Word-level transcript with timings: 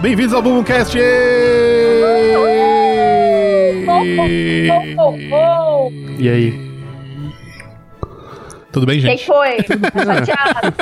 Bem-vindos 0.00 0.32
ao 0.32 0.42
Bumbumcast! 0.42 0.96
E 6.18 6.28
aí? 6.28 6.68
Tudo 8.72 8.86
bem, 8.86 9.00
Quem 9.00 9.16
gente? 9.16 9.26
foi? 9.26 9.56
Tá 9.64 10.24
chateado? 10.24 10.74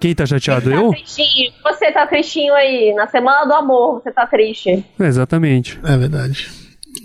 Quem 0.00 0.14
tá 0.14 0.26
chateado? 0.26 0.70
Tá 0.70 0.76
Eu? 0.76 0.90
tristinho? 0.90 1.52
Você 1.62 1.92
tá 1.92 2.06
tristinho 2.06 2.54
aí. 2.54 2.92
Na 2.94 3.06
semana 3.06 3.44
do 3.44 3.52
amor, 3.54 4.00
você 4.02 4.10
tá 4.10 4.26
triste. 4.26 4.84
Exatamente. 4.98 5.78
É 5.84 5.96
verdade. 5.96 6.48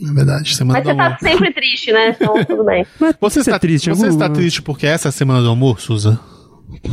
É 0.03 0.13
verdade. 0.13 0.55
Semana 0.55 0.79
Mas 0.79 0.83
do 0.83 0.95
você 0.95 1.01
amor. 1.01 1.17
tá 1.17 1.29
sempre 1.29 1.53
triste, 1.53 1.91
né? 1.91 2.09
Então, 2.09 2.43
tudo 2.45 2.63
bem. 2.63 2.85
Mas 2.99 3.15
Você 3.19 3.43
ser 3.43 3.51
está 3.51 3.59
triste. 3.59 3.89
Você 3.89 4.05
eu- 4.05 4.09
está 4.09 4.29
triste 4.29 4.61
porque 4.61 4.85
essa 4.87 5.07
é 5.07 5.09
a 5.09 5.13
semana 5.13 5.41
do 5.41 5.49
amor, 5.49 5.79
Suza? 5.79 6.19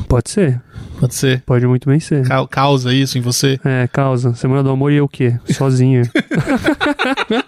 Pode 0.08 0.30
ser. 0.30 0.60
Pode 1.00 1.14
ser. 1.14 1.42
Pode 1.44 1.66
muito 1.66 1.88
bem 1.88 1.98
ser. 2.00 2.26
Ca- 2.26 2.46
Causa 2.48 2.92
isso 2.92 3.18
em 3.18 3.20
você? 3.20 3.58
É, 3.64 3.88
causa. 3.88 4.34
Semana 4.34 4.62
do 4.62 4.70
amor 4.70 4.92
e 4.92 4.96
eu 4.96 5.04
o 5.04 5.08
quê? 5.08 5.34
Sozinha. 5.52 6.02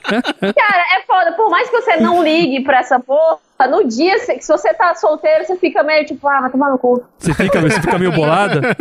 Cara, 0.07 0.85
é 0.99 1.03
foda. 1.07 1.33
Por 1.33 1.51
mais 1.51 1.69
que 1.71 1.81
você 1.81 1.97
não 1.97 2.23
ligue 2.23 2.63
pra 2.63 2.79
essa 2.81 2.99
porra, 2.99 3.39
no 3.71 3.85
dia, 3.87 4.19
se 4.19 4.41
se 4.41 4.49
você 4.53 4.73
tá 4.75 4.95
solteiro, 4.95 5.45
você 5.45 5.57
fica 5.57 5.83
meio 5.83 6.05
tipo, 6.05 6.27
ah, 6.29 6.41
vai 6.43 6.51
tomar 6.51 6.71
no 6.71 6.79
cu. 6.79 7.03
Você 7.19 7.33
fica, 7.35 7.61
você 7.61 7.81
fica 7.81 7.99
meio 7.99 8.13
bolada? 8.13 8.61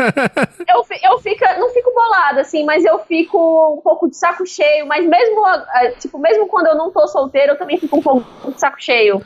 Eu, 0.68 0.84
eu 1.12 1.20
fico, 1.20 1.46
não 1.60 1.70
fico 1.70 1.92
bolada, 1.94 2.42
assim, 2.42 2.66
mas 2.66 2.84
eu 2.84 3.00
fico 3.00 3.76
um 3.78 3.82
pouco 3.82 4.10
de 4.10 4.18
saco 4.18 4.46
cheio. 4.46 4.86
Mas 4.88 5.08
mesmo, 5.08 5.46
ah, 5.46 5.92
tipo, 6.00 6.18
mesmo 6.18 6.48
quando 6.48 6.68
eu 6.68 6.76
não 6.76 6.92
tô 6.92 7.08
solteiro, 7.08 7.54
eu 7.54 7.58
também 7.58 7.78
fico 7.78 7.98
um 7.98 8.02
pouco 8.02 8.52
de 8.52 8.60
saco 8.60 8.78
cheio. 8.80 9.22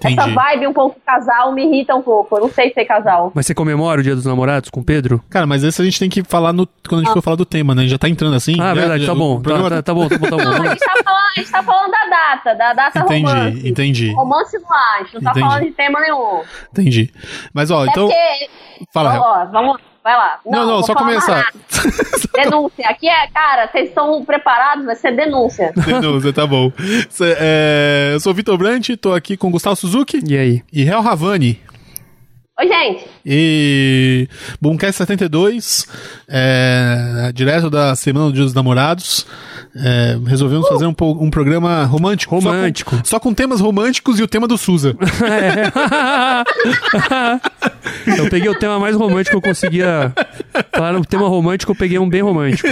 Essa 0.00 0.12
Entendi. 0.12 0.32
vibe 0.34 0.66
um 0.68 0.72
pouco 0.72 1.00
casal 1.04 1.50
me 1.52 1.64
irrita 1.66 1.92
um 1.94 2.02
pouco. 2.02 2.36
Eu 2.36 2.42
não 2.42 2.48
sei 2.50 2.72
ser 2.72 2.84
casal. 2.84 3.32
Mas 3.34 3.46
você 3.46 3.54
comemora 3.54 4.00
o 4.00 4.02
dia 4.04 4.14
dos 4.14 4.24
namorados 4.26 4.70
com 4.70 4.78
o 4.80 4.84
Pedro? 4.84 5.20
Cara, 5.28 5.44
mas 5.44 5.64
esse 5.64 5.82
a 5.82 5.84
gente 5.84 5.98
tem 5.98 6.08
que 6.08 6.22
falar 6.22 6.52
no, 6.52 6.68
quando 6.88 7.00
a 7.00 7.04
gente 7.04 7.12
for 7.12 7.20
falar 7.22 7.36
do 7.36 7.44
tema, 7.44 7.74
né? 7.74 7.80
A 7.80 7.82
gente 7.84 7.90
já 7.92 7.98
tá 7.98 8.08
entrando 8.08 8.36
assim. 8.36 8.52
Ah, 8.60 8.68
já- 8.68 8.74
verdade, 8.74 9.04
já- 9.04 9.12
tá 9.12 9.18
bom. 9.18 9.40
programa- 9.40 9.68
Tá, 9.68 9.76
tá, 9.76 9.82
tá 9.82 9.94
bom, 9.94 10.08
tá 10.08 10.16
bom, 10.18 10.28
tá 10.28 10.36
bom. 10.36 10.44
Não, 10.44 10.62
a 10.62 10.68
gente, 10.68 10.78
tá 10.78 10.94
falando, 11.04 11.24
a 11.36 11.40
gente 11.40 11.50
tá 11.50 11.62
falando 11.64 11.90
da 11.90 12.06
data, 12.06 12.54
da 12.54 12.72
data. 12.74 12.98
Entendi, 13.00 13.68
entendi, 13.68 14.12
Romance 14.12 14.56
no 14.58 14.72
ar, 14.72 14.98
a 15.00 15.02
gente 15.02 15.14
não 15.14 15.20
tá 15.22 15.30
Entendi. 15.32 15.46
falando 15.48 15.64
de 15.64 15.70
tema 15.72 16.00
nenhum. 16.00 16.42
entendi. 16.72 17.12
Mas 17.52 17.70
ó, 17.72 17.84
É 17.84 17.88
então. 17.88 18.06
porque. 18.06 18.48
Fala. 18.92 19.18
Ó, 19.18 19.42
ó, 19.42 19.46
vamos 19.46 19.72
lá, 19.74 19.80
vai 20.08 20.16
lá. 20.16 20.40
Não, 20.46 20.60
não, 20.66 20.74
vou 20.76 20.82
só 20.84 20.94
começar. 20.94 21.44
Denúncia. 22.34 22.88
Aqui 22.88 23.08
é, 23.08 23.26
cara, 23.28 23.68
vocês 23.70 23.88
estão 23.88 24.24
preparados? 24.24 24.86
Vai 24.86 24.96
ser 24.96 25.14
denúncia. 25.14 25.72
Denúncia, 25.76 26.32
tá 26.32 26.46
bom. 26.46 26.72
Cê- 27.10 27.36
é, 27.38 28.10
eu 28.14 28.20
sou 28.20 28.32
o 28.32 28.34
Vitor 28.34 28.56
Brandt, 28.56 28.96
tô 28.96 29.12
aqui 29.12 29.36
com 29.36 29.50
Gustavo 29.50 29.76
Suzuki 29.76 30.20
E 30.26 30.36
aí? 30.36 30.62
e 30.72 30.82
Hel 30.88 31.02
Ravani. 31.02 31.60
Oi, 32.60 32.66
gente. 32.66 33.06
E 33.24 34.28
Boomcast 34.60 34.96
72, 34.98 35.86
é, 36.26 37.30
direto 37.32 37.70
da 37.70 37.94
Semana 37.94 38.26
do 38.26 38.32
Dia 38.32 38.42
dos 38.44 38.54
Namorados, 38.54 39.26
é, 39.76 40.18
resolvemos 40.26 40.66
fazer 40.68 40.86
um, 40.86 40.94
um 41.00 41.30
programa 41.30 41.84
romântico. 41.84 42.34
só 42.36 42.40
com- 42.50 42.56
Romântico. 42.56 43.00
Só 43.04 43.20
com, 43.20 43.34
temas 43.34 43.60
românticos 43.60 44.18
e 44.18 44.22
o 44.22 44.28
tema 44.28 44.48
do 44.48 44.56
Suza. 44.58 44.96
eu 48.18 48.28
peguei 48.30 48.48
o 48.48 48.58
tema 48.58 48.78
mais 48.78 48.96
romântico 48.96 49.38
que 49.40 49.46
eu 49.46 49.50
conseguia. 49.50 50.12
Falar 50.72 50.92
no 50.92 51.04
tema 51.04 51.28
romântico, 51.28 51.72
eu 51.72 51.76
peguei 51.76 51.98
um 51.98 52.08
bem 52.08 52.22
romântico. 52.22 52.68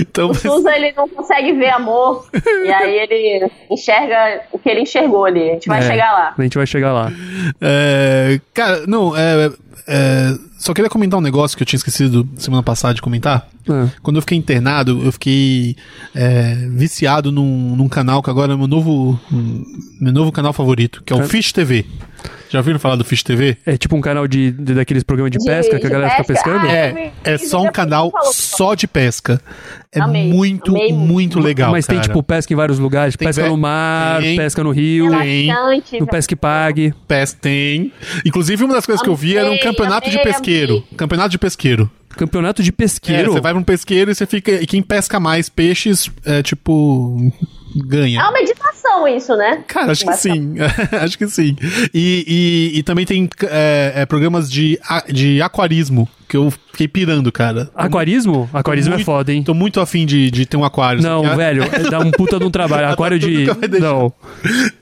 Então, 0.00 0.30
O 0.30 0.34
Suza, 0.34 0.70
ele 0.74 0.92
não 0.96 1.08
consegue 1.08 1.52
ver 1.52 1.70
amor. 1.70 2.26
e 2.64 2.72
aí 2.72 2.98
ele 2.98 3.50
enxerga 3.70 4.42
o 4.52 4.58
que 4.58 4.68
ele 4.68 4.80
enxergou 4.82 5.24
ali. 5.24 5.50
A 5.50 5.52
gente 5.54 5.68
vai 5.68 5.80
É, 5.80 5.82
chegar 5.82 6.12
lá. 6.12 6.34
A 6.36 6.42
gente 6.42 6.56
vai 6.56 6.66
chegar 6.66 6.92
lá. 6.92 7.12
é, 7.60 8.40
cara, 8.54 8.84
não, 8.86 9.16
é, 9.16 9.50
é, 9.90 10.38
só 10.58 10.72
queria 10.72 10.88
comentar 10.88 11.18
um 11.18 11.22
negócio 11.22 11.56
que 11.56 11.62
eu 11.62 11.66
tinha 11.66 11.76
esquecido 11.78 12.26
semana 12.36 12.62
passada 12.62 12.94
de 12.94 13.02
comentar. 13.02 13.48
Ah, 13.68 13.88
Quando 14.02 14.16
eu 14.16 14.22
fiquei 14.22 14.38
internado, 14.38 15.02
eu 15.04 15.10
fiquei 15.12 15.76
é, 16.14 16.54
viciado 16.70 17.32
num, 17.32 17.74
num 17.76 17.88
canal 17.88 18.22
que 18.22 18.30
agora 18.30 18.52
é 18.52 18.56
meu 18.56 18.66
novo, 18.68 19.18
meu 20.00 20.12
novo 20.12 20.30
canal 20.32 20.52
favorito, 20.52 21.02
que 21.04 21.12
é 21.12 21.16
o 21.16 21.18
Cara- 21.20 21.28
Fish 21.28 21.52
TV. 21.52 21.84
Já 22.50 22.58
ouviram 22.58 22.78
falar 22.80 22.96
do 22.96 23.04
Fish 23.04 23.22
TV? 23.22 23.56
é 23.64 23.76
tipo 23.76 23.94
um 23.96 24.00
canal 24.00 24.26
de, 24.26 24.50
de- 24.50 24.74
daqueles 24.74 25.02
programas 25.04 25.30
de, 25.30 25.38
De- 25.38 25.44
pesca 25.44 25.78
que 25.78 25.86
a 25.86 25.90
galera 25.90 26.10
fica 26.10 26.24
pesca? 26.24 26.42
pescando? 26.50 26.66
Ah, 26.66 26.72
É, 26.72 27.12
é 27.24 27.38
só 27.38 27.62
um 27.62 27.70
canal 27.70 28.10
só 28.32 28.74
de 28.74 28.88
pesca. 28.88 29.40
É 29.92 30.00
Amei, 30.00 30.28
muito, 30.32 30.72
amei 30.72 30.92
muito 30.92 31.38
legal. 31.38 31.70
Mas 31.70 31.86
tem 31.86 31.96
cara. 31.96 32.08
tipo 32.08 32.22
pesca 32.22 32.52
em 32.52 32.56
vários 32.56 32.78
lugares, 32.78 33.16
Tem 33.16 33.28
pesca 33.28 33.42
ve- 33.44 33.48
no 33.48 33.56
mar, 33.56 34.20
tem- 34.20 34.36
pesca 34.36 34.64
no 34.64 34.70
rio, 34.72 35.10
Tem. 35.18 35.48
No 36.00 36.06
pesca 36.06 36.34
e 36.34 36.36
pague. 36.36 36.92
Pes 37.06 37.32
tem. 37.32 37.92
Inclusive, 38.26 38.64
uma 38.64 38.74
das 38.74 38.84
coisas 38.86 39.02
que 39.02 39.08
eu 39.08 39.14
vi 39.16 39.36
era 39.36 39.46
um 39.46 39.50
Amei, 39.50 39.60
campeonato 39.62 40.10
de 40.10 40.16
amei, 40.18 40.32
pesqueiro. 40.32 40.72
amei. 40.78 40.86
Campeonato 40.96 41.30
de 41.30 41.38
pesqueiro. 41.38 41.90
Campeonato 42.10 42.62
de 42.64 42.70
É, 42.70 42.72
pesqueiro. 42.72 43.32
você 43.32 43.40
vai 43.40 43.52
pra 43.52 43.60
um 43.60 43.64
pesqueiro 43.64 44.10
e 44.10 44.14
você 44.14 44.26
fica. 44.26 44.50
E 44.52 44.66
quem 44.66 44.82
pesca 44.82 45.20
mais 45.20 45.48
peixes, 45.48 46.10
é 46.24 46.42
tipo. 46.42 47.32
Ganha. 47.76 48.18
É 48.20 48.22
uma 48.22 48.32
meditação 48.32 49.06
isso, 49.08 49.36
né? 49.36 49.62
Cara, 49.66 49.92
acho 49.92 50.04
que 50.06 50.12
sim. 50.14 50.54
acho 51.02 51.18
que 51.18 51.26
sim. 51.28 51.56
E, 51.94 52.70
e, 52.74 52.78
e 52.78 52.82
também 52.82 53.04
tem 53.06 53.28
é, 53.44 53.92
é, 53.96 54.06
programas 54.06 54.50
de, 54.50 54.78
a- 54.88 55.04
de 55.08 55.40
aquarismo, 55.42 56.08
que 56.28 56.36
eu 56.36 56.50
fiquei 56.50 56.86
pirando, 56.88 57.30
cara. 57.32 57.70
Aquarismo? 57.74 58.48
Aquarismo 58.52 58.94
é 58.94 58.96
muito- 58.96 59.06
foda, 59.06 59.32
hein? 59.32 59.42
Tô 59.42 59.54
muito 59.54 59.80
afim 59.80 60.06
de, 60.06 60.30
de 60.30 60.46
ter 60.46 60.56
um 60.56 60.64
aquário. 60.64 61.02
Não, 61.02 61.22
sabe? 61.24 61.36
velho, 61.36 61.62
é- 61.64 61.90
dá 61.90 61.98
um 62.00 62.10
puta 62.10 62.38
de 62.38 62.44
um 62.44 62.50
trabalho. 62.50 62.88
Aquário 62.92 63.18
de. 63.18 63.46
Não. 63.80 64.12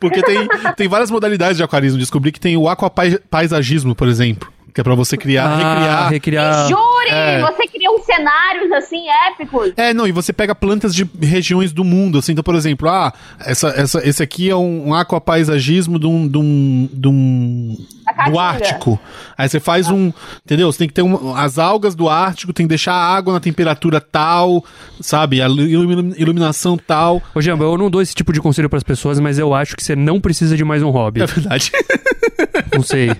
Porque 0.01 0.23
tem, 0.23 0.49
tem 0.77 0.89
várias 0.89 1.11
modalidades 1.11 1.57
de 1.57 1.63
aquarismo. 1.63 1.99
Descobri 1.99 2.33
que 2.33 2.41
tem 2.41 2.57
o 2.57 2.69
aquapaisagismo, 2.69 3.95
por 3.95 4.09
exemplo. 4.09 4.49
Que 4.79 4.81
é 4.81 4.85
pra 4.85 4.95
você 4.95 5.17
criar, 5.17 5.45
Ah, 5.45 5.57
recriar. 5.57 6.09
recriar. 6.11 6.69
Jure! 6.69 7.09
É. 7.11 7.41
Você 7.41 7.67
cria 7.67 7.91
uns 7.91 8.05
cenários 8.05 8.71
assim 8.71 9.09
épicos. 9.27 9.73
É, 9.77 9.93
não, 9.93 10.07
e 10.07 10.13
você 10.13 10.33
pega 10.33 10.55
plantas 10.55 10.95
de 10.95 11.05
regiões 11.21 11.73
do 11.73 11.83
mundo, 11.83 12.19
assim, 12.19 12.31
então, 12.31 12.45
por 12.45 12.55
exemplo, 12.55 12.89
ah, 12.89 13.13
essa, 13.41 13.71
essa, 13.71 14.09
esse 14.09 14.23
aqui 14.23 14.49
é 14.49 14.55
um, 14.55 14.91
um 14.91 14.95
aquapaisagismo 14.95 15.99
de 15.99 16.07
um, 16.07 16.29
de 16.29 16.39
um, 16.39 16.89
de 16.93 17.09
um 17.09 17.77
do 18.31 18.39
Ártico. 18.39 19.01
Aí 19.37 19.49
você 19.49 19.59
faz 19.59 19.89
um, 19.91 20.13
entendeu? 20.45 20.71
Você 20.71 20.79
tem 20.79 20.87
que 20.89 20.95
ter 20.95 21.03
um, 21.03 21.35
as 21.35 21.59
algas 21.59 21.97
do 21.97 22.09
Ártico, 22.09 22.53
tem 22.53 22.65
que 22.67 22.69
deixar 22.69 22.93
a 22.95 23.17
água 23.17 23.33
na 23.33 23.41
temperatura 23.41 24.01
tal, 24.01 24.65
sabe? 25.01 25.43
A 25.43 25.47
ilumi- 25.49 26.15
iluminação 26.17 26.77
tal. 26.79 27.21
Ô, 27.35 27.43
Jamba, 27.43 27.65
eu 27.65 27.77
não 27.77 27.91
dou 27.91 28.01
esse 28.01 28.15
tipo 28.15 28.33
de 28.33 28.41
conselho 28.41 28.71
pras 28.71 28.85
pessoas, 28.85 29.19
mas 29.19 29.41
eu 29.41 29.53
acho 29.53 29.75
que 29.75 29.83
você 29.83 29.97
não 29.97 30.21
precisa 30.21 30.57
de 30.57 30.63
mais 30.65 30.85
um 30.85 30.91
hobby. 30.91 31.21
É 31.21 31.27
verdade. 31.27 31.73
Não 32.75 32.83
sei. 32.83 33.11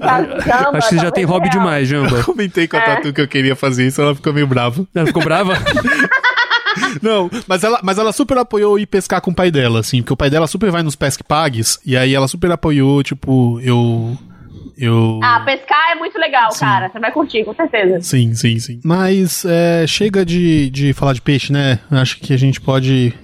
Caramba, 0.00 0.78
Acho 0.78 0.88
que 0.88 0.94
você 0.94 0.96
já 0.96 1.02
talvez 1.02 1.12
tem 1.12 1.24
hobby 1.24 1.48
real. 1.48 1.58
demais, 1.58 1.88
Jamba. 1.88 2.22
Comentei 2.24 2.66
com 2.68 2.76
a 2.76 2.80
É. 2.80 2.94
Tatu 2.96 3.12
que 3.12 3.20
eu 3.20 3.28
queria 3.28 3.56
fazer 3.56 3.86
isso, 3.86 4.00
ela 4.00 4.14
ficou 4.14 4.32
meio 4.32 4.46
brava. 4.46 4.86
Ela 4.94 5.06
ficou 5.06 5.22
brava? 5.22 5.54
Não, 7.02 7.30
mas 7.46 7.64
ela, 7.64 7.80
mas 7.82 7.98
ela 7.98 8.12
super 8.12 8.36
apoiou 8.38 8.78
ir 8.78 8.86
pescar 8.86 9.20
com 9.20 9.30
o 9.30 9.34
pai 9.34 9.50
dela, 9.50 9.80
assim, 9.80 10.02
porque 10.02 10.12
o 10.12 10.16
pai 10.16 10.28
dela 10.28 10.46
super 10.46 10.70
vai 10.70 10.82
nos 10.82 10.94
pesque 10.94 11.24
pagues, 11.24 11.80
e 11.86 11.96
aí 11.96 12.14
ela 12.14 12.28
super 12.28 12.50
apoiou, 12.50 13.02
tipo, 13.02 13.58
eu. 13.60 14.16
Eu. 14.76 15.18
Ah, 15.22 15.40
pescar 15.40 15.92
é 15.92 15.94
muito 15.94 16.18
legal, 16.18 16.50
Sim. 16.52 16.60
cara. 16.60 16.90
Você 16.90 16.98
vai 16.98 17.10
curtir, 17.10 17.44
com 17.44 17.54
certeza. 17.54 18.02
Sim, 18.02 18.34
sim, 18.34 18.58
sim. 18.58 18.78
Mas 18.84 19.42
é, 19.46 19.86
chega 19.86 20.22
de, 20.22 20.68
de 20.68 20.92
falar 20.92 21.14
de 21.14 21.22
peixe, 21.22 21.50
né? 21.50 21.78
Acho 21.90 22.18
que 22.18 22.34
a 22.34 22.36
gente 22.36 22.60
pode 22.60 23.14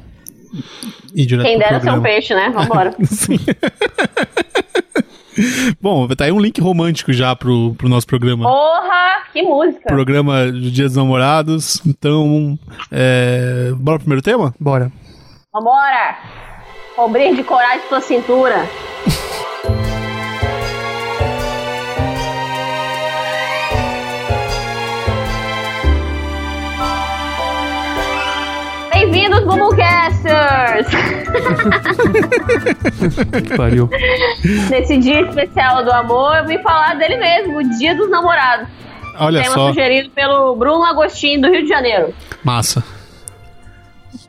ir 1.14 1.26
direto 1.26 1.44
Quem 1.46 1.58
pro 1.58 1.68
dera 1.68 1.80
ser 1.80 1.90
um 1.90 2.00
peixe, 2.00 2.34
né? 2.34 2.50
Vambora. 2.54 2.94
Sim. 3.04 3.38
Bom, 5.80 6.06
tá 6.08 6.24
aí 6.24 6.32
um 6.32 6.40
link 6.40 6.60
romântico 6.60 7.12
já 7.12 7.34
pro, 7.34 7.74
pro 7.74 7.88
nosso 7.88 8.06
programa. 8.06 8.44
Porra, 8.44 9.22
que 9.32 9.42
música. 9.42 9.86
Programa 9.86 10.46
do 10.46 10.70
Dia 10.70 10.84
dos 10.84 10.96
Namorados. 10.96 11.80
Então, 11.86 12.58
é, 12.90 13.72
bora 13.76 13.98
pro 13.98 14.04
primeiro 14.04 14.22
tema? 14.22 14.54
Bora. 14.60 14.92
Vambora. 15.52 16.18
Cobrir 16.96 17.34
de 17.34 17.42
coragem 17.42 17.88
sua 17.88 18.00
cintura. 18.00 18.68
Bem-vindos, 28.92 29.44
Que 33.48 33.56
pariu. 33.56 33.88
Nesse 34.70 34.96
dia 34.98 35.22
especial 35.22 35.84
do 35.84 35.92
amor, 35.92 36.36
eu 36.38 36.46
vim 36.46 36.58
falar 36.58 36.96
dele 36.96 37.16
mesmo, 37.16 37.58
o 37.58 37.78
Dia 37.78 37.94
dos 37.94 38.10
Namorados. 38.10 38.68
Olha 39.18 39.42
Tema 39.42 39.54
só, 39.54 39.68
sugerido 39.68 40.10
pelo 40.10 40.56
Bruno 40.56 40.84
Agostinho, 40.84 41.42
do 41.42 41.50
Rio 41.50 41.62
de 41.62 41.68
Janeiro. 41.68 42.14
massa. 42.42 42.82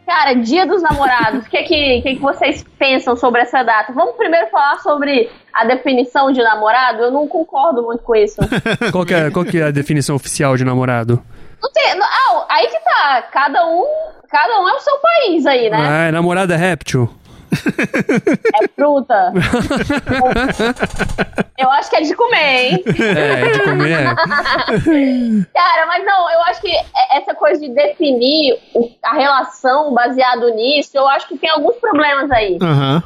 Cara, 0.05 0.33
Dia 0.33 0.67
dos 0.67 0.81
Namorados, 0.81 1.45
o 1.45 1.49
que, 1.49 1.63
que, 1.63 2.01
que, 2.01 2.15
que 2.15 2.21
vocês 2.21 2.63
pensam 2.77 3.15
sobre 3.15 3.41
essa 3.41 3.63
data? 3.63 3.93
Vamos 3.93 4.15
primeiro 4.17 4.47
falar 4.49 4.77
sobre 4.79 5.29
a 5.53 5.65
definição 5.65 6.29
de 6.31 6.43
namorado? 6.43 7.03
Eu 7.03 7.11
não 7.11 7.25
concordo 7.25 7.81
muito 7.81 8.03
com 8.03 8.13
isso. 8.13 8.35
Qual 8.91 9.05
que, 9.05 9.13
é, 9.13 9.31
qual 9.31 9.45
que 9.45 9.59
é 9.59 9.63
a 9.63 9.71
definição 9.71 10.15
oficial 10.15 10.57
de 10.57 10.65
namorado? 10.65 11.23
Não 11.63 11.71
tem, 11.71 11.95
não- 11.95 12.05
ah, 12.05 12.45
aí 12.49 12.67
que 12.67 12.77
tá, 12.81 13.21
cada 13.31 13.65
um, 13.65 13.85
cada 14.29 14.59
um 14.59 14.67
é 14.67 14.73
o 14.73 14.79
seu 14.81 14.97
país 14.97 15.45
aí, 15.45 15.69
né? 15.69 15.77
Ah, 15.79 16.07
é 16.09 16.11
namorada 16.11 16.53
é 16.53 16.57
réptil? 16.57 17.09
É 18.61 18.67
fruta. 18.67 19.31
eu 21.57 21.69
acho 21.71 21.89
que 21.89 21.95
é 21.95 22.01
de 22.01 22.15
comer, 22.15 22.71
hein? 22.71 22.83
É, 23.15 23.51
de 23.51 23.59
comer. 23.63 23.91
é. 23.91 24.15
Cara, 25.53 25.85
mas 25.87 26.05
não, 26.05 26.29
eu 26.31 26.41
acho 26.43 26.61
que 26.61 26.71
essa 27.11 27.33
coisa 27.35 27.61
de 27.61 27.69
definir 27.69 28.59
a 29.03 29.13
relação 29.13 29.93
baseado 29.93 30.49
nisso, 30.49 30.91
eu 30.95 31.07
acho 31.07 31.27
que 31.27 31.37
tem 31.37 31.49
alguns 31.49 31.75
problemas 31.77 32.29
aí. 32.31 32.57
Aham. 32.61 33.03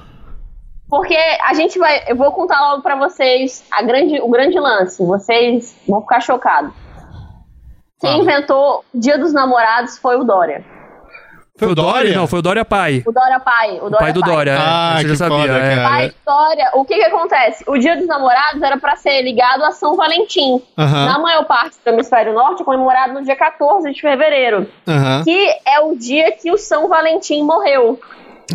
Porque 0.89 1.17
a 1.43 1.53
gente 1.53 1.77
vai. 1.77 2.03
Eu 2.07 2.15
vou 2.15 2.31
contar 2.31 2.61
logo 2.69 2.81
pra 2.81 2.95
vocês 2.95 3.61
a 3.69 3.81
grande, 3.81 4.21
o 4.21 4.29
grande 4.29 4.57
lance. 4.57 5.05
Vocês 5.05 5.75
vão 5.85 5.99
ficar 6.01 6.21
chocados. 6.21 6.71
Quem 7.99 8.11
Fala. 8.11 8.23
inventou 8.23 8.85
Dia 8.93 9.17
dos 9.17 9.33
Namorados 9.33 9.97
foi 9.97 10.15
o 10.17 10.23
Dória. 10.23 10.63
Foi 11.59 11.69
o 11.69 11.73
Dória? 11.73 12.15
Não, 12.15 12.27
foi 12.27 12.37
o 12.37 12.41
Dória 12.43 12.63
pai. 12.63 13.01
O 13.03 13.11
Dória 13.11 13.39
pai. 13.39 13.71
O, 13.81 13.85
O 13.85 13.89
Dória 13.89 13.97
pai 13.97 14.13
do 14.13 14.21
Dória. 14.21 14.51
é. 14.51 14.57
Ah, 14.59 14.97
Você 15.01 15.07
já 15.09 15.15
sabia. 15.15 15.39
foda, 15.39 15.53
é. 15.57 15.75
cara. 15.75 15.95
A 15.95 16.05
história, 16.05 16.71
o 16.75 16.85
que 16.85 16.93
que 16.95 17.03
acontece? 17.03 17.63
O 17.67 17.77
Dia 17.79 17.97
dos 17.97 18.05
Namorados 18.05 18.61
era 18.61 18.77
pra 18.77 18.95
ser 18.95 19.23
ligado 19.23 19.63
a 19.63 19.71
São 19.71 19.95
Valentim. 19.95 20.61
Aham. 20.77 21.05
Na 21.07 21.17
maior 21.17 21.45
parte 21.45 21.77
do 21.83 21.89
hemisfério 21.89 22.31
norte 22.31 22.61
é 22.61 22.65
comemorado 22.65 23.13
no 23.13 23.23
dia 23.23 23.35
14 23.35 23.91
de 23.91 23.99
fevereiro, 23.99 24.69
Aham. 24.87 25.23
que 25.23 25.49
é 25.65 25.79
o 25.79 25.95
dia 25.95 26.31
que 26.31 26.51
o 26.51 26.59
São 26.59 26.87
Valentim 26.87 27.41
morreu. 27.41 27.99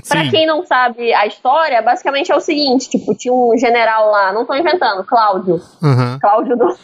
Pra 0.09 0.25
Sim. 0.25 0.31
quem 0.31 0.47
não 0.47 0.65
sabe 0.65 1.13
a 1.13 1.27
história, 1.27 1.83
basicamente 1.83 2.33
é 2.33 2.37
o 2.37 2.41
seguinte, 2.41 2.89
tipo, 2.89 3.15
tinha 3.15 3.33
um 3.33 3.53
general 3.59 4.11
lá, 4.11 4.33
não 4.33 4.47
tô 4.47 4.55
inventando, 4.55 5.05
Cláudio. 5.05 5.61
Aham. 5.83 6.19
Cláudio 6.19 6.57
do... 6.57 6.67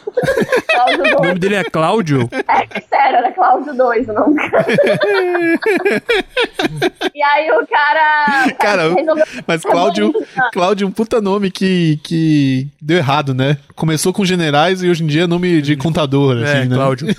Cláudio 0.69 1.17
O 1.17 1.23
nome 1.23 1.39
dele 1.39 1.55
é 1.55 1.63
Cláudio? 1.63 2.29
É, 2.31 2.79
sério, 2.81 3.17
era 3.17 3.31
Cláudio 3.31 3.73
II 3.73 4.05
o 4.09 4.13
nome. 4.13 4.35
e 7.15 7.23
aí 7.23 7.51
o 7.51 7.65
cara... 7.67 8.45
o 8.47 8.55
Cara, 8.57 8.93
resolveu- 8.93 9.25
Mas 9.47 9.61
Cláudio, 9.63 10.13
Ah. 10.37 10.49
Cláudio 10.53 10.85
é 10.85 10.87
um 10.87 10.91
puta 10.91 11.19
nome 11.19 11.49
que, 11.49 11.99
que 12.03 12.67
deu 12.79 12.97
errado, 12.97 13.33
né? 13.33 13.57
Começou 13.75 14.13
com 14.13 14.23
generais 14.23 14.83
e 14.83 14.89
hoje 14.89 15.03
em 15.03 15.07
dia 15.07 15.23
é 15.23 15.27
nome 15.27 15.63
de 15.63 15.75
contador, 15.75 16.37
É, 16.37 16.43
assim, 16.59 16.69
né? 16.69 16.75
Cláudio. 16.75 17.07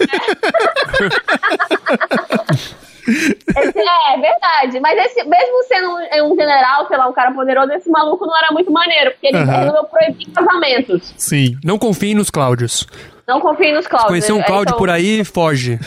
Esse- 3.11 3.79
é, 3.79 4.15
é 4.15 4.19
verdade. 4.19 4.81
Mas 4.81 4.99
esse, 5.07 5.25
mesmo 5.25 5.63
sendo 5.65 5.91
um, 5.91 6.33
um 6.33 6.37
general, 6.37 6.87
sei 6.89 6.97
lá, 6.97 7.09
um 7.09 7.13
cara 7.13 7.33
poderoso, 7.33 7.73
esse 7.73 7.91
maluco 7.91 8.27
não 8.27 8.37
era 8.37 8.53
muito 8.53 8.71
maneiro, 8.71 9.11
porque 9.13 9.27
ele 9.29 9.39
resolveu 9.45 9.85
proibir 9.85 10.29
casamentos. 10.31 11.15
Sim. 11.17 11.57
Não 11.65 11.79
confie 11.79 12.15
nos 12.15 12.31
Cláudios. 12.31 12.87
Não 13.27 13.41
confie 13.41 13.73
nos 13.73 13.87
Cláudios. 13.87 14.09
Conhecer 14.11 14.33
um 14.33 14.43
Cláudio 14.43 14.71
então, 14.71 14.79
por 14.79 14.91
aí, 14.91 15.25
foge. 15.25 15.79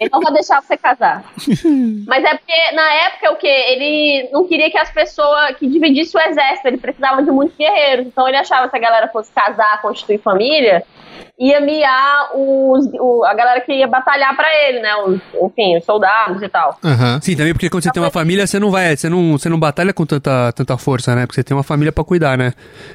Ele 0.00 0.10
não 0.10 0.20
vai 0.20 0.32
deixar 0.32 0.60
você 0.60 0.76
casar. 0.76 1.22
Mas 2.06 2.24
é 2.24 2.34
porque, 2.36 2.72
na 2.72 2.92
época, 2.94 3.30
o 3.32 3.36
quê? 3.36 3.46
Ele 3.46 4.28
não 4.32 4.44
queria 4.48 4.68
que 4.68 4.76
as 4.78 4.90
pessoas, 4.90 5.56
que 5.56 5.68
dividisse 5.68 6.16
o 6.16 6.20
exército, 6.20 6.66
ele 6.66 6.78
precisava 6.78 7.22
de 7.22 7.30
muitos 7.30 7.56
guerreiros. 7.56 8.06
Então 8.08 8.26
ele 8.26 8.36
achava 8.36 8.64
que 8.64 8.70
se 8.70 8.76
a 8.76 8.80
galera 8.80 9.08
fosse 9.08 9.30
casar, 9.32 9.80
constituir 9.82 10.18
família, 10.18 10.82
ia 11.38 11.60
miar 11.60 12.30
os, 12.34 12.86
o- 13.00 13.24
a 13.24 13.34
galera 13.34 13.60
que 13.60 13.72
ia 13.72 13.86
batalhar 13.86 14.34
pra 14.36 14.48
ele, 14.66 14.80
né? 14.80 14.94
Os, 14.96 15.20
enfim, 15.42 15.76
os 15.76 15.84
soldados 15.84 16.42
e 16.42 16.48
tal. 16.48 16.78
Aham. 16.84 17.20
Sim, 17.22 17.36
também 17.36 17.52
porque 17.52 17.68
quando 17.70 17.82
você 17.82 17.90
tem 17.90 18.02
uma 18.02 18.10
família, 18.10 18.46
você 18.46 18.58
não 18.58 18.70
vai, 18.70 18.96
você 18.96 19.08
não, 19.08 19.32
você 19.38 19.48
não 19.48 19.58
batalha 19.58 19.92
com 19.92 20.04
tanta, 20.06 20.52
tanta 20.52 20.76
força, 20.78 21.14
né? 21.14 21.22
Porque 21.26 21.34
você 21.36 21.44
tem 21.44 21.56
uma 21.56 21.62
família 21.62 21.92
pra 21.92 22.04
cuidar, 22.04 22.36
né? 22.38 22.52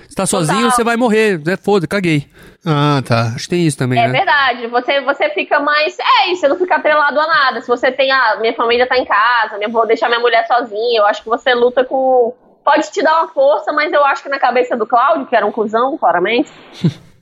Você 0.08 0.16
tá 0.16 0.26
sozinho, 0.26 0.60
Total. 0.62 0.72
você 0.72 0.84
vai 0.84 0.96
morrer. 0.98 1.42
É 1.48 1.58
foda, 1.58 1.86
caguei. 1.88 2.28
Ah, 2.66 3.02
tá. 3.06 3.32
Acho 3.36 3.46
que 3.46 3.50
tem 3.50 3.66
isso 3.66 3.78
também, 3.78 4.00
É 4.00 4.08
né? 4.08 4.14
verdade, 4.14 4.68
você, 4.68 5.02
você 5.02 5.30
fica 5.30 5.60
mais. 5.60 5.98
É 6.00 6.32
isso, 6.32 6.42
você 6.42 6.48
não 6.48 6.58
fica 6.58 6.76
atrelado 6.76 7.20
a 7.20 7.28
nada. 7.28 7.62
Se 7.62 7.68
você 7.68 7.92
tem 7.92 8.12
a. 8.12 8.38
Minha 8.40 8.54
família 8.54 8.88
tá 8.88 8.98
em 8.98 9.06
casa, 9.06 9.58
minha, 9.58 9.70
vou 9.70 9.86
deixar 9.88 10.08
minha 10.10 10.20
mulher 10.20 10.46
sozinha, 10.48 11.00
eu 11.00 11.06
acho 11.06 11.22
que 11.24 11.30
você 11.30 11.54
luta 11.54 11.84
com. 11.86 12.34
Pode 12.66 12.92
te 12.92 13.02
dar 13.02 13.20
uma 13.22 13.30
força, 13.30 13.72
mas 13.72 13.94
eu 13.94 14.04
acho 14.06 14.22
que 14.24 14.28
na 14.28 14.40
cabeça 14.40 14.76
do 14.76 14.86
Cláudio, 14.86 15.26
que 15.28 15.36
era 15.36 15.46
um 15.46 15.52
cuzão, 15.54 15.98
claramente. 15.98 16.50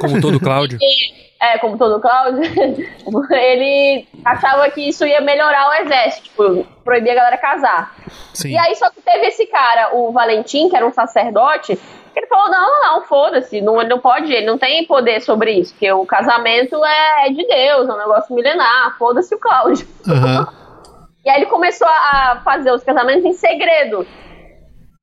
Como 0.00 0.20
todo 0.20 0.40
Cláudio. 0.40 0.78
É, 1.40 1.58
como 1.58 1.76
todo 1.76 2.00
Cláudio, 2.00 2.42
ele 3.30 4.08
achava 4.24 4.70
que 4.70 4.88
isso 4.88 5.06
ia 5.06 5.20
melhorar 5.20 5.68
o 5.68 5.74
exército, 5.84 6.24
tipo, 6.24 6.66
proibir 6.82 7.10
a 7.10 7.14
galera 7.14 7.38
casar. 7.38 7.94
Sim. 8.32 8.50
E 8.50 8.58
aí 8.58 8.74
só 8.74 8.90
que 8.90 9.02
teve 9.02 9.26
esse 9.26 9.46
cara, 9.46 9.94
o 9.94 10.12
Valentim, 10.12 10.68
que 10.68 10.76
era 10.76 10.86
um 10.86 10.92
sacerdote, 10.92 11.76
que 11.76 12.18
ele 12.18 12.26
falou, 12.26 12.50
não, 12.50 12.82
não, 12.82 13.02
foda-se, 13.02 13.60
não, 13.60 13.78
ele 13.78 13.90
não 13.90 13.98
pode, 13.98 14.32
ele 14.32 14.46
não 14.46 14.56
tem 14.56 14.86
poder 14.86 15.20
sobre 15.20 15.52
isso, 15.52 15.74
porque 15.74 15.92
o 15.92 16.06
casamento 16.06 16.82
é, 16.82 17.26
é 17.26 17.30
de 17.30 17.46
Deus, 17.46 17.88
é 17.88 17.92
um 17.92 17.98
negócio 17.98 18.34
milenar, 18.34 18.96
foda-se 18.98 19.34
o 19.34 19.38
Cláudio. 19.38 19.86
Aham. 20.08 20.48
E 21.26 21.28
aí 21.28 21.40
ele 21.40 21.46
começou 21.46 21.88
a 21.88 22.40
fazer 22.44 22.70
os 22.70 22.84
casamentos 22.84 23.24
em 23.24 23.32
segredo. 23.32 24.06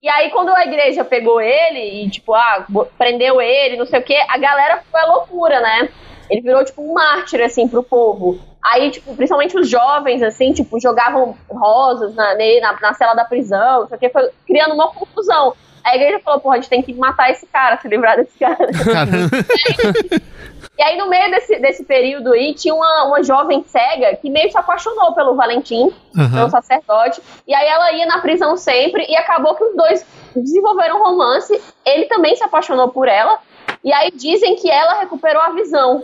E 0.04 0.10
aí, 0.10 0.30
quando 0.32 0.50
a 0.50 0.66
igreja 0.66 1.06
pegou 1.06 1.40
ele 1.40 2.04
e, 2.04 2.10
tipo, 2.10 2.34
ah, 2.34 2.68
prendeu 2.98 3.42
ele, 3.42 3.78
não 3.78 3.86
sei 3.86 4.02
o 4.02 4.04
quê, 4.04 4.18
a 4.28 4.38
galera 4.38 4.84
foi 4.92 5.00
a 5.00 5.06
loucura, 5.06 5.62
né? 5.62 5.88
Ele 6.30 6.42
virou, 6.42 6.66
tipo, 6.66 6.82
um 6.82 6.94
mártir, 6.94 7.42
assim, 7.42 7.70
pro 7.70 7.82
povo. 7.82 8.38
Aí, 8.62 8.92
tipo, 8.92 9.16
principalmente 9.16 9.58
os 9.58 9.70
jovens, 9.70 10.22
assim, 10.22 10.52
tipo, 10.52 10.78
jogavam 10.78 11.38
rosas 11.50 12.14
na, 12.16 12.36
na, 12.36 12.80
na 12.82 12.94
cela 12.94 13.14
da 13.14 13.24
prisão, 13.24 13.82
não 13.82 13.88
sei 13.88 13.96
o 13.96 14.00
quê, 14.02 14.10
foi 14.10 14.30
criando 14.46 14.74
uma 14.74 14.92
confusão. 14.92 15.54
Aí 15.84 15.94
a 15.94 15.96
igreja 15.96 16.20
falou, 16.24 16.40
porra, 16.40 16.56
a 16.56 16.58
gente 16.60 16.70
tem 16.70 16.82
que 16.82 16.94
matar 16.94 17.30
esse 17.32 17.46
cara, 17.48 17.78
se 17.78 17.88
livrar 17.88 18.18
desse 18.18 18.38
cara. 18.38 18.58
Caramba. 18.92 19.30
E 20.76 20.82
aí, 20.82 20.98
no 20.98 21.08
meio 21.08 21.30
desse, 21.30 21.60
desse 21.60 21.84
período 21.84 22.34
aí, 22.34 22.56
tinha 22.56 22.74
uma, 22.74 23.06
uma 23.06 23.24
jovem 23.24 23.64
cega 23.64 24.16
que 24.16 24.28
meio 24.28 24.50
se 24.52 24.58
apaixonou 24.58 25.14
pelo 25.14 25.36
Valentim, 25.36 25.94
Aham. 26.18 26.36
pelo 26.36 26.50
sacerdote. 26.50 27.22
E 27.48 27.54
aí 27.54 27.68
ela 27.68 27.92
ia 27.92 28.08
na 28.08 28.20
prisão 28.20 28.58
sempre 28.58 29.06
e 29.08 29.16
acabou 29.16 29.54
que 29.54 29.64
os 29.64 29.76
dois 29.76 30.06
desenvolveram 30.36 31.00
um 31.00 31.04
romance. 31.04 31.62
Ele 31.86 32.06
também 32.06 32.36
se 32.36 32.44
apaixonou 32.44 32.90
por 32.90 33.08
ela. 33.08 33.38
E 33.84 33.94
aí 33.94 34.10
dizem 34.12 34.56
que 34.56 34.70
ela 34.70 35.00
recuperou 35.00 35.42
a 35.44 35.52
visão 35.52 36.04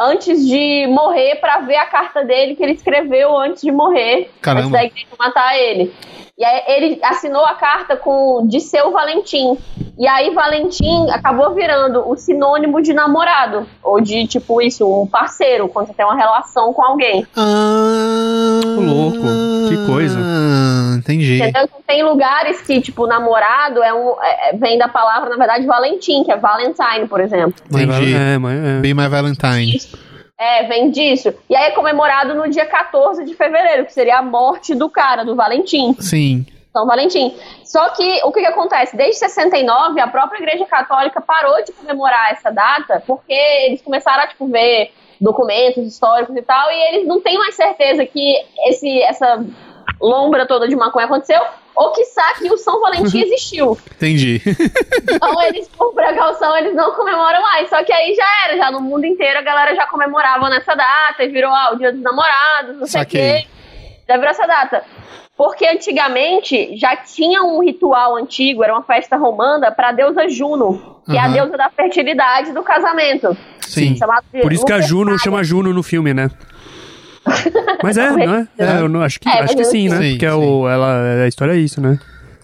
antes 0.00 0.46
de 0.46 0.86
morrer 0.88 1.36
pra 1.36 1.58
ver 1.58 1.76
a 1.76 1.84
carta 1.86 2.24
dele 2.24 2.56
que 2.56 2.62
ele 2.62 2.72
escreveu 2.72 3.36
antes 3.36 3.62
de 3.62 3.70
morrer, 3.70 4.30
Caramba. 4.40 4.60
antes 4.68 4.72
da 4.72 4.84
igreja 4.84 5.06
matar 5.18 5.58
ele. 5.58 5.94
E 6.38 6.44
aí 6.44 6.62
ele 6.66 6.98
assinou 7.04 7.44
a 7.44 7.54
carta 7.54 7.94
com 7.94 8.46
de 8.46 8.58
seu 8.58 8.90
Valentim. 8.90 9.58
E 9.98 10.08
aí 10.08 10.30
Valentim 10.34 11.10
acabou 11.10 11.54
virando 11.54 12.08
o 12.08 12.16
sinônimo 12.16 12.80
de 12.80 12.94
namorado. 12.94 13.66
Ou 13.82 14.00
de, 14.00 14.26
tipo, 14.26 14.60
isso, 14.62 14.86
um 15.02 15.06
parceiro, 15.06 15.68
quando 15.68 15.88
você 15.88 15.92
tem 15.92 16.06
uma 16.06 16.16
relação 16.16 16.72
com 16.72 16.82
alguém. 16.82 17.26
Ah, 17.36 18.60
Ô, 18.64 18.80
louco, 18.80 19.18
que 19.68 19.86
coisa. 19.86 20.18
Entendi. 20.96 21.36
Entendeu? 21.36 21.64
Então, 21.64 21.80
tem 21.86 22.02
lugares 22.02 22.62
que, 22.62 22.80
tipo, 22.80 23.06
namorado 23.06 23.82
é 23.82 23.92
um, 23.92 24.14
é- 24.22 24.56
vem 24.56 24.78
da 24.78 24.88
palavra, 24.88 25.28
na 25.28 25.36
verdade, 25.36 25.66
Valentim, 25.66 26.24
que 26.24 26.32
é 26.32 26.36
Valentine, 26.36 27.06
por 27.08 27.20
exemplo. 27.20 27.54
Entendi. 27.70 28.14
É, 28.14 28.38
mas 28.38 28.58
é. 28.58 28.80
Bem 28.80 28.94
mais 28.94 29.10
Valentine. 29.10 29.78
É, 30.38 30.64
vem 30.64 30.90
disso. 30.90 31.32
E 31.48 31.54
aí 31.54 31.68
é 31.68 31.70
comemorado 31.70 32.34
no 32.34 32.48
dia 32.48 32.66
14 32.66 33.24
de 33.24 33.34
fevereiro, 33.34 33.86
que 33.86 33.92
seria 33.92 34.18
a 34.18 34.22
morte 34.22 34.74
do 34.74 34.90
cara, 34.90 35.24
do 35.24 35.36
Valentim. 35.36 35.94
Sim. 36.00 36.44
São 36.72 36.86
Valentim. 36.86 37.36
Só 37.64 37.90
que 37.90 38.20
o 38.24 38.32
que, 38.32 38.40
que 38.40 38.46
acontece? 38.46 38.96
Desde 38.96 39.18
69, 39.18 40.00
a 40.00 40.08
própria 40.08 40.38
Igreja 40.38 40.64
Católica 40.64 41.20
parou 41.20 41.62
de 41.62 41.72
comemorar 41.72 42.32
essa 42.32 42.50
data 42.50 43.02
porque 43.06 43.32
eles 43.32 43.82
começaram 43.82 44.24
a 44.24 44.26
tipo, 44.26 44.46
ver 44.46 44.90
documentos 45.20 45.86
históricos 45.86 46.34
e 46.34 46.42
tal, 46.42 46.70
e 46.70 46.88
eles 46.88 47.06
não 47.06 47.20
têm 47.20 47.38
mais 47.38 47.54
certeza 47.54 48.04
que 48.04 48.34
esse, 48.66 49.00
essa 49.02 49.44
lombra 50.00 50.46
toda 50.46 50.66
de 50.66 50.74
maconha 50.74 51.06
aconteceu, 51.06 51.40
ou 51.74 51.92
que 51.92 52.02
que 52.42 52.52
o 52.52 52.58
São 52.58 52.80
Valentim 52.80 53.20
existiu. 53.20 53.78
Entendi. 53.96 54.40
Então 55.12 55.42
eles, 55.42 55.68
por 55.68 55.92
precaução, 55.94 56.56
eles 56.56 56.74
não 56.74 56.94
comemoram 56.94 57.42
mais. 57.42 57.68
Só 57.68 57.82
que 57.84 57.92
aí 57.92 58.14
já 58.14 58.24
era, 58.44 58.56
já 58.56 58.70
no 58.70 58.80
mundo 58.80 59.04
inteiro 59.04 59.38
a 59.38 59.42
galera 59.42 59.74
já 59.74 59.86
comemorava 59.86 60.48
nessa 60.48 60.74
data 60.74 61.22
e 61.22 61.28
virou 61.28 61.50
ah, 61.50 61.72
o 61.74 61.76
dia 61.76 61.92
dos 61.92 62.00
namorados, 62.00 62.78
não 62.78 62.86
sei 62.86 63.00
o 63.00 63.04
Saquei. 63.04 63.42
quê. 63.42 63.48
Já 64.08 64.16
virou 64.16 64.30
essa 64.30 64.46
data. 64.46 64.84
Porque 65.36 65.66
antigamente 65.66 66.76
já 66.76 66.96
tinha 66.96 67.42
um 67.42 67.62
ritual 67.62 68.16
antigo, 68.16 68.62
era 68.62 68.72
uma 68.72 68.82
festa 68.82 69.16
romana 69.16 69.70
para 69.70 69.88
a 69.88 69.92
deusa 69.92 70.28
Juno, 70.28 71.00
que 71.04 71.16
é 71.16 71.20
a 71.20 71.28
deusa 71.28 71.56
da 71.56 71.70
fertilidade 71.70 72.52
do 72.52 72.62
casamento. 72.62 73.36
Sim. 73.60 73.96
Por 74.40 74.52
isso 74.52 74.64
que 74.64 74.72
a 74.72 74.80
Juno 74.80 75.18
chama 75.18 75.42
Juno 75.42 75.72
no 75.72 75.82
filme, 75.82 76.14
né? 76.14 76.30
Mas 77.82 77.96
é, 77.96 78.10
não 78.10 78.34
é? 78.34 78.48
É, 78.58 78.80
eu 78.80 78.88
não- 78.88 79.02
acho 79.02 79.20
que, 79.20 79.28
É, 79.28 79.40
acho 79.40 79.56
que 79.56 79.64
sim, 79.64 79.88
né? 79.88 79.96
sim, 80.00 80.10
Porque 80.12 80.26
é 80.26 80.30
sim. 80.30 80.36
o, 80.36 80.68
ela, 80.68 81.22
a 81.24 81.28
história 81.28 81.52
é 81.52 81.56
isso, 81.56 81.80
né? 81.80 81.98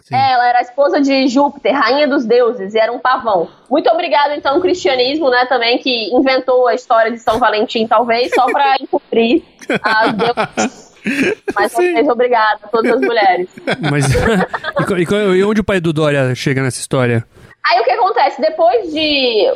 Sim. 0.04 0.14
É, 0.14 0.32
ela 0.32 0.48
era 0.48 0.58
a 0.58 0.62
esposa 0.62 1.00
de 1.00 1.28
Júpiter, 1.28 1.74
rainha 1.74 2.08
dos 2.08 2.24
deuses, 2.24 2.74
e 2.74 2.78
era 2.78 2.90
um 2.90 2.98
pavão. 2.98 3.48
Muito 3.70 3.90
obrigado, 3.90 4.32
então, 4.32 4.54
ao 4.54 4.60
cristianismo, 4.60 5.28
né, 5.30 5.44
também, 5.46 5.78
que 5.78 6.08
inventou 6.14 6.66
a 6.66 6.74
história 6.74 7.10
de 7.10 7.18
São 7.18 7.38
Valentim, 7.38 7.86
talvez, 7.86 8.30
só 8.34 8.46
pra 8.46 8.76
encobrir 8.80 9.42
as 9.82 10.12
deusas. 10.14 10.88
Mais 11.54 11.72
uma 11.74 11.82
vez, 11.82 12.08
obrigada 12.08 12.60
a 12.64 12.68
todas 12.68 12.92
as 12.92 13.00
mulheres. 13.00 13.48
Mas. 13.90 14.06
e, 14.12 15.14
e 15.34 15.38
e 15.38 15.44
onde 15.44 15.60
o 15.60 15.64
pai 15.64 15.80
do 15.80 15.92
Dória 15.92 16.34
chega 16.34 16.62
nessa 16.62 16.80
história? 16.80 17.24
Aí 17.64 17.80
o 17.80 17.84
que 17.84 17.90
acontece? 17.90 18.40
Depois 18.40 18.92
de. 18.92 19.46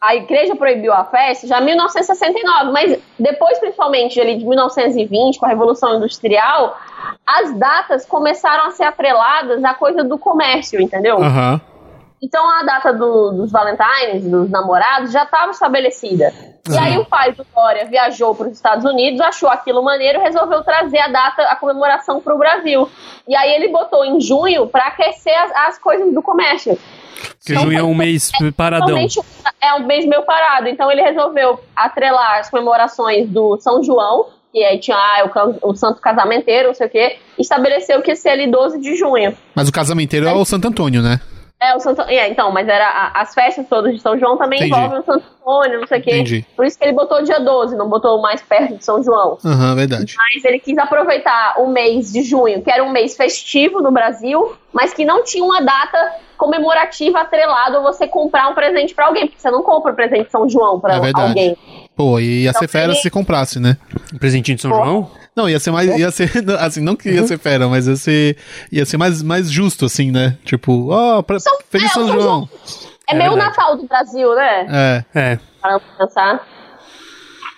A 0.00 0.14
igreja 0.14 0.54
proibiu 0.54 0.92
a 0.92 1.04
festa 1.04 1.46
já 1.46 1.60
em 1.60 1.64
1969, 1.64 2.70
mas 2.70 2.98
depois, 3.18 3.58
principalmente 3.58 4.20
ali 4.20 4.36
de 4.38 4.44
1920, 4.46 5.38
com 5.40 5.44
a 5.44 5.48
Revolução 5.48 5.96
Industrial, 5.96 6.78
as 7.26 7.52
datas 7.58 8.06
começaram 8.06 8.66
a 8.66 8.70
ser 8.70 8.84
atreladas 8.84 9.64
à 9.64 9.74
coisa 9.74 10.04
do 10.04 10.16
comércio, 10.16 10.80
entendeu? 10.80 11.16
Aham. 11.18 11.60
Então 12.22 12.48
a 12.48 12.62
data 12.64 12.92
do- 12.92 13.30
dos 13.32 13.50
Valentines, 13.52 14.24
dos 14.24 14.48
namorados, 14.50 15.12
já 15.12 15.22
estava 15.24 15.50
estabelecida. 15.52 16.32
E 16.68 16.76
aí 16.76 16.98
o 16.98 17.04
pai 17.04 17.32
do 17.32 17.44
Dória 17.54 17.84
viajou 17.86 18.34
para 18.34 18.46
os 18.48 18.52
Estados 18.54 18.84
Unidos, 18.84 19.20
achou 19.20 19.48
aquilo 19.48 19.82
maneiro 19.82 20.18
e 20.18 20.22
resolveu 20.22 20.62
trazer 20.64 20.98
a 20.98 21.08
data, 21.08 21.42
a 21.42 21.56
comemoração 21.56 22.20
para 22.20 22.34
o 22.34 22.38
Brasil. 22.38 22.88
E 23.26 23.34
aí 23.36 23.52
ele 23.52 23.68
botou 23.68 24.04
em 24.04 24.20
junho 24.20 24.66
para 24.66 24.86
aquecer 24.88 25.36
as, 25.42 25.52
as 25.68 25.78
coisas 25.78 26.12
do 26.12 26.20
comércio. 26.22 26.76
Porque 27.38 27.52
Então, 27.52 27.62
junho 27.62 27.78
é 27.78 27.82
um 27.82 27.94
mês 27.94 28.30
paradão. 28.56 28.98
É 29.60 29.74
um 29.74 29.86
mês 29.86 30.06
meio 30.06 30.22
parado. 30.24 30.68
Então 30.68 30.90
ele 30.90 31.02
resolveu 31.02 31.60
atrelar 31.74 32.40
as 32.40 32.50
comemorações 32.50 33.28
do 33.28 33.58
São 33.58 33.82
João, 33.82 34.26
que 34.52 34.62
aí 34.64 34.78
tinha 34.78 34.96
ah, 34.96 35.30
o, 35.62 35.70
o 35.70 35.74
santo 35.74 36.00
casamenteiro, 36.00 36.68
não 36.68 36.74
sei 36.74 36.86
o 36.86 36.90
quê, 36.90 37.16
estabeleceu 37.38 38.02
que 38.02 38.10
ia 38.10 38.16
ser 38.16 38.30
ali 38.30 38.50
12 38.50 38.80
de 38.80 38.96
junho. 38.96 39.36
Mas 39.54 39.68
o 39.68 39.72
casamenteiro 39.72 40.26
é 40.26 40.32
o 40.32 40.44
Santo 40.44 40.68
Antônio, 40.68 41.02
né? 41.02 41.20
É, 41.68 41.76
o 41.76 41.80
Santo... 41.80 42.02
é, 42.02 42.28
então, 42.28 42.50
mas 42.52 42.68
era 42.68 42.86
a- 42.88 43.20
as 43.20 43.34
festas 43.34 43.66
todas 43.68 43.94
de 43.94 44.00
São 44.00 44.18
João 44.18 44.36
também 44.36 44.58
Entendi. 44.60 44.74
envolvem 44.76 45.00
o 45.00 45.04
Santo 45.04 45.24
Antônio, 45.42 45.80
não 45.80 45.86
sei 45.86 45.98
o 45.98 46.02
quê. 46.02 46.10
Entendi. 46.12 46.46
Por 46.56 46.64
isso 46.66 46.78
que 46.78 46.84
ele 46.84 46.92
botou 46.92 47.22
dia 47.22 47.38
12, 47.40 47.76
não 47.76 47.88
botou 47.88 48.20
mais 48.20 48.40
perto 48.42 48.76
de 48.76 48.84
São 48.84 49.02
João. 49.02 49.38
Aham, 49.44 49.74
verdade. 49.74 50.14
Mas 50.16 50.44
ele 50.44 50.58
quis 50.58 50.76
aproveitar 50.78 51.54
o 51.58 51.66
mês 51.68 52.12
de 52.12 52.22
junho, 52.22 52.62
que 52.62 52.70
era 52.70 52.82
um 52.84 52.90
mês 52.90 53.16
festivo 53.16 53.80
no 53.80 53.90
Brasil, 53.90 54.54
mas 54.72 54.92
que 54.94 55.04
não 55.04 55.24
tinha 55.24 55.44
uma 55.44 55.60
data 55.60 55.98
comemorativa 56.36 57.20
atrelada 57.20 57.78
ou 57.78 57.82
você 57.84 58.06
comprar 58.06 58.48
um 58.48 58.54
presente 58.54 58.94
pra 58.94 59.06
alguém, 59.06 59.26
porque 59.26 59.40
você 59.40 59.50
não 59.50 59.62
compra 59.62 59.92
presente 59.92 60.26
de 60.26 60.30
São 60.30 60.48
João 60.48 60.78
pra 60.80 60.96
É 60.96 61.00
verdade. 61.00 61.28
alguém. 61.28 61.56
Pô, 61.96 62.18
e 62.20 62.44
ia 62.44 62.52
ser 62.52 62.58
Então, 62.64 62.68
fera 62.68 62.92
ele- 62.92 63.00
se 63.00 63.10
comprasse, 63.10 63.58
né? 63.58 63.76
Um 64.14 64.18
presentinho 64.18 64.54
de 64.56 64.62
São 64.62 64.70
João? 64.70 65.10
Não, 65.38 65.48
ia 65.48 65.60
ser 65.60 65.70
mais. 65.70 65.88
Ia 65.98 66.10
ser. 66.10 66.30
Assim, 66.58 66.80
não 66.80 66.96
que 66.96 67.08
ia 67.10 67.24
ser 67.26 67.38
fera, 67.38 67.68
mas 67.68 67.86
ia 67.86 67.94
ser. 67.96 68.36
Ia 68.72 68.84
ser 68.84 68.96
mais, 68.96 69.22
mais 69.22 69.48
justo, 69.50 69.84
assim, 69.84 70.10
né? 70.10 70.36
Tipo, 70.44 70.88
ó, 70.90 71.22
pra- 71.22 71.38
São- 71.38 71.58
Feliz 71.70 71.90
é, 71.90 71.94
São 71.94 72.08
João. 72.08 72.48
É, 73.08 73.14
É 73.14 73.16
meio 73.16 73.30
o 73.30 73.34
verdade. 73.36 73.56
Natal 73.56 73.76
do 73.76 73.86
Brasil, 73.86 74.34
né? 74.34 74.66
É. 75.14 75.18
É. 75.20 75.38
Para 75.62 75.78
pensar. 75.80 76.46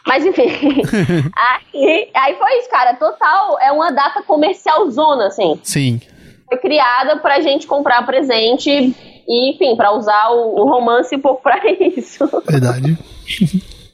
Mas 0.06 0.24
enfim. 0.26 0.48
aí, 1.74 2.10
aí 2.14 2.34
foi 2.36 2.58
isso, 2.58 2.70
cara. 2.70 2.94
Total, 2.94 3.58
é 3.60 3.72
uma 3.72 3.90
data 3.92 4.22
comercial 4.22 4.90
zona, 4.90 5.26
assim. 5.28 5.58
Sim. 5.62 6.00
Foi 6.48 6.58
criada 6.58 7.16
pra 7.18 7.40
gente 7.40 7.66
comprar 7.66 8.04
presente 8.04 8.70
e, 8.70 9.50
enfim, 9.54 9.76
pra 9.76 9.92
usar 9.92 10.30
o, 10.30 10.60
o 10.60 10.68
romance 10.68 11.14
um 11.14 11.20
pouco 11.20 11.42
pra 11.42 11.60
isso. 11.96 12.26
Verdade. 12.48 12.98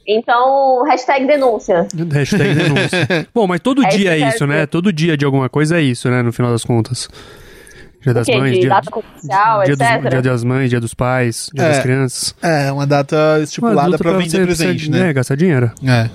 Então, 0.07 0.83
hashtag 0.85 1.27
denúncia. 1.27 1.85
Hashtag 2.11 2.53
denúncia. 2.55 3.27
Bom, 3.35 3.45
mas 3.45 3.59
todo 3.59 3.83
É 3.83 3.89
dia 3.89 4.11
é 4.13 4.17
isso 4.29 4.37
quero 4.39 4.51
né? 4.51 4.65
Todo 4.65 4.93
dia 4.93 5.17
de 5.17 5.25
alguma 5.25 5.49
coisa 5.49 5.77
é 5.77 5.81
isso, 5.81 6.09
né? 6.09 6.21
No 6.21 6.31
final 6.31 6.51
das 6.51 6.63
contas. 6.63 7.09
Dia 8.01 8.13
das 8.13 8.27
mães, 8.27 8.53
De 8.53 8.59
dia, 8.61 8.69
data 8.69 8.89
comercial, 8.89 9.63
dia, 9.63 9.73
etc? 9.73 10.01
Dos, 10.01 10.09
dia 10.11 10.21
das 10.21 10.43
mães, 10.45 10.69
dia 10.69 10.79
dos 10.79 10.93
pais, 10.93 11.49
dia 11.53 11.65
É. 11.65 11.69
das 11.69 11.79
crianças. 11.79 12.35
É, 12.41 12.71
uma 12.71 12.87
data 12.87 13.15
Uma 13.35 13.43
estipulada 13.43 13.81
adulta 13.81 13.97
pra 13.97 14.11
vender 14.13 14.45
presente, 14.45 14.85
precisa, 14.85 14.91
né? 15.05 15.11
gastar 15.13 15.35
dinheiro. 15.35 15.71
É. 15.85 16.09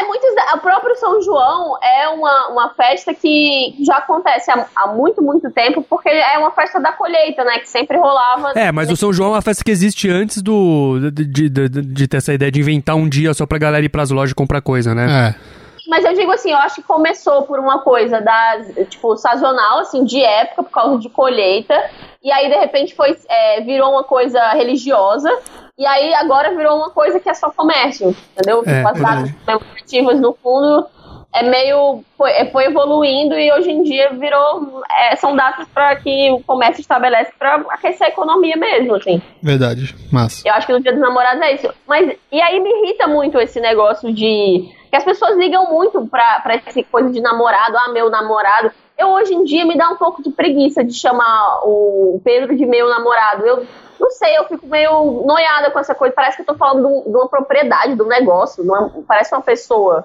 É, 0.00 0.04
muitos. 0.06 0.25
O 0.54 0.58
próprio 0.58 0.94
São 0.96 1.20
João 1.22 1.76
é 1.82 2.08
uma, 2.08 2.48
uma 2.48 2.74
festa 2.74 3.12
que 3.14 3.74
já 3.84 3.96
acontece 3.96 4.50
há, 4.50 4.66
há 4.76 4.86
muito, 4.88 5.22
muito 5.22 5.50
tempo, 5.50 5.84
porque 5.88 6.08
é 6.08 6.38
uma 6.38 6.50
festa 6.52 6.80
da 6.80 6.92
colheita, 6.92 7.44
né? 7.44 7.58
Que 7.58 7.68
sempre 7.68 7.96
rolava. 7.98 8.52
É, 8.54 8.70
mas 8.72 8.90
o 8.90 8.96
São 8.96 9.12
João 9.12 9.30
é 9.30 9.32
uma 9.36 9.42
festa 9.42 9.64
que 9.64 9.70
existe 9.70 10.08
antes 10.10 10.40
do 10.42 11.10
de, 11.12 11.24
de, 11.24 11.48
de- 11.48 11.68
de 11.68 12.08
ter 12.08 12.18
essa 12.18 12.32
ideia 12.32 12.50
de 12.52 12.60
inventar 12.60 12.94
um 12.96 13.08
dia 13.08 13.32
só 13.34 13.44
pra 13.46 13.58
galera 13.58 13.84
ir 13.84 13.88
pras 13.88 14.10
lojas 14.10 14.32
comprar 14.32 14.60
coisa, 14.60 14.94
né? 14.94 15.30
É. 15.34 15.55
Mas 15.88 16.04
eu 16.04 16.14
digo 16.14 16.32
assim, 16.32 16.50
eu 16.50 16.58
acho 16.58 16.76
que 16.76 16.82
começou 16.82 17.42
por 17.42 17.58
uma 17.58 17.78
coisa 17.80 18.20
da, 18.20 18.60
tipo, 18.88 19.16
sazonal, 19.16 19.78
assim, 19.80 20.04
de 20.04 20.20
época, 20.20 20.62
por 20.64 20.70
causa 20.70 20.98
de 20.98 21.08
colheita. 21.08 21.74
E 22.22 22.32
aí, 22.32 22.48
de 22.48 22.56
repente, 22.56 22.94
foi, 22.94 23.16
é, 23.28 23.60
virou 23.60 23.92
uma 23.92 24.02
coisa 24.04 24.40
religiosa. 24.50 25.30
E 25.78 25.86
aí, 25.86 26.12
agora 26.14 26.54
virou 26.56 26.76
uma 26.76 26.90
coisa 26.90 27.20
que 27.20 27.28
é 27.28 27.34
só 27.34 27.50
comércio, 27.50 28.16
entendeu? 28.32 28.62
É, 28.66 28.76
tipo, 28.76 28.88
as 28.88 29.00
datas 29.00 29.32
comemorativas, 29.44 30.20
no 30.20 30.32
fundo, 30.42 30.86
é 31.32 31.42
meio... 31.42 32.02
Foi, 32.16 32.30
é, 32.32 32.46
foi 32.46 32.64
evoluindo 32.64 33.38
e 33.38 33.52
hoje 33.52 33.70
em 33.70 33.82
dia 33.82 34.10
virou... 34.10 34.82
é, 34.90 35.14
são 35.16 35.36
datas 35.36 35.68
para 35.68 35.94
que 35.96 36.30
o 36.32 36.40
comércio 36.40 36.80
estabelece 36.80 37.30
para 37.38 37.56
aquecer 37.70 38.06
a 38.06 38.10
economia 38.10 38.56
mesmo, 38.56 38.94
assim. 38.94 39.20
Verdade. 39.42 39.94
Massa. 40.10 40.42
Eu 40.48 40.54
acho 40.54 40.66
que 40.66 40.72
no 40.72 40.80
Dia 40.80 40.92
dos 40.92 41.00
Namorados 41.00 41.42
é 41.42 41.54
isso. 41.54 41.68
Mas, 41.86 42.10
e 42.32 42.40
aí 42.40 42.58
me 42.58 42.70
irrita 42.70 43.06
muito 43.06 43.38
esse 43.38 43.60
negócio 43.60 44.12
de. 44.12 44.74
Que 45.04 45.10
as 45.10 45.18
pessoas 45.18 45.36
ligam 45.36 45.70
muito 45.70 46.06
pra, 46.06 46.40
pra 46.40 46.54
essa 46.54 46.82
coisa 46.84 47.10
de 47.10 47.20
namorado, 47.20 47.76
ah, 47.76 47.90
meu 47.92 48.08
namorado. 48.10 48.70
Eu 48.98 49.08
hoje 49.08 49.34
em 49.34 49.44
dia 49.44 49.64
me 49.66 49.76
dá 49.76 49.90
um 49.90 49.96
pouco 49.96 50.22
de 50.22 50.30
preguiça 50.30 50.82
de 50.82 50.94
chamar 50.94 51.60
o 51.64 52.20
Pedro 52.24 52.56
de 52.56 52.64
meu 52.64 52.88
namorado. 52.88 53.44
Eu 53.44 53.66
não 54.00 54.10
sei, 54.10 54.38
eu 54.38 54.44
fico 54.44 54.66
meio 54.66 55.22
noiada 55.26 55.70
com 55.70 55.78
essa 55.78 55.94
coisa. 55.94 56.14
Parece 56.14 56.36
que 56.36 56.42
eu 56.42 56.46
tô 56.46 56.54
falando 56.54 56.80
de, 56.80 56.86
um- 56.86 57.16
uma 57.18 57.28
propriedade, 57.28 57.94
de 57.94 58.02
um 58.02 58.06
negócio. 58.06 58.64
uma- 58.64 58.90
parece 59.06 59.34
uma 59.34 59.42
pessoa. 59.42 60.04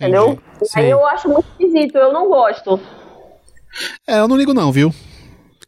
Entendeu? 0.00 0.38
E 0.60 0.64
Sim. 0.66 0.80
aí 0.80 0.90
eu 0.90 1.06
acho 1.06 1.28
muito 1.28 1.46
esquisito, 1.50 1.96
eu 1.96 2.12
não 2.12 2.28
gosto. 2.28 2.80
É, 4.06 4.18
eu 4.18 4.26
não 4.28 4.36
ligo 4.36 4.52
não, 4.54 4.72
viu? 4.72 4.90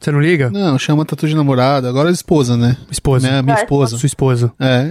Você 0.04 0.12
não 0.12 0.20
liga? 0.20 0.50
Não, 0.50 0.78
chama 0.78 1.02
tatu 1.06 1.26
de 1.26 1.34
namorada. 1.34 1.88
Agora 1.88 2.11
é 2.11 2.12
esposa, 2.12 2.58
né? 2.58 2.76
Esposa. 2.90 3.26
Né, 3.26 3.40
minha 3.40 3.56
É, 3.56 3.61
esposa. 3.62 3.96
Sua 3.96 4.06
esposa. 4.06 4.52
É. 4.61 4.90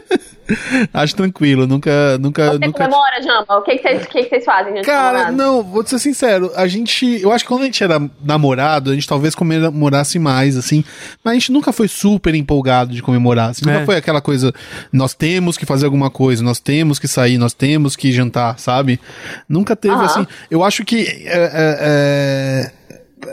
Acho 0.94 1.14
tranquilo, 1.14 1.66
nunca, 1.66 2.16
nunca, 2.18 2.52
Você 2.52 2.58
nunca. 2.66 2.84
comemora, 2.84 3.22
Jamba? 3.22 3.58
O 3.58 3.62
que, 3.62 3.76
vocês, 3.78 4.02
o 4.02 4.08
que, 4.08 4.22
que 4.22 4.28
vocês 4.30 4.44
fazem, 4.46 4.76
gente? 4.76 4.84
Cara, 4.86 5.30
não, 5.30 5.62
vou 5.62 5.86
ser 5.86 5.98
sincero, 5.98 6.50
a 6.54 6.66
gente, 6.66 7.20
eu 7.20 7.32
acho 7.32 7.44
que 7.44 7.48
quando 7.48 7.62
a 7.62 7.64
gente 7.66 7.82
era 7.82 7.98
namorado, 8.22 8.90
a 8.90 8.94
gente 8.94 9.06
talvez 9.08 9.34
comemorasse 9.34 10.18
mais, 10.18 10.56
assim, 10.56 10.84
mas 11.24 11.32
a 11.32 11.34
gente 11.34 11.50
nunca 11.52 11.72
foi 11.72 11.88
super 11.88 12.34
empolgado 12.34 12.92
de 12.94 13.02
comemorar, 13.02 13.50
assim, 13.50 13.64
nunca 13.64 13.80
É. 13.80 13.86
foi 13.86 13.96
aquela 13.96 14.20
coisa, 14.20 14.52
nós 14.92 15.14
temos 15.14 15.56
que 15.56 15.64
fazer 15.64 15.86
alguma 15.86 16.10
coisa, 16.10 16.42
nós 16.42 16.60
temos 16.60 16.98
que 16.98 17.08
sair, 17.08 17.38
nós 17.38 17.54
temos 17.54 17.96
que 17.96 18.12
jantar, 18.12 18.58
sabe? 18.58 19.00
Nunca 19.48 19.74
teve, 19.74 19.94
Aham. 19.94 20.04
assim, 20.04 20.26
eu 20.50 20.62
acho 20.62 20.84
que 20.84 21.06
é, 21.24 21.30
é, 21.36 22.70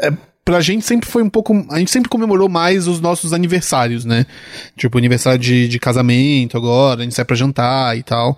é, 0.02 0.08
é, 0.08 0.14
pra 0.44 0.60
gente 0.60 0.86
sempre 0.86 1.10
foi 1.10 1.24
um 1.24 1.30
pouco. 1.30 1.66
A 1.70 1.80
gente 1.80 1.92
sempre 1.92 2.10
comemorou 2.10 2.50
mais 2.50 2.88
os 2.88 3.00
nossos 3.00 3.34
aniversários, 3.34 4.06
né? 4.06 4.26
Tipo, 4.76 4.98
aniversário 4.98 5.40
de, 5.40 5.68
de 5.68 5.80
casamento 5.80 6.58
agora, 6.58 7.02
a 7.02 7.04
gente 7.04 7.16
sai 7.16 7.26
pra 7.26 7.36
jantar 7.36 7.98
e 7.98 8.04
tal. 8.04 8.38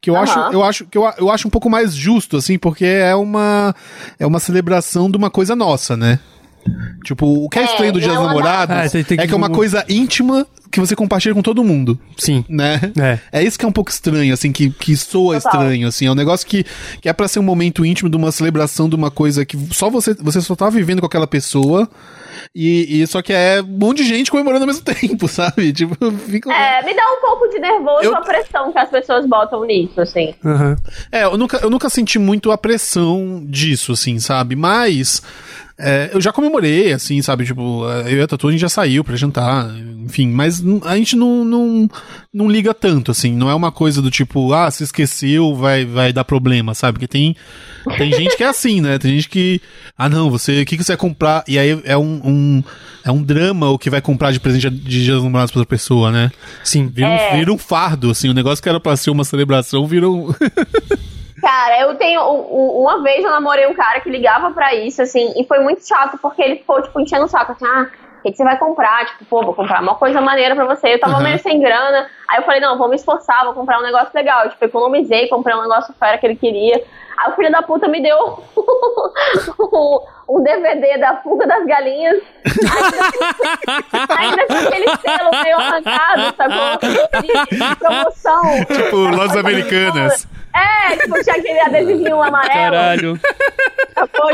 Que 0.00 0.10
eu 0.10 0.16
Aham. 0.16 0.22
acho, 0.22 0.38
eu 0.52 0.62
acho 0.62 0.86
que 0.86 0.98
eu, 0.98 1.12
eu 1.18 1.30
acho 1.30 1.46
um 1.48 1.50
pouco 1.50 1.70
mais 1.70 1.94
justo, 1.94 2.36
assim, 2.36 2.58
porque 2.58 2.84
é 2.84 3.14
uma, 3.14 3.74
é 4.18 4.26
uma 4.26 4.40
celebração 4.40 5.10
de 5.10 5.16
uma 5.16 5.30
coisa 5.30 5.54
nossa, 5.56 5.96
né? 5.96 6.18
Tipo, 7.04 7.26
o 7.44 7.48
que 7.48 7.58
é, 7.58 7.62
É, 7.62 7.64
estranho 7.66 7.92
do 7.92 7.98
Dia 8.00 8.08
dos 8.08 8.18
é 8.18 8.20
Namorados. 8.26 8.76
Ah, 8.76 8.88
você 8.88 9.04
tem 9.04 9.16
é 9.18 9.22
que- 9.22 9.28
que 9.28 9.34
é 9.34 9.36
uma 9.36 9.50
coisa 9.50 9.84
íntima 9.88 10.46
que 10.70 10.80
você 10.80 10.94
compartilha 10.96 11.34
com 11.34 11.42
todo 11.42 11.62
mundo, 11.64 11.98
Sim. 12.18 12.44
né? 12.48 12.80
É. 13.00 13.40
É 13.40 13.42
isso 13.44 13.58
que 13.58 13.64
é 13.64 13.68
um 13.68 13.72
pouco 13.72 13.90
estranho, 13.90 14.34
assim, 14.34 14.50
que, 14.52 14.70
que 14.70 14.96
soa 14.96 15.40
Total. 15.40 15.60
estranho, 15.62 15.88
assim. 15.88 16.06
É 16.06 16.10
um 16.10 16.14
negócio 16.14 16.46
que, 16.46 16.64
que 17.00 17.08
é 17.08 17.12
pra 17.12 17.28
ser 17.28 17.38
um 17.38 17.42
momento 17.44 17.84
íntimo 17.86 18.10
de 18.10 18.16
uma 18.16 18.32
celebração 18.32 18.88
de 18.88 18.96
uma 18.96 19.10
coisa 19.10 19.44
que 19.46 19.56
só 19.72 19.88
você, 19.88 20.14
você 20.14 20.40
só 20.40 20.54
tá 20.56 20.68
vivendo 20.68 21.00
com 21.00 21.06
aquela 21.06 21.26
pessoa. 21.26 21.88
E, 22.54 23.02
e 23.02 23.06
só 23.06 23.22
que 23.22 23.32
é 23.32 23.60
um 23.62 23.66
monte 23.78 23.98
de 24.02 24.08
gente 24.08 24.30
comemorando 24.30 24.62
ao 24.64 24.66
mesmo 24.66 24.82
tempo, 24.84 25.26
sabe? 25.28 25.72
Tipo, 25.72 25.94
fica. 26.12 26.52
É, 26.52 26.82
me 26.84 26.94
dá 26.94 27.02
um 27.12 27.20
pouco 27.20 27.48
de 27.48 27.58
nervoso 27.58 28.04
Eu- 28.04 28.14
a 28.16 28.20
pressão 28.20 28.72
que 28.72 28.78
as 28.78 28.88
pessoas 28.90 29.26
botam 29.26 29.64
nisso, 29.64 30.00
assim. 30.00 30.34
Aham. 30.44 30.76
É, 31.10 31.24
eu 31.24 31.36
nunca, 31.38 31.58
eu 31.58 31.70
nunca 31.70 31.88
senti 31.88 32.18
muito 32.18 32.50
a 32.52 32.58
pressão 32.58 33.42
disso, 33.46 33.92
assim, 33.92 34.18
sabe? 34.18 34.54
Mas. 34.56 35.22
É, 35.78 36.10
eu 36.12 36.20
já 36.20 36.32
comemorei, 36.32 36.92
assim, 36.92 37.20
sabe? 37.22 37.44
Tipo, 37.44 37.84
eu 38.06 38.18
e 38.18 38.22
a 38.22 38.26
Tatu, 38.26 38.48
a 38.48 38.50
gente 38.50 38.60
já 38.60 38.68
saiu 38.68 39.04
pra 39.04 39.16
jantar, 39.16 39.70
enfim, 40.04 40.28
mas 40.28 40.62
a 40.84 40.96
gente 40.96 41.16
não, 41.16 41.44
não, 41.44 41.88
não 42.32 42.50
liga 42.50 42.72
tanto, 42.72 43.10
assim. 43.10 43.32
Não 43.32 43.50
é 43.50 43.54
uma 43.54 43.70
coisa 43.72 44.00
do 44.00 44.10
tipo, 44.10 44.52
ah, 44.52 44.70
se 44.70 44.84
esqueceu, 44.84 45.54
vai, 45.54 45.84
vai 45.84 46.12
dar 46.12 46.24
problema, 46.24 46.74
sabe? 46.74 46.94
Porque 46.98 47.08
tem, 47.08 47.36
tem 47.98 48.12
gente 48.12 48.36
que 48.36 48.42
é 48.44 48.48
assim, 48.48 48.80
né? 48.80 48.98
Tem 48.98 49.12
gente 49.14 49.28
que, 49.28 49.60
ah, 49.98 50.08
não, 50.08 50.30
você, 50.30 50.62
o 50.62 50.66
que, 50.66 50.76
que 50.76 50.84
você 50.84 50.92
vai 50.92 50.96
comprar? 50.98 51.44
E 51.46 51.58
aí 51.58 51.80
é 51.84 51.96
um, 51.96 52.20
um- 52.24 52.64
é 53.04 53.10
um 53.12 53.22
drama 53.22 53.70
o 53.70 53.78
que 53.78 53.88
vai 53.88 54.00
comprar 54.00 54.32
de 54.32 54.40
presente 54.40 54.68
de 54.68 55.04
Dia 55.04 55.14
dos 55.14 55.22
Namorados 55.22 55.52
pra 55.52 55.60
outra 55.60 55.70
pessoa, 55.76 56.10
né? 56.10 56.32
Sim. 56.64 56.88
Vira, 56.88 57.06
É. 57.08 57.32
um, 57.34 57.38
vira 57.38 57.52
um 57.52 57.58
fardo, 57.58 58.10
assim, 58.10 58.28
o 58.28 58.34
negócio 58.34 58.60
que 58.62 58.68
era 58.68 58.80
pra 58.80 58.96
ser 58.96 59.10
uma 59.10 59.24
celebração 59.24 59.86
vira 59.86 60.08
um. 60.10 60.32
Cara, 61.46 61.80
eu 61.80 61.94
tenho. 61.94 62.20
Uma 62.22 63.02
vez 63.02 63.24
eu 63.24 63.30
namorei 63.30 63.68
um 63.68 63.74
cara 63.74 64.00
que 64.00 64.10
ligava 64.10 64.50
pra 64.50 64.74
isso, 64.74 65.00
assim, 65.00 65.32
e 65.36 65.46
foi 65.46 65.60
muito 65.60 65.86
chato, 65.86 66.18
porque 66.18 66.42
ele 66.42 66.56
ficou, 66.56 66.82
tipo, 66.82 66.98
enchendo 66.98 67.24
o 67.24 67.28
saco, 67.28 67.52
assim, 67.52 67.64
ah, 67.64 67.86
que, 68.26 68.32
que 68.32 68.36
você 68.36 68.44
vai 68.44 68.58
comprar? 68.58 69.06
Tipo, 69.06 69.24
pô, 69.26 69.42
vou 69.42 69.54
comprar 69.54 69.80
uma 69.80 69.94
coisa 69.94 70.20
maneira 70.20 70.54
pra 70.54 70.64
você. 70.64 70.94
Eu 70.94 71.00
tava 71.00 71.16
Uhum. 71.16 71.22
meio 71.22 71.38
sem 71.38 71.60
grana. 71.60 72.08
Aí 72.28 72.38
eu 72.38 72.42
falei, 72.42 72.60
não, 72.60 72.76
vou 72.76 72.88
me 72.88 72.96
esforçar, 72.96 73.44
vou 73.44 73.54
comprar 73.54 73.78
um 73.78 73.82
negócio 73.82 74.10
legal. 74.14 74.44
Eu, 74.44 74.50
tipo, 74.50 74.64
economizei, 74.64 75.28
comprei 75.28 75.54
um 75.54 75.62
negócio 75.62 75.94
fera 75.98 76.18
que 76.18 76.26
ele 76.26 76.36
queria. 76.36 76.82
Aí 77.18 77.32
o 77.32 77.36
filho 77.36 77.50
da 77.50 77.62
puta 77.62 77.88
me 77.88 78.02
deu 78.02 78.18
um, 80.28 80.42
DVD 80.42 80.98
da 80.98 81.16
Fuga 81.22 81.46
das 81.46 81.64
Galinhas. 81.64 82.22
Ainda, 84.18 84.46
com 84.46 84.54
aquele 84.54 84.88
selo 84.96 85.30
meio 85.42 85.56
arrancado, 85.56 86.34
sacou? 86.36 86.78
De 87.70 87.76
promoção. 87.76 88.64
Tipo, 88.66 88.96
Lojas 88.96 89.36
Americanas. 89.36 90.28
É, 90.56 90.96
tipo, 90.96 91.22
tinha 91.22 91.36
aquele 91.36 91.60
adesivinho 91.60 92.22
amarelo. 92.22 92.52
Caralho. 92.54 93.20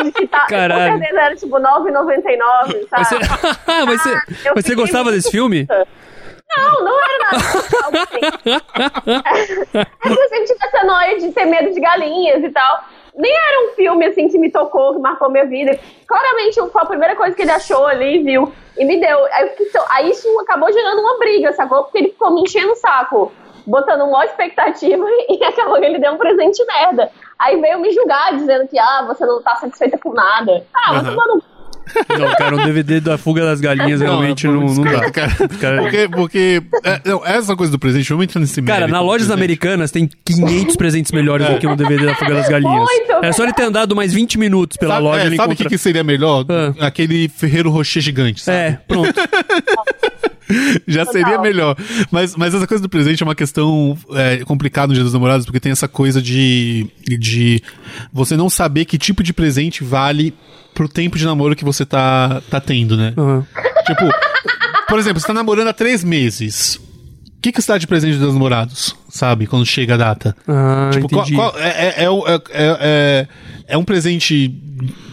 De 0.05 0.13
que 0.13 0.27
tá, 0.27 0.47
Caralho. 0.49 0.93
Com 0.95 0.99
certeza 0.99 1.21
era 1.21 1.37
tipo 1.37 1.57
9,99, 1.57 2.87
Mas 2.91 3.09
sabe? 3.09 3.25
você, 3.25 3.47
Ah, 3.67 3.87
mas 3.87 4.03
você, 4.03 4.15
mas 4.55 4.65
você 4.67 4.75
gostava 4.75 5.05
muito 5.05 5.17
desse 5.17 5.31
filme? 5.31 5.67
Não, 6.57 6.85
não 6.85 6.99
era 7.01 7.19
nada. 7.19 7.37
Assim. 8.03 9.63
É 9.75 10.09
que 10.15 10.21
eu 10.21 10.29
sempre 10.29 10.45
tive 10.45 10.59
essa 10.67 10.85
noia 10.85 11.19
de 11.19 11.33
ter 11.33 11.45
medo 11.47 11.73
de 11.73 11.81
galinhas 11.81 12.43
e 12.45 12.51
tal. 12.51 12.85
Nem 13.17 13.33
era 13.35 13.67
um 13.67 13.75
filme 13.75 14.07
assim 14.07 14.29
que 14.29 14.39
me 14.39 14.51
tocou, 14.51 14.95
que 14.95 15.01
marcou 15.01 15.31
minha 15.31 15.45
vida. 15.47 15.79
Claramente 16.07 16.55
foi 16.71 16.83
a 16.83 16.87
primeira 16.87 17.15
coisa 17.17 17.35
que 17.37 17.43
ele 17.43 17.51
achou 17.51 17.87
ali 17.87 18.17
e 18.21 18.23
viu. 18.23 18.53
E 18.77 18.85
me 18.85 18.99
deu. 19.01 19.25
Aí, 19.33 19.43
eu 19.45 19.49
fiquei 19.51 19.67
tão- 19.67 19.85
aí 19.91 20.11
isso 20.11 20.29
acabou 20.41 20.73
gerando 20.73 21.01
uma 21.01 21.19
briga, 21.19 21.53
sacou? 21.53 21.85
Porque 21.85 21.99
ele 21.99 22.09
ficou 22.09 22.35
me 22.35 22.43
enchendo 22.43 22.73
o 22.73 22.77
saco, 22.77 23.31
botando 23.67 24.03
uma 24.03 24.25
expectativa 24.25 25.05
e 25.29 25.45
acabou 25.45 25.79
que 25.79 25.85
ele 25.87 25.99
deu 25.99 26.13
um 26.13 26.19
presente 26.19 26.65
merda. 26.67 27.11
Aí 27.39 27.61
veio 27.61 27.81
me 27.81 27.93
julgar, 27.93 28.37
dizendo 28.37 28.69
que, 28.69 28.79
ah, 28.79 29.05
você 29.07 29.25
não 29.27 29.43
tá 29.43 29.57
satisfeita 29.57 29.99
com 29.99 30.13
nada. 30.13 30.65
Ah, 30.75 30.93
mas 30.95 31.03
Aham. 31.07 31.11
tomando 31.17 31.45
Não, 32.17 32.35
cara, 32.37 32.55
um 32.55 32.65
DVD 32.65 33.01
da 33.01 33.19
Fuga 33.19 33.45
das 33.45 33.61
Galinhas 33.61 34.01
realmente 34.01 34.47
não, 34.47 34.61
não 34.63 34.85
dá. 34.85 35.11
Cara, 35.11 35.31
Cara- 35.61 35.83
porque, 35.83 36.09
porque 36.09 36.63
é, 36.85 37.01
não, 37.05 37.27
essa 37.27 37.57
coisa 37.57 37.73
do 37.73 37.79
presente, 37.81 38.09
vamos 38.11 38.25
entrar 38.25 38.41
nesse 38.41 38.63
Cara, 38.63 38.87
na 38.87 39.01
lojas 39.01 39.27
presente. 39.27 39.35
americanas 39.37 39.91
tem 39.91 40.09
500 40.25 40.77
presentes 40.77 41.11
melhores 41.11 41.49
do 41.49 41.59
que 41.59 41.67
um 41.67 41.75
DVD 41.75 42.07
da 42.07 42.15
Fuga 42.15 42.35
das 42.35 42.49
Galinhas. 42.49 42.85
Muito, 42.89 43.13
É 43.25 43.33
só 43.33 43.43
ele 43.43 43.53
ter 43.53 43.65
andado 43.65 43.97
mais 43.97 44.13
20 44.13 44.39
minutos 44.39 44.77
pela 44.77 44.95
Sabe, 44.95 45.05
loja 45.05 45.23
é, 45.25 45.27
ele 45.27 45.37
sabe 45.37 45.55
o 45.55 45.57
que, 45.57 45.63
encontra... 45.63 45.69
que 45.71 45.79
seria 45.83 46.05
melhor? 46.05 46.45
Ah. 46.49 46.87
Aquele 46.87 47.29
Ferreiro 47.29 47.69
Rocher 47.71 48.01
gigante, 48.01 48.41
sabe? 48.43 48.57
É, 48.59 48.79
pronto. 48.87 49.13
Já 50.87 51.05
Total. 51.05 51.13
seria 51.21 51.41
melhor. 51.41 51.77
Mas, 52.11 52.37
mas 52.37 52.55
essa 52.55 52.67
coisa 52.67 52.83
do 52.83 52.89
presente 52.89 53.23
é 53.23 53.27
uma 53.27 53.35
questão 53.35 53.97
é, 54.15 54.39
complicada 54.45 54.89
no 54.89 54.95
Dia 54.95 55.05
dos 55.05 55.13
Namorados, 55.13 55.47
porque 55.47 55.61
tem 55.61 55.73
essa 55.73 55.89
coisa 55.89 56.21
de, 56.21 56.87
de 57.19 57.63
você 58.13 58.37
não 58.37 58.51
saber 58.51 58.85
que 58.85 58.99
tipo 58.99 59.23
de 59.23 59.33
presente 59.33 59.85
vale 59.85 60.35
pro 60.75 60.89
tempo 60.89 61.19
de 61.19 61.25
namoro 61.25 61.55
que 61.57 61.65
você 61.65 61.85
tá, 61.85 62.43
tá 62.51 62.61
tendo, 62.61 62.97
né? 62.97 63.15
Aham. 63.17 63.47
Tipo, 63.87 64.09
por 64.89 64.99
exemplo, 64.99 65.21
você 65.21 65.27
tá 65.27 65.35
namorando 65.35 65.69
há 65.69 65.73
três 65.73 66.03
meses. 66.05 66.77
O 66.77 67.41
que, 67.43 67.53
que 67.53 67.61
você 67.61 67.73
dá 67.73 67.79
de 67.79 67.87
presente 67.87 68.19
dos 68.19 68.33
namorados? 68.33 68.95
Sabe? 69.15 69.47
Quando 69.47 69.67
chega 69.67 69.93
a 69.93 69.97
data. 69.99 70.35
Ah, 70.49 70.89
tipo, 70.91 71.07
qual- 71.11 71.27
qual- 71.35 71.55
é, 71.59 71.69
é, 71.99 72.05
é, 72.05 72.11
um- 72.11 72.27
é, 72.27 72.41
é, 72.51 73.27
é 73.69 73.77
um 73.77 73.85
presente 73.85 74.51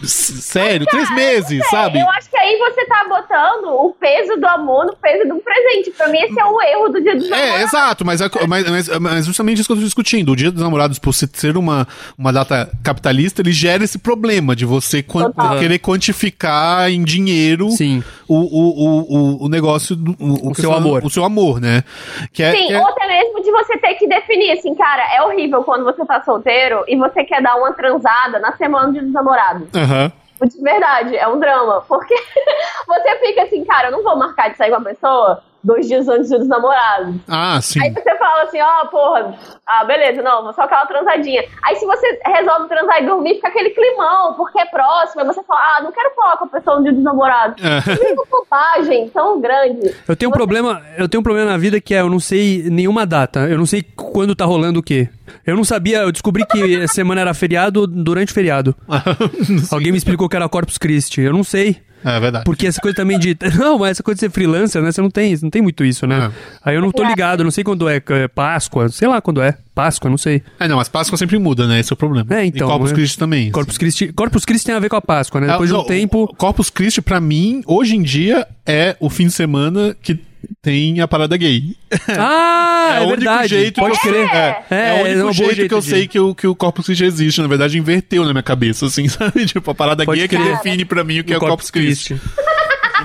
sério? 0.02 0.86
Três 0.86 1.10
meses, 1.14 1.62
sabe? 1.68 2.00
Eu 2.00 2.08
acho 2.10 2.30
que 2.30 2.36
aí 2.36 2.56
você 2.58 2.84
tá 2.86 3.04
botando 3.08 3.66
o 3.74 3.94
peso 4.00 4.36
do 4.40 4.46
amor 4.46 4.86
no 4.86 4.96
peso 4.96 5.24
de 5.24 5.32
um 5.32 5.40
presente. 5.40 5.90
Pra 5.90 6.08
mim, 6.08 6.18
esse 6.18 6.38
é 6.40 6.44
o 6.44 6.60
erro 6.62 6.88
do 6.88 7.00
dia 7.02 7.14
dos 7.14 7.26
É, 7.26 7.30
namorados. 7.30 7.60
exato, 7.62 8.04
mas, 8.06 8.20
é- 8.22 8.30
mas, 8.48 8.70
mas, 8.70 8.88
mas 8.98 9.26
justamente 9.26 9.58
isso 9.60 9.68
que 9.68 9.72
eu 9.72 9.76
tô 9.76 9.82
discutindo. 9.84 10.32
O 10.32 10.36
Dia 10.36 10.50
dos 10.50 10.62
Namorados, 10.62 10.98
por 10.98 11.12
se- 11.12 11.28
ser 11.34 11.56
uma, 11.58 11.86
uma 12.16 12.32
data 12.32 12.70
capitalista, 12.82 13.42
ele 13.42 13.52
gera 13.52 13.84
esse 13.84 13.98
problema 13.98 14.56
de 14.56 14.64
você 14.64 15.02
quan- 15.02 15.24
Total. 15.30 15.58
querer 15.58 15.78
quantificar 15.78 16.90
em 16.90 17.04
dinheiro 17.04 17.68
Sim. 17.70 18.02
o, 18.26 18.34
o, 18.36 18.40
o, 18.40 19.14
o, 19.42 19.44
o 19.44 19.48
negócio, 19.50 19.94
do, 19.94 20.16
o, 20.18 20.50
O 20.50 20.54
seu 20.54 20.72
amor. 20.72 21.04
O 21.04 21.10
seu 21.10 21.24
amor, 21.24 21.60
né? 21.60 21.84
Que 22.32 22.42
é, 22.42 22.52
Sim, 22.52 22.66
que 22.68 22.72
é- 22.72 22.78
ou 22.80 22.88
até 22.88 23.06
mesmo 23.06 23.42
de 23.42 23.50
você 23.50 23.76
ter 23.78 23.89
que 23.94 24.06
definir, 24.06 24.52
assim, 24.52 24.74
cara, 24.74 25.02
é 25.14 25.22
horrível 25.22 25.62
quando 25.64 25.84
você 25.84 26.04
tá 26.04 26.22
solteiro 26.22 26.84
e 26.86 26.96
você 26.96 27.24
quer 27.24 27.42
dar 27.42 27.56
uma 27.56 27.72
transada 27.72 28.38
na 28.38 28.52
semana 28.56 28.86
do 28.86 28.92
dia 28.92 29.02
dos 29.02 29.12
namorados. 29.12 29.68
Aham. 29.74 30.12
De 30.42 30.62
verdade, 30.62 31.16
é 31.16 31.28
um 31.28 31.38
drama. 31.38 31.84
Porque 31.86 32.14
você 32.86 33.16
fica 33.18 33.42
assim, 33.42 33.64
cara, 33.64 33.88
eu 33.88 33.92
não 33.92 34.02
vou 34.02 34.16
marcar 34.16 34.50
de 34.50 34.56
sair 34.56 34.70
com 34.70 34.76
a 34.76 34.80
pessoa 34.80 35.42
dois 35.62 35.86
dias 35.86 36.08
antes 36.08 36.30
dos 36.30 36.48
namorados. 36.48 37.16
Ah, 37.28 37.60
sim. 37.60 37.82
Aí 37.82 37.90
você 37.92 38.16
fala 38.16 38.42
assim, 38.44 38.58
ó, 38.60 38.86
porra, 38.86 39.34
ah, 39.66 39.84
beleza, 39.84 40.22
não, 40.22 40.42
vou 40.44 40.52
só 40.52 40.62
aquela 40.62 40.86
transadinha. 40.86 41.44
Aí 41.62 41.76
se 41.76 41.84
você 41.86 42.18
resolve 42.26 42.68
transar 42.68 43.02
e 43.02 43.06
dormir, 43.06 43.34
fica 43.36 43.48
aquele 43.48 43.70
climão, 43.70 44.34
porque 44.34 44.60
é 44.60 44.66
próximo, 44.66 45.20
aí 45.22 45.26
você 45.26 45.42
fala, 45.44 45.60
ah, 45.78 45.82
não 45.82 45.92
quero 45.92 46.14
falar 46.14 46.36
com 46.36 46.44
a 46.44 46.48
pessoa 46.48 46.76
no 46.76 46.82
dia 46.84 46.92
dos 46.92 47.02
namorados. 47.02 47.62
É. 47.62 47.80
Que 47.96 48.14
bobagem 48.14 49.08
tão 49.10 49.40
grande. 49.40 49.94
Eu 50.08 50.16
tenho 50.16 50.30
um 50.30 50.32
Você- 50.32 50.38
problema, 50.38 50.82
eu 50.98 51.08
tenho 51.08 51.20
um 51.20 51.24
problema 51.24 51.50
na 51.50 51.56
vida 51.58 51.80
que 51.80 51.94
é 51.94 52.00
eu 52.00 52.10
não 52.10 52.20
sei 52.20 52.64
nenhuma 52.70 53.04
data. 53.06 53.40
Eu 53.48 53.58
não 53.58 53.66
sei 53.66 53.82
quando 53.82 54.34
tá 54.34 54.44
rolando 54.44 54.80
o 54.80 54.82
quê. 54.82 55.08
Eu 55.46 55.56
não 55.56 55.64
sabia, 55.64 55.98
eu 55.98 56.10
descobri 56.12 56.44
que 56.46 56.82
a 56.82 56.88
semana 56.88 57.20
era 57.20 57.32
feriado 57.34 57.86
durante 57.86 58.30
o 58.32 58.34
feriado. 58.34 58.74
Alguém 59.70 59.92
me 59.92 59.98
explicou 59.98 60.28
que 60.28 60.36
era 60.36 60.48
Corpus 60.48 60.78
Christi. 60.78 61.20
Eu 61.20 61.32
não 61.32 61.44
sei. 61.44 61.80
É 62.04 62.20
verdade. 62.20 62.44
Porque 62.44 62.66
essa 62.66 62.80
coisa 62.80 62.96
também 62.96 63.18
de. 63.18 63.36
Não, 63.58 63.78
mas 63.78 63.92
essa 63.92 64.02
coisa 64.02 64.16
de 64.16 64.20
ser 64.20 64.30
freelancer, 64.30 64.82
né? 64.82 64.90
Você 64.90 65.00
não 65.00 65.10
tem, 65.10 65.36
não 65.42 65.50
tem 65.50 65.62
muito 65.62 65.84
isso, 65.84 66.06
né? 66.06 66.30
Aí 66.64 66.74
eu 66.74 66.80
não 66.80 66.90
tô 66.90 67.04
ligado, 67.04 67.40
eu 67.40 67.44
não 67.44 67.50
sei 67.50 67.62
quando 67.64 67.88
é, 67.88 68.02
é 68.08 68.28
Páscoa, 68.28 68.88
sei 68.88 69.08
lá 69.08 69.20
quando 69.20 69.42
é. 69.42 69.56
Páscoa, 69.74 70.10
não 70.10 70.18
sei. 70.18 70.42
É, 70.58 70.68
não, 70.68 70.76
mas 70.76 70.88
Páscoa 70.88 71.16
sempre 71.16 71.38
muda, 71.38 71.66
né? 71.66 71.80
Esse 71.80 71.92
é 71.92 71.94
o 71.94 71.96
problema. 71.96 72.26
É, 72.34 72.44
então, 72.44 72.68
E 72.68 72.70
Corpus 72.70 72.90
é. 72.90 72.94
Christi 72.94 73.18
também. 73.18 73.50
Corpus 73.50 73.78
Christi, 73.78 74.12
Corpus 74.12 74.44
Christi 74.44 74.66
tem 74.66 74.74
a 74.74 74.78
ver 74.78 74.88
com 74.88 74.96
a 74.96 75.00
Páscoa, 75.00 75.40
né? 75.40 75.48
É, 75.48 75.50
Depois 75.52 75.68
de 75.70 75.74
não, 75.74 75.82
um 75.82 75.86
tempo. 75.86 76.24
o 76.24 76.34
Corpus 76.34 76.70
Christi, 76.70 77.00
pra 77.00 77.20
mim, 77.20 77.62
hoje 77.66 77.96
em 77.96 78.02
dia, 78.02 78.46
é 78.66 78.96
o 79.00 79.08
fim 79.08 79.26
de 79.26 79.32
semana 79.32 79.96
que 80.02 80.18
tem 80.62 81.00
a 81.00 81.08
parada 81.08 81.36
gay. 81.36 81.76
Ah, 82.08 82.96
é, 82.98 83.00
o 83.00 83.04
único 83.04 83.16
verdade. 83.20 83.48
jeito 83.48 83.80
Pode 83.80 83.98
que 84.00 84.08
eu- 84.08 84.12
crer. 84.12 84.28
É, 84.28 84.64
É, 84.70 84.76
é 84.98 85.02
o 85.02 85.06
é 85.06 85.10
único 85.12 85.26
bom 85.26 85.32
jeito, 85.32 85.54
jeito 85.54 85.68
que 85.68 85.74
eu 85.74 85.80
de- 85.80 85.86
sei 85.86 86.08
que 86.08 86.18
o, 86.20 86.34
que 86.34 86.46
o 86.46 86.54
Corpus 86.54 86.86
Christi 86.86 87.04
existe. 87.04 87.40
Na 87.40 87.46
verdade, 87.48 87.78
inverteu 87.78 88.24
na 88.24 88.32
minha 88.32 88.42
cabeça, 88.42 88.86
assim, 88.86 89.06
sabe? 89.08 89.46
Tipo, 89.46 89.70
a 89.70 89.74
parada 89.74 90.04
Pode 90.04 90.16
gay 90.18 90.24
é 90.24 90.28
que 90.28 90.36
crer. 90.36 90.56
define 90.56 90.84
pra 90.84 91.02
mim 91.04 91.20
o 91.20 91.24
que 91.24 91.32
O 91.32 91.34
é 91.34 91.36
o 91.36 91.40
Corpus 91.40 91.70
Christi. 91.70 92.20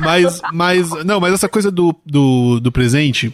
Mas, 0.02 0.42
mas, 0.52 0.90
não, 1.06 1.20
mas 1.22 1.34
essa 1.34 1.48
coisa 1.48 1.72
do, 1.72 1.96
do, 2.06 2.60
do 2.60 2.72
presente 2.72 3.34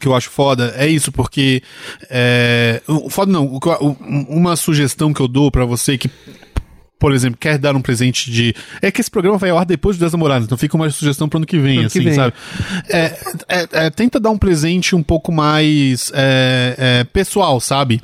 que 0.00 0.06
eu 0.08 0.14
acho 0.14 0.30
foda 0.30 0.74
é 0.76 0.86
isso, 0.88 1.10
porque 1.12 1.62
é, 2.10 2.82
o 2.88 3.08
foda 3.10 3.30
não, 3.32 3.44
o 3.46 3.58
o- 3.58 3.96
uma 4.28 4.56
sugestão 4.56 5.12
que 5.12 5.20
eu 5.20 5.28
dou 5.28 5.50
pra 5.50 5.64
você 5.64 5.96
que 5.98 6.08
por 6.98 7.12
exemplo, 7.12 7.38
quer 7.38 7.58
dar 7.58 7.76
um 7.76 7.82
presente 7.82 8.30
de. 8.30 8.54
É 8.80 8.90
que 8.90 9.00
esse 9.00 9.10
programa 9.10 9.36
vai 9.38 9.50
ao 9.50 9.58
ar 9.58 9.66
depois 9.66 9.96
do 9.96 9.98
Dia 9.98 10.06
das 10.06 10.12
Namoradas, 10.12 10.46
então 10.46 10.56
fica 10.56 10.76
uma 10.76 10.88
sugestão 10.90 11.28
pro 11.28 11.38
ano 11.38 11.46
que 11.46 11.58
vem, 11.58 11.78
Ano 11.80 11.90
que 11.90 11.98
assim, 11.98 12.04
vem. 12.06 12.14
sabe? 12.14 12.34
É, 12.88 13.04
é- 13.48 13.68
é, 13.86 13.90
tenta 13.90 14.18
dar 14.18 14.30
um 14.30 14.38
presente 14.38 14.94
um 14.96 15.02
pouco 15.02 15.30
mais 15.32 16.10
é, 16.14 16.74
é, 16.78 17.04
pessoal, 17.04 17.60
sabe? 17.60 18.00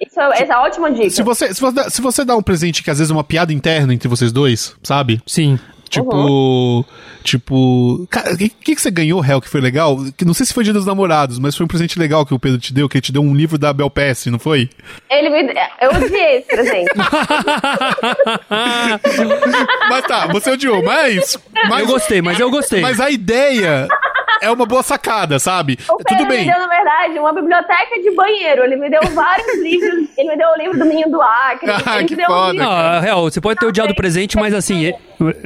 Isso 0.00 0.20
é, 0.20 0.42
essa 0.42 0.52
é 0.52 0.56
uma 0.56 0.62
ótima 0.66 0.90
dica. 0.92 1.10
Se 1.10 1.22
você, 1.22 1.52
se, 1.52 1.60
você, 1.60 1.74
dá- 1.74 1.90
se 1.90 2.00
você 2.00 2.24
dá 2.24 2.36
um 2.36 2.42
presente 2.42 2.82
que 2.82 2.90
às 2.90 2.98
vezes 2.98 3.10
é 3.10 3.14
uma 3.14 3.24
piada 3.24 3.52
interna 3.52 3.92
entre 3.92 4.08
vocês 4.08 4.32
dois, 4.32 4.74
sabe? 4.82 5.20
Sim. 5.26 5.58
Tipo. 5.90 6.86
Tipo. 7.24 8.06
Cara, 8.08 8.32
o 8.32 8.38
que, 8.38 8.48
que 8.48 8.76
que 8.76 8.80
você 8.80 8.90
ganhou, 8.90 9.22
Hel, 9.24 9.40
que 9.40 9.48
foi 9.48 9.60
legal? 9.60 9.98
Que 10.16 10.24
não 10.24 10.32
sei 10.32 10.46
se 10.46 10.54
foi 10.54 10.62
dia 10.62 10.72
dos 10.72 10.86
namorados, 10.86 11.40
mas 11.40 11.56
foi 11.56 11.64
um 11.64 11.68
presente 11.68 11.98
legal 11.98 12.24
que 12.24 12.32
o 12.32 12.38
Pedro 12.38 12.58
te 12.58 12.72
deu, 12.72 12.88
que 12.88 12.96
ele 12.96 13.02
te 13.02 13.10
deu 13.12 13.20
um 13.20 13.34
livro 13.34 13.58
da 13.58 13.72
Bel 13.72 13.90
Pass, 13.90 14.26
não 14.26 14.38
foi? 14.38 14.70
Ele 15.10 15.28
me... 15.28 15.52
Eu 15.80 15.90
odiei 15.90 16.36
esse 16.38 16.46
presente. 16.46 16.90
Mas 19.90 20.04
tá, 20.06 20.28
você 20.28 20.52
odiou, 20.52 20.82
mas. 20.82 21.36
mas 21.68 21.80
Eu 21.80 21.86
gostei, 21.86 22.22
mas 22.22 22.38
eu 22.38 22.50
gostei. 22.50 22.80
Mas 22.80 23.00
a 23.00 23.10
ideia 23.10 23.88
é 24.40 24.50
uma 24.50 24.66
boa 24.66 24.82
sacada, 24.82 25.38
sabe? 25.38 25.78
O 25.88 25.96
Pedro 25.98 26.16
Tudo 26.24 26.28
bem. 26.28 26.46
me 26.46 26.52
deu, 26.52 26.58
na 26.60 26.66
verdade, 26.68 27.18
uma 27.18 27.32
biblioteca 27.32 28.00
de 28.02 28.10
banheiro. 28.14 28.64
Ele 28.64 28.76
me 28.76 28.90
deu 28.90 29.00
vários 29.14 29.54
livros. 29.62 30.08
Ele 30.16 30.28
me 30.30 30.36
deu 30.36 30.48
o 30.48 30.56
livro 30.56 30.78
do 30.78 30.84
Ninho 30.84 31.10
do 31.10 31.20
Acre. 31.20 31.70
Ah, 31.70 31.96
ele 31.98 32.04
que 32.08 32.14
me 32.16 32.22
deu 32.22 32.26
foda, 32.26 32.48
um 32.48 32.52
livro... 32.52 32.64
Não, 32.66 32.72
a 32.72 33.00
real, 33.00 33.22
você 33.22 33.40
pode 33.40 33.58
ter 33.60 33.66
odiado 33.66 33.92
o 33.92 33.96
presente, 33.96 34.36
mas 34.36 34.54
assim, 34.54 34.86
é- 34.86 34.94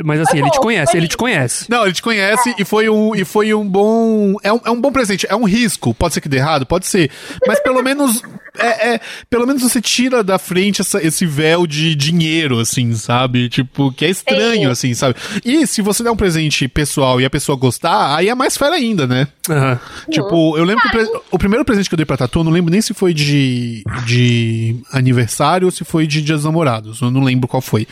mas 0.05 0.21
assim, 0.21 0.39
ele 0.39 0.51
te 0.51 0.61
conhece, 0.61 0.97
ele 0.97 1.09
te 1.09 1.17
conhece. 1.17 1.69
Não, 1.71 1.83
ele 1.85 1.93
te 1.93 2.03
conhece 2.03 2.55
e 2.59 2.65
foi 2.65 2.89
um, 2.89 3.15
e 3.15 3.25
foi 3.25 3.53
um 3.53 3.69
bom. 3.69 4.35
É 4.43 4.53
um, 4.53 4.61
é 4.65 4.71
um 4.71 4.81
bom 4.81 4.93
presente. 4.93 5.27
É 5.29 5.35
um 5.35 5.45
risco. 5.45 5.93
Pode 5.95 6.15
ser 6.15 6.21
que 6.21 6.29
dê 6.29 6.37
errado? 6.37 6.65
Pode 6.65 6.87
ser. 6.87 7.11
Mas 7.47 7.59
pelo 7.61 7.83
menos. 7.83 8.23
É, 8.57 8.95
é- 8.95 9.01
pelo 9.29 9.47
menos 9.47 9.63
você 9.63 9.81
tira 9.81 10.23
da 10.23 10.39
frente 10.39 10.81
essa- 10.81 11.05
esse 11.05 11.27
véu 11.27 11.67
de 11.67 11.95
dinheiro, 11.95 12.59
assim, 12.61 12.95
sabe? 12.95 13.49
Tipo, 13.49 13.93
que 13.93 14.05
é 14.05 14.11
estranho, 14.11 14.67
Sim. 14.67 14.71
assim, 14.71 14.95
sabe? 14.95 15.17
E 15.45 15.67
se 15.67 15.83
você 15.83 16.03
der 16.03 16.11
um 16.11 16.17
presente 16.17 16.69
pessoal 16.69 17.21
e 17.21 17.25
a 17.25 17.31
pessoa 17.31 17.57
gostar, 17.57 18.17
aí 18.17 18.29
é 18.29 18.35
mais 18.35 18.57
fera 18.57 18.77
ainda, 18.77 19.07
né? 19.07 19.27
Aham. 19.51 19.79
Tipo, 20.11 20.57
eu 20.57 20.65
lembro 20.65 20.83
que 20.83 20.89
o, 20.89 20.91
pre- 20.93 21.21
o 21.33 21.39
primeiro 21.39 21.65
presente 21.65 21.89
que 21.89 21.95
eu 21.95 21.99
dei 21.99 22.07
pra 22.07 22.17
Tatu, 22.17 22.41
eu 22.41 22.45
não 22.45 22.53
lembro 22.53 22.71
nem 22.71 22.81
se 22.81 22.95
foi 22.95 23.13
de, 23.13 23.83
de 24.07 24.77
aniversário 24.93 25.67
ou 25.67 25.71
se 25.73 25.85
foi 25.85 26.07
de 26.07 26.23
Dias 26.23 26.39
dos 26.41 26.45
Namorados. 26.45 27.01
Eu 27.01 27.11
não 27.11 27.23
lembro 27.25 27.49
qual 27.49 27.61
foi. 27.61 27.87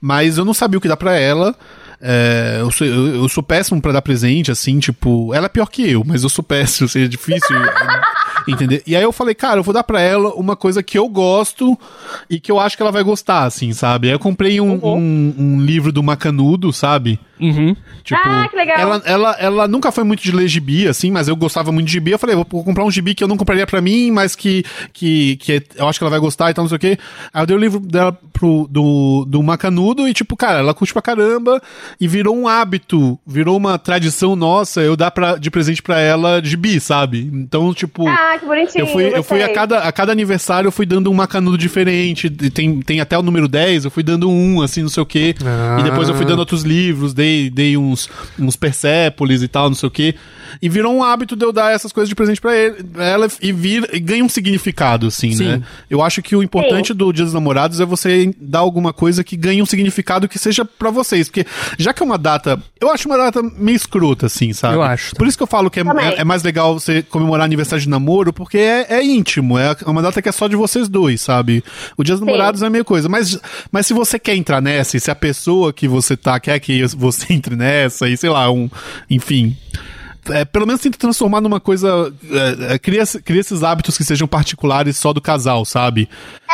Mas 0.00 0.38
eu 0.38 0.44
não 0.44 0.54
sabia 0.54 0.78
o 0.78 0.80
que 0.80 0.88
dar 0.88 0.96
pra 0.96 1.16
ela. 1.18 1.54
É, 2.06 2.58
eu, 2.60 2.70
sou, 2.70 2.86
eu, 2.86 3.14
eu 3.16 3.28
sou 3.30 3.42
péssimo 3.42 3.80
pra 3.80 3.92
dar 3.92 4.02
presente, 4.02 4.50
assim, 4.50 4.78
tipo. 4.78 5.32
Ela 5.34 5.46
é 5.46 5.48
pior 5.48 5.66
que 5.66 5.88
eu, 5.90 6.02
mas 6.04 6.22
eu 6.22 6.28
sou 6.28 6.44
péssimo, 6.44 6.84
assim, 6.86 7.04
é 7.04 7.08
difícil. 7.08 7.56
Entender? 8.46 8.82
E 8.86 8.94
aí 8.94 9.02
eu 9.02 9.12
falei, 9.12 9.34
cara, 9.34 9.60
eu 9.60 9.64
vou 9.64 9.74
dar 9.74 9.84
pra 9.84 10.00
ela 10.00 10.34
uma 10.34 10.56
coisa 10.56 10.82
que 10.82 10.98
eu 10.98 11.08
gosto 11.08 11.78
e 12.28 12.38
que 12.38 12.50
eu 12.50 12.60
acho 12.60 12.76
que 12.76 12.82
ela 12.82 12.92
vai 12.92 13.02
gostar, 13.02 13.44
assim, 13.44 13.72
sabe? 13.72 14.08
Aí 14.08 14.14
eu 14.14 14.18
comprei 14.18 14.60
um, 14.60 14.80
um, 14.84 15.34
um 15.38 15.60
livro 15.60 15.92
do 15.92 16.02
Macanudo, 16.02 16.72
sabe? 16.72 17.18
Uhum. 17.40 17.74
Tipo, 18.02 18.20
Ah, 18.22 18.46
que 18.48 18.56
legal. 18.56 18.78
Ela, 18.78 19.02
ela, 19.04 19.36
ela 19.38 19.68
nunca 19.68 19.90
foi 19.90 20.04
muito 20.04 20.22
de 20.22 20.30
ler 20.32 20.46
gibi, 20.48 20.86
assim, 20.86 21.10
mas 21.10 21.28
eu 21.28 21.36
gostava 21.36 21.72
muito 21.72 21.86
de 21.86 21.92
gibi. 21.92 22.10
Eu 22.12 22.18
falei, 22.18 22.36
vou 22.36 22.44
comprar 22.44 22.84
um 22.84 22.90
gibi 22.90 23.14
que 23.14 23.24
eu 23.24 23.28
não 23.28 23.36
compraria 23.36 23.66
pra 23.66 23.80
mim, 23.80 24.10
mas 24.10 24.34
que, 24.36 24.64
que, 24.92 25.36
que 25.36 25.62
eu 25.76 25.88
acho 25.88 25.98
que 25.98 26.04
ela 26.04 26.10
vai 26.10 26.20
gostar 26.20 26.50
e 26.50 26.54
tal, 26.54 26.64
não 26.64 26.68
sei 26.68 26.76
o 26.76 26.80
quê. 26.80 26.98
Aí 27.32 27.42
eu 27.42 27.46
dei 27.46 27.56
o 27.56 27.60
livro 27.60 27.80
dela 27.80 28.16
pro, 28.32 28.68
do, 28.70 29.24
do 29.26 29.42
Macanudo 29.42 30.08
e, 30.08 30.14
tipo, 30.14 30.36
cara, 30.36 30.58
ela 30.58 30.74
curte 30.74 30.92
pra 30.92 31.02
caramba 31.02 31.60
e 32.00 32.06
virou 32.06 32.36
um 32.36 32.46
hábito, 32.46 33.18
virou 33.26 33.56
uma 33.56 33.78
tradição 33.78 34.36
nossa 34.36 34.80
eu 34.80 34.96
dar 34.96 35.10
pra, 35.10 35.36
de 35.36 35.50
presente 35.50 35.82
pra 35.82 35.98
ela 36.00 36.42
gibi, 36.42 36.78
sabe? 36.80 37.30
Então, 37.32 37.72
tipo. 37.74 38.06
Ah, 38.08 38.36
que 38.38 38.46
bonitinho. 38.46 38.82
Eu 38.82 38.86
fui, 38.86 39.04
eu 39.14 39.22
fui 39.22 39.42
a, 39.42 39.48
cada, 39.52 39.78
a 39.80 39.92
cada 39.92 40.12
aniversário 40.12 40.68
eu 40.68 40.72
fui 40.72 40.86
dando 40.86 41.10
um 41.10 41.14
macanudo 41.14 41.56
diferente. 41.58 42.26
e 42.26 42.50
Tem, 42.50 42.80
tem 42.80 43.00
até 43.00 43.18
o 43.18 43.22
número 43.22 43.48
10, 43.48 43.84
eu 43.86 43.90
fui 43.90 44.02
dando 44.02 44.28
um, 44.30 44.62
assim, 44.62 44.82
não 44.82 44.88
sei 44.88 45.02
o 45.02 45.06
quê. 45.06 45.34
Ah. 45.44 45.78
E 45.80 45.82
depois 45.84 46.08
eu 46.08 46.14
fui 46.14 46.24
dando 46.24 46.38
outros 46.40 46.62
livros, 46.62 47.14
dei, 47.24 47.50
dei 47.50 47.76
uns, 47.76 48.08
uns 48.38 48.56
Persépolis 48.56 49.42
e 49.42 49.48
tal, 49.48 49.68
não 49.68 49.76
sei 49.76 49.86
o 49.86 49.90
quê. 49.90 50.14
E 50.60 50.68
virou 50.68 50.94
um 50.94 51.02
hábito 51.02 51.36
de 51.36 51.44
eu 51.44 51.52
dar 51.52 51.72
essas 51.72 51.92
coisas 51.92 52.08
de 52.08 52.14
presente 52.14 52.40
pra 52.40 52.56
ele, 52.56 52.76
ela 52.96 53.28
e, 53.40 53.52
vir, 53.52 53.88
e 53.92 53.98
ganha 54.00 54.24
um 54.24 54.28
significado, 54.28 55.06
assim, 55.06 55.32
Sim. 55.32 55.44
né? 55.44 55.62
Eu 55.90 56.02
acho 56.02 56.22
que 56.22 56.34
o 56.36 56.42
importante 56.42 56.88
Sim. 56.88 56.94
do 56.94 57.12
Dia 57.12 57.24
dos 57.24 57.34
Namorados 57.34 57.80
é 57.80 57.84
você 57.84 58.32
dar 58.40 58.60
alguma 58.60 58.92
coisa 58.92 59.22
que 59.24 59.36
ganhe 59.36 59.62
um 59.62 59.66
significado 59.66 60.28
que 60.28 60.38
seja 60.38 60.64
pra 60.64 60.90
vocês. 60.90 61.28
Porque 61.28 61.46
já 61.78 61.92
que 61.92 62.02
é 62.02 62.06
uma 62.06 62.18
data. 62.18 62.60
Eu 62.80 62.90
acho 62.90 63.08
uma 63.08 63.16
data 63.16 63.42
meio 63.42 63.76
escrota, 63.76 64.26
assim, 64.26 64.52
sabe? 64.52 64.74
Eu 64.76 64.82
acho. 64.82 65.14
Por 65.16 65.26
isso 65.26 65.36
que 65.36 65.42
eu 65.42 65.46
falo 65.46 65.70
que 65.70 65.80
é, 65.80 65.82
é- 65.82 66.20
é 66.20 66.24
mais 66.24 66.42
legal 66.42 66.78
você 66.78 67.02
comemorar 67.02 67.44
aniversário 67.44 67.82
de 67.82 67.88
namoro, 67.88 68.32
porque 68.32 68.58
é, 68.58 68.86
é 68.90 69.04
íntimo, 69.04 69.58
é 69.58 69.74
uma 69.86 70.02
data 70.02 70.20
que 70.22 70.28
é 70.28 70.32
só 70.32 70.48
de 70.48 70.56
vocês 70.56 70.88
dois, 70.88 71.20
sabe? 71.20 71.62
O 71.96 72.04
Dia 72.04 72.14
dos 72.14 72.20
Sim. 72.20 72.26
Namorados 72.26 72.62
é 72.62 72.70
meio 72.70 72.84
coisa. 72.84 73.08
Mas, 73.08 73.38
mas 73.70 73.86
se 73.86 73.92
você 73.94 74.18
quer 74.18 74.34
entrar 74.34 74.60
nessa, 74.60 74.96
e 74.96 75.00
se 75.00 75.10
a 75.10 75.14
pessoa 75.14 75.72
que 75.72 75.88
você 75.88 76.16
tá 76.16 76.38
quer 76.40 76.58
que 76.60 76.84
você 76.88 77.26
entre 77.32 77.56
nessa, 77.56 78.08
e 78.08 78.16
sei 78.16 78.30
lá, 78.30 78.50
um. 78.50 78.68
Enfim. 79.10 79.56
É, 80.30 80.44
pelo 80.44 80.66
menos 80.66 80.80
tenta 80.80 80.98
transformar 80.98 81.40
numa 81.40 81.60
coisa. 81.60 82.12
é, 82.30 82.74
é, 82.74 82.78
cria, 82.78 83.04
cria 83.24 83.40
esses 83.40 83.62
hábitos 83.62 83.96
que 83.96 84.04
sejam 84.04 84.26
particulares 84.26 84.96
só 84.96 85.12
do 85.12 85.20
casal, 85.20 85.64
sabe? 85.64 86.08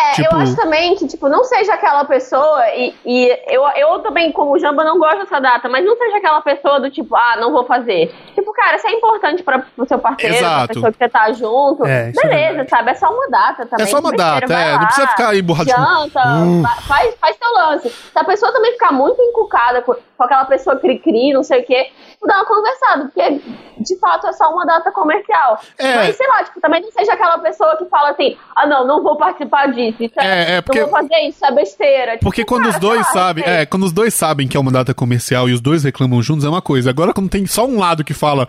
É, 0.08 0.12
Tipo- 0.14 0.34
eu 0.34 0.40
acho 0.40 0.56
também 0.56 0.94
que, 0.96 1.06
tipo, 1.06 1.28
não 1.28 1.44
seja 1.44 1.74
aquela 1.74 2.04
pessoa, 2.04 2.66
e, 2.74 2.94
e 3.04 3.38
eu, 3.48 3.62
eu 3.76 3.98
também, 4.00 4.32
como 4.32 4.58
Jamba, 4.58 4.82
não 4.84 4.98
gosto 4.98 5.18
dessa 5.18 5.40
data, 5.40 5.68
mas 5.68 5.84
não 5.84 5.96
seja 5.96 6.16
aquela 6.16 6.40
pessoa 6.40 6.80
do 6.80 6.90
tipo, 6.90 7.14
ah, 7.16 7.36
não 7.38 7.52
vou 7.52 7.64
fazer. 7.64 8.12
Tipo, 8.34 8.52
cara, 8.52 8.78
se 8.78 8.86
é 8.88 8.92
importante 8.92 9.42
pra, 9.42 9.58
pro 9.58 9.86
seu 9.86 9.98
parceiro, 9.98 10.36
pra 10.36 10.46
Exato. 10.46 10.68
pessoa 10.68 10.92
que 10.92 10.98
você 10.98 11.08
tá 11.08 11.32
junto, 11.32 11.84
É, 11.86 12.10
isso 12.10 12.20
é 12.20 12.28
beleza, 12.28 12.46
verdade. 12.48 12.70
sabe? 12.70 12.90
É 12.90 12.94
só 12.94 13.10
uma 13.12 13.28
data 13.28 13.66
também. 13.66 13.84
É 13.84 13.88
só 13.88 13.98
uma 13.98 14.12
data, 14.12 14.46
vai 14.46 14.62
é, 14.68 14.72
lá, 14.72 14.78
não 14.78 14.86
precisa 14.86 15.06
ficar 15.08 15.28
aí 15.28 15.42
borrado, 15.42 15.68
tipo, 15.68 15.80
Janta, 15.80 16.28
"Hum". 16.28 16.62
fa- 16.62 16.82
faz, 16.82 17.14
faz 17.20 17.36
teu 17.36 17.52
lance. 17.52 17.88
Se 17.90 18.18
a 18.18 18.24
pessoa 18.24 18.52
também 18.52 18.72
ficar 18.72 18.92
muito 18.92 19.20
encucada 19.20 19.82
com, 19.82 19.94
com 19.94 20.24
aquela 20.24 20.44
pessoa 20.46 20.76
cri-cri, 20.76 21.32
não 21.32 21.42
sei 21.42 21.60
o 21.60 21.66
quê, 21.66 21.90
dá 22.26 22.36
uma 22.36 22.44
conversada, 22.46 23.04
porque 23.04 23.40
de 23.78 23.98
fato 23.98 24.26
é 24.26 24.32
só 24.32 24.50
uma 24.50 24.64
data 24.66 24.92
comercial. 24.92 25.58
É. 25.78 25.96
Mas 25.96 26.16
sei 26.16 26.26
lá, 26.28 26.44
tipo, 26.44 26.60
também 26.60 26.82
não 26.82 26.90
seja 26.92 27.12
aquela 27.14 27.38
pessoa 27.38 27.76
que 27.76 27.84
fala 27.86 28.10
assim, 28.10 28.36
ah 28.54 28.66
não, 28.66 28.86
não 28.86 29.02
vou 29.02 29.16
participar 29.16 29.68
disso. 29.72 29.89
Isso 29.98 30.14
É, 30.18 30.57
é, 30.57 30.61
porque- 30.61 30.81
Não 30.81 30.88
vou 30.90 30.98
fazer 31.00 31.16
isso, 31.29 31.44
é 31.44 31.53
besteira. 31.55 32.12
Tipo, 32.12 32.24
Porque 32.24 32.44
quando 32.44 32.62
cara, 32.64 32.74
os 32.74 32.81
dois 32.81 33.07
sabem, 33.09 33.44
é, 33.46 33.66
quando 33.66 33.85
os 33.85 33.92
dois 33.92 34.14
sabem 34.14 34.46
que 34.48 34.57
é 34.57 34.61
uma 34.61 34.70
data 34.72 34.92
comercial 34.94 35.48
e 35.48 35.53
os 35.53 35.61
dois 35.61 35.85
reclamam 35.85 36.22
juntos 36.22 36.44
é 36.44 36.48
uma 36.48 36.62
coisa. 36.62 36.90
Agora 36.90 37.12
quando 37.12 37.29
tem 37.29 37.46
só 37.46 37.66
um 37.66 37.79
lado 37.79 38.05
que 38.05 38.14
fala, 38.14 38.48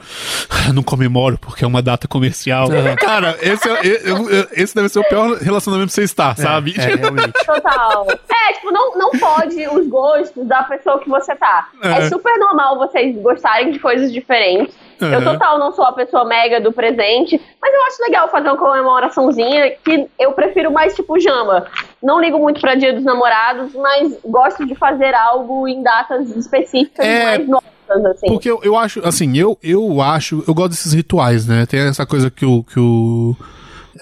"Ah, 0.49 0.73
não 0.73 0.83
comemoro 0.83 1.37
porque 1.37 1.63
é 1.63 1.67
uma 1.67 1.81
data 1.81 2.07
comercial. 2.07 2.67
Cara, 2.99 3.37
esse, 3.41 3.67
é- 3.69 4.01
eu- 4.09 4.29
eu- 4.29 4.47
esse 4.53 4.75
deve 4.75 4.89
ser 4.89 4.99
o 4.99 5.03
pior 5.03 5.37
relacionamento 5.37 5.87
pra 5.89 5.95
você 5.95 6.03
estar, 6.03 6.35
sabe? 6.37 6.73
É, 6.77 6.95
realmente. 6.95 7.33
Total. 7.45 8.07
É, 8.09 8.53
tipo, 8.53 8.71
não, 8.71 8.97
não 8.97 9.11
pode 9.11 9.67
os 9.67 9.87
gostos 9.87 10.47
da 10.47 10.63
pessoa 10.63 10.99
que 10.99 11.09
você 11.09 11.35
tá. 11.35 11.69
É. 11.83 11.89
É, 12.05 12.09
super 12.09 12.37
normal 12.39 12.77
vocês 12.77 13.15
gostarem 13.21 13.71
de 13.71 13.79
coisas 13.79 14.11
diferentes. 14.11 14.73
Eu 15.05 15.19
Uhum. 15.19 15.23
total 15.25 15.57
não 15.59 15.71
sou 15.71 15.85
a 15.85 15.91
pessoa 15.93 16.23
mega 16.25 16.59
do 16.61 16.71
presente, 16.71 17.39
mas 17.61 17.73
eu 17.73 17.81
acho 17.83 18.01
legal 18.03 18.29
fazer 18.29 18.49
uma 18.49 18.57
comemoraçãozinha 18.57 19.71
que 19.83 20.07
eu 20.19 20.31
prefiro 20.33 20.71
mais 20.71 20.95
tipo 20.95 21.19
jama. 21.19 21.65
Não 22.01 22.19
ligo 22.19 22.37
muito 22.39 22.59
pra 22.61 22.75
dia 22.75 22.93
dos 22.93 23.03
namorados, 23.03 23.73
mas 23.73 24.17
gosto 24.25 24.65
de 24.65 24.75
fazer 24.75 25.13
algo 25.13 25.67
em 25.67 25.81
datas 25.83 26.29
específicas 26.35 27.05
É, 27.05 27.23
mais 27.23 27.47
nossas, 27.47 28.05
assim. 28.05 28.27
Porque 28.27 28.49
eu, 28.49 28.59
eu 28.63 28.77
acho, 28.77 29.05
assim, 29.07 29.37
eu, 29.37 29.57
eu 29.61 30.01
acho, 30.01 30.43
eu 30.47 30.53
gosto 30.53 30.69
desses 30.71 30.93
rituais, 30.93 31.45
né? 31.47 31.65
Tem 31.65 31.79
essa 31.81 32.05
coisa 32.05 32.29
que 32.31 32.45
o. 32.45 32.63
Que 32.63 32.79
o 32.79 33.35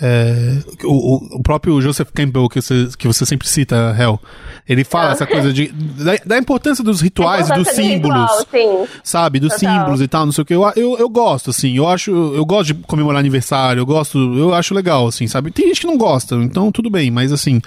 é, 0.01 0.57
o, 0.83 1.37
o 1.37 1.43
próprio 1.43 1.79
Joseph 1.81 2.09
Campbell, 2.13 2.47
que 2.49 2.61
você, 2.61 2.87
que 2.97 3.07
você 3.07 3.25
sempre 3.25 3.47
cita, 3.47 3.95
Hel, 3.99 4.19
ele 4.67 4.83
fala 4.83 5.09
Ah. 5.09 5.11
essa 5.11 5.25
coisa 5.27 5.51
de, 5.51 5.67
da, 5.71 6.15
da 6.25 6.37
importância 6.37 6.83
dos 6.83 7.01
rituais 7.01 7.49
e 7.49 7.53
dos 7.53 7.67
do 7.67 7.73
símbolos. 7.73 8.29
ritual, 8.51 8.87
sabe, 9.03 9.39
dos 9.39 9.53
Total. 9.53 9.75
símbolos 9.77 10.01
e 10.01 10.07
tal, 10.07 10.25
não 10.25 10.31
sei 10.31 10.41
o 10.41 10.45
que. 10.45 10.53
Eu, 10.53 10.63
eu, 10.75 10.97
eu 10.97 11.09
gosto, 11.09 11.49
assim, 11.49 11.75
eu 11.75 11.87
acho, 11.87 12.11
eu 12.11 12.45
gosto 12.45 12.73
de 12.73 12.73
comemorar 12.85 13.19
aniversário, 13.19 13.81
eu 13.81 13.85
gosto, 13.85 14.17
eu 14.37 14.53
acho 14.53 14.73
legal, 14.73 15.07
assim, 15.07 15.27
sabe? 15.27 15.51
Tem 15.51 15.67
gente 15.67 15.81
que 15.81 15.87
não 15.87 15.97
gosta, 15.97 16.35
então 16.35 16.71
tudo 16.71 16.89
bem, 16.89 17.09
mas 17.11 17.31
assim. 17.31 17.61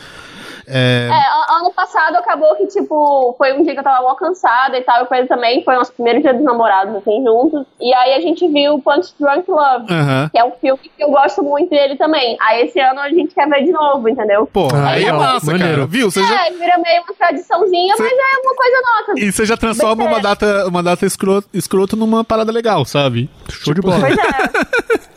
É, 0.67 1.09
É, 1.11 1.57
ano 1.59 1.73
passado 1.73 2.17
acabou 2.17 2.55
que, 2.57 2.67
tipo, 2.67 3.35
foi 3.39 3.53
um 3.53 3.63
dia 3.63 3.73
que 3.75 3.81
eu 3.81 3.85
tava 3.85 4.03
mal 4.03 4.17
cansada 4.17 4.77
e 4.79 4.83
tal, 4.83 5.07
e 5.11 5.15
ele 5.17 5.27
também, 5.29 5.63
foi 5.65 5.75
o 5.75 5.79
nosso 5.79 5.93
primeiro 5.93 6.21
dia 6.23 6.33
dos 6.33 6.43
namorados, 6.45 6.95
assim, 6.97 7.23
juntos. 7.25 7.65
E 7.81 7.93
aí 7.95 8.15
a 8.15 8.21
gente 8.21 8.47
viu 8.49 8.79
Punch 8.81 9.15
Drunk 9.19 9.51
Love, 9.51 9.93
aham. 9.93 10.29
que 10.33 10.39
é 10.39 10.45
um 10.45 10.53
filme 10.53 10.81
que 10.97 11.03
eu 11.03 11.11
gosto 11.11 11.43
muito 11.43 11.71
dele 11.71 11.97
também. 11.97 12.37
Aí 12.41 12.63
esse 12.67 12.79
ano 12.81 13.01
a 13.01 13.09
gente 13.11 13.35
quer 13.35 13.49
ver 13.49 13.65
de 13.65 13.73
novo, 13.73 14.09
entendeu? 14.09 14.47
Pô, 14.53 14.69
Ah, 14.73 14.91
aí 14.91 15.03
é 15.03 15.07
legal, 15.07 15.19
massa, 15.21 15.47
cara. 15.47 15.59
maneiro. 15.59 15.87
Viu? 15.87 16.11
Você 16.11 16.23
já, 16.25 16.47
É, 16.47 16.51
vira 16.51 16.79
meio 16.79 17.03
uma 17.03 17.15
tradiçãozinha, 17.17 17.95
mas 17.99 18.13
é 18.13 18.39
uma 18.45 18.55
coisa 18.55 18.77
nossa. 18.83 19.21
e 19.21 19.33
você 19.33 19.45
já 19.47 19.57
transforma 19.57 20.05
uma 20.05 20.21
data, 20.21 20.67
uma 20.69 20.83
data 20.83 21.05
escroto, 21.07 21.49
escroto 21.53 21.97
numa 21.97 22.25
parada 22.25 22.51
legal, 22.53 22.85
sabe? 22.85 23.29
Show 23.51 23.75
de 23.75 23.81
bola. 23.81 24.01
Pois 24.01 24.17
é. 24.19 25.03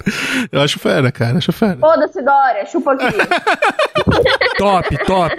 Eu 0.51 0.61
acho 0.61 0.77
fera, 0.77 1.11
cara, 1.11 1.39
acho 1.39 1.51
fera. 1.51 1.77
Foda-se, 1.79 2.21
Dória, 2.21 2.63
chupa 2.67 2.93
aqui. 2.93 3.05
Top, 4.57 4.97
top. 5.05 5.34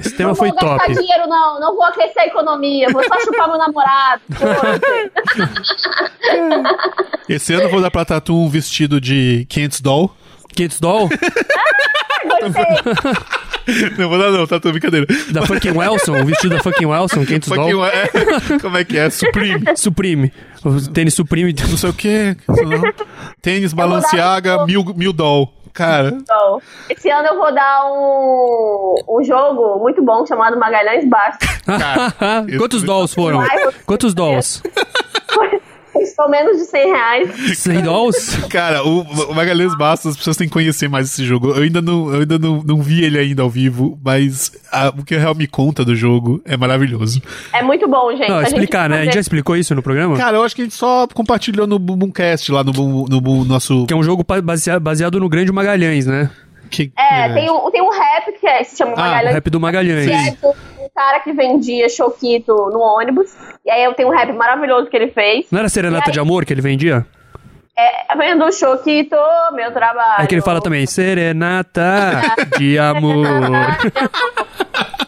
Esse 0.00 0.16
tema 0.16 0.28
não 0.30 0.36
foi 0.36 0.48
vou 0.48 0.56
gastar 0.58 0.78
top. 0.86 0.94
dinheiro, 0.94 1.26
não. 1.28 1.60
Não 1.60 1.74
vou 1.74 1.84
aquecer 1.84 2.22
a 2.22 2.26
economia. 2.26 2.88
Vou 2.92 3.02
só 3.04 3.20
chupar 3.20 3.48
meu 3.48 3.58
namorado. 3.58 4.22
Esse 7.28 7.54
ano 7.54 7.64
eu 7.64 7.70
vou 7.70 7.80
dar 7.80 7.90
pra 7.90 8.04
Tatu 8.04 8.36
um 8.36 8.48
vestido 8.48 9.00
de 9.00 9.46
500 9.48 9.80
doll. 9.80 10.14
500 10.54 10.80
doll? 10.80 11.08
Gostei. 12.40 12.64
Não 13.96 14.10
vou 14.10 14.18
dar 14.18 14.30
não, 14.30 14.46
Tatu, 14.46 14.70
brincadeira. 14.72 15.06
Da 15.30 15.46
fucking 15.46 15.70
Wilson? 15.70 16.20
O 16.20 16.26
vestido 16.26 16.54
da 16.56 16.62
fucking 16.62 16.84
Wilson? 16.84 17.24
500 17.24 17.48
Fucking 17.48 17.70
doll? 17.72 17.86
é, 17.86 18.08
como 18.60 18.76
é 18.76 18.84
que 18.84 18.98
é? 18.98 19.08
Supreme. 19.08 19.64
Supreme. 19.74 20.30
O 20.62 20.78
tênis 20.92 21.14
Supreme. 21.14 21.54
Não 21.70 21.76
sei 21.78 21.88
o 21.88 21.92
que. 21.94 22.36
Tênis 23.40 23.72
Balenciaga, 23.72 24.62
um- 24.62 24.66
mil, 24.66 24.84
mil 24.94 25.14
doll. 25.14 25.50
Cara, 25.74 26.10
Então, 26.10 26.62
esse 26.88 27.10
ano 27.10 27.26
eu 27.28 27.36
vou 27.36 27.52
dar 27.52 27.84
um, 27.86 28.94
um 29.08 29.24
jogo 29.24 29.80
muito 29.80 30.00
bom 30.04 30.24
chamado 30.24 30.56
Magalhães 30.56 31.04
Bastos. 31.08 31.48
Cara, 31.66 32.14
Quantos 32.58 32.84
dolls 32.84 33.12
foram? 33.12 33.40
Quantos 33.84 34.14
dolls? 34.14 34.62
Custou 35.94 36.28
menos 36.28 36.58
de 36.58 36.64
100 36.64 36.86
reais. 36.86 37.58
100 37.58 37.82
dolls? 37.82 38.36
Cara, 38.50 38.84
o, 38.84 39.00
o 39.02 39.34
Magalhães 39.34 39.74
Bastos, 39.76 40.10
as 40.12 40.16
pessoas 40.16 40.36
têm 40.36 40.46
que 40.48 40.52
conhecer 40.52 40.88
mais 40.88 41.06
esse 41.06 41.24
jogo. 41.24 41.50
Eu 41.50 41.62
ainda 41.62 41.80
não, 41.80 42.12
eu 42.12 42.20
ainda 42.20 42.38
não, 42.38 42.62
não 42.62 42.82
vi 42.82 43.02
ele 43.04 43.18
ainda 43.18 43.42
ao 43.42 43.48
vivo, 43.48 43.98
mas 44.04 44.52
a- 44.72 44.88
o 44.96 45.04
que 45.04 45.14
o 45.14 45.18
Real 45.18 45.34
me 45.34 45.46
conta 45.46 45.84
do 45.84 45.94
jogo 45.96 46.42
é 46.44 46.56
maravilhoso. 46.56 47.22
É 47.52 47.62
muito 47.62 47.88
bom, 47.88 48.10
gente. 48.16 48.28
Não, 48.28 48.36
A 48.36 48.40
gente 48.40 48.48
explicar, 48.52 48.88
né? 48.90 48.96
A 48.96 48.98
gente 48.98 49.06
já 49.06 49.10
fazer- 49.12 49.20
expliou 49.20 49.56
isso 49.56 49.74
no 49.74 49.82
programa? 49.82 50.16
Cara, 50.16 50.36
eu 50.36 50.42
acho 50.42 50.54
que 50.54 50.62
a 50.62 50.64
gente 50.64 50.74
só 50.74 51.06
compartilhou 51.06 51.66
no 51.66 51.78
Boomcast 51.78 52.50
lá 52.52 52.62
no, 52.64 52.72
Boom- 52.72 53.06
no, 53.08 53.20
Boom- 53.20 53.44
nosso. 53.44 53.86
Que 53.86 53.94
é 53.94 53.96
um 53.96 54.02
jogo 54.02 54.24
baseado 54.42 55.20
no 55.20 55.28
Grande 55.28 55.52
Magalhães, 55.52 56.06
né? 56.06 56.30
que- 56.70 56.90
É, 56.98 57.32
tem 57.32 57.48
um, 57.48 57.70
tem 57.70 57.80
um 57.80 57.90
rap 57.90 58.32
que 58.40 58.46
é- 58.46 58.64
se 58.64 58.76
chama 58.76 58.92
Ah, 58.92 58.94
o 58.94 58.98
Magalhães. 58.98 59.34
rap 59.34 59.50
do 59.50 59.60
Magalhães. 59.60 60.06
Que 60.06 60.12
é 60.12 60.48
um 60.48 60.54
cara 60.94 61.20
que 61.20 61.32
vendia 61.32 61.88
choquito 61.88 62.54
no 62.72 62.78
ônibus. 62.80 63.34
E 63.64 63.70
aí 63.70 63.82
eu 63.84 63.94
tenho 63.94 64.08
um 64.08 64.12
rap 64.12 64.32
maravilhoso 64.32 64.88
que 64.88 64.96
ele 64.96 65.08
fez. 65.10 65.46
Não 65.50 65.58
era 65.58 65.68
Serenata 65.68 66.08
aí- 66.08 66.12
de 66.12 66.20
Amor 66.20 66.44
que 66.44 66.52
ele 66.52 66.60
vendia? 66.62 67.04
É, 67.76 68.16
vendo 68.16 68.52
choquito, 68.52 69.16
meu 69.52 69.72
trabalho. 69.72 70.22
É 70.22 70.26
que 70.28 70.34
ele 70.36 70.42
fala 70.42 70.60
também, 70.60 70.86
Serenata 70.86 72.22
de 72.58 72.78
Amor. 72.78 73.26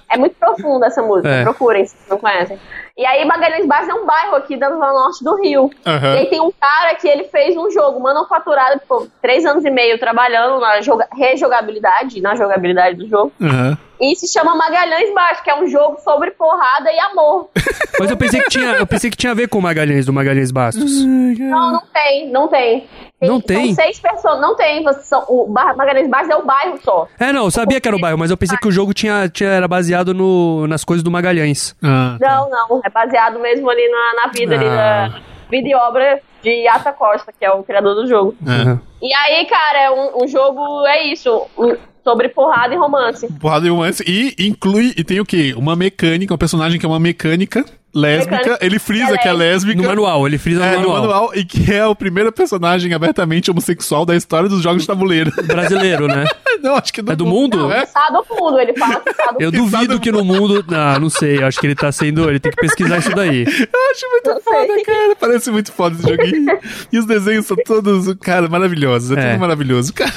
É 0.08 0.16
muito 0.18 0.36
profunda 0.36 0.86
essa 0.86 1.02
música, 1.02 1.28
É. 1.28 1.42
procurem 1.42 1.84
se 1.84 1.94
não 2.08 2.16
conhecem. 2.16 2.58
E 2.96 3.04
aí 3.04 3.22
Magalhães 3.26 3.66
Baixo 3.66 3.90
é 3.90 3.94
um 3.94 4.06
bairro 4.06 4.36
aqui 4.36 4.56
da 4.56 4.70
Zona 4.70 4.90
Norte 4.90 5.22
do 5.22 5.34
Rio. 5.42 5.68
Aham. 5.84 6.14
E 6.14 6.18
aí 6.20 6.26
tem 6.26 6.40
um 6.40 6.50
cara 6.58 6.94
que 6.94 7.06
ele 7.06 7.24
fez 7.24 7.54
um 7.54 7.70
jogo 7.70 8.00
manufaturado, 8.00 8.80
ficou 8.80 9.06
três 9.20 9.44
anos 9.44 9.62
e 9.66 9.70
meio 9.70 9.98
trabalhando 9.98 10.58
na 10.58 10.80
joga- 10.80 11.08
rejogabilidade, 11.12 12.22
na 12.22 12.34
jogabilidade 12.34 12.96
do 12.96 13.06
jogo. 13.06 13.30
Aham. 13.42 13.76
E 14.00 14.14
se 14.14 14.26
chama 14.28 14.54
Magalhães 14.54 15.12
Baixo, 15.14 15.42
que 15.42 15.50
é 15.50 15.58
um 15.58 15.66
jogo 15.66 15.98
sobre 16.00 16.30
porrada 16.32 16.90
e 16.92 16.98
amor. 16.98 17.48
Mas 17.98 18.10
eu 18.10 18.16
pensei 18.16 18.40
que 18.42 18.50
tinha, 18.50 18.72
eu 18.74 18.86
pensei 18.86 19.10
que 19.10 19.16
tinha 19.16 19.32
a 19.32 19.34
ver 19.34 19.48
com 19.48 19.58
o 19.58 19.62
Magalhães, 19.62 20.04
do 20.04 20.12
Magalhães 20.12 20.50
Bastos. 20.50 21.02
Não, 21.04 21.72
não 21.72 21.82
tem, 21.92 22.28
não 22.30 22.48
tem. 22.48 22.86
Não 23.22 23.40
tem? 23.40 23.74
São 23.74 23.84
seis 23.84 23.98
pessoas, 23.98 24.38
não 24.40 24.54
tem. 24.54 24.84
São, 25.02 25.24
o 25.28 25.48
Magalhães 25.48 26.08
Baixo 26.08 26.30
é 26.30 26.36
o 26.36 26.44
bairro 26.44 26.78
só. 26.84 27.08
É, 27.18 27.32
não, 27.32 27.44
eu 27.46 27.50
sabia 27.50 27.80
que 27.80 27.88
era 27.88 27.96
o 27.96 28.00
bairro, 28.00 28.18
mas 28.18 28.30
eu 28.30 28.36
pensei 28.36 28.58
que 28.58 28.68
o 28.68 28.72
jogo 28.72 28.92
tinha, 28.92 29.28
tinha- 29.30 29.48
era 29.50 29.66
baseado 29.66 30.12
no, 30.12 30.66
nas 30.66 30.84
coisas 30.84 31.02
do 31.02 31.10
Magalhães. 31.10 31.74
Ah, 31.82 32.18
Não, 32.20 32.50
não. 32.50 32.80
É 32.84 32.90
baseado 32.90 33.38
mesmo 33.40 33.70
ali 33.70 33.88
na, 33.88 34.26
na 34.26 34.32
vida, 34.32 34.54
ali 34.56 34.66
Ah. 34.66 35.08
na 35.08 35.20
vida 35.50 35.68
e 35.68 35.74
obra 35.74 36.20
de 36.42 36.50
Yata 36.50 36.92
Costa, 36.92 37.32
que 37.32 37.44
é 37.44 37.50
o 37.50 37.62
criador 37.62 37.94
do 37.94 38.06
jogo. 38.06 38.34
É. 38.46 38.78
E 39.02 39.14
aí, 39.14 39.46
cara, 39.46 39.78
é 39.84 39.90
um, 39.90 40.24
um 40.24 40.28
jogo, 40.28 40.84
é 40.86 41.04
isso, 41.04 41.46
um- 41.56 41.76
sobre 42.06 42.28
porrada 42.28 42.72
e 42.72 42.76
romance. 42.78 43.26
Porrada 43.40 43.66
e 43.66 43.70
romance. 43.70 44.04
E 44.06 44.34
inclui. 44.46 44.92
E 44.96 45.02
tem 45.02 45.18
o 45.18 45.24
quê? 45.26 45.52
Uma 45.56 45.74
mecânica, 45.74 46.32
um 46.32 46.38
personagem 46.38 46.78
que 46.78 46.86
é 46.86 46.88
uma 46.88 47.00
mecânica 47.00 47.64
lésbica. 47.92 48.36
Mecânica 48.36 48.64
ele 48.64 48.78
frisa 48.78 49.18
que 49.18 49.26
é 49.26 49.32
lésbica. 49.32 49.80
No 49.82 49.88
manual, 49.88 50.26
ele 50.26 50.38
frisa 50.38 50.64
É, 50.64 50.76
no 50.76 50.82
no 50.82 50.88
manual. 50.90 51.02
manual, 51.02 51.30
e 51.34 51.44
que 51.44 51.72
é 51.72 51.84
o 51.84 51.94
primeiro 51.96 52.30
personagem 52.30 52.92
abertamente 52.94 53.50
homossexual 53.50 54.04
da 54.06 54.14
história 54.14 54.48
dos 54.48 54.62
jogos 54.62 54.82
de 54.82 54.86
tabuleiro. 54.86 55.32
Brasileiro, 55.46 56.06
né? 56.06 56.26
não, 56.62 56.76
acho 56.76 56.92
que 56.92 57.00
É 57.00 57.16
do 57.16 57.26
mundo? 57.26 57.56
Não, 57.56 57.72
é. 57.72 57.86
Tá 57.86 58.08
do 58.10 58.22
fundo, 58.22 58.60
ele 58.60 58.74
fala 58.76 59.00
que 59.00 59.14
tá 59.14 59.32
do 59.32 59.42
Eu 59.42 59.50
duvido 59.50 59.98
que 59.98 60.12
no 60.12 60.24
mundo. 60.24 60.64
Ah, 60.70 60.98
não 61.00 61.08
sei. 61.10 61.42
Acho 61.42 61.58
que 61.58 61.66
ele 61.66 61.74
tá 61.74 61.90
sendo. 61.90 62.28
Ele 62.30 62.38
tem 62.38 62.52
que 62.52 62.58
pesquisar 62.60 62.98
isso 62.98 63.14
daí. 63.14 63.44
Eu 63.44 63.90
acho 63.90 64.10
muito 64.10 64.30
Não 64.30 64.40
foda, 64.42 64.74
sei. 64.74 64.84
cara. 64.84 65.16
Parece 65.18 65.50
muito 65.50 65.72
foda 65.72 65.96
esse 65.98 66.08
joguinho. 66.08 66.58
e 66.92 66.98
os 66.98 67.06
desenhos 67.06 67.46
são 67.46 67.56
todos, 67.64 68.14
cara, 68.20 68.46
maravilhosos. 68.48 69.10
É, 69.16 69.20
É. 69.20 69.30
tudo 69.30 69.40
maravilhoso, 69.40 69.92
cara. 69.94 70.12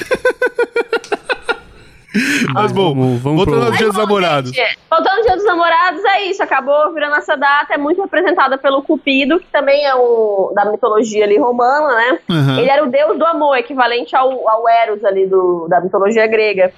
Mas 2.52 2.72
bom, 2.72 2.94
vamos- 2.94 3.20
vamos 3.20 3.36
voltando 3.44 3.56
pro- 3.60 3.66
aos 3.68 3.76
dias 3.78 3.88
dos 3.90 3.98
namorados. 3.98 4.50
Gente, 4.52 4.78
Voltando 4.90 5.16
ao 5.18 5.22
Dia 5.22 5.36
dos 5.36 5.44
Namorados, 5.44 6.04
é 6.04 6.22
isso. 6.24 6.42
Acabou 6.42 6.92
virando 6.92 7.14
essa 7.16 7.36
data. 7.36 7.72
É 7.74 7.78
muito 7.78 8.02
representada 8.02 8.58
pelo 8.58 8.82
Cupido, 8.82 9.38
que 9.38 9.46
também 9.46 9.84
é 9.86 9.94
um 9.94 10.52
da 10.54 10.64
mitologia 10.64 11.24
ali 11.24 11.38
romana, 11.38 11.94
né? 11.94 12.18
Aham. 12.28 12.58
Ele 12.58 12.68
era 12.70 12.82
o 12.84 12.90
deus 12.90 13.16
do 13.18 13.24
amor, 13.24 13.56
equivalente 13.56 14.16
ao, 14.16 14.48
ao 14.48 14.68
Eros 14.68 15.04
ali 15.04 15.26
do, 15.26 15.68
da 15.68 15.80
mitologia 15.80 16.26
grega. 16.26 16.72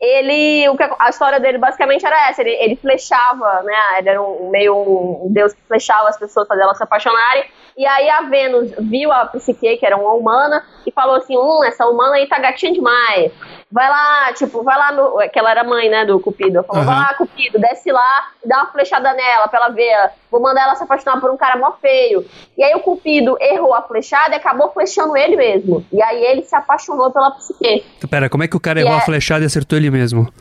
Ele, 0.00 0.68
o 0.68 0.76
que, 0.76 0.82
a 0.98 1.08
história 1.08 1.40
dele 1.40 1.56
basicamente 1.56 2.04
era 2.04 2.28
essa, 2.28 2.42
ele, 2.42 2.50
ele 2.50 2.76
flechava, 2.76 3.62
né, 3.62 3.72
ele 3.98 4.08
era 4.10 4.20
um, 4.20 4.50
meio 4.50 4.74
um, 4.76 5.26
um 5.26 5.32
deus 5.32 5.52
que 5.54 5.60
flechava 5.66 6.08
as 6.08 6.18
pessoas, 6.18 6.46
fazia 6.48 6.64
elas 6.64 6.76
se 6.76 6.82
apaixonarem, 6.82 7.44
e 7.76 7.86
aí 7.86 8.08
a 8.08 8.22
Vênus 8.22 8.72
viu 8.78 9.12
a 9.12 9.26
Psique, 9.26 9.76
que 9.76 9.86
era 9.86 9.96
uma 9.96 10.12
humana, 10.14 10.64
e 10.86 10.92
falou 10.92 11.16
assim, 11.16 11.36
hum, 11.36 11.62
essa 11.64 11.86
humana 11.86 12.16
aí 12.16 12.26
tá 12.28 12.38
gatinha 12.38 12.72
demais, 12.72 13.32
vai 13.70 13.88
lá, 13.88 14.32
tipo, 14.32 14.62
vai 14.62 14.76
lá, 14.78 14.92
no, 14.92 15.18
que 15.30 15.38
ela 15.38 15.50
era 15.50 15.64
mãe, 15.64 15.88
né, 15.88 16.04
do 16.04 16.20
Cupido, 16.20 16.62
falou, 16.64 16.82
Aham. 16.82 16.94
vai 16.94 17.04
lá, 17.04 17.14
Cupido, 17.14 17.58
desce 17.58 17.90
lá, 17.90 18.28
e 18.44 18.48
dá 18.48 18.58
uma 18.58 18.66
flechada 18.72 19.12
nela, 19.12 19.48
pra 19.48 19.58
ela 19.60 19.68
ver, 19.70 20.10
vou 20.30 20.40
mandar 20.40 20.62
ela 20.62 20.74
se 20.76 20.84
apaixonar 20.84 21.20
por 21.20 21.30
um 21.30 21.36
cara 21.36 21.58
mó 21.58 21.72
feio, 21.80 22.24
e 22.56 22.62
aí 22.62 22.74
o 22.74 22.80
Cupido 22.80 23.36
errou 23.40 23.74
a 23.74 23.82
flechada 23.82 24.34
e 24.34 24.36
acabou 24.36 24.70
flechando 24.72 25.16
ele 25.16 25.36
mesmo, 25.36 25.84
e 25.92 26.02
aí 26.02 26.22
ele 26.24 26.42
se 26.42 26.54
apaixonou 26.54 27.10
pela 27.10 27.30
Psique. 27.32 27.84
Pera, 28.08 28.28
como 28.28 28.44
é 28.44 28.48
que 28.48 28.56
o 28.56 28.60
cara 28.60 28.80
E 28.80 28.82
errou 28.82 28.94
é- 28.94 28.98
a 28.98 29.04
flechada 29.04 29.42
e 29.42 29.46
acertou 29.46 29.78
ele 29.78 29.90
mesmo? 29.90 30.32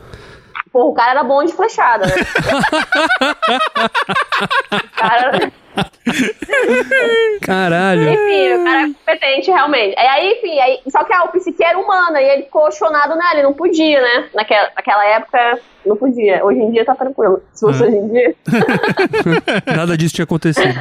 Porra, 0.71 0.85
o 0.89 0.93
cara 0.93 1.11
era 1.11 1.23
bom 1.23 1.43
de 1.43 1.53
flechada, 1.53 2.07
né? 2.07 2.13
o 4.73 4.89
cara... 4.97 5.51
Caralho. 7.41 8.09
Enfim, 8.09 8.53
o 8.53 8.63
cara 8.63 8.81
é 8.81 8.87
competente, 8.87 9.51
realmente. 9.51 9.95
E 9.95 10.07
aí, 10.07 10.33
enfim, 10.33 10.59
aí, 10.59 10.79
só 10.87 11.03
que 11.03 11.13
a 11.13 11.27
psique 11.27 11.63
era 11.63 11.77
humana 11.77 12.21
e 12.21 12.29
ele 12.29 12.43
ficou 12.43 12.71
chonado 12.71 13.15
nela, 13.15 13.33
ele 13.33 13.43
não 13.43 13.53
podia, 13.53 14.01
né? 14.01 14.29
Naquela, 14.33 14.69
naquela 14.75 15.05
época, 15.05 15.59
não 15.85 15.97
podia. 15.97 16.43
Hoje 16.45 16.59
em 16.59 16.71
dia 16.71 16.85
tá 16.85 16.95
tranquilo. 16.95 17.41
Se 17.53 17.65
fosse 17.65 17.83
hoje 17.83 17.95
em 17.95 18.07
dia, 18.09 18.35
Nada 19.75 19.97
disso 19.97 20.15
tinha 20.15 20.23
acontecido. 20.23 20.73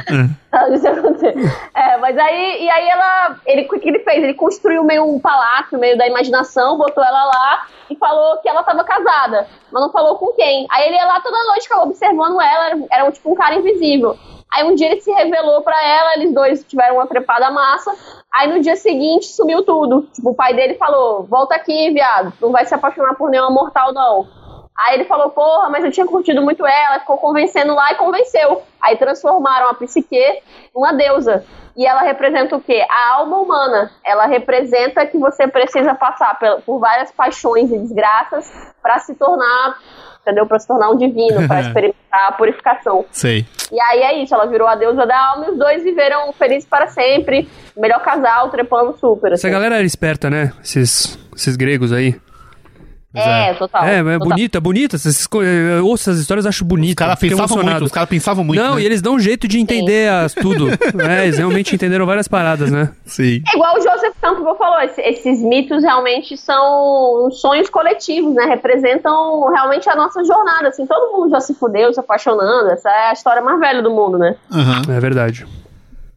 nada 0.51 0.69
disso 0.71 0.85
ia 0.85 0.91
acontecer. 0.91 1.35
É, 1.75 1.97
mas 1.97 2.17
aí, 2.17 2.63
e 2.63 2.69
aí 2.69 2.89
ela, 2.89 3.37
ele, 3.45 3.63
o 3.63 3.79
que 3.79 3.89
ele 3.89 3.99
fez? 3.99 4.23
Ele 4.23 4.33
construiu 4.33 4.83
meio 4.83 5.03
um 5.03 5.19
palácio, 5.19 5.79
meio 5.79 5.97
da 5.97 6.07
imaginação, 6.07 6.77
botou 6.77 7.03
ela 7.03 7.25
lá 7.25 7.67
e 7.89 7.95
falou 7.95 8.37
que 8.37 8.49
ela 8.49 8.63
tava 8.63 8.83
casada, 8.83 9.47
mas 9.71 9.83
não 9.83 9.91
falou 9.91 10.15
com 10.17 10.33
quem. 10.33 10.65
Aí 10.69 10.87
ele 10.87 10.95
ia 10.95 11.05
lá 11.05 11.19
toda 11.19 11.43
noite, 11.45 11.63
ficava 11.63 11.83
observando 11.83 12.41
ela, 12.41 12.65
era, 12.67 12.79
era 12.91 13.11
tipo 13.11 13.31
um 13.31 13.35
cara 13.35 13.55
invisível. 13.55 14.17
Aí 14.53 14.63
um 14.63 14.75
dia 14.75 14.91
ele 14.91 15.01
se 15.01 15.11
revelou 15.11 15.63
pra 15.63 15.83
ela, 15.83 16.13
eles 16.13 16.31
dois 16.31 16.63
tiveram 16.63 16.95
uma 16.95 17.07
trepada 17.07 17.49
massa. 17.49 17.91
Aí 18.31 18.47
no 18.47 18.61
dia 18.61 18.75
seguinte 18.75 19.25
sumiu 19.25 19.63
tudo. 19.63 20.03
Tipo, 20.13 20.29
o 20.29 20.35
pai 20.35 20.53
dele 20.53 20.75
falou: 20.75 21.23
Volta 21.23 21.55
aqui, 21.55 21.89
viado, 21.91 22.31
não 22.39 22.51
vai 22.51 22.63
se 22.63 22.73
apaixonar 22.75 23.15
por 23.15 23.31
nenhuma 23.31 23.49
mortal, 23.49 23.91
não. 23.91 24.27
Aí 24.77 24.95
ele 24.95 25.05
falou: 25.05 25.31
Porra, 25.31 25.69
mas 25.69 25.83
eu 25.83 25.91
tinha 25.91 26.05
curtido 26.05 26.41
muito 26.41 26.65
ela, 26.65 26.99
ficou 26.99 27.17
convencendo 27.17 27.73
lá 27.73 27.93
e 27.93 27.95
convenceu. 27.95 28.61
Aí 28.79 28.95
transformaram 28.95 29.69
a 29.69 29.73
psique 29.73 30.41
numa 30.73 30.93
deusa. 30.93 31.43
E 31.75 31.87
ela 31.87 32.01
representa 32.01 32.55
o 32.55 32.61
quê? 32.61 32.85
A 32.87 33.15
alma 33.15 33.39
humana. 33.39 33.91
Ela 34.05 34.27
representa 34.27 35.05
que 35.07 35.17
você 35.17 35.47
precisa 35.47 35.95
passar 35.95 36.37
por 36.63 36.79
várias 36.79 37.11
paixões 37.11 37.71
e 37.71 37.79
desgraças 37.79 38.51
pra 38.81 38.99
se 38.99 39.15
tornar, 39.15 39.79
entendeu? 40.23 40.45
Pra 40.47 40.59
se 40.59 40.67
tornar 40.67 40.89
um 40.89 40.97
divino, 40.97 41.47
pra 41.47 41.61
experimentar 41.61 42.29
a 42.29 42.31
purificação. 42.31 43.05
Sei. 43.11 43.45
E 43.71 43.79
aí 43.79 44.01
é 44.01 44.23
isso, 44.23 44.33
ela 44.33 44.45
virou 44.45 44.67
a 44.67 44.75
deusa 44.75 45.05
da 45.05 45.17
alma 45.17 45.45
e 45.47 45.51
os 45.51 45.57
dois 45.57 45.83
viveram 45.83 46.31
felizes 46.33 46.67
para 46.67 46.87
sempre. 46.87 47.47
Melhor 47.77 48.01
casal, 48.01 48.49
trepando 48.49 48.97
super. 48.97 49.33
Essa 49.33 49.47
assim. 49.47 49.53
galera 49.53 49.75
era 49.75 49.85
esperta, 49.85 50.29
né? 50.29 50.51
Esses, 50.63 51.19
esses 51.35 51.55
gregos 51.55 51.91
aí. 51.91 52.15
É, 53.15 53.53
total. 53.53 53.83
É, 53.83 53.97
é 53.99 54.17
bonita, 54.17 54.59
bonita. 54.59 54.95
Essas, 54.95 55.27
eu 55.77 55.85
ouço 55.85 56.09
essas 56.09 56.19
histórias, 56.19 56.45
acho 56.45 56.65
bonito. 56.65 56.89
Os 56.99 57.05
caras 57.05 57.19
pensavam 57.19 57.63
muito, 57.63 57.83
os 57.85 57.91
caras 57.91 58.09
pensavam 58.09 58.43
muito. 58.43 58.61
Não, 58.61 58.75
né? 58.75 58.81
e 58.81 58.85
eles 58.85 59.01
dão 59.01 59.13
um 59.15 59.19
jeito 59.19 59.47
de 59.47 59.59
entender 59.59 60.09
as, 60.09 60.33
tudo. 60.33 60.67
é, 61.07 61.23
eles 61.25 61.37
realmente 61.37 61.75
entenderam 61.75 62.05
várias 62.05 62.27
paradas, 62.27 62.71
né? 62.71 62.89
Sim. 63.05 63.41
É 63.47 63.55
igual 63.55 63.75
o 63.77 63.81
Joseph 63.81 64.15
Campbell 64.21 64.55
falou, 64.55 64.81
esse- 64.81 65.01
esses 65.01 65.41
mitos 65.43 65.83
realmente 65.83 66.35
são 66.35 67.29
sonhos 67.31 67.69
coletivos, 67.69 68.33
né? 68.33 68.45
Representam 68.45 69.47
realmente 69.51 69.87
a 69.89 69.95
nossa 69.95 70.23
jornada, 70.23 70.69
assim, 70.69 70.85
todo 70.87 71.11
mundo 71.15 71.29
já 71.29 71.39
se 71.39 71.53
fudeu, 71.53 71.93
se 71.93 71.99
apaixonando, 71.99 72.71
essa 72.71 72.89
é 72.89 73.09
a 73.09 73.13
história 73.13 73.41
mais 73.41 73.59
velha 73.59 73.81
do 73.81 73.91
mundo, 73.91 74.17
né? 74.17 74.35
Aham. 74.51 74.81
É 74.89 74.99
verdade. 74.99 75.45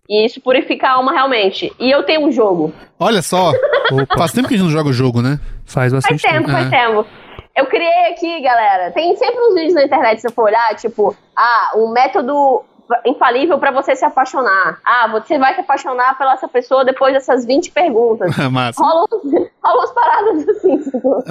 E 0.09 0.25
isso 0.25 0.41
purifica 0.41 0.87
a 0.87 0.93
alma 0.93 1.13
realmente. 1.13 1.73
E 1.81 1.91
eu 1.91 2.05
tenho 2.05 2.27
um 2.27 2.31
jogo. 2.33 2.73
Olha 2.99 3.21
só. 3.23 3.51
Opa, 3.91 4.17
Faz 4.17 4.33
tempo 4.33 4.47
que 4.49 4.55
a 4.55 4.57
gente 4.57 4.65
não 4.67 4.73
joga 4.73 4.89
o 4.89 4.93
jogo, 4.93 5.21
né? 5.21 5.39
Faz 5.67 5.93
Faz 5.93 5.93
bastante 5.93 6.23
tempo, 6.23 6.35
tempo. 6.47 6.51
faz 6.51 6.67
É. 6.67 6.71
tempo. 6.71 7.07
Eu 7.55 7.67
criei 7.67 8.13
aqui, 8.13 8.41
galera. 8.41 8.91
Tem 8.93 9.17
sempre 9.17 9.39
uns 9.41 9.55
vídeos 9.55 9.75
na 9.75 9.85
internet, 9.85 10.21
se 10.21 10.29
você 10.29 10.35
for 10.35 10.45
olhar, 10.45 10.75
tipo, 10.77 11.17
ah, 11.35 11.73
um 11.77 11.91
método 11.91 12.65
infalível 13.05 13.59
pra 13.59 13.71
você 13.73 13.97
se 13.97 14.05
apaixonar. 14.05 14.79
Ah, 14.85 15.09
você 15.09 15.39
vai 15.39 15.55
se 15.55 15.61
apaixonar 15.61 16.17
pela 16.19 16.35
essa 16.35 16.47
pessoa 16.47 16.85
depois 16.85 17.13
dessas 17.15 17.45
20 17.45 17.73
perguntas. 17.73 18.31
Massa. 18.53 18.81
Rolam 18.83 19.07
rolam 19.11 19.79
umas 19.79 19.91
paradas 19.93 20.49
assim, 20.49 20.79
tipo, 20.83 21.25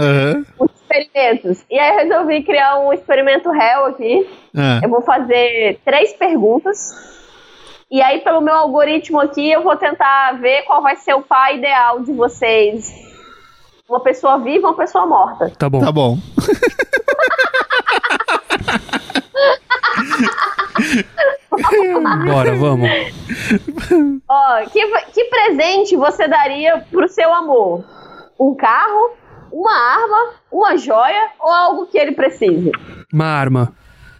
uns 0.59 0.71
experimentos. 0.81 1.65
E 1.69 1.79
aí 1.79 1.91
eu 1.91 2.09
resolvi 2.09 2.43
criar 2.43 2.79
um 2.79 2.91
experimento 2.91 3.49
réu 3.51 3.85
aqui. 3.85 4.27
Ah. 4.57 4.79
Eu 4.83 4.89
vou 4.89 5.01
fazer 5.01 5.79
três 5.85 6.11
perguntas. 6.13 6.91
E 7.89 8.01
aí, 8.01 8.19
pelo 8.21 8.41
meu 8.41 8.55
algoritmo 8.55 9.19
aqui, 9.21 9.49
eu 9.51 9.61
vou 9.61 9.77
tentar 9.77 10.33
ver 10.39 10.63
qual 10.63 10.81
vai 10.81 10.95
ser 10.95 11.13
o 11.13 11.21
pai 11.21 11.57
ideal 11.57 11.99
de 12.01 12.11
vocês. 12.13 12.91
Uma 13.87 13.99
pessoa 13.99 14.39
viva, 14.39 14.67
uma 14.67 14.75
pessoa 14.75 15.05
morta. 15.05 15.51
Tá 15.57 15.69
bom. 15.69 15.79
Tá 15.79 15.91
bom. 15.91 16.17
Bora, 22.25 22.55
vamos. 22.55 22.89
Ó, 24.27 24.61
que, 24.71 24.85
que 25.13 25.23
presente 25.25 25.95
você 25.95 26.27
daria 26.27 26.83
pro 26.91 27.07
seu 27.07 27.33
amor? 27.33 27.83
Um 28.39 28.55
carro, 28.55 29.11
uma 29.51 29.71
arma, 29.71 30.33
uma 30.51 30.77
joia 30.77 31.29
ou 31.39 31.51
algo 31.51 31.85
que 31.87 31.97
ele 31.97 32.13
precise? 32.13 32.71
Uma 33.13 33.25
arma. 33.25 33.73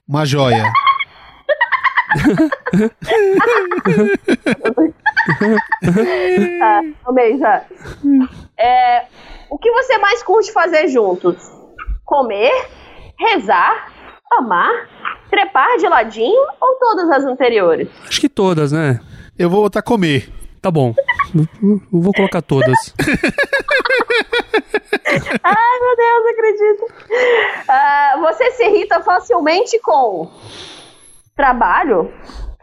Uma 0.08 0.26
joia. 0.26 0.72
Tá, 6.60 6.82
amei 7.06 7.38
já. 7.38 7.62
É, 8.58 9.06
o 9.56 9.58
que 9.58 9.72
você 9.72 9.98
mais 9.98 10.22
curte 10.22 10.52
fazer 10.52 10.90
juntos? 10.90 11.50
Comer, 12.04 12.52
rezar, 13.18 13.90
amar, 14.34 14.90
trepar 15.30 15.78
de 15.78 15.88
ladinho 15.88 16.46
ou 16.60 16.76
todas 16.78 17.10
as 17.10 17.24
anteriores? 17.24 17.88
Acho 18.06 18.20
que 18.20 18.28
todas, 18.28 18.74
né? 18.74 19.00
Eu 19.40 19.50
vou 19.50 19.62
botar 19.62 19.82
comer. 19.82 20.30
Tá 20.62 20.70
bom. 20.70 20.94
Eu 21.34 21.80
vou 21.90 22.12
colocar 22.12 22.42
todas. 22.42 22.94
Ai, 25.42 25.80
meu 25.80 25.96
Deus, 25.96 26.22
não 26.22 26.32
acredito. 26.32 26.86
Ah, 27.70 28.18
você 28.20 28.52
se 28.52 28.66
irrita 28.66 29.02
facilmente 29.04 29.80
com 29.80 30.30
trabalho, 31.34 32.14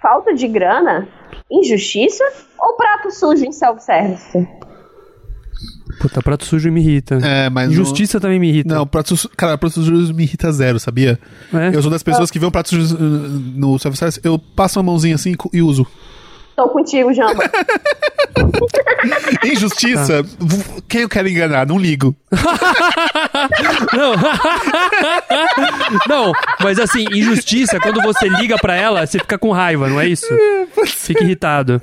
falta 0.02 0.34
de 0.34 0.46
grana, 0.46 1.08
injustiça 1.50 2.22
ou 2.58 2.74
prato 2.74 3.10
sujo 3.10 3.46
em 3.46 3.52
self-service? 3.52 4.46
Puta, 5.98 6.22
prato 6.22 6.44
sujo 6.44 6.70
me 6.70 6.80
irrita. 6.80 7.16
É, 7.22 7.50
mas. 7.50 7.70
Injustiça 7.70 8.20
também 8.20 8.38
me 8.38 8.48
irrita. 8.48 8.74
Não, 8.74 8.86
prato 8.86 9.16
sujo. 9.16 9.28
Cara, 9.36 9.58
prato 9.58 9.74
sujo 9.82 10.14
me 10.14 10.24
irrita 10.24 10.50
zero, 10.52 10.78
sabia? 10.78 11.18
É? 11.52 11.74
Eu 11.74 11.82
sou 11.82 11.90
das 11.90 12.02
pessoas 12.02 12.30
que 12.30 12.38
vê 12.38 12.46
um 12.46 12.50
prato 12.50 12.70
sujo 12.70 12.96
uh, 12.96 12.98
no 12.98 13.78
self-service, 13.78 14.20
eu 14.22 14.38
passo 14.38 14.78
a 14.78 14.82
mãozinha 14.82 15.14
assim 15.14 15.34
e 15.52 15.62
uso. 15.62 15.86
Tô 16.56 16.68
contigo, 16.68 17.12
Jamba. 17.14 17.44
Injustiça, 19.44 20.22
quem 20.88 21.02
eu 21.02 21.08
quero 21.08 21.28
enganar? 21.28 21.66
Não 21.66 21.78
ligo. 21.78 22.14
Não. 23.96 24.14
não, 26.08 26.32
mas 26.60 26.78
assim, 26.78 27.04
injustiça, 27.12 27.78
quando 27.80 28.00
você 28.02 28.28
liga 28.28 28.56
pra 28.58 28.74
ela, 28.74 29.06
você 29.06 29.18
fica 29.18 29.38
com 29.38 29.50
raiva, 29.50 29.88
não 29.88 30.00
é 30.00 30.08
isso? 30.08 30.26
Fica 30.86 31.22
irritado. 31.24 31.80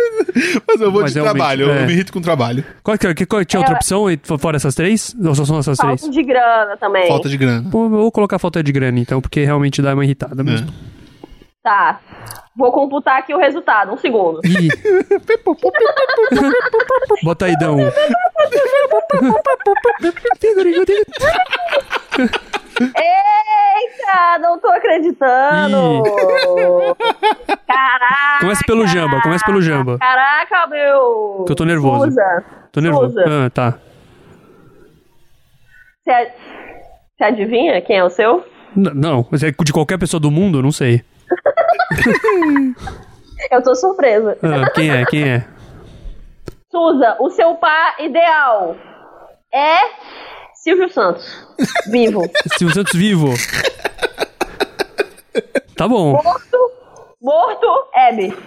Mas 0.67 0.82
eu 0.82 0.91
vou 0.91 1.01
Mas 1.01 1.13
de 1.13 1.19
trabalho, 1.21 1.69
é. 1.69 1.84
eu 1.84 1.88
me 1.88 1.93
irrito 1.93 2.12
com 2.13 2.21
trabalho. 2.21 2.63
Qual, 2.84 2.97
que, 2.97 3.13
que- 3.13 3.25
qual- 3.25 3.45
tinha 3.45 3.60
outra 3.60 3.75
opção 3.75 4.05
fora 4.39 4.58
essas 4.58 4.75
três? 4.75 5.15
Ou 5.23 5.36
só 5.36 5.45
são 5.45 5.60
essas 5.60 5.77
três? 5.77 6.01
Falta 6.01 6.13
de 6.15 6.23
grana 6.23 6.77
também. 6.77 7.08
Falta 7.08 7.29
de 7.29 7.38
grana. 7.38 7.69
Pô, 7.69 7.86
eu 7.86 7.89
vou 7.89 8.12
colocar 8.12 8.39
falta 8.39 8.63
de 8.63 8.71
grana, 8.71 8.99
então, 8.99 9.21
porque 9.21 9.43
realmente 9.43 9.82
dá 9.82 9.93
uma 9.93 10.03
irritada 10.03 10.43
mesmo. 10.43 10.67
Tá. 11.63 12.00
Vou 12.56 12.72
computar 12.72 13.19
aqui 13.19 13.34
o 13.34 13.38
resultado. 13.38 13.91
Um 13.93 13.98
segundo. 13.98 14.39
Ih. 14.45 14.69
Bota 17.24 17.45
aí, 17.45 17.58
Dão. 17.58 17.78
Eita, 23.00 24.39
não 24.41 24.60
tô 24.60 24.67
acreditando. 24.69 26.04
Caraca. 27.67 28.39
Começa 28.39 28.62
pelo 28.65 28.88
Jamba, 28.88 29.22
começa 29.22 29.45
pelo 29.45 29.62
Jamba. 29.62 29.98
Caraca, 30.00 30.67
meu. 30.67 31.43
Que 31.45 31.52
eu 31.52 31.56
tô 31.56 31.65
nervoso. 31.65 32.06
Suza. 32.06 32.43
Tô 32.72 32.82
nervoso. 32.82 33.13
Suza. 33.13 33.45
Ah, 33.45 33.50
tá. 33.50 33.78
Você 36.04 36.12
ad- 36.12 36.32
você 37.17 37.24
adivinha 37.24 37.82
quem 37.82 37.98
é 37.98 38.04
o 38.04 38.10
seu? 38.10 38.45
N- 38.76 38.91
não, 38.93 39.26
mas 39.30 39.43
é 39.43 39.52
de 39.52 39.74
qualquer 39.74 39.98
pessoa 40.00 40.19
do 40.19 40.32
mundo? 40.32 40.62
Não 40.63 40.72
sei. 40.72 41.04
Eu 43.52 43.63
tô 43.63 43.74
surpresa. 43.76 44.38
Ah, 44.44 44.70
quem 44.72 44.92
é? 44.92 45.06
Quem 45.06 45.30
é? 45.30 45.46
Suza, 46.70 47.15
o 47.20 47.30
seu 47.32 47.56
par 47.56 47.96
ideal 48.00 48.76
é 49.52 49.80
Silvio 50.54 50.89
Santos. 50.89 51.26
Vivo. 51.89 52.30
Silvio 52.58 52.76
Santos 52.76 52.94
vivo. 52.94 53.34
Tá 55.76 55.88
bom. 55.88 56.12
Morto. 56.22 56.58
Morto, 57.22 57.68
Hebe. 57.96 58.38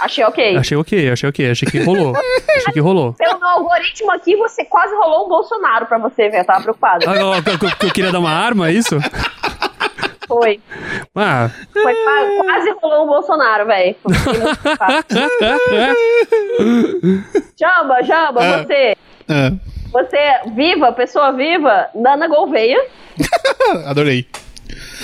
Achei 0.00 0.24
ok. 0.24 0.56
Achei 0.56 0.76
ok, 0.76 1.10
achei 1.10 1.28
ok. 1.28 1.50
Achei 1.50 1.68
que 1.70 1.78
rolou. 1.82 2.14
Achei 2.56 2.72
que 2.72 2.80
rolou. 2.80 3.12
Pelo 3.14 3.38
meu 3.38 3.48
algoritmo 3.48 4.10
aqui, 4.10 4.34
você 4.36 4.64
quase 4.64 4.94
rolou 4.94 5.26
um 5.26 5.28
Bolsonaro 5.28 5.86
pra 5.86 5.98
você 5.98 6.28
ver. 6.28 6.40
Eu 6.40 6.44
tava 6.44 6.62
preocupada. 6.62 7.04
Ah, 7.08 7.24
ó, 7.24 7.42
que, 7.42 7.58
que- 7.58 7.76
que 7.76 7.86
eu 7.86 7.92
queria 7.92 8.12
dar 8.12 8.18
uma 8.18 8.30
arma, 8.32 8.68
é 8.68 8.72
isso? 8.72 8.96
Foi. 10.28 10.60
Ah. 11.16 11.50
Foi 11.72 11.94
qua- 11.94 12.44
quase 12.44 12.70
rolou 12.82 13.04
um 13.04 13.08
Bolsonaro, 13.08 13.66
velho. 13.66 13.96
Jamba, 17.58 18.02
Jamba, 18.02 18.40
Ah. 18.42 18.58
você. 18.62 18.96
É. 19.28 19.52
Você, 19.90 20.40
viva, 20.54 20.92
pessoa 20.92 21.32
viva, 21.32 21.88
Nana 21.94 22.28
Gouveia. 22.28 22.78
Adorei. 23.86 24.26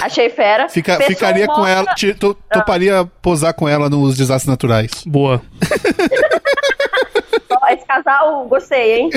Achei 0.02 0.28
fera. 0.28 0.68
Fica, 0.68 1.00
ficaria 1.00 1.46
com 1.46 1.56
morta- 1.58 1.70
ela, 1.70 1.94
te- 1.94 2.12
to- 2.14 2.36
toparia 2.52 3.08
posar 3.22 3.54
com 3.54 3.66
ela 3.68 3.88
nos 3.88 4.16
desastres 4.16 4.48
naturais. 4.50 4.90
Boa. 5.06 5.40
Esse 7.70 7.86
casal, 7.86 8.44
gostei, 8.46 9.00
hein? 9.00 9.10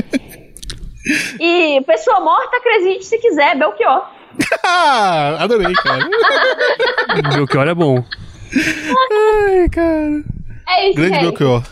E 1.39 1.81
pessoa 1.85 2.19
morta, 2.21 2.57
acredite 2.57 3.05
se 3.05 3.17
quiser, 3.17 3.57
Belchior. 3.57 4.05
Ah, 4.65 5.37
Adorei, 5.43 5.73
cara. 5.73 6.07
Olha 7.59 7.71
é 7.71 7.75
bom. 7.75 8.03
Ai, 8.53 9.69
cara. 9.69 10.23
É 10.69 10.87
isso, 10.89 10.95
Grande 10.95 11.13
gente. 11.15 11.21
Belchior. 11.23 11.63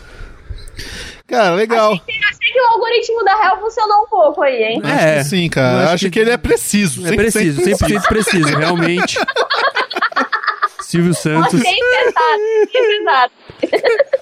Cara, 1.26 1.54
legal. 1.56 1.92
Achei 1.92 2.52
que 2.52 2.60
o 2.60 2.64
algoritmo 2.66 3.24
da 3.24 3.34
Real 3.34 3.60
funcionou 3.60 4.04
um 4.04 4.06
pouco 4.08 4.42
aí, 4.42 4.62
hein? 4.62 4.80
Acho 4.84 4.94
É. 5.04 5.18
que 5.18 5.24
sim, 5.24 5.48
cara. 5.48 5.84
acho 5.84 5.94
Acho, 5.94 6.04
que- 6.06 6.10
que... 6.12 6.18
ele 6.20 6.30
é 6.30 6.36
preciso. 6.36 7.06
É 7.06 7.16
preciso, 7.16 7.60
100% 7.62 8.06
preciso, 8.08 8.56
realmente. 8.56 9.18
Silvio 10.82 11.14
Santos. 11.14 11.60
Pesado, 11.60 12.72
pesado. 12.72 13.32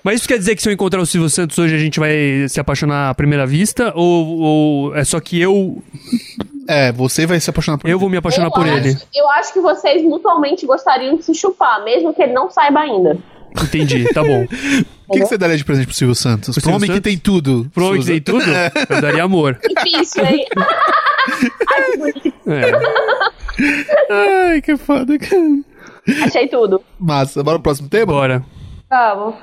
Mas 0.02 0.20
isso 0.20 0.28
quer 0.28 0.38
dizer 0.38 0.57
que 0.57 0.62
se 0.62 0.68
eu 0.68 0.72
encontrar 0.72 0.98
o 1.00 1.04
Silvio 1.07 1.28
Santos 1.28 1.59
hoje 1.59 1.74
a 1.74 1.78
gente 1.78 2.00
vai 2.00 2.46
se 2.48 2.59
apaixonar 2.59 3.11
à 3.11 3.14
primeira 3.14 3.46
vista? 3.46 3.92
Ou, 3.94 4.38
ou 4.38 4.96
é 4.96 5.04
só 5.04 5.20
que 5.20 5.38
eu 5.40 5.83
É, 6.68 6.92
você 6.92 7.27
vai 7.27 7.40
se 7.40 7.50
apaixonar 7.50 7.79
por 7.79 7.88
eu 7.88 7.98
vou 7.98 8.09
me 8.09 8.16
apaixonar 8.16 8.48
eu 8.48 8.53
por 8.53 8.66
acho, 8.66 8.77
ele? 8.77 8.96
Eu 9.14 9.29
acho 9.31 9.53
que 9.53 9.61
vocês 9.61 10.03
mutuamente 10.03 10.66
gostariam 10.66 11.16
de 11.16 11.22
se 11.22 11.35
chupar, 11.35 11.83
mesmo 11.85 12.14
que 12.14 12.22
ele 12.22 12.33
não 12.33 12.50
saiba 12.50 12.81
ainda. 12.81 13.18
Entendi, 13.62 14.05
tá 14.12 14.22
bom. 14.22 14.46
O 15.07 15.12
que, 15.12 15.20
que 15.20 15.27
você 15.27 15.37
daria 15.37 15.55
de 15.55 15.62
presente 15.62 15.87
pro 15.87 15.94
Silvio 15.94 16.14
Santos? 16.14 16.55
Pro 16.55 16.62
Silvio 16.62 16.77
homem 16.77 16.90
que 16.90 16.98
tem 16.98 17.18
tudo. 17.18 17.70
Pro 17.74 17.88
homem 17.88 18.00
que 18.00 18.07
tem 18.07 18.22
tudo, 18.22 18.42
eu 18.88 19.03
daria 19.03 19.22
amor. 19.22 19.59
Difícil, 19.68 20.24
hein? 20.24 20.46
Ai, 20.57 21.90
que 21.90 21.96
bonito. 21.98 22.35
É, 22.46 24.48
Ai, 24.48 24.62
que 24.62 24.77
foda, 24.79 25.18
cara. 25.18 25.61
Achei 26.24 26.48
tudo. 26.48 26.83
Massa. 26.98 27.42
Bora 27.42 27.59
pro 27.59 27.64
próximo 27.64 27.88
tema? 27.88 28.12
bora. 28.12 28.44
Vamos. 28.88 29.35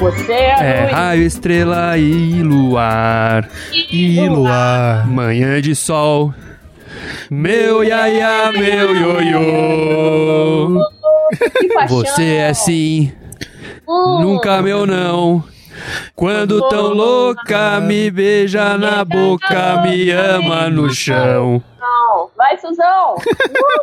Você 0.00 0.32
é, 0.32 0.86
É 0.88 0.90
raio, 0.90 1.22
estrela 1.22 1.98
e 1.98 2.42
luar. 2.42 3.46
E 3.70 4.26
luar. 4.26 5.06
Manhã 5.06 5.60
de 5.60 5.74
sol. 5.74 6.32
Meu 7.30 7.84
iaia, 7.84 8.50
meu 8.50 8.96
ioiô. 8.96 10.80
Você 11.86 12.36
é 12.36 12.54
sim, 12.54 13.12
Hum, 13.86 14.22
nunca 14.22 14.62
meu 14.62 14.86
não. 14.86 15.44
Quando 16.16 16.66
tão 16.68 16.94
louca, 16.94 17.78
me 17.80 18.10
beija 18.10 18.78
na 18.78 19.04
boca, 19.04 19.82
me 19.82 20.10
ama 20.10 20.70
no 20.70 20.90
chão. 20.90 21.62
Vai, 22.50 22.58
Suzão. 22.58 23.14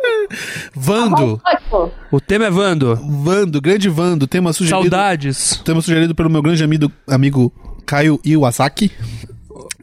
Vando. 0.74 1.40
Ótimo. 1.44 1.92
O 2.10 2.20
tema 2.20 2.46
é 2.46 2.50
Vando. 2.50 2.96
Vando, 2.96 3.60
grande 3.60 3.88
Vando. 3.88 4.26
Tema 4.26 4.52
sugerido. 4.52 4.82
Saudades. 4.82 5.60
Tema 5.64 5.80
sugerido 5.80 6.14
pelo 6.14 6.28
meu 6.30 6.42
grande 6.42 6.62
amigo, 6.62 6.90
amigo 7.06 7.52
Caio 7.86 8.20
Iwasaki. 8.24 8.92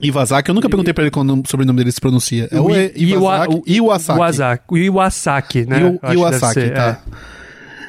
Iwasaki, 0.01 0.49
eu 0.49 0.55
nunca 0.55 0.69
perguntei 0.69 0.93
pra 0.93 1.03
ele 1.03 1.11
quando 1.11 1.33
o 1.33 1.43
sobrenome 1.49 1.77
dele 1.79 1.91
se 1.91 2.01
pronuncia. 2.01 2.47
É 2.51 2.59
o 2.59 2.69
I- 2.69 2.91
Iwasaki. 2.95 3.53
Iwa- 3.53 3.63
Iwasaki. 3.65 4.17
Iwasaki. 4.19 4.75
Iwasaki, 4.77 5.65
né? 5.65 5.97
Deve 6.01 6.13
Iwasaki, 6.13 6.69
tá. 6.71 6.99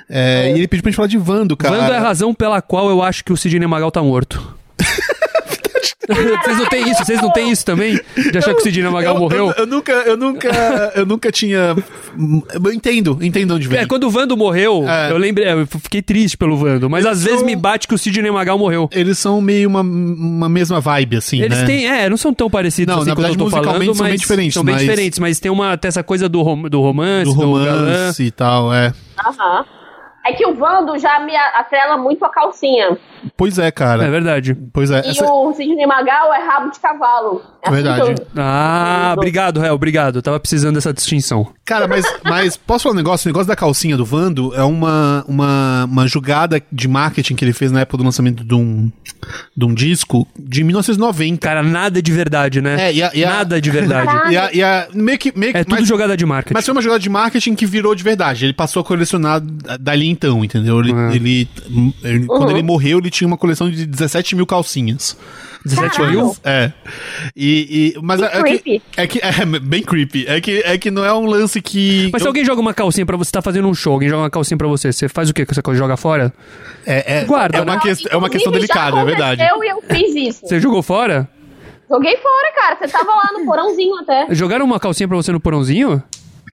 É, 0.08 0.50
E 0.50 0.58
ele 0.58 0.68
pediu 0.68 0.82
pra 0.82 0.90
gente 0.90 0.96
falar 0.96 1.08
de 1.08 1.18
Vando, 1.18 1.56
cara. 1.56 1.76
Vando 1.76 1.92
é 1.92 1.96
a 1.96 2.00
razão 2.00 2.32
pela 2.32 2.62
qual 2.62 2.88
eu 2.88 3.02
acho 3.02 3.24
que 3.24 3.32
o 3.32 3.36
Sidney 3.36 3.66
Magal 3.66 3.90
tá 3.90 4.00
morto. 4.02 4.55
vocês 6.44 6.58
não 6.58 6.66
têm 6.66 6.90
isso? 6.90 7.04
Vocês 7.04 7.22
não 7.22 7.30
têm 7.32 7.50
isso 7.50 7.64
também? 7.64 8.00
De 8.30 8.38
achar 8.38 8.54
que 8.54 8.60
o 8.60 8.62
Sidney 8.62 8.90
Magal 8.90 9.14
eu, 9.14 9.20
morreu? 9.20 9.46
Eu, 9.48 9.54
eu 9.58 9.66
nunca, 9.66 9.92
eu 9.92 10.16
nunca, 10.16 10.92
eu 10.94 11.06
nunca 11.06 11.32
tinha. 11.32 11.74
Eu 12.64 12.72
entendo, 12.72 13.18
entendo 13.20 13.54
onde 13.54 13.68
vem. 13.68 13.80
É, 13.80 13.86
quando 13.86 14.04
o 14.04 14.10
Vando 14.10 14.36
morreu, 14.36 14.84
É. 14.88 15.10
eu 15.10 15.16
lembrei, 15.18 15.46
eu 15.52 15.66
fiquei 15.66 16.02
triste 16.02 16.36
pelo 16.36 16.56
Vando, 16.56 16.88
mas 16.88 17.04
às 17.06 17.22
vezes 17.22 17.38
são- 17.40 17.46
me 17.46 17.54
bate 17.56 17.86
que 17.88 17.94
o 17.94 17.98
Sidney 17.98 18.30
Magal 18.30 18.58
morreu. 18.58 18.88
Eles 18.92 19.18
são 19.18 19.40
meio 19.40 19.68
uma, 19.68 19.80
uma 19.80 20.48
mesma 20.48 20.80
vibe, 20.80 21.16
assim, 21.16 21.40
Eles 21.42 21.58
né? 21.58 21.64
têm, 21.66 21.86
é, 21.88 22.08
não 22.08 22.16
são 22.16 22.32
tão 22.32 22.48
parecidos 22.50 22.94
Não, 22.94 23.02
assim 23.02 23.10
na 23.10 23.16
quando 23.16 23.24
eu 23.26 23.30
verdade, 23.32 23.50
tô 23.50 23.50
falando, 23.50 23.84
musicalmente 23.86 23.96
são 23.96 24.04
mas 24.04 24.10
bem 24.10 24.18
diferentes, 24.18 24.54
são 24.54 24.64
bem 24.64 24.74
mas- 24.74 24.82
diferentes, 24.82 25.18
mas 25.18 25.40
tem 25.40 25.50
uma 25.50 25.76
tem 25.76 25.88
essa 25.88 26.02
coisa 26.02 26.28
do, 26.28 26.42
rom- 26.42 26.68
do 26.68 26.80
romance, 26.80 27.24
Do 27.34 27.34
do, 27.40 27.54
galã. 27.64 27.78
romance 27.80 28.22
e 28.22 28.30
tal, 28.30 28.72
é. 28.72 28.92
Aham. 29.24 29.64
É 30.28 30.32
que 30.32 30.44
o 30.46 30.54
Vando 30.54 30.98
já 30.98 31.20
me 31.20 31.36
atrela 31.36 31.96
muito 31.96 32.24
a 32.24 32.28
calcinha. 32.28 32.98
Pois 33.36 33.58
é, 33.58 33.70
cara. 33.70 34.04
É 34.04 34.10
verdade. 34.10 34.54
Pois 34.72 34.90
é. 34.90 35.02
E 35.04 35.10
essa- 35.10 35.30
o 35.30 35.52
Sidney 35.52 35.86
Magal 35.86 36.32
é 36.34 36.38
rabo 36.42 36.70
de 36.70 36.80
cavalo. 36.80 37.42
Verdade. 37.70 38.10
eu- 38.12 38.26
Ah, 38.36 39.14
obrigado, 39.16 39.60
Réu, 39.60 39.74
obrigado. 39.74 40.16
Eu 40.16 40.22
tava 40.22 40.38
precisando 40.40 40.74
dessa 40.74 40.92
distinção. 40.92 41.48
Cara, 41.64 41.88
mas, 41.88 42.04
mas 42.24 42.56
posso 42.56 42.84
falar 42.84 42.94
um 42.94 42.96
negócio? 42.96 43.26
O 43.28 43.30
negócio 43.30 43.48
da 43.48 43.56
calcinha 43.56 43.96
do 43.96 44.04
Vando 44.04 44.54
é 44.54 44.62
uma, 44.62 45.24
uma, 45.26 45.84
uma 45.84 46.06
jogada 46.06 46.62
de 46.70 46.86
marketing 46.88 47.34
que 47.34 47.44
ele 47.44 47.52
fez 47.52 47.72
na 47.72 47.80
época 47.80 47.98
do 47.98 48.04
lançamento 48.04 48.44
de 48.44 48.54
um, 48.54 48.90
de 49.56 49.64
um 49.64 49.74
disco 49.74 50.26
de 50.38 50.62
1990. 50.64 51.40
Cara, 51.40 51.62
nada 51.62 52.00
de 52.02 52.12
verdade, 52.12 52.60
né? 52.60 52.88
É, 52.88 52.92
e 52.94 53.02
a- 53.02 53.10
e 53.14 53.24
a- 53.24 53.30
Nada 53.30 53.60
de 53.60 53.70
verdade. 53.70 54.06
E 54.32 54.36
a, 54.36 54.52
e 54.52 54.62
a- 54.62 54.88
meio 54.94 55.18
que. 55.18 55.32
Meio, 55.36 55.52
que- 55.52 55.58
É 55.58 55.64
tudo 55.64 55.76
mas, 55.78 55.88
jogada 55.88 56.16
de 56.16 56.24
marketing. 56.26 56.54
mas 56.54 56.64
foi 56.64 56.72
uma 56.72 56.82
jogada 56.82 57.00
de 57.00 57.08
marketing 57.08 57.54
que 57.54 57.66
virou 57.66 57.94
de 57.94 58.02
verdade. 58.02 58.44
Ele 58.44 58.52
passou 58.52 58.80
a 58.80 58.84
colecionar 58.84 59.40
dali 59.80 60.08
então, 60.08 60.44
entendeu? 60.44 60.78
Ele, 60.80 60.92
É. 60.92 61.14
ele- 61.16 61.48
ele- 62.02 62.26
quando 62.26 62.50
ele 62.50 62.62
morreu, 62.62 62.98
ele 62.98 63.10
tinha 63.10 63.26
uma 63.26 63.36
coleção 63.36 63.70
de 63.70 63.86
17 63.86 64.34
mil 64.36 64.46
calcinhas. 64.46 65.16
17 65.66 65.96
Caralho. 65.96 66.12
mil? 66.24 66.36
É. 66.44 66.72
E, 67.34 67.94
e- 67.96 68.00
mas 68.02 68.20
Que 68.20 68.24
é, 68.26 68.28
é 68.28 68.30
que, 68.30 68.42
creepy. 68.42 68.82
é 68.96 69.06
que 69.06 69.20
é 69.20 69.44
bem 69.60 69.82
creepy. 69.82 70.24
É 70.26 70.40
que, 70.40 70.60
é 70.64 70.78
que 70.78 70.90
não 70.90 71.04
é 71.04 71.12
um 71.12 71.26
lance 71.26 71.60
que. 71.60 72.08
Mas 72.12 72.22
se 72.22 72.26
eu- 72.26 72.30
alguém 72.30 72.44
joga 72.44 72.60
uma 72.60 72.72
calcinha 72.74 73.04
pra 73.04 73.16
você, 73.16 73.30
tá 73.32 73.42
fazendo 73.42 73.68
um 73.68 73.74
show, 73.74 73.92
alguém 73.94 74.08
joga 74.08 74.22
uma 74.22 74.30
calcinha 74.30 74.56
pra 74.58 74.68
você, 74.68 74.92
você 74.92 75.08
faz 75.08 75.28
o 75.30 75.34
quê? 75.34 75.44
Você 75.44 75.60
joga 75.74 75.96
fora? 75.96 76.32
é, 76.86 77.18
é, 77.20 77.24
Guarda, 77.24 77.58
é 77.58 77.60
uma, 77.62 77.74
né? 77.74 77.80
quest- 77.82 78.06
é 78.10 78.16
uma 78.16 78.30
questão 78.30 78.52
delicada, 78.52 78.98
é 79.00 79.04
verdade. 79.04 79.42
aconteceu 79.42 79.64
e 79.64 79.68
eu 79.68 79.82
fiz 79.82 80.14
isso. 80.34 80.46
Você 80.46 80.60
jogou 80.60 80.82
fora? 80.82 81.28
Joguei 81.90 82.16
fora, 82.16 82.52
cara. 82.54 82.76
Você 82.80 82.88
tava 82.88 83.10
lá 83.14 83.30
no 83.38 83.44
porãozinho 83.44 83.96
até. 83.98 84.26
Jogaram 84.30 84.64
uma 84.64 84.80
calcinha 84.80 85.06
pra 85.08 85.16
você 85.16 85.30
no 85.32 85.38
porãozinho? 85.40 86.02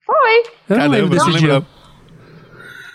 Foi. 0.05 0.15
Eu 0.39 0.43
não 0.69 0.77
Caramba, 0.77 0.95
lembro 0.95 1.09
desse 1.11 1.29
não 1.29 1.37
dia. 1.37 1.53
lembro. 1.53 1.67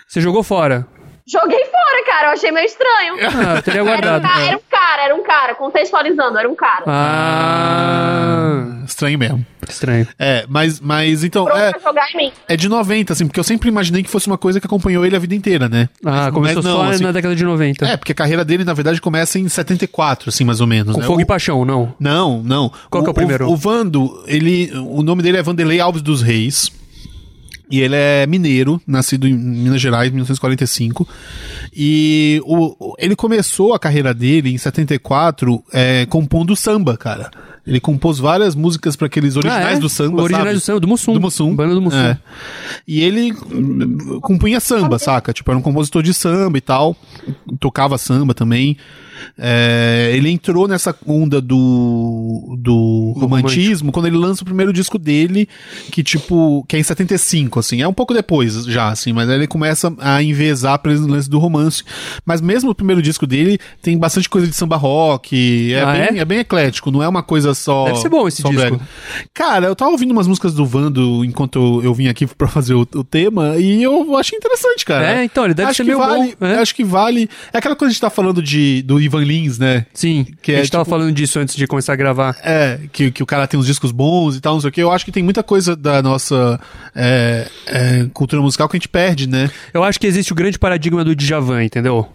Você 0.07 0.21
jogou 0.21 0.41
fora? 0.43 0.87
Joguei 1.31 1.63
fora, 1.65 2.05
cara. 2.05 2.27
Eu 2.29 2.33
achei 2.33 2.51
meio 2.51 2.65
estranho. 2.65 3.15
Ah, 3.21 3.55
eu 3.57 3.61
teria 3.61 3.81
Era 3.81 3.83
um, 3.83 3.87
guardado. 3.87 4.21
cara, 4.23 4.43
era 4.45 4.57
um 4.57 4.61
cara, 4.69 5.01
era 5.03 5.15
um 5.15 5.23
cara. 5.23 5.55
Contextualizando, 5.55 6.37
era 6.39 6.49
um 6.49 6.55
cara. 6.55 6.83
Ah, 6.87 8.81
Estranho 8.85 9.19
mesmo. 9.19 9.45
estranho. 9.67 10.07
É, 10.17 10.45
mas, 10.49 10.79
mas 10.79 11.23
então. 11.23 11.45
Pronto 11.45 11.59
É, 11.59 11.71
pra 11.71 11.79
jogar 11.79 12.09
em 12.11 12.17
mim. 12.17 12.31
é 12.47 12.57
de 12.57 12.67
90, 12.67 13.13
assim, 13.13 13.27
porque 13.27 13.39
eu 13.39 13.43
sempre 13.43 13.69
imaginei 13.69 14.01
que 14.01 14.09
fosse 14.09 14.25
uma 14.27 14.37
coisa 14.37 14.59
que 14.59 14.65
acompanhou 14.65 15.05
ele 15.05 15.15
a 15.15 15.19
vida 15.19 15.35
inteira, 15.35 15.69
né? 15.69 15.87
Ah, 16.03 16.23
Mas 16.25 16.33
começou 16.33 16.63
não, 16.63 16.71
só 16.77 16.83
assim, 16.89 17.03
na 17.03 17.11
década 17.11 17.35
de 17.35 17.43
90. 17.45 17.85
É, 17.85 17.95
porque 17.97 18.11
a 18.11 18.15
carreira 18.15 18.43
dele, 18.43 18.63
na 18.63 18.73
verdade, 18.73 18.99
começa 18.99 19.37
em 19.37 19.47
74, 19.47 20.29
assim, 20.29 20.43
mais 20.43 20.59
ou 20.59 20.67
menos. 20.67 20.93
Com 20.95 21.01
né? 21.01 21.05
Fogo 21.05 21.19
O- 21.19 21.21
e 21.21 21.25
Paixão, 21.25 21.63
não. 21.63 21.93
Não, 21.99 22.41
não. 22.43 22.71
Qual 22.89 23.03
que 23.03 23.09
é 23.09 23.11
o 23.11 23.13
primeiro? 23.13 23.47
O, 23.49 23.55
Vando, 23.55 24.23
ele. 24.25 24.71
O 24.75 25.03
nome 25.03 25.21
dele 25.21 25.37
é 25.37 25.43
Vanderlei 25.43 25.79
Alves 25.79 26.01
dos 26.01 26.21
Reis. 26.23 26.71
E 27.71 27.81
ele 27.81 27.95
é 27.95 28.25
mineiro, 28.25 28.81
nascido 28.87 29.27
em 29.27 29.33
Minas 29.33 29.79
Gerais, 29.79 30.07
em 30.09 30.13
1945. 30.13 31.07
E 31.75 32.41
o, 32.45 32.75
o- 32.79 32.95
ele 32.97 33.15
começou 33.15 33.73
a 33.73 33.79
carreira 33.79 34.13
dele 34.13 34.49
em 34.51 34.57
74 34.57 35.63
é, 35.71 36.05
compondo 36.07 36.55
samba, 36.55 36.97
cara. 36.97 37.29
Ele 37.67 37.79
compôs 37.79 38.17
várias 38.17 38.55
músicas 38.55 38.95
para 38.95 39.05
aqueles 39.05 39.35
originais 39.35 39.67
Ah, 39.67 39.71
é? 39.73 39.79
do 39.79 39.87
samba, 39.89 40.23
Originais 40.23 40.45
sabe? 40.47 40.55
do 40.55 40.61
samba, 40.61 40.79
do 40.79 40.87
Mussum. 40.87 41.13
Do 41.13 41.21
Mussum. 41.21 41.55
Banda 41.55 41.75
do 41.75 41.81
Mussum. 41.81 41.97
É. 41.97 42.17
E 42.87 43.01
ele 43.03 43.31
hum, 43.51 44.19
compunha 44.21 44.59
samba, 44.59 44.97
saca? 44.97 45.31
Tipo, 45.31 45.51
era 45.51 45.59
um 45.59 45.61
compositor 45.61 46.01
de 46.01 46.11
samba 46.13 46.57
e 46.57 46.61
tal. 46.61 46.95
Tocava 47.59 47.99
samba 47.99 48.33
também. 48.33 48.75
É, 49.37 50.11
ele 50.13 50.29
entrou 50.29 50.67
nessa 50.67 50.95
onda 51.05 51.41
do, 51.41 52.55
do 52.57 53.13
romantismo 53.17 53.91
quando 53.91 54.07
ele 54.07 54.17
lança 54.17 54.41
o 54.43 54.45
primeiro 54.45 54.71
disco 54.73 54.97
dele, 54.97 55.47
que 55.91 56.03
tipo, 56.03 56.65
que 56.67 56.75
é 56.75 56.79
em 56.79 56.83
75, 56.83 57.59
assim, 57.59 57.81
é 57.81 57.87
um 57.87 57.93
pouco 57.93 58.13
depois 58.13 58.65
já, 58.65 58.89
assim, 58.89 59.13
mas 59.13 59.29
aí 59.29 59.35
ele 59.35 59.47
começa 59.47 59.93
a 59.99 60.21
envezar 60.21 60.79
pra 60.79 60.93
esse 60.93 61.03
lance 61.03 61.29
do 61.29 61.39
romance. 61.39 61.83
Mas 62.25 62.41
mesmo 62.41 62.69
o 62.71 62.75
primeiro 62.75 63.01
disco 63.01 63.25
dele 63.25 63.57
tem 63.81 63.97
bastante 63.97 64.29
coisa 64.29 64.47
de 64.47 64.53
samba 64.53 64.75
rock, 64.77 65.73
é, 65.73 65.81
Ah, 65.81 65.91
bem, 65.93 66.01
é? 66.01 66.21
é? 66.21 66.25
bem 66.25 66.39
eclético, 66.39 66.91
não 66.91 67.01
é 67.03 67.07
uma 67.07 67.23
coisa 67.23 67.53
só. 67.53 67.85
Deve 67.85 67.99
ser 67.99 68.09
bom 68.09 68.27
esse 68.27 68.41
disco. 68.43 68.55
brega. 68.55 68.79
Cara, 69.33 69.67
eu 69.67 69.75
tava 69.75 69.91
ouvindo 69.91 70.11
umas 70.11 70.27
músicas 70.27 70.53
do 70.53 70.65
Vando 70.65 71.23
enquanto 71.25 71.81
eu 71.83 71.93
vim 71.93 72.07
aqui 72.07 72.27
pra 72.37 72.47
fazer 72.47 72.73
o, 72.73 72.81
o 72.95 73.03
tema 73.03 73.57
e 73.57 73.81
eu 73.83 74.15
achei 74.17 74.37
interessante, 74.37 74.85
cara. 74.85 75.19
É, 75.19 75.23
então, 75.23 75.45
ele 75.45 75.53
deve 75.53 75.69
acho 75.69 75.77
ser 75.77 75.83
que 75.83 75.87
meio 75.89 75.99
vale, 75.99 76.35
bom, 76.39 76.45
é. 76.45 76.59
Acho 76.59 76.75
que 76.75 76.83
vale. 76.83 77.29
É 77.53 77.57
aquela 77.57 77.75
coisa 77.75 77.89
que 77.89 77.91
a 77.91 77.93
gente 77.93 78.01
tá 78.01 78.09
falando 78.09 78.41
de, 78.41 78.81
do 78.83 78.99
Ivan 79.09 79.23
Lins, 79.23 79.57
né? 79.59 79.85
Sim, 79.93 80.25
Que 80.41 80.53
a 80.53 80.55
é, 80.55 80.57
gente 80.59 80.71
tava 80.71 80.83
tipo- 80.83 80.91
falando 80.95 81.11
disso 81.13 81.39
antes 81.39 81.55
de 81.55 81.67
começar 81.67 81.93
a 81.93 81.95
gravar. 81.95 82.37
É, 82.43 82.79
que, 82.91 83.11
que 83.11 83.21
o 83.21 83.25
cara 83.25 83.45
tem 83.47 83.59
uns 83.59 83.65
discos 83.65 83.91
bons 83.91 84.35
e 84.35 84.39
tal, 84.41 84.53
não 84.53 84.61
sei 84.61 84.69
o 84.69 84.71
que. 84.73 84.81
Eu 84.81 84.91
acho 84.91 85.03
que 85.05 85.11
tem 85.11 85.23
muita 85.23 85.43
coisa 85.43 85.75
da 85.75 86.01
nossa 86.01 86.59
é, 86.95 87.47
é, 87.67 88.07
cultura 88.13 88.41
musical 88.41 88.67
que 88.69 88.77
a 88.77 88.79
gente 88.79 88.89
perde, 88.89 89.27
né? 89.27 89.49
Eu 89.73 89.83
acho 89.83 89.99
que 89.99 90.07
existe 90.07 90.31
o 90.31 90.35
grande 90.35 90.57
paradigma 90.59 91.03
do 91.03 91.15
Djavan, 91.15 91.63
entendeu? 91.63 92.07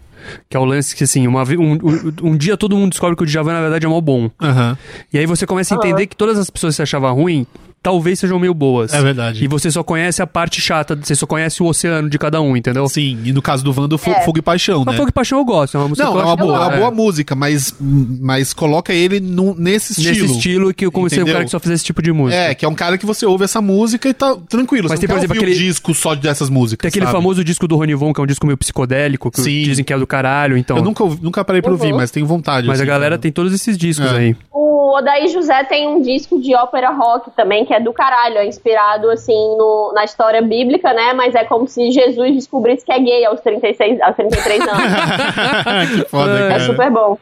Que 0.49 0.57
é 0.57 0.59
o 0.59 0.65
lance 0.65 0.95
que, 0.95 1.03
assim, 1.03 1.27
uma, 1.27 1.43
um, 1.43 1.73
um, 1.73 2.13
um 2.31 2.37
dia 2.37 2.57
todo 2.57 2.75
mundo 2.75 2.89
descobre 2.89 3.15
que 3.15 3.21
o 3.21 3.25
Djavan, 3.27 3.53
na 3.53 3.61
verdade, 3.61 3.85
é 3.85 3.89
mó 3.89 4.01
bom. 4.01 4.29
Aham. 4.41 4.75
E 5.13 5.19
aí 5.19 5.25
você 5.27 5.45
começa 5.45 5.75
a 5.75 5.77
entender 5.77 6.07
que 6.07 6.15
todas 6.15 6.39
as 6.39 6.49
pessoas 6.49 6.73
que 6.73 6.77
você 6.77 6.81
achava 6.83 7.11
ruim, 7.11 7.45
talvez 7.85 8.17
sejam 8.17 8.39
meio 8.39 8.51
boas. 8.53 8.91
É 8.93 8.99
verdade. 9.01 9.43
E 9.43 9.47
você 9.47 9.69
só 9.69 9.83
conhece 9.83 10.19
a 10.19 10.25
parte 10.25 10.59
chata, 10.59 10.95
você 10.99 11.13
só 11.13 11.27
conhece 11.27 11.61
o 11.61 11.67
oceano 11.67 12.09
de 12.09 12.17
cada 12.17 12.41
um, 12.41 12.57
entendeu? 12.57 12.89
Sim, 12.89 13.19
e 13.23 13.31
no 13.31 13.43
caso 13.43 13.63
do 13.63 13.71
Vando, 13.71 13.95
Fo- 13.95 14.09
É. 14.09 14.21
Fogo 14.25 14.39
e 14.39 14.41
Paixão, 14.41 14.79
Mas 14.83 14.93
né? 14.95 14.97
Fogo 14.97 15.09
e 15.09 15.11
Paixão 15.13 15.37
eu 15.37 15.45
gosto, 15.45 15.77
é 15.77 15.79
uma 15.79 15.87
música 15.89 16.07
Não, 16.07 16.17
é 16.17 16.21
eu 16.21 16.25
uma 16.25 16.35
boa, 16.35 16.55
é 16.55 16.59
uma 16.67 16.73
é. 16.73 16.77
boa 16.79 16.89
música, 16.91 17.35
mas, 17.35 17.75
mas 17.79 18.53
coloca 18.53 18.91
ele 18.91 19.19
num- 19.19 19.53
nesse 19.55 19.91
estilo. 19.93 20.23
Nesse 20.23 20.35
estilo 20.37 20.73
que 20.73 20.83
eu 20.85 20.91
comecei 20.91 21.19
o 21.19 21.21
Entendeu? 21.21 21.33
cara 21.35 21.45
que 21.45 21.51
só 21.51 21.59
faz 21.59 21.75
esse 21.75 21.85
tipo 21.85 22.01
de 22.01 22.11
música. 22.11 22.41
É, 22.41 22.55
que 22.55 22.65
é 22.65 22.67
um 22.67 22.73
cara 22.73 22.97
que 22.97 23.05
você 23.05 23.23
ouve 23.25 23.43
essa 23.43 23.61
música 23.61 24.09
e 24.09 24.13
tá 24.15 24.35
tranquilo. 24.49 24.87
Mas 24.89 24.99
você 24.99 25.05
tem, 25.07 25.15
não 25.15 25.21
por 25.21 25.25
exemplo, 25.25 25.37
aquele- 25.43 25.55
um 25.55 25.67
disco 25.67 25.93
só 25.93 26.15
dessas 26.15 26.49
músicas. 26.49 26.81
Tem 26.81 26.89
aquele 26.89 27.05
sabe? 27.05 27.15
famoso 27.17 27.43
disco 27.43 27.67
do 27.67 27.75
Ronivon, 27.75 28.11
que 28.13 28.19
é 28.19 28.23
um 28.23 28.27
disco 28.27 28.47
meio 28.47 28.57
psicodélico, 28.57 29.29
que 29.29 29.41
Sim. 29.41 29.61
dizem 29.63 29.85
que 29.85 29.93
é 29.93 29.97
do 29.99 30.07
caralho, 30.07 30.57
então. 30.57 30.77
Eu 30.77 30.83
nunca, 30.83 31.03
nunca 31.21 31.45
parei 31.45 31.61
pra 31.61 31.71
ouvir, 31.71 31.91
Uhum. 31.91 31.97
mas 31.97 32.09
tenho 32.09 32.25
vontade. 32.25 32.65
Mas 32.67 32.79
a 32.79 32.83
assim, 32.83 32.87
galera 32.87 33.11
cara. 33.11 33.21
tem 33.21 33.31
todos 33.31 33.53
esses 33.53 33.77
discos 33.77 34.11
É. 34.11 34.17
aí. 34.17 34.35
O 34.51 34.64
Odaí 34.93 35.27
José 35.29 35.63
tem 35.63 35.87
um 35.87 36.01
disco 36.01 36.39
de 36.41 36.53
ópera 36.55 36.89
rock 36.91 37.31
também, 37.31 37.65
que 37.65 37.73
é 37.73 37.79
do 37.79 37.93
caralho, 37.93 38.37
é 38.37 38.45
inspirado, 38.47 39.09
assim, 39.09 39.33
no- 39.57 39.91
na 39.95 40.03
história 40.03 40.41
bíblica, 40.41 40.93
né? 40.93 41.13
Mas 41.13 41.33
é 41.35 41.43
como 41.43 41.67
se 41.67 41.91
Jesus 41.91 42.33
descobrisse 42.33 42.85
que 42.85 42.91
é 42.91 42.99
gay 42.99 43.25
aos, 43.25 43.39
36, 43.41 44.01
aos 44.01 44.15
33 44.15 44.61
anos. 44.61 44.75
que 46.03 46.09
foda, 46.09 46.39
É 46.39 46.45
é 46.45 46.47
cara. 46.49 46.65
super 46.65 46.91
bom. 46.91 47.17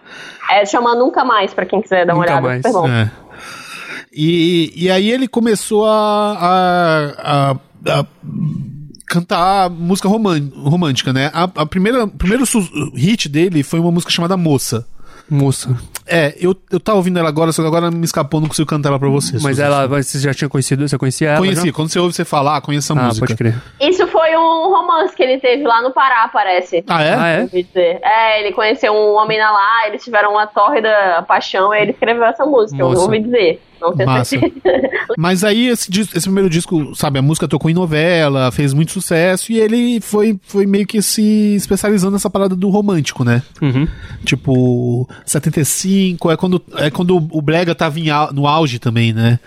É, 0.51 0.65
chama 0.65 0.95
Nunca 0.95 1.23
Mais, 1.23 1.53
pra 1.53 1.65
quem 1.65 1.81
quiser 1.81 2.05
dar 2.05 2.13
uma 2.13 2.21
Nunca 2.21 2.31
olhada. 2.33 2.47
Mais. 2.47 2.61
Super 2.61 2.73
bom. 2.73 2.87
É. 2.87 3.11
E, 4.15 4.71
e 4.75 4.91
aí 4.91 5.09
ele 5.11 5.27
começou 5.27 5.85
a, 5.85 6.37
a, 6.39 7.51
a- 7.51 7.99
a 7.99 8.05
cantar 9.07 9.69
música 9.69 10.07
român- 10.07 10.51
romântica, 10.55 11.11
né? 11.13 11.29
A, 11.33 11.43
a 11.43 11.65
primeira, 11.65 12.05
o 12.05 12.07
primeiro 12.07 12.43
hit 12.95 13.27
dele 13.29 13.63
foi 13.63 13.79
uma 13.79 13.91
música 13.91 14.11
chamada 14.11 14.35
Moça. 14.37 14.85
Moça. 15.29 15.75
É, 16.05 16.35
eu, 16.39 16.55
eu 16.71 16.79
tava 16.79 16.97
ouvindo 16.97 17.17
ela 17.19 17.29
agora, 17.29 17.51
só 17.51 17.61
que 17.61 17.67
agora 17.67 17.89
me 17.89 18.03
escapou, 18.03 18.41
não 18.41 18.47
consigo 18.47 18.67
cantar 18.67 18.89
ela 18.89 18.99
pra 18.99 19.09
vocês. 19.09 19.41
Mas 19.41 19.59
ela, 19.59 19.87
você 19.87 20.19
já 20.19 20.33
tinha 20.33 20.49
conhecido, 20.49 20.87
você 20.87 20.97
conhecia 20.97 21.29
ela? 21.29 21.37
Conheci, 21.39 21.67
já? 21.67 21.73
quando 21.73 21.89
você 21.89 21.99
ouve 21.99 22.13
você 22.13 22.25
falar, 22.25 22.57
ah, 22.57 22.61
conheço 22.61 22.91
essa 22.91 23.01
Ah, 23.01 23.05
música. 23.05 23.25
pode 23.27 23.37
crer. 23.37 23.55
Isso 23.79 24.05
foi 24.07 24.35
um 24.35 24.69
romance 24.69 25.15
que 25.15 25.23
ele 25.23 25.39
teve 25.39 25.63
lá 25.63 25.81
no 25.81 25.91
Pará, 25.91 26.29
parece. 26.31 26.83
Ah, 26.87 27.03
é? 27.03 27.13
Ah, 27.15 27.27
é? 27.27 27.45
dizer. 27.45 27.99
É, 28.03 28.41
ele 28.41 28.53
conheceu 28.53 28.91
um 28.93 29.15
homem 29.15 29.37
na 29.37 29.51
lá, 29.51 29.87
eles 29.87 30.03
tiveram 30.03 30.31
uma 30.31 30.45
tórrida 30.47 31.23
paixão 31.27 31.73
e 31.73 31.79
ele 31.81 31.91
escreveu 31.91 32.25
essa 32.25 32.45
música, 32.45 32.81
eu 32.81 32.89
Moça. 32.89 33.01
ouvi 33.01 33.19
dizer. 33.21 33.61
Não 33.81 33.93
tenho 33.93 34.07
Massa. 34.09 34.39
certeza. 34.39 34.89
Mas 35.17 35.43
aí 35.43 35.67
esse, 35.67 35.89
esse 35.91 36.21
primeiro 36.21 36.49
disco, 36.49 36.95
sabe, 36.95 37.19
a 37.19 37.21
música 37.21 37.49
tocou 37.49 37.69
em 37.69 37.73
novela, 37.73 38.49
fez 38.49 38.73
muito 38.73 38.93
sucesso 38.93 39.51
e 39.51 39.59
ele 39.59 39.99
foi, 39.99 40.39
foi 40.43 40.65
meio 40.65 40.87
que 40.87 41.01
se 41.01 41.55
especializando 41.55 42.13
nessa 42.13 42.29
parada 42.29 42.55
do 42.55 42.69
romântico, 42.69 43.25
né? 43.25 43.43
Uhum. 43.61 43.85
Tipo, 44.23 45.05
75, 45.25 45.92
é 46.31 46.37
quando, 46.37 46.63
é 46.77 46.89
quando 46.89 47.15
o 47.15 47.41
Brega 47.41 47.75
tava 47.75 47.99
em 47.99 48.07
no 48.33 48.47
auge 48.47 48.79
também, 48.79 49.13
né? 49.13 49.39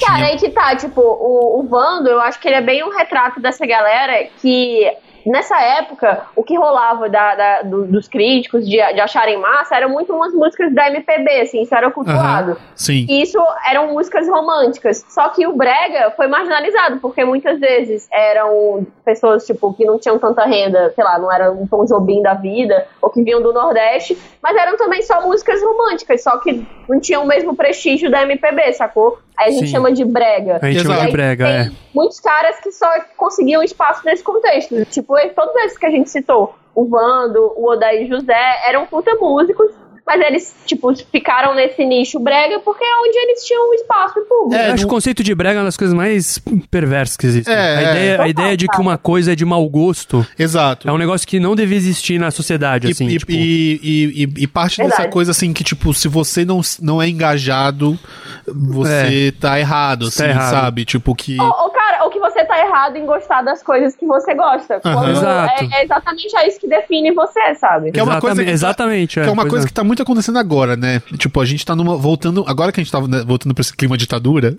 Cara, 0.00 0.26
aí 0.26 0.36
que 0.36 0.50
tá, 0.50 0.74
tipo, 0.76 1.00
o, 1.00 1.60
o 1.60 1.62
Vando, 1.68 2.08
eu 2.08 2.20
acho 2.20 2.40
que 2.40 2.48
ele 2.48 2.56
é 2.56 2.60
bem 2.60 2.84
um 2.84 2.90
retrato 2.90 3.40
dessa 3.40 3.66
galera 3.66 4.28
que. 4.40 4.90
Nessa 5.26 5.60
época, 5.60 6.22
o 6.34 6.42
que 6.42 6.56
rolava 6.56 7.08
da, 7.08 7.34
da- 7.34 7.62
do- 7.62 7.84
dos 7.86 8.08
críticos 8.08 8.64
de, 8.64 8.76
de 8.76 9.00
acharem 9.00 9.38
massa 9.38 9.76
eram 9.76 9.88
muito 9.90 10.12
umas 10.14 10.32
músicas 10.34 10.74
da 10.74 10.88
MPB, 10.88 11.40
assim, 11.42 11.62
isso 11.62 11.74
era 11.74 11.90
cultuado. 11.90 12.52
Aham, 12.52 12.60
Sim. 12.74 13.06
E 13.08 13.22
isso 13.22 13.38
eram 13.68 13.88
músicas 13.92 14.28
românticas. 14.28 15.04
Só 15.08 15.28
que 15.30 15.46
o 15.46 15.54
brega 15.56 16.10
foi 16.16 16.26
marginalizado, 16.26 16.98
porque 17.00 17.24
muitas 17.24 17.58
vezes 17.60 18.08
eram 18.12 18.86
pessoas, 19.04 19.46
tipo, 19.46 19.72
que 19.74 19.84
não 19.84 19.98
tinham 19.98 20.18
tanta 20.18 20.44
renda, 20.44 20.90
sei 20.94 21.04
lá, 21.04 21.18
não 21.18 21.32
era 21.32 21.50
um 21.52 21.66
Tom 21.66 21.84
Jobim 21.84 22.22
da 22.22 22.34
vida, 22.34 22.86
ou 23.00 23.10
que 23.10 23.22
vinham 23.22 23.42
do 23.42 23.52
Nordeste, 23.52 24.16
mas 24.42 24.56
eram 24.56 24.76
também 24.76 25.02
só 25.02 25.20
músicas 25.22 25.62
românticas, 25.62 26.22
só 26.22 26.38
que 26.38 26.66
não 26.88 27.00
tinham 27.00 27.22
o 27.22 27.26
mesmo 27.26 27.54
prestígio 27.56 28.10
da 28.10 28.22
MPB, 28.22 28.72
sacou? 28.72 29.18
Aí 29.36 29.48
a 29.48 29.50
gente 29.50 29.66
Sim. 29.66 29.72
chama 29.72 29.92
de 29.92 30.04
brega. 30.04 30.58
A 30.62 30.70
gente 30.70 30.82
chama 30.82 31.06
de 31.06 31.12
brega, 31.12 31.48
é. 31.48 31.70
muitos 31.94 32.20
caras 32.20 32.60
que 32.60 32.70
só 32.70 32.88
conseguiam 33.16 33.62
espaço 33.62 34.04
nesse 34.04 34.22
contexto. 34.22 34.84
Tipo, 34.86 35.14
todos 35.34 35.54
esses 35.64 35.78
que 35.78 35.86
a 35.86 35.90
gente 35.90 36.10
citou, 36.10 36.54
o 36.74 36.86
Vando, 36.86 37.52
o 37.56 37.70
Odaí 37.70 38.06
José, 38.06 38.68
eram 38.68 38.86
puta 38.86 39.14
músicos, 39.14 39.70
mas 40.06 40.20
eles, 40.20 40.54
tipo, 40.66 40.92
ficaram 41.10 41.54
nesse 41.54 41.84
nicho 41.84 42.18
brega 42.18 42.58
porque 42.60 42.84
é 42.84 42.96
onde 43.06 43.16
eles 43.18 43.44
tinham 43.44 43.70
um 43.70 43.74
espaço 43.74 44.14
público. 44.28 44.54
É, 44.54 44.70
eu 44.70 44.74
acho 44.74 44.84
o 44.84 44.88
conceito 44.88 45.22
de 45.22 45.34
brega 45.34 45.56
é 45.56 45.60
uma 45.60 45.66
das 45.66 45.76
coisas 45.76 45.94
mais 45.94 46.38
perversas 46.70 47.16
que 47.16 47.26
existem. 47.26 47.54
É, 47.54 47.58
a, 47.58 47.80
é. 47.80 47.82
ideia, 47.90 48.22
a 48.22 48.28
ideia 48.28 48.56
de 48.56 48.66
que 48.68 48.80
uma 48.80 48.98
coisa 48.98 49.32
é 49.32 49.36
de 49.36 49.44
mau 49.44 49.66
gosto 49.68 50.26
Exato. 50.38 50.88
é 50.88 50.92
um 50.92 50.98
negócio 50.98 51.26
que 51.26 51.38
não 51.38 51.54
devia 51.54 51.76
existir 51.76 52.18
na 52.18 52.30
sociedade, 52.30 52.88
E, 52.88 52.90
assim. 52.90 53.06
e, 53.06 53.18
tipo, 53.18 53.32
e, 53.32 53.80
e- 53.82 54.24
e- 54.24 54.42
e 54.42 54.46
parte 54.46 54.78
dessa 54.78 54.88
Verdade. 54.88 55.12
coisa 55.12 55.30
assim 55.30 55.52
que, 55.52 55.62
tipo, 55.64 55.94
se 55.94 56.08
você 56.08 56.44
não, 56.44 56.60
não 56.80 57.00
é 57.00 57.08
engajado, 57.08 57.98
você 58.46 59.32
tá 59.40 59.58
errado, 59.58 60.06
assim, 60.06 60.18
Tá 60.24 60.28
errado. 60.28 60.50
sabe? 60.50 60.84
Tipo, 60.84 61.14
que. 61.14 61.40
Ou, 61.40 61.46
ou, 61.46 61.70
cara, 61.70 62.04
ou 62.04 62.10
que 62.10 62.18
você 62.18 62.41
tá 62.52 62.66
errado 62.66 62.96
em 62.96 63.06
gostar 63.06 63.42
das 63.42 63.62
coisas 63.62 63.96
que 63.96 64.04
você 64.04 64.34
gosta. 64.34 64.78
Quando 64.80 65.10
Exato. 65.10 65.64
É, 65.64 65.80
é 65.80 65.84
exatamente 65.84 66.36
é 66.36 66.48
isso 66.48 66.60
que 66.60 66.68
define 66.68 67.10
você, 67.12 67.54
sabe? 67.54 67.90
Que 67.90 67.98
é 67.98 68.02
uma 68.02 68.20
coisa 68.20 68.40
que 68.42 68.46
tá- 68.46 68.52
exatamente, 68.52 69.20
Que 69.20 69.26
é 69.26 69.32
uma 69.32 69.48
coisa 69.48 69.66
que 69.66 69.72
tá 69.72 69.82
muito 69.82 70.02
acontecendo 70.02 70.38
agora, 70.38 70.76
né? 70.76 71.00
Tipo, 71.16 71.40
a 71.40 71.44
gente 71.46 71.64
tá 71.64 71.74
numa. 71.74 71.96
voltando. 71.96 72.44
Agora 72.46 72.70
que 72.70 72.80
a 72.80 72.84
gente 72.84 72.92
tá 72.92 73.00
né, 73.00 73.24
voltando 73.26 73.54
pra 73.54 73.62
esse 73.62 73.74
clima 73.74 73.96
ditadura, 73.96 74.56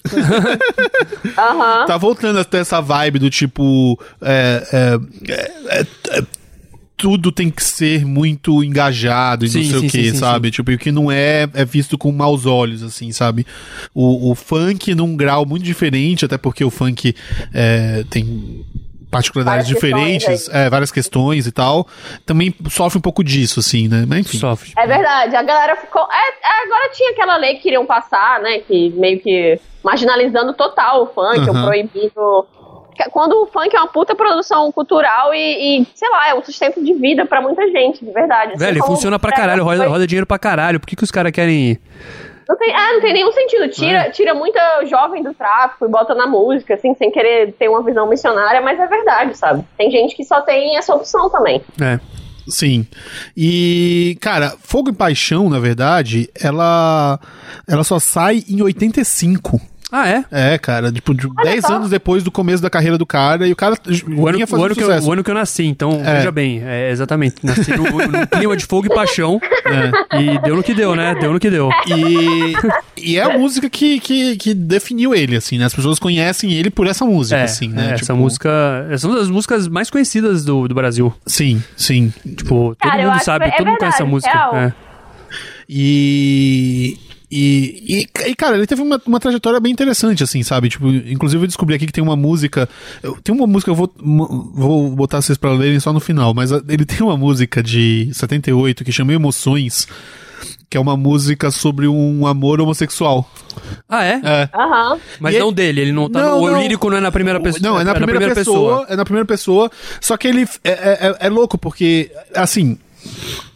Aham. 1.38 1.86
tá 1.86 1.98
voltando 1.98 2.40
até 2.40 2.60
essa 2.60 2.82
vibe 2.82 3.20
do 3.20 3.30
tipo. 3.30 4.00
É, 4.22 4.64
é, 4.74 5.00
é, 5.30 5.82
é, 6.20 6.24
tudo 7.04 7.34
tem 7.34 7.50
que 7.50 7.62
ser 7.62 8.06
muito 8.06 8.64
engajado 8.64 9.44
e 9.44 9.50
Sim, 9.50 9.58
não 9.58 9.66
sei 9.66 9.80
sim, 9.82 9.88
o 9.88 9.90
que, 9.90 10.04
sim, 10.06 10.12
sim, 10.12 10.16
sabe? 10.16 10.50
Tipo, 10.50 10.72
e 10.72 10.76
o 10.76 10.80
que 10.80 10.90
não 10.90 11.12
é, 11.12 11.50
é 11.54 11.66
visto 11.66 11.98
com 11.98 12.10
maus 12.14 12.46
olhos, 12.46 12.82
assim, 12.82 13.12
sabe? 13.12 13.46
O, 13.94 14.32
o 14.32 14.36
funk 14.36 14.96
num 14.96 15.18
grau 15.18 15.46
muito 15.46 15.66
diferente, 15.66 16.24
até 16.24 16.38
porque 16.38 16.64
o 16.64 16.70
funk 16.70 17.14
é, 17.54 18.06
tem 18.10 18.66
particularidades 19.12 19.68
Várias 19.68 19.82
diferentes, 19.82 20.26
questões 20.26 20.56
é, 20.56 20.70
várias 20.70 20.92
questões 20.94 21.46
e 21.46 21.52
tal, 21.52 21.86
também 22.26 22.56
sofre 22.70 23.00
um 23.00 23.02
pouco 23.02 23.22
disso, 23.22 23.60
assim, 23.60 23.90
né? 23.90 24.06
Mas 24.08 24.20
enfim. 24.20 24.38
Sofre. 24.38 24.72
É 24.78 24.88
verdade, 24.88 25.36
a 25.36 25.44
galera 25.44 25.76
ficou. 25.76 26.04
É, 26.04 26.62
é, 26.62 26.64
agora 26.66 26.90
tinha 26.94 27.12
aquela 27.12 27.36
lei 27.36 27.56
que 27.56 27.64
queriam 27.64 27.86
passar, 27.86 28.40
né? 28.40 28.60
Que 28.60 28.92
meio 28.92 29.20
que 29.20 29.60
marginalizando 29.84 30.54
total 30.54 31.04
o 31.04 31.08
funk, 31.08 31.50
Aham. 31.50 31.60
ou 31.60 31.68
proibindo. 31.68 32.48
Quando 33.12 33.34
o 33.42 33.48
funk 33.48 33.76
é 33.76 33.80
uma 33.80 33.88
puta 33.88 34.16
produção 34.16 34.72
cultural 34.72 35.34
e, 35.34 35.82
e, 35.82 35.88
sei 35.96 36.10
lá, 36.10 36.30
é 36.30 36.34
um 36.36 36.44
sustento 36.44 36.84
de 36.84 36.94
vida 36.94 37.26
pra 37.26 37.42
muita 37.42 37.70
gente, 37.72 38.04
de 38.04 38.12
verdade. 38.12 38.54
Assim 38.54 38.60
Velho, 38.66 38.84
funciona 38.86 39.18
pra 39.20 39.30
brega 39.30 39.42
caralho, 39.42 39.64
roda, 39.64 39.88
roda 39.88 40.08
dinheiro 40.08 40.26
pra 40.28 40.40
caralho. 40.40 40.80
Por 40.80 40.88
que, 40.88 40.96
que 40.96 41.04
os 41.04 41.12
caras 41.12 41.32
querem. 41.32 41.80
Não 42.48 42.58
tem, 42.58 42.72
é, 42.74 42.94
não 42.94 43.02
tem 43.02 43.14
nenhum 43.14 43.32
sentido. 43.32 43.70
Tira, 43.70 44.00
É. 44.00 44.10
tira 44.10 44.34
muita 44.34 44.86
jovem 44.86 45.24
do 45.24 45.34
tráfico 45.34 45.86
e 45.86 45.88
bota 45.90 46.14
na 46.14 46.28
música, 46.28 46.74
assim, 46.74 46.94
sem 46.96 47.10
querer 47.10 47.54
ter 47.54 47.70
uma 47.70 47.82
visão 47.82 48.08
missionária, 48.08 48.62
mas 48.62 48.80
é 48.80 48.86
verdade, 48.86 49.38
sabe? 49.38 49.64
Tem 49.78 49.90
gente 49.90 50.16
que 50.16 50.24
só 50.26 50.42
tem 50.42 50.78
essa 50.78 50.94
opção 50.94 51.30
também. 51.30 51.62
É. 51.82 52.00
Sim. 52.48 52.86
E, 53.38 54.18
cara, 54.20 54.54
Fogo 54.60 54.90
e 54.90 54.94
Paixão, 54.94 55.50
na 55.50 55.60
verdade, 55.60 56.30
ela 56.40 57.18
ela 57.66 57.84
só 57.86 58.00
sai 58.00 58.44
em 58.50 58.62
85. 58.62 59.60
Ah, 59.96 60.10
é? 60.10 60.26
É, 60.32 60.58
cara, 60.58 60.92
tipo, 60.92 61.14
de 61.14 61.30
10 61.44 61.62
só. 61.66 61.76
anos 61.76 61.92
depois 61.92 62.24
do 62.24 62.32
começo 62.32 62.64
da 62.64 62.70
carreira 62.70 62.98
do 62.98 63.06
cara, 63.06 63.48
e 63.48 63.52
o 63.52 63.56
cara 63.56 63.76
O 63.76 64.28
ano, 64.28 64.38
vinha 64.40 64.48
o, 64.50 64.64
ano 64.64 64.74
que 64.74 64.82
eu, 64.84 64.90
o 64.90 65.12
ano 65.12 65.24
que 65.24 65.30
eu 65.30 65.36
nasci, 65.36 65.66
então, 65.66 66.02
É. 66.04 66.16
veja 66.18 66.32
bem, 66.32 66.64
é, 66.66 66.90
exatamente. 66.90 67.36
Nasci 67.44 67.70
no, 67.78 67.84
no 67.84 68.26
clima 68.28 68.58
de 68.58 68.66
fogo 68.66 68.88
e 68.88 68.90
paixão. 68.90 69.40
É. 70.12 70.20
E 70.20 70.40
deu 70.40 70.56
no 70.56 70.64
que 70.64 70.74
deu, 70.74 70.96
né? 70.96 71.14
Deu 71.14 71.32
no 71.32 71.40
que 71.40 71.48
deu. 71.52 71.70
E, 71.86 72.54
e 72.98 73.18
é 73.20 73.22
a 73.24 73.38
música 73.38 73.70
que, 73.70 74.00
que, 74.00 74.36
que 74.36 74.54
definiu 74.56 75.14
ele, 75.14 75.36
assim, 75.36 75.60
né? 75.60 75.66
As 75.66 75.76
pessoas 75.76 76.00
conhecem 76.00 76.52
ele 76.52 76.72
por 76.72 76.88
essa 76.88 77.06
música, 77.06 77.38
É, 77.38 77.44
assim, 77.44 77.68
né? 77.68 77.92
é, 77.92 77.94
essa 77.94 78.06
Tipo, 78.06 78.16
música. 78.18 78.88
Essa 78.90 79.06
é 79.06 79.10
uma 79.12 79.20
das 79.20 79.30
músicas 79.30 79.68
mais 79.68 79.92
conhecidas 79.92 80.44
do, 80.44 80.68
do 80.68 80.74
Brasil. 80.74 81.14
Sim, 81.28 81.64
sim. 81.78 82.12
Tipo, 82.36 82.76
todo 82.80 82.90
Cara, 82.92 83.12
mundo 83.12 83.24
sabe, 83.24 83.46
que 83.46 83.52
é 83.52 83.58
todo 83.58 83.68
mundo 83.68 83.78
conhece 83.78 83.96
essa 84.02 84.04
verdade, 84.10 84.50
música. 84.50 84.58
É. 84.58 84.74
E. 85.70 86.98
E, 87.36 88.06
e, 88.26 88.30
e, 88.30 88.36
cara, 88.36 88.56
ele 88.58 88.68
teve 88.68 88.82
uma, 88.84 89.02
uma 89.08 89.20
trajetória 89.20 89.60
bem 89.60 89.72
interessante, 89.72 90.24
assim, 90.24 90.44
sabe? 90.44 90.70
Tipo, 90.70 90.88
inclusive 90.90 91.42
eu 91.44 91.48
descobri 91.48 91.76
aqui 91.76 91.88
que 91.88 91.92
tem 91.92 92.04
uma 92.04 92.16
música. 92.16 92.70
eu- 93.02 93.18
Tem 93.24 93.34
uma 93.34 93.48
música, 93.48 93.72
eu 93.72 93.76
vou, 93.76 93.92
vou 94.54 94.90
botar 94.92 95.20
vocês 95.20 95.38
pra 95.38 95.52
lerem 95.52 95.80
só 95.80 95.92
no 95.92 96.00
final, 96.00 96.32
mas 96.36 96.52
a- 96.54 96.62
ele 96.70 96.86
tem 96.86 97.02
uma 97.02 97.18
música 97.18 97.64
de 97.64 98.08
78 98.14 98.84
que 98.84 98.92
chama 98.92 99.14
Emoções, 99.14 99.88
que 100.70 100.78
é 100.78 100.80
uma 100.80 100.96
música 100.96 101.50
sobre 101.50 101.88
um 101.88 102.28
amor 102.28 102.62
homossexual. 102.62 103.28
Ah, 103.90 104.04
é? 104.04 104.22
É. 104.24 104.50
Aham. 104.54 105.00
Mas 105.20 105.36
E 105.36 105.40
não 105.40 105.48
ele- 105.48 105.56
dele, 105.56 105.82
ele 105.82 105.92
não 105.92 106.10
tá. 106.12 106.22
Não, 106.22 106.40
no, 106.42 106.52
não. 106.52 106.60
O 106.60 106.62
lírico 106.62 106.88
não 106.90 106.98
é 106.98 107.02
na 107.02 107.12
primeira 107.12 107.40
pessoa. 107.40 107.62
Não, 107.64 107.80
é 107.80 107.84
na 107.84 107.96
primeira, 107.96 108.36
pessoa, 108.36 108.86
É 108.90 108.96
na 108.96 109.04
primeira 109.06 109.26
pessoa. 109.26 109.72
Só 110.00 110.18
que 110.18 110.28
ele 110.28 110.44
é, 110.64 110.70
é, 110.72 111.08
é- 111.10 111.18
é 111.28 111.30
louco, 111.30 111.58
porque, 111.58 112.12
assim. 112.36 112.78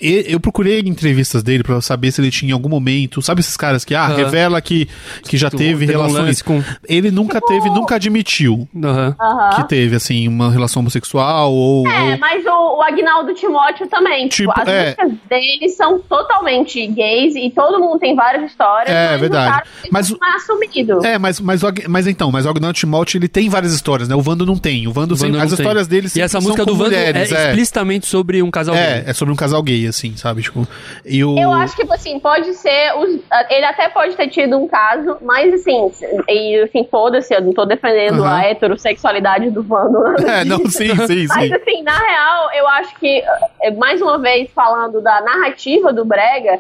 E- 0.01 0.25
Eu 0.27 0.39
procurei 0.39 0.79
entrevistas 0.79 1.41
dele 1.43 1.63
pra 1.63 1.79
saber 1.81 2.11
se 2.11 2.21
ele 2.21 2.31
tinha 2.31 2.49
em 2.49 2.53
algum 2.53 2.69
momento. 2.69 3.21
Sabe 3.21 3.41
esses 3.41 3.55
caras 3.57 3.83
que, 3.85 3.93
ah, 3.95 4.05
Aham. 4.05 4.15
revela 4.15 4.61
que, 4.61 4.87
que 5.23 5.37
já 5.37 5.49
Tu- 5.49 5.57
teve 5.57 5.85
um 5.85 5.87
relações. 5.87 6.13
lance 6.25 6.43
com- 6.43 6.63
Ele 6.87 7.11
nunca 7.11 7.39
teve, 7.41 7.69
nunca 7.69 7.95
admitiu. 7.95 8.67
Aham. 8.83 9.15
que 9.55 9.67
teve, 9.67 9.95
assim, 9.95 10.27
uma 10.27 10.51
relação 10.51 10.81
homossexual 10.81 11.51
ou. 11.53 11.87
É, 11.87 12.13
ou- 12.13 12.19
mas 12.19 12.45
o, 12.45 12.77
o 12.77 12.81
Agnaldo 12.83 13.33
Timóteo 13.33 13.87
também. 13.87 14.27
Tipo, 14.27 14.47
Tipo, 14.53 14.61
as 14.61 14.67
é. 14.67 14.83
músicas 14.85 15.11
dele 15.29 15.69
são 15.69 15.99
totalmente 15.99 16.85
gays 16.87 17.35
e 17.35 17.49
todo 17.51 17.79
mundo 17.79 17.99
tem 17.99 18.15
várias 18.15 18.49
histórias. 18.49 18.89
É, 18.89 19.11
mas 19.11 19.19
verdade. 19.21 19.47
O 19.49 19.51
cara 19.53 19.65
Mas 19.91 20.09
o- 20.11 20.17
não 20.19 20.27
é 20.27 20.35
assumido. 20.35 21.05
É, 21.05 21.17
mas, 21.17 21.39
mas, 21.39 21.61
mas 21.87 22.07
então, 22.07 22.31
mas 22.31 22.45
o 22.45 22.49
Agnaldo 22.49 22.77
Timóteo 22.77 23.17
ele 23.17 23.27
tem 23.27 23.49
várias 23.49 23.73
histórias, 23.73 24.07
né? 24.07 24.15
O 24.15 24.21
Vando 24.21 24.45
não 24.45 24.57
tem. 24.57 24.87
O 24.87 24.91
Vando, 24.91 25.13
O 25.13 25.17
Vando 25.17 25.17
sempre- 25.17 25.37
não 25.37 25.43
as 25.43 25.51
tem. 25.53 25.59
histórias 25.59 25.87
dele 25.87 26.07
E 26.15 26.21
essa 26.21 26.39
música 26.39 26.65
do 26.65 26.73
Vando 26.75 26.91
mulheres, 26.91 27.31
é, 27.31 27.49
explicitamente 27.49 28.05
sobre 28.07 28.41
um 28.41 28.49
casal 28.51 28.75
É, 28.75 29.01
gay. 29.01 29.09
é 29.09 29.13
sobre 29.13 29.33
um 29.33 29.36
casal 29.38 29.61
gay, 29.63 29.88
assim, 29.88 30.17
sabe? 30.17 30.41
Tipo, 30.41 30.67
e 31.05 31.23
o... 31.23 31.38
Eu 31.38 31.53
acho 31.53 31.75
que, 31.75 31.83
tipo 31.83 31.93
assim, 31.93 32.19
pode 32.19 32.53
ser. 32.55 32.93
os- 32.97 33.19
ele 33.49 33.65
até 33.65 33.88
pode 33.89 34.15
ter 34.17 34.27
tido 34.29 34.57
um 34.57 34.67
caso, 34.67 35.17
mas 35.21 35.53
assim, 35.53 35.91
e 36.27 36.59
assim, 36.61 36.85
foda-se, 36.91 37.33
eu 37.33 37.41
não 37.41 37.53
tô 37.53 37.65
defendendo 37.65 38.23
Aham. 38.23 38.35
a 38.35 38.43
heterossexualidade 38.45 39.49
do 39.51 39.63
Vando. 39.63 39.97
É, 40.27 40.43
não, 40.43 40.57
disso. 40.57 40.77
sim, 40.79 40.89
sim, 41.07 41.25
Mas 41.33 41.47
sim. 41.47 41.53
assim, 41.55 41.83
na 41.83 41.97
real, 41.97 42.49
eu 42.55 42.67
acho 42.67 42.95
que, 42.99 43.23
eh, 43.61 43.71
mais 43.71 44.01
uma 44.01 44.17
vez, 44.19 44.49
falando 44.53 45.01
da 45.01 45.21
narrativa 45.21 45.93
do 45.93 46.03
Brega, 46.03 46.59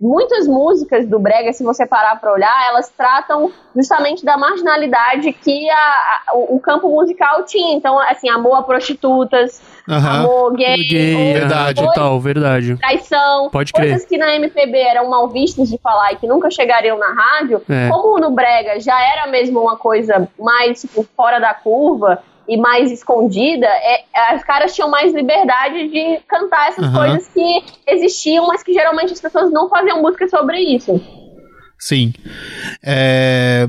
muitas 0.00 0.46
músicas 0.46 1.06
do 1.06 1.18
Brega, 1.18 1.52
se 1.52 1.64
você 1.64 1.84
parar 1.84 2.20
pra 2.20 2.32
olhar, 2.32 2.68
elas 2.68 2.88
tratam 2.96 3.50
justamente 3.74 4.24
da 4.24 4.36
marginalidade 4.36 5.32
que 5.32 5.68
a- 5.70 5.76
a- 5.76 6.22
o, 6.36 6.56
o 6.56 6.60
campo 6.60 6.88
musical 6.88 7.44
tinha. 7.44 7.74
Então, 7.76 7.98
assim, 7.98 8.28
amor 8.28 8.54
a 8.58 8.62
prostitutas, 8.62 9.60
Aham. 9.88 10.20
amor 10.20 10.54
gay, 10.56 10.76
Gay, 10.86 11.32
Verdade. 11.32 11.80
verdade, 11.80 11.94
tal, 11.94 12.20
verdade. 12.20 12.76
traição, 12.76 13.48
Pode 13.50 13.72
crer. 13.72 13.90
coisas 13.90 14.06
que 14.06 14.18
na 14.18 14.34
MPB 14.36 14.76
eram 14.78 15.08
mal 15.08 15.28
vistas 15.28 15.68
de 15.70 15.78
falar 15.78 16.12
e 16.12 16.16
que 16.16 16.26
nunca 16.26 16.50
chegariam 16.50 16.98
na 16.98 17.12
rádio, 17.14 17.62
É. 17.68 17.88
como 17.88 18.18
no 18.20 18.30
Brega 18.30 18.78
já 18.80 19.00
era 19.00 19.26
mesmo 19.28 19.60
uma 19.60 19.76
coisa 19.76 20.28
mais 20.38 20.80
tipo, 20.82 21.06
fora 21.16 21.38
da 21.38 21.54
curva 21.54 22.22
e 22.46 22.56
mais 22.56 22.90
escondida, 22.90 23.66
é, 23.66 24.04
as 24.30 24.42
caras 24.42 24.74
tinham 24.74 24.88
mais 24.90 25.12
liberdade 25.14 25.88
de 25.88 26.18
cantar 26.28 26.68
essas 26.68 26.84
Aham. 26.86 26.98
coisas 26.98 27.28
que 27.28 27.64
existiam, 27.86 28.46
mas 28.46 28.62
que 28.62 28.72
geralmente 28.72 29.12
as 29.12 29.20
pessoas 29.20 29.50
não 29.52 29.68
faziam 29.68 30.00
música 30.02 30.26
sobre 30.28 30.58
isso. 30.60 31.00
Sim. 31.78 32.12
É, 32.84 33.68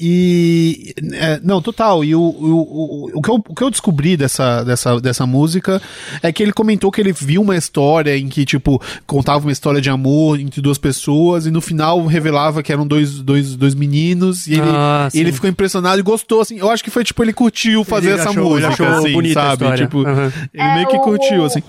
E. 0.00 0.94
é, 1.14 1.40
não, 1.42 1.60
total. 1.60 2.04
E 2.04 2.14
o, 2.14 2.20
o, 2.20 2.54
o, 2.54 3.10
o, 3.18 3.22
que 3.22 3.30
eu, 3.30 3.34
o 3.48 3.54
que 3.54 3.62
eu 3.62 3.70
descobri 3.70 4.16
dessa, 4.16 4.62
dessa, 4.62 5.00
dessa 5.00 5.26
música 5.26 5.80
é 6.22 6.30
que 6.32 6.42
ele 6.42 6.52
comentou 6.52 6.90
que 6.92 7.00
ele 7.00 7.12
viu 7.12 7.42
uma 7.42 7.56
história 7.56 8.16
em 8.16 8.28
que, 8.28 8.44
tipo, 8.44 8.80
contava 9.06 9.44
uma 9.46 9.52
história 9.52 9.80
de 9.80 9.90
amor 9.90 10.38
entre 10.38 10.60
duas 10.60 10.78
pessoas 10.78 11.46
e 11.46 11.50
no 11.50 11.60
final 11.60 12.04
revelava 12.06 12.62
que 12.62 12.72
eram 12.72 12.86
dois, 12.86 13.20
dois, 13.20 13.56
dois 13.56 13.74
meninos 13.74 14.46
e 14.46 14.52
ele, 14.54 14.62
Ah, 14.70 15.08
ele 15.12 15.32
ficou 15.32 15.50
impressionado 15.50 15.98
e 15.98 16.02
gostou, 16.02 16.40
assim. 16.40 16.58
Eu 16.58 16.70
acho 16.70 16.84
que 16.84 16.90
foi, 16.90 17.02
tipo, 17.02 17.22
ele 17.22 17.32
curtiu 17.32 17.82
fazer 17.84 18.10
Ele 18.10 18.20
essa 18.20 18.30
achou- 18.30 18.42
ele 18.56 18.66
música, 18.66 18.68
achou 18.84 18.86
assim, 18.98 19.12
bonita 19.12 19.40
sabe? 19.40 19.76
Tipo, 19.76 20.06
Aham. 20.06 20.32
ele 20.54 20.62
É, 20.62 20.74
meio 20.74 20.86
que 20.88 20.98
curtiu, 21.00 21.44
assim. 21.44 21.62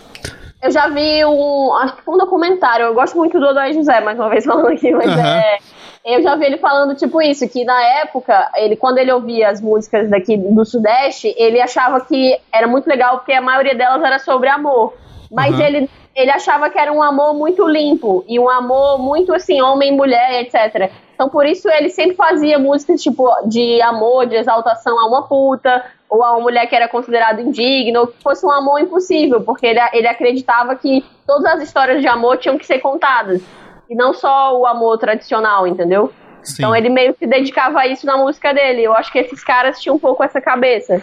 Eu 0.62 0.72
já 0.72 0.90
vi 0.90 1.24
um. 1.26 1.74
Acho 1.82 1.96
que 1.96 2.04
foi 2.04 2.14
um 2.16 2.18
documentário. 2.18 2.86
Eu 2.88 2.94
gosto 2.94 3.16
muito 3.16 3.40
do 3.40 3.46
Odair 3.46 3.74
José, 3.74 4.02
mais 4.02 4.20
uma 4.20 4.30
vez 4.30 4.44
falando 4.44 4.68
aqui, 4.68 4.92
mas 4.92 5.08
Aham. 5.08 5.22
é. 5.22 5.58
Eu 6.06 6.22
já 6.22 6.36
vi 6.36 6.46
ele 6.46 6.58
falando, 6.58 6.96
tipo, 6.96 7.22
isso, 7.22 7.48
que 7.50 7.66
na 7.66 7.82
época, 8.00 8.50
ele, 8.56 8.76
quando 8.76 8.98
ele 8.98 9.12
ouvia 9.12 9.50
as 9.50 9.62
músicas 9.62 10.10
daqui 10.10 10.38
do 10.38 10.66
Sudeste, 10.66 11.36
ele 11.38 11.60
achava 11.60 12.00
que 12.02 12.40
era 12.54 12.68
muito 12.68 12.88
legal, 12.88 13.18
porque 13.18 13.34
a 13.34 13.42
maioria 13.42 13.76
delas 13.76 14.02
era 14.02 14.18
sobre 14.18 14.48
amor. 14.48 14.94
Mas 15.30 15.54
Aham. 15.54 15.64
ele, 15.64 15.90
ele 16.16 16.32
achava 16.32 16.70
que 16.70 16.80
era 16.80 16.92
um 16.92 17.04
amor 17.04 17.34
muito 17.34 17.68
limpo, 17.68 18.24
e 18.28 18.40
um 18.40 18.50
amor 18.50 18.98
muito 18.98 19.34
assim, 19.34 19.62
homem, 19.62 19.92
mulher, 19.92 20.42
etc. 20.42 20.90
Então 21.14 21.28
por 21.28 21.46
isso 21.46 21.70
ele 21.70 21.90
sempre 21.90 22.16
fazia 22.16 22.58
músicas, 22.58 23.04
tipo, 23.04 23.30
de 23.46 23.82
amor, 23.82 24.26
de 24.26 24.36
exaltação 24.36 24.98
a 24.98 25.06
uma 25.06 25.28
puta, 25.28 25.84
ou 26.10 26.24
a 26.24 26.32
uma 26.32 26.40
mulher 26.40 26.66
que 26.68 26.76
era 26.76 26.88
considerada 26.88 27.42
indigna, 27.42 28.00
ou 28.00 28.08
que 28.08 28.24
fosse 28.24 28.46
um 28.46 28.52
amor 28.52 28.80
impossível, 28.80 29.42
porque 29.42 29.68
ele, 29.68 29.80
ele 29.92 30.08
acreditava 30.08 30.76
que 30.78 31.04
todas 31.28 31.46
as 31.46 31.62
histórias 31.64 32.02
de 32.02 32.08
amor 32.08 32.38
tinham 32.38 32.58
que 32.58 32.66
ser 32.66 32.80
contadas. 32.80 33.42
E 33.90 33.96
não 33.96 34.14
só 34.14 34.58
o 34.60 34.66
amor 34.68 34.98
tradicional, 34.98 35.66
entendeu? 35.68 36.14
Sim. 36.44 36.56
Então 36.60 36.76
ele 36.76 36.90
meio 36.90 37.14
que 37.14 37.26
dedicava 37.28 37.80
a 37.80 37.88
isso 37.88 38.06
na 38.06 38.16
música 38.18 38.54
dele. 38.54 38.84
Eu 38.84 38.94
acho 38.94 39.12
que 39.12 39.18
esses 39.20 39.44
caras 39.44 39.82
tinham 39.82 39.96
um 39.96 40.00
pouco 40.00 40.24
essa 40.24 40.40
cabeça. 40.40 41.02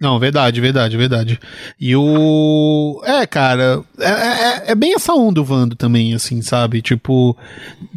Não, 0.00 0.18
verdade, 0.18 0.60
verdade, 0.60 0.96
verdade. 0.96 1.38
E 1.78 1.94
o. 1.94 3.00
É, 3.04 3.24
cara, 3.24 3.80
é, 4.00 4.10
é, 4.10 4.72
é 4.72 4.74
bem 4.74 4.94
essa 4.94 5.14
onda 5.14 5.40
o 5.40 5.44
Vando 5.44 5.76
também, 5.76 6.12
assim, 6.12 6.42
sabe? 6.42 6.82
Tipo. 6.82 7.36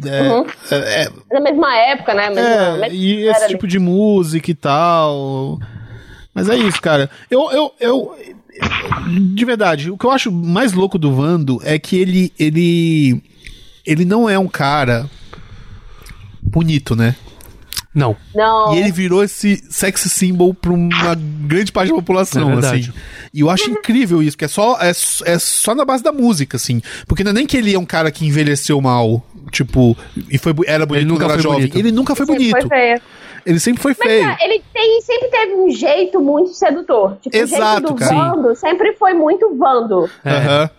É, 0.04 0.22
Uhum. 0.22 0.46
é, 0.70 1.02
é, 1.02 1.08
Na 1.32 1.40
mesma 1.40 1.76
época, 1.76 2.14
né? 2.14 2.28
Mesma, 2.30 2.40
é, 2.48 2.70
mesma 2.78 2.88
e 2.94 3.26
esse 3.26 3.42
ali. 3.44 3.54
tipo 3.54 3.66
de 3.66 3.80
música 3.80 4.48
e 4.48 4.54
tal. 4.54 5.58
Mas 6.32 6.48
é 6.48 6.54
isso, 6.56 6.80
cara. 6.80 7.10
Eu, 7.28 7.50
eu, 7.50 7.72
eu. 7.80 8.14
De 9.34 9.44
verdade, 9.44 9.90
o 9.90 9.98
que 9.98 10.06
eu 10.06 10.10
acho 10.12 10.30
mais 10.30 10.72
louco 10.72 10.98
do 10.98 11.12
Vando 11.12 11.60
é 11.64 11.76
que 11.76 11.96
ele. 11.98 12.32
Ele. 12.38 13.20
Ele 13.86 14.04
não 14.04 14.28
é 14.28 14.38
um 14.38 14.48
cara 14.48 15.08
bonito, 16.42 16.96
né? 16.96 17.14
Não. 17.94 18.14
Não. 18.34 18.74
E 18.74 18.78
ele 18.78 18.92
virou 18.92 19.24
esse 19.24 19.64
sex 19.70 20.02
symbol 20.02 20.52
pra 20.52 20.70
uma 20.70 21.14
grande 21.14 21.72
parte 21.72 21.88
da 21.88 21.94
população, 21.94 22.52
É 22.52 22.58
assim. 22.58 22.92
E 23.32 23.40
eu 23.40 23.48
acho 23.48 23.70
incrível 23.70 24.22
isso, 24.22 24.36
que 24.36 24.44
é 24.44 24.48
só, 24.48 24.78
é, 24.80 24.90
é 24.90 25.38
só 25.38 25.74
na 25.74 25.82
base 25.84 26.02
da 26.02 26.12
música, 26.12 26.58
assim. 26.58 26.82
Porque 27.06 27.24
não 27.24 27.30
é 27.30 27.34
nem 27.34 27.46
que 27.46 27.56
ele 27.56 27.74
é 27.74 27.78
um 27.78 27.86
cara 27.86 28.10
que 28.10 28.26
envelheceu 28.26 28.78
mal, 28.82 29.24
tipo, 29.50 29.96
e 30.30 30.36
foi, 30.36 30.52
era 30.66 30.84
bonito 30.84 31.02
Ele 31.04 31.08
nunca 31.10 31.20
quando 31.24 31.30
era 31.32 31.42
foi 31.42 31.42
jovem. 31.42 31.58
bonito. 31.60 31.78
Ele 31.78 31.92
nunca 31.92 32.14
foi 32.14 32.26
Sempre 32.26 32.38
bonito. 32.44 32.60
Foi 32.68 32.68
feia. 32.68 33.02
Ele 33.46 33.60
sempre 33.60 33.82
foi 33.82 33.94
Mas 33.98 34.06
feio. 34.08 34.24
cara, 34.24 34.38
ele 34.44 34.62
tem, 34.74 35.00
sempre 35.00 35.28
teve 35.28 35.54
um 35.54 35.70
jeito 35.70 36.20
muito 36.20 36.52
sedutor. 36.52 37.16
Tipo, 37.22 37.34
Exato, 37.34 37.62
o 37.62 37.70
jeito 37.72 37.92
do 37.92 37.94
cara. 37.94 38.14
Vando 38.14 38.56
sempre 38.56 38.92
foi 38.94 39.14
muito 39.14 39.56
Vando. 39.56 40.10
É. 40.22 40.30
Aham. 40.36 40.70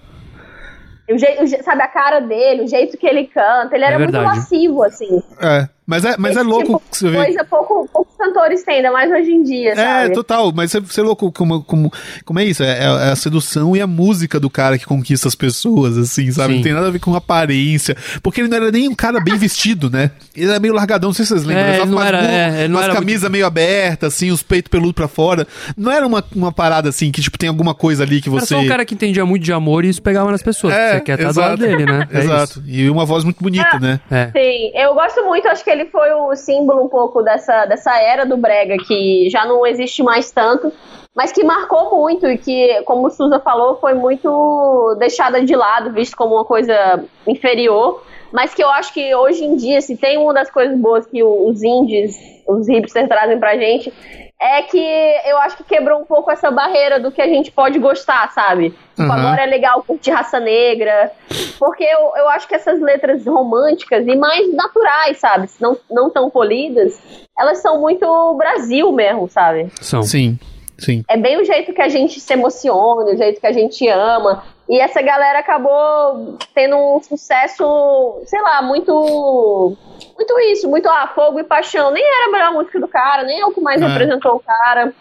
O 1.09 1.17
jeito, 1.17 1.43
o 1.43 1.47
je- 1.47 1.63
sabe, 1.63 1.81
a 1.81 1.87
cara 1.87 2.19
dele, 2.19 2.63
o 2.63 2.67
jeito 2.67 2.97
que 2.97 3.07
ele 3.07 3.25
canta, 3.27 3.75
ele 3.75 3.85
era 3.85 3.97
muito 3.97 4.11
verdade. 4.11 4.37
lascivo, 4.39 4.83
assim. 4.83 5.23
É. 5.41 5.69
Mas 5.87 6.03
é, 6.03 6.15
mas 6.17 6.35
é 6.35 6.43
louco 6.43 6.65
tipo 6.65 6.81
que 6.91 6.97
você 6.97 7.09
vê. 7.09 7.23
Coisa 7.23 7.43
pouco, 7.45 7.89
poucos 7.93 8.13
cantores 8.17 8.61
têm, 8.63 8.75
ainda 8.75 8.91
mais 8.91 9.09
hoje 9.09 9.31
em 9.31 9.41
dia, 9.41 9.71
É, 9.71 9.75
sabe? 9.75 10.13
total, 10.13 10.51
mas 10.53 10.69
você, 10.69 10.81
você 10.81 10.99
é 10.99 11.03
louco 11.03 11.31
como, 11.31 11.63
como, 11.63 11.91
como 12.25 12.39
é 12.39 12.43
isso? 12.43 12.61
É, 12.61 12.79
é 12.83 13.11
a 13.11 13.15
sedução 13.15 13.73
e 13.73 13.79
a 13.81 13.87
música 13.87 14.37
do 14.37 14.49
cara 14.49 14.77
que 14.77 14.85
conquista 14.85 15.29
as 15.29 15.35
pessoas, 15.35 15.97
assim, 15.97 16.29
sabe? 16.31 16.49
Sim. 16.51 16.55
Não 16.57 16.63
tem 16.63 16.73
nada 16.73 16.87
a 16.87 16.91
ver 16.91 16.99
com 16.99 17.15
aparência. 17.15 17.95
Porque 18.21 18.41
ele 18.41 18.49
não 18.49 18.57
era 18.57 18.69
nem 18.69 18.89
um 18.89 18.95
cara 18.95 19.21
bem 19.21 19.37
vestido, 19.37 19.89
né? 19.89 20.11
Ele 20.35 20.49
era 20.49 20.59
meio 20.59 20.73
largadão, 20.73 21.07
não 21.09 21.13
sei 21.13 21.25
se 21.25 21.29
vocês 21.31 21.45
lembram. 21.45 21.63
É, 21.65 21.77
Ele 21.77 21.85
não 21.85 22.03
era- 22.03 22.21
é, 22.25 22.63
ele 22.65 22.73
não 22.73 22.81
era 22.81 22.93
camisa 22.93 23.29
meio 23.29 23.45
aberta, 23.45 24.07
assim, 24.07 24.29
os 24.29 24.43
peitos 24.43 24.69
peludos 24.69 24.93
pra 24.95 25.07
fora. 25.07 25.47
Não 25.77 25.89
era 25.89 26.05
uma, 26.05 26.21
uma 26.35 26.51
parada 26.51 26.89
assim 26.89 27.11
que, 27.13 27.21
tipo, 27.21 27.37
tem 27.37 27.47
alguma 27.47 27.73
coisa 27.73 28.03
ali 28.03 28.19
que 28.19 28.27
Era 28.29 28.39
você. 28.41 28.47
só 28.55 28.59
um 28.59 28.67
cara 28.67 28.83
que 28.83 28.93
entendia 28.93 29.25
muito 29.25 29.43
de 29.43 29.53
amor 29.53 29.85
e 29.85 29.89
isso 29.89 30.01
pegava 30.01 30.29
nas 30.31 30.43
pessoas. 30.43 30.73
É, 30.73 30.95
você 30.95 31.01
quer 31.01 31.13
estar 31.13 31.23
do 31.27 31.29
exato. 31.31 31.49
lado 31.49 31.59
dele, 31.59 31.85
né? 31.85 32.07
É 32.11 32.19
Exato. 32.19 32.61
E 32.67 32.89
uma 32.89 33.05
voz 33.05 33.23
muito 33.23 33.41
bonita, 33.41 33.79
né? 33.79 34.01
isso. 34.05 34.13
É. 34.13 34.31
Sim, 34.35 34.71
eu 34.75 34.93
gosto 34.93 35.23
muito, 35.23 35.47
acho 35.47 35.63
que 35.63 35.69
ele 35.69 35.76
foi 35.85 36.11
o 36.13 36.35
símbolo 36.35 36.83
um 36.83 36.89
pouco 36.89 37.21
dessa, 37.21 37.65
dessa 37.65 37.95
era 37.99 38.25
do 38.25 38.37
Brega, 38.37 38.77
que 38.77 39.29
já 39.29 39.45
não 39.45 39.65
existe 39.65 40.03
mais 40.03 40.31
tanto, 40.31 40.71
mas 41.15 41.31
que 41.31 41.43
marcou 41.43 41.97
muito 41.97 42.27
e 42.27 42.37
que, 42.37 42.81
como 42.83 43.07
o 43.07 43.09
Suza 43.09 43.39
falou, 43.39 43.77
foi 43.77 43.93
muito 43.93 44.95
deixada 44.99 45.43
de 45.43 45.55
lado, 45.55 45.91
visto 45.91 46.15
como 46.15 46.35
uma 46.35 46.45
coisa 46.45 47.03
inferior. 47.25 48.03
Mas 48.31 48.53
que 48.53 48.63
eu 48.63 48.69
acho 48.69 48.93
que 48.93 49.15
hoje 49.15 49.43
em 49.43 49.55
dia, 49.55 49.81
se 49.81 49.95
tem 49.95 50.17
uma 50.17 50.33
das 50.33 50.51
coisas 50.51 50.77
boas 50.77 51.05
que 51.05 51.23
os 51.23 51.63
indies, 51.63 52.15
os 52.45 52.67
hipsters 52.67 53.07
trazem 53.07 53.39
pra 53.39 53.57
gente, 53.57 53.91
é 54.39 54.61
que 54.61 54.77
eu 55.25 55.37
acho 55.39 55.57
que 55.57 55.63
quebrou 55.63 55.99
um 55.99 56.05
pouco 56.05 56.29
essa 56.29 56.51
barreira 56.51 56.99
do 56.99 57.11
que 57.11 57.21
a 57.21 57.27
gente 57.27 57.51
pode 57.51 57.79
gostar, 57.79 58.31
sabe? 58.31 58.69
Tipo, 58.69 59.01
Uhum. 59.03 59.11
agora 59.11 59.41
é 59.41 59.45
legal 59.47 59.83
curtir 59.83 60.11
raça 60.11 60.39
negra. 60.39 61.11
Porque 61.57 61.83
eu, 61.83 62.11
eu 62.15 62.29
acho 62.29 62.47
que 62.47 62.53
essas 62.55 62.79
letras 62.79 63.25
românticas 63.25 64.05
e 64.05 64.15
mais 64.15 64.53
naturais, 64.53 65.17
sabe? 65.19 65.49
Não, 65.59 65.75
não 65.89 66.09
tão 66.11 66.29
polidas, 66.29 66.99
elas 67.37 67.59
são 67.61 67.79
muito 67.81 68.35
Brasil 68.35 68.91
mesmo, 68.91 69.27
sabe? 69.27 69.71
São. 69.81 70.03
Sim, 70.03 70.37
sim. 70.77 71.03
É 71.09 71.17
bem 71.17 71.39
o 71.41 71.45
jeito 71.45 71.73
que 71.73 71.81
a 71.81 71.89
gente 71.89 72.19
se 72.19 72.33
emociona, 72.33 73.11
o 73.11 73.17
jeito 73.17 73.39
que 73.41 73.47
a 73.47 73.51
gente 73.51 73.87
ama. 73.87 74.43
E 74.69 74.79
essa 74.81 75.01
galera 75.01 75.39
acabou 75.39 76.37
tendo 76.53 76.75
um 76.75 77.01
sucesso, 77.01 78.21
sei 78.25 78.41
lá, 78.41 78.61
muito. 78.61 79.77
Muito 80.15 80.39
isso, 80.51 80.67
muito 80.69 80.89
ah, 80.89 81.09
fogo 81.15 81.39
e 81.39 81.43
paixão. 81.43 81.91
Nem 81.91 82.03
era 82.03 82.27
a 82.27 82.31
melhor 82.31 82.53
música 82.53 82.79
do 82.79 82.87
cara, 82.87 83.23
nem 83.23 83.39
é 83.39 83.45
o 83.45 83.51
que 83.51 83.61
mais 83.61 83.81
É. 83.81 83.85
representou 83.87 84.35
o 84.35 84.39
cara. 84.39 84.93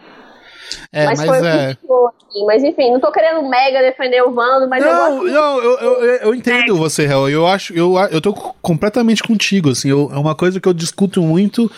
É, 0.92 1.04
mas, 1.04 1.18
mas, 1.24 1.28
foi 1.38 1.48
é. 1.48 1.68
ficou, 1.74 2.08
assim. 2.08 2.44
Mas 2.46 2.62
enfim, 2.64 2.92
não 2.92 3.00
tô 3.00 3.10
querendo 3.12 3.42
mega 3.48 3.80
defender 3.80 4.22
o 4.22 4.30
Vando, 4.32 4.68
mas 4.68 4.84
eu 4.84 4.92
Não, 4.92 5.18
gosto. 5.18 5.32
não, 5.32 5.58
eu, 5.62 5.78
eu, 5.78 6.04
eu- 6.04 6.16
eu 6.28 6.34
entendo 6.34 6.76
você, 6.76 7.04
Hel. 7.04 7.28
Eu 7.28 7.46
acho, 7.46 7.72
eu, 7.74 7.94
eu 8.10 8.20
tô 8.20 8.32
completamente 8.34 9.22
contigo, 9.22 9.70
assim. 9.70 9.88
eu- 9.90 10.10
é 10.12 10.18
uma 10.18 10.34
coisa 10.34 10.60
que 10.60 10.68
eu 10.68 10.72
discuto 10.74 11.22
muito 11.22 11.70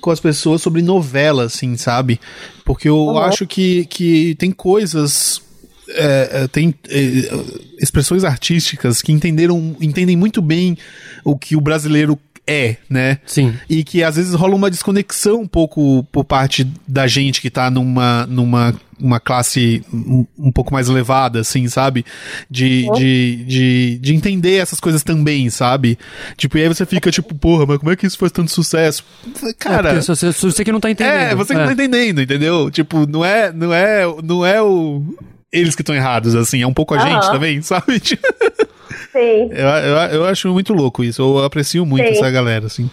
com 0.00 0.10
as 0.10 0.20
pessoas 0.20 0.62
sobre 0.62 0.82
novela, 0.82 1.44
assim, 1.44 1.76
sabe? 1.76 2.20
Porque 2.64 2.88
eu 2.88 2.96
Uhum. 2.96 3.18
acho 3.18 3.46
que, 3.46 3.84
que 3.86 4.34
tem 4.36 4.50
coisas. 4.50 5.40
é, 5.90 6.42
é, 6.44 6.48
tem 6.48 6.74
é, 6.90 7.00
expressões 7.80 8.22
artísticas 8.22 9.00
que 9.00 9.10
entenderam, 9.10 9.74
entendem 9.80 10.16
muito 10.16 10.42
bem 10.42 10.76
o 11.24 11.34
que 11.36 11.56
o 11.56 11.60
brasileiro 11.62 12.18
é, 12.48 12.76
né? 12.88 13.18
Sim. 13.26 13.54
E 13.68 13.84
que 13.84 14.02
às 14.02 14.16
vezes 14.16 14.32
rola 14.32 14.54
uma 14.54 14.70
desconexão 14.70 15.42
um 15.42 15.46
pouco 15.46 16.02
por 16.10 16.24
parte 16.24 16.66
da 16.86 17.06
gente 17.06 17.42
que 17.42 17.50
tá 17.50 17.70
numa, 17.70 18.26
numa 18.26 18.74
uma 18.98 19.20
classe 19.20 19.84
um, 19.92 20.26
um 20.36 20.50
pouco 20.50 20.72
mais 20.72 20.88
elevada, 20.88 21.40
assim, 21.40 21.68
sabe? 21.68 22.04
De, 22.50 22.90
de, 22.94 23.44
de, 23.44 23.98
de 23.98 24.14
entender 24.14 24.56
essas 24.56 24.80
coisas 24.80 25.02
também, 25.02 25.50
sabe? 25.50 25.98
Tipo, 26.36 26.58
e 26.58 26.62
aí 26.62 26.68
você 26.68 26.84
fica 26.86 27.10
tipo, 27.10 27.34
porra, 27.34 27.66
mas 27.66 27.78
como 27.78 27.92
é 27.92 27.96
que 27.96 28.06
isso 28.06 28.18
faz 28.18 28.32
tanto 28.32 28.50
sucesso? 28.50 29.04
Cara. 29.58 29.90
É, 29.90 30.00
você, 30.00 30.32
você 30.32 30.64
que 30.64 30.72
não 30.72 30.80
tá 30.80 30.90
entendendo. 30.90 31.14
É, 31.14 31.34
você 31.34 31.52
que 31.52 31.60
não 31.60 31.66
tá 31.66 31.72
entendendo, 31.74 32.22
entendeu? 32.22 32.70
Tipo, 32.70 33.06
não 33.06 33.24
é, 33.24 33.52
não 33.52 33.72
é, 33.72 34.04
não 34.24 34.44
é 34.44 34.60
o 34.62 35.02
eles 35.52 35.74
que 35.74 35.82
estão 35.82 35.94
errados, 35.94 36.34
assim, 36.34 36.62
é 36.62 36.66
um 36.66 36.74
pouco 36.74 36.94
a 36.94 36.98
Aham. 36.98 37.08
gente 37.08 37.30
também, 37.30 37.60
sabe? 37.62 38.00
Sim. 39.12 39.50
eu, 39.52 39.66
eu, 39.66 39.96
eu 40.20 40.24
acho 40.26 40.48
muito 40.48 40.72
louco 40.74 41.02
isso, 41.02 41.22
eu 41.22 41.44
aprecio 41.44 41.84
muito 41.86 42.06
Sim. 42.06 42.12
essa 42.12 42.30
galera, 42.30 42.66
assim. 42.66 42.90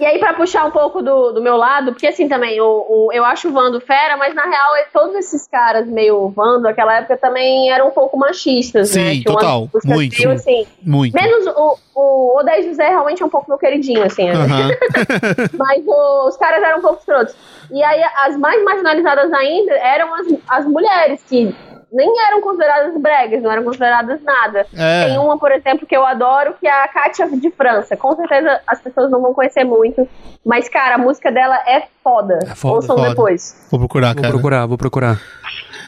E 0.00 0.04
aí, 0.04 0.18
pra 0.18 0.34
puxar 0.34 0.64
um 0.64 0.72
pouco 0.72 1.00
do, 1.00 1.30
do 1.32 1.40
meu 1.40 1.56
lado, 1.56 1.92
porque 1.92 2.08
assim 2.08 2.28
também, 2.28 2.60
o, 2.60 2.64
o- 2.88 3.12
eu 3.12 3.24
acho 3.24 3.48
o 3.48 3.52
Vando 3.52 3.80
fera, 3.80 4.16
mas 4.16 4.34
na 4.34 4.42
real, 4.42 4.74
é- 4.76 4.86
todos 4.92 5.14
esses 5.14 5.46
caras 5.46 5.86
meio 5.86 6.28
Vando, 6.30 6.62
naquela 6.64 6.96
época, 6.98 7.16
também 7.16 7.70
eram 7.70 7.86
um 7.88 7.90
pouco 7.92 8.16
machistas, 8.18 8.92
né? 8.96 9.12
Sim, 9.14 9.20
Tinha 9.20 9.32
umas 9.32 9.42
total, 9.42 9.68
muito. 9.84 10.28
assim, 10.30 10.66
Muito. 10.82 11.14
Menos 11.14 11.46
o, 11.46 11.78
o 11.94 12.38
Odair 12.40 12.64
José 12.64 12.88
realmente 12.88 13.22
é 13.22 13.26
um 13.26 13.30
pouco 13.30 13.48
meu 13.48 13.58
queridinho, 13.58 14.02
assim. 14.02 14.24
né? 14.24 14.34
Mas 15.56 15.82
o- 15.86 16.28
os 16.28 16.36
caras 16.36 16.62
eram 16.64 16.78
um 16.78 16.82
pouco 16.82 16.98
escrotos. 16.98 17.34
E 17.70 17.82
aí, 17.82 18.02
as 18.26 18.36
mais 18.36 18.62
marginalizadas 18.64 19.32
ainda 19.32 19.72
eram 19.74 20.12
as, 20.14 20.26
as 20.48 20.66
mulheres, 20.66 21.20
que 21.28 21.54
nem 21.92 22.12
eram 22.26 22.40
consideradas 22.40 23.00
bregas, 23.00 23.42
não 23.42 23.50
eram 23.52 23.64
consideradas 23.64 24.20
nada. 24.22 24.66
É. 24.74 25.06
Tem 25.06 25.18
uma, 25.18 25.38
por 25.38 25.52
exemplo, 25.52 25.86
que 25.86 25.96
eu 25.96 26.04
adoro, 26.04 26.54
que 26.58 26.66
é 26.66 26.84
a 26.84 26.88
Kátia 26.88 27.28
de 27.28 27.50
França. 27.50 27.96
Com 27.96 28.16
certeza 28.16 28.60
as 28.66 28.80
pessoas 28.80 29.10
não 29.10 29.20
vão 29.20 29.34
conhecer 29.34 29.64
muito. 29.64 30.08
Mas, 30.44 30.68
cara, 30.68 30.94
a 30.94 30.98
música 30.98 31.30
dela 31.30 31.56
é 31.66 31.86
foda. 32.02 32.38
É 32.42 32.54
foda, 32.54 32.76
Ouçam 32.76 32.96
foda. 32.96 33.10
depois. 33.10 33.66
Vou 33.70 33.78
procurar, 33.78 34.14
Vou 34.14 34.22
cara. 34.22 34.32
procurar, 34.32 34.66
vou 34.66 34.78
procurar. 34.78 35.20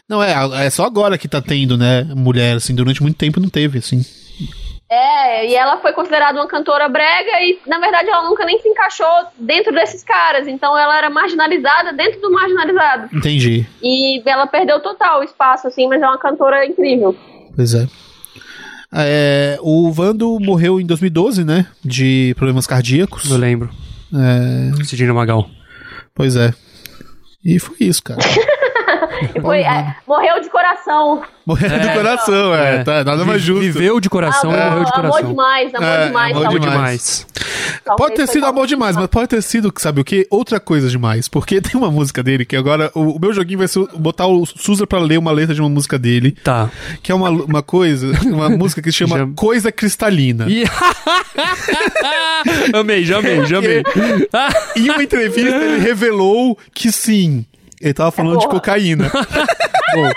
Não, 0.07 0.21
é, 0.21 0.65
é 0.65 0.69
só 0.69 0.85
agora 0.85 1.17
que 1.17 1.27
tá 1.27 1.41
tendo, 1.41 1.77
né, 1.77 2.03
mulher, 2.15 2.57
assim, 2.57 2.75
durante 2.75 3.01
muito 3.01 3.17
tempo 3.17 3.39
não 3.39 3.49
teve, 3.49 3.79
assim. 3.79 4.05
É, 4.89 5.49
e 5.49 5.55
ela 5.55 5.77
foi 5.77 5.93
considerada 5.93 6.39
uma 6.39 6.47
cantora 6.47 6.87
brega 6.87 7.41
e, 7.41 7.59
na 7.65 7.79
verdade, 7.79 8.07
ela 8.09 8.29
nunca 8.29 8.45
nem 8.45 8.59
se 8.59 8.67
encaixou 8.67 9.07
dentro 9.37 9.73
desses 9.73 10.03
caras. 10.03 10.47
Então 10.47 10.77
ela 10.77 10.95
era 10.97 11.09
marginalizada 11.09 11.91
dentro 11.91 12.21
do 12.21 12.31
marginalizado. 12.31 13.09
Entendi. 13.15 13.65
E 13.81 14.21
ela 14.25 14.45
perdeu 14.45 14.79
total 14.79 15.21
o 15.21 15.23
espaço, 15.23 15.67
assim, 15.67 15.87
mas 15.87 16.01
é 16.01 16.07
uma 16.07 16.19
cantora 16.19 16.65
incrível. 16.65 17.15
Pois 17.55 17.73
é. 17.73 17.87
É, 18.93 19.57
o 19.61 19.91
Vando 19.91 20.39
morreu 20.39 20.79
em 20.79 20.85
2012, 20.85 21.43
né? 21.43 21.65
De 21.83 22.33
problemas 22.37 22.67
cardíacos. 22.67 23.29
Eu 23.29 23.37
lembro. 23.37 23.69
É, 24.13 24.83
Cidinha 24.83 25.13
Magal. 25.13 25.49
pois 26.13 26.35
é. 26.35 26.53
E 27.43 27.59
foi 27.59 27.75
isso, 27.79 28.03
cara. 28.03 28.19
Foi, 29.41 29.59
é, 29.61 29.95
morreu 30.07 30.41
de 30.41 30.49
coração. 30.49 31.21
Morreu 31.45 31.69
do 31.69 31.89
coração, 31.93 32.55
é. 32.55 32.83
Tá, 32.83 33.03
nada 33.03 33.23
mais 33.23 33.41
justo. 33.41 33.61
Viveu 33.61 33.99
de 33.99 34.09
coração 34.09 34.51
e 34.51 34.55
morreu 34.57 34.83
de 34.85 34.91
coração. 34.91 35.17
amor 35.19 35.29
demais, 35.29 35.75
amor 35.75 35.87
É, 35.87 36.07
demais. 36.07 36.31
amor 36.35 36.43
talvez. 36.43 36.63
demais. 36.71 37.27
Pode 37.97 38.15
ter 38.15 38.27
sido 38.27 38.45
amor 38.47 38.65
demais, 38.65 38.95
mas 38.95 39.05
pode 39.07 39.27
ter 39.27 39.41
sido, 39.43 39.71
sabe 39.77 40.01
o 40.01 40.03
quê? 40.03 40.25
Outra 40.31 40.59
coisa 40.59 40.89
demais. 40.89 41.27
Porque 41.27 41.61
tem 41.61 41.79
uma 41.79 41.91
música 41.91 42.23
dele 42.23 42.45
que 42.45 42.55
agora. 42.55 42.89
O, 42.95 43.15
o 43.15 43.19
meu 43.19 43.31
joguinho 43.31 43.59
vai 43.59 43.67
ser 43.67 43.85
botar 43.95 44.25
o 44.25 44.43
Suza 44.45 44.87
pra 44.87 44.97
ler 44.99 45.19
uma 45.19 45.31
letra 45.31 45.53
de 45.53 45.61
uma 45.61 45.69
música 45.69 45.99
dele. 45.99 46.31
Tá. 46.43 46.69
Que 47.03 47.11
é 47.11 47.15
uma, 47.15 47.29
uma 47.29 47.61
coisa, 47.61 48.11
uma 48.25 48.49
música 48.49 48.81
que 48.81 48.91
se 48.91 48.97
chama 48.97 49.17
Já- 49.19 49.27
Coisa 49.35 49.71
Cristalina. 49.71 50.47
Amei, 52.73 53.03
já 53.05 53.17
amei, 53.19 53.45
já 53.45 53.57
amei. 53.57 53.83
Em 54.75 54.89
uma 54.89 55.03
entrevista, 55.03 55.55
ele 55.55 55.77
revelou 55.79 56.57
que 56.73 56.91
sim. 56.91 57.45
Ele 57.85 57.93
tava 57.93 58.11
falando 58.11 58.39
de 58.39 58.47
porra. 58.47 58.59
cocaína. 58.59 59.11
Bom, 59.93 60.09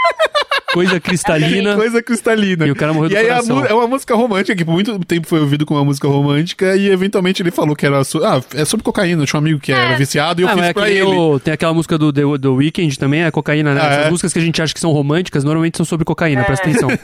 coisa 0.72 0.98
cristalina. 1.00 1.74
Coisa 1.76 2.02
cristalina. 2.02 2.66
E 2.66 2.70
o 2.70 2.76
cara 2.76 2.92
morreu 2.92 3.08
do 3.08 3.14
E 3.14 3.16
aí 3.18 3.26
a 3.30 3.34
coração. 3.42 3.64
é 3.66 3.74
uma 3.74 3.86
música 3.86 4.14
romântica 4.14 4.54
que 4.56 4.64
por 4.64 4.72
muito 4.72 4.98
tempo 5.04 5.26
foi 5.26 5.40
ouvido 5.40 5.64
como 5.66 5.78
uma 5.80 5.84
música 5.86 6.06
romântica 6.08 6.76
e 6.76 6.88
eventualmente 6.90 7.42
ele 7.42 7.50
falou 7.50 7.74
que 7.76 7.86
era 7.86 8.02
so- 8.04 8.24
ah, 8.24 8.40
é 8.54 8.64
sobre 8.64 8.84
cocaína. 8.84 9.22
Eu 9.22 9.26
tinha 9.26 9.38
um 9.38 9.42
amigo 9.42 9.60
que 9.60 9.72
era 9.72 9.96
viciado 9.96 10.40
e 10.40 10.44
eu 10.44 10.48
Ah, 10.48 10.54
fiz 10.54 10.62
é 10.64 10.72
pra 10.72 10.90
ele. 10.90 11.02
o- 11.02 11.38
tem 11.40 11.54
aquela 11.54 11.72
música 11.74 11.96
do 11.98 12.12
The, 12.12 12.22
do 12.38 12.54
Weeknd 12.56 12.98
também, 12.98 13.22
é 13.24 13.30
cocaína, 13.30 13.74
né? 13.74 13.80
Ah, 13.82 13.86
Essas 13.92 14.06
é? 14.06 14.10
músicas 14.10 14.32
que 14.32 14.38
a 14.38 14.42
gente 14.42 14.60
acha 14.62 14.74
que 14.74 14.80
são 14.80 14.90
românticas, 14.92 15.44
normalmente 15.44 15.76
são 15.76 15.86
sobre 15.86 16.04
cocaína, 16.04 16.44
presta 16.44 16.68
atenção. 16.68 16.88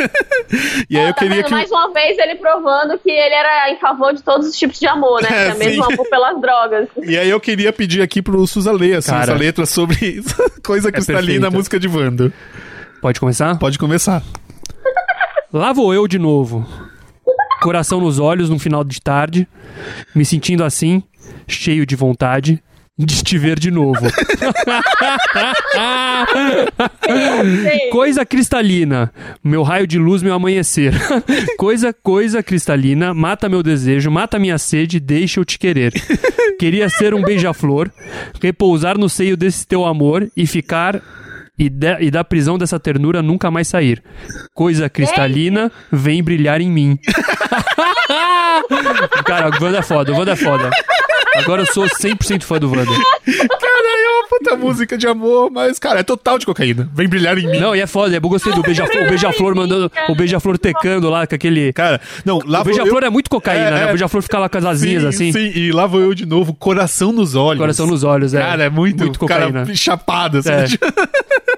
E 0.88 0.96
aí 0.98 1.06
eu 1.08 1.14
Tá 1.14 1.20
queria 1.20 1.36
vendo? 1.36 1.46
que 1.46 1.50
Mais 1.52 1.70
uma 1.70 1.92
vez 1.92 2.16
ele 2.18 2.36
provando 2.36 2.96
que 2.98 3.10
ele 3.10 3.34
era 3.34 3.70
em 3.70 3.78
favor 3.80 4.12
de 4.12 4.22
todos 4.22 4.46
os 4.46 4.56
tipos 4.56 4.78
de 4.78 4.86
amor, 4.86 5.22
né? 5.22 5.28
É, 5.34 5.50
Também 5.50 5.74
do 5.76 5.82
amor 5.82 6.08
pelas 6.08 6.40
drogas. 6.40 6.88
E 7.02 7.16
aí 7.16 7.28
eu 7.30 7.40
queria 7.40 7.72
pedir 7.72 8.02
aqui 8.02 8.22
pro 8.22 8.46
Suza 8.46 8.70
ler 8.70 8.96
assim, 8.98 9.10
Cara. 9.10 9.22
essa 9.24 9.34
letra 9.34 9.66
sobre 9.66 10.22
coisa 10.62 10.92
cristalina, 10.92 11.22
perfeita. 11.26 11.46
a 11.48 11.50
música 11.50 11.80
de 11.80 11.88
Wanda. 11.88 12.32
Pode 13.05 13.20
começar? 13.20 13.59
Pode 13.59 13.78
começar. 13.78 14.22
Lá 15.52 15.74
vou 15.74 15.92
eu 15.92 16.09
de 16.09 16.18
novo. 16.18 16.66
Coração 17.61 18.00
nos 18.00 18.18
olhos 18.18 18.48
num 18.48 18.59
final 18.59 18.82
de 18.82 18.98
tarde, 18.98 19.46
me 20.14 20.24
sentindo 20.24 20.64
assim, 20.64 21.02
cheio 21.46 21.84
de 21.84 21.94
vontade, 21.96 22.62
de 22.96 23.22
te 23.22 23.36
ver 23.36 23.59
de 23.59 23.70
novo. 23.70 24.00
Coisa 27.92 28.24
cristalina, 28.24 29.12
meu 29.44 29.62
raio 29.62 29.86
de 29.86 29.98
luz, 29.98 30.22
meu 30.22 30.32
amanhecer. 30.32 30.94
coisa, 31.59 31.92
coisa 31.92 32.42
cristalina, 32.42 33.12
mata 33.12 33.50
meu 33.50 33.62
desejo, 33.62 34.11
mata 34.11 34.38
minha 34.38 34.57
sede, 34.57 34.98
deixa 34.98 35.40
eu 35.40 35.44
te 35.44 35.59
querer. 35.59 35.92
Queria 36.59 36.88
ser 36.88 37.12
um 37.12 37.20
beija-flor, 37.20 37.90
repousar 38.40 38.96
no 38.96 39.11
seio 39.11 39.36
desse 39.36 39.66
teu 39.66 39.84
amor 39.84 40.26
e 40.34 40.46
ficar. 40.46 41.02
E, 41.59 41.70
da- 41.70 42.00
e 42.00 42.11
da 42.11 42.24
prisão 42.24 42.59
dessa 42.59 42.78
ternura 42.80 43.22
nunca 43.22 43.48
mais 43.50 43.68
sair. 43.68 44.02
Coisa 44.52 44.88
cristalina, 44.90 45.70
vem 45.92 46.22
brilhar 46.22 46.61
em 46.61 46.70
mim. 46.70 46.98
Cara, 49.24 49.48
o 49.50 49.64
Wanda 49.64 49.78
é 49.78 49.82
foda, 49.82 50.12
o 50.12 50.16
Wanda 50.18 50.32
é 50.32 50.36
foda. 50.36 50.70
Agora 51.36 51.62
eu 51.62 51.66
sou 51.66 51.84
100% 51.86 52.42
fã 52.42 52.59
do 52.59 52.70
Wanda. 52.70 52.90
É 54.35 54.39
puta 54.39 54.57
música 54.57 54.99
de 54.99 55.07
amor, 55.07 55.51
mas, 55.51 55.78
cara, 55.78 56.01
é 56.01 56.03
total 56.03 56.39
de 56.39 56.47
cocaína. 56.47 56.89
Vem 56.95 57.09
brilhar 57.09 57.39
em 57.39 57.47
mim. 57.47 57.59
Não, 57.59 57.74
e 57.74 57.80
é 57.80 57.87
foda, 57.87 58.14
eu 58.14 58.20
gostei 58.20 58.53
do 58.53 58.62
beija-flor, 58.64 59.05
o 59.05 59.09
beija-flor 59.09 59.55
mandando, 59.55 59.91
o 60.09 60.14
beija-flor 60.14 60.59
tecando 60.59 61.09
lá 61.09 61.26
com 61.26 61.35
aquele... 61.35 61.72
Cara, 61.72 62.01
não, 62.24 62.41
lá 62.45 62.61
O 62.61 62.64
beija-flor 62.64 63.03
eu- 63.03 63.07
é 63.07 63.11
muito 63.11 63.30
cocaína, 63.30 63.66
É, 63.68 63.70
né? 63.70 63.82
é. 63.82 63.85
O 63.87 63.89
beija-flor 63.89 64.22
fica 64.22 64.39
lá 64.39 64.49
com 64.49 64.59
as 64.59 64.64
asinhas 64.64 65.03
sim, 65.03 65.09
assim. 65.09 65.32
Sim, 65.32 65.59
e 65.59 65.72
lá 65.72 65.87
vou 65.87 66.01
eu 66.01 66.14
de 66.14 66.26
novo, 66.26 66.53
coração 66.55 67.12
nos 67.12 67.35
olhos. 67.35 67.61
Coração 67.61 67.87
nos 67.87 68.03
olhos, 68.05 68.35
é. 68.35 68.41
Cara, 68.41 68.64
é 68.64 68.70
muito, 68.70 69.05
Muito 69.05 69.18
cocaína. 69.18 69.62
cara 69.64 69.74
chapado, 69.74 70.39
assim. 70.39 70.51
É. 70.51 70.64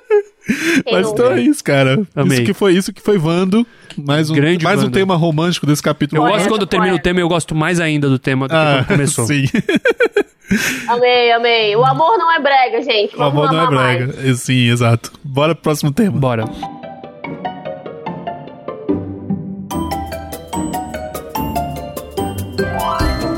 Mas 0.90 1.08
então 1.08 1.32
é 1.32 1.40
isso, 1.40 1.62
cara. 1.64 2.00
Amei. 2.14 2.38
Isso 2.38 2.46
que 2.46 2.54
foi 2.54 2.72
isso 2.74 2.92
que 2.92 3.00
foi 3.02 3.18
Vando. 3.18 3.66
Mais 3.98 4.30
um, 4.30 4.34
Grande 4.34 4.62
mais 4.62 4.82
um 4.82 4.90
tema 4.90 5.16
romântico 5.16 5.66
desse 5.66 5.82
capítulo. 5.82 6.22
Eu 6.22 6.28
gosto 6.30 6.48
quando 6.48 6.66
termina 6.66 6.94
o 6.94 6.98
tema, 6.98 7.18
eu 7.20 7.28
gosto 7.28 7.54
mais 7.54 7.80
ainda 7.80 8.08
do 8.08 8.18
tema 8.18 8.46
do 8.46 8.50
que 8.52 8.56
Ah, 8.56 8.84
quando 8.86 8.96
começou. 8.98 9.26
Sim. 9.26 9.44
Amei, 10.86 11.32
amei. 11.32 11.74
O 11.74 11.84
amor 11.84 12.16
não 12.18 12.32
é 12.32 12.38
brega, 12.40 12.80
gente. 12.80 13.16
O 13.16 13.18
Vamos 13.18 13.32
amor 13.32 13.52
não 13.52 13.58
é 13.58 13.62
amar 13.66 13.72
mais. 13.74 14.06
brega. 14.14 14.30
É, 14.30 14.34
Sim, 14.34 14.70
exato. 14.70 15.10
Bora 15.24 15.54
pro 15.56 15.62
próximo 15.64 15.90
tema. 15.90 16.16
Bora. 16.16 16.44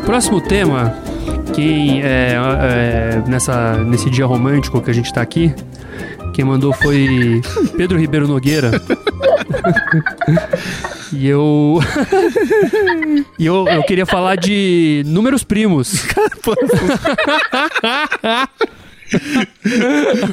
Próximo 0.04 0.40
tema, 0.40 0.94
quem 1.54 2.02
é, 2.02 2.34
é, 2.34 3.22
nessa, 3.28 3.74
nesse 3.84 4.08
dia 4.08 4.24
romântico 4.26 4.80
que 4.80 4.90
a 4.90 4.94
gente 4.94 5.12
tá 5.12 5.20
aqui, 5.20 5.54
quem 6.38 6.44
mandou 6.44 6.72
foi 6.72 7.40
Pedro 7.76 7.98
Ribeiro 7.98 8.28
Nogueira. 8.28 8.70
e 11.12 11.26
eu. 11.26 11.80
e 13.36 13.44
eu, 13.44 13.66
eu 13.66 13.82
queria 13.82 14.06
falar 14.06 14.36
de 14.36 15.02
números 15.04 15.42
primos. 15.42 16.06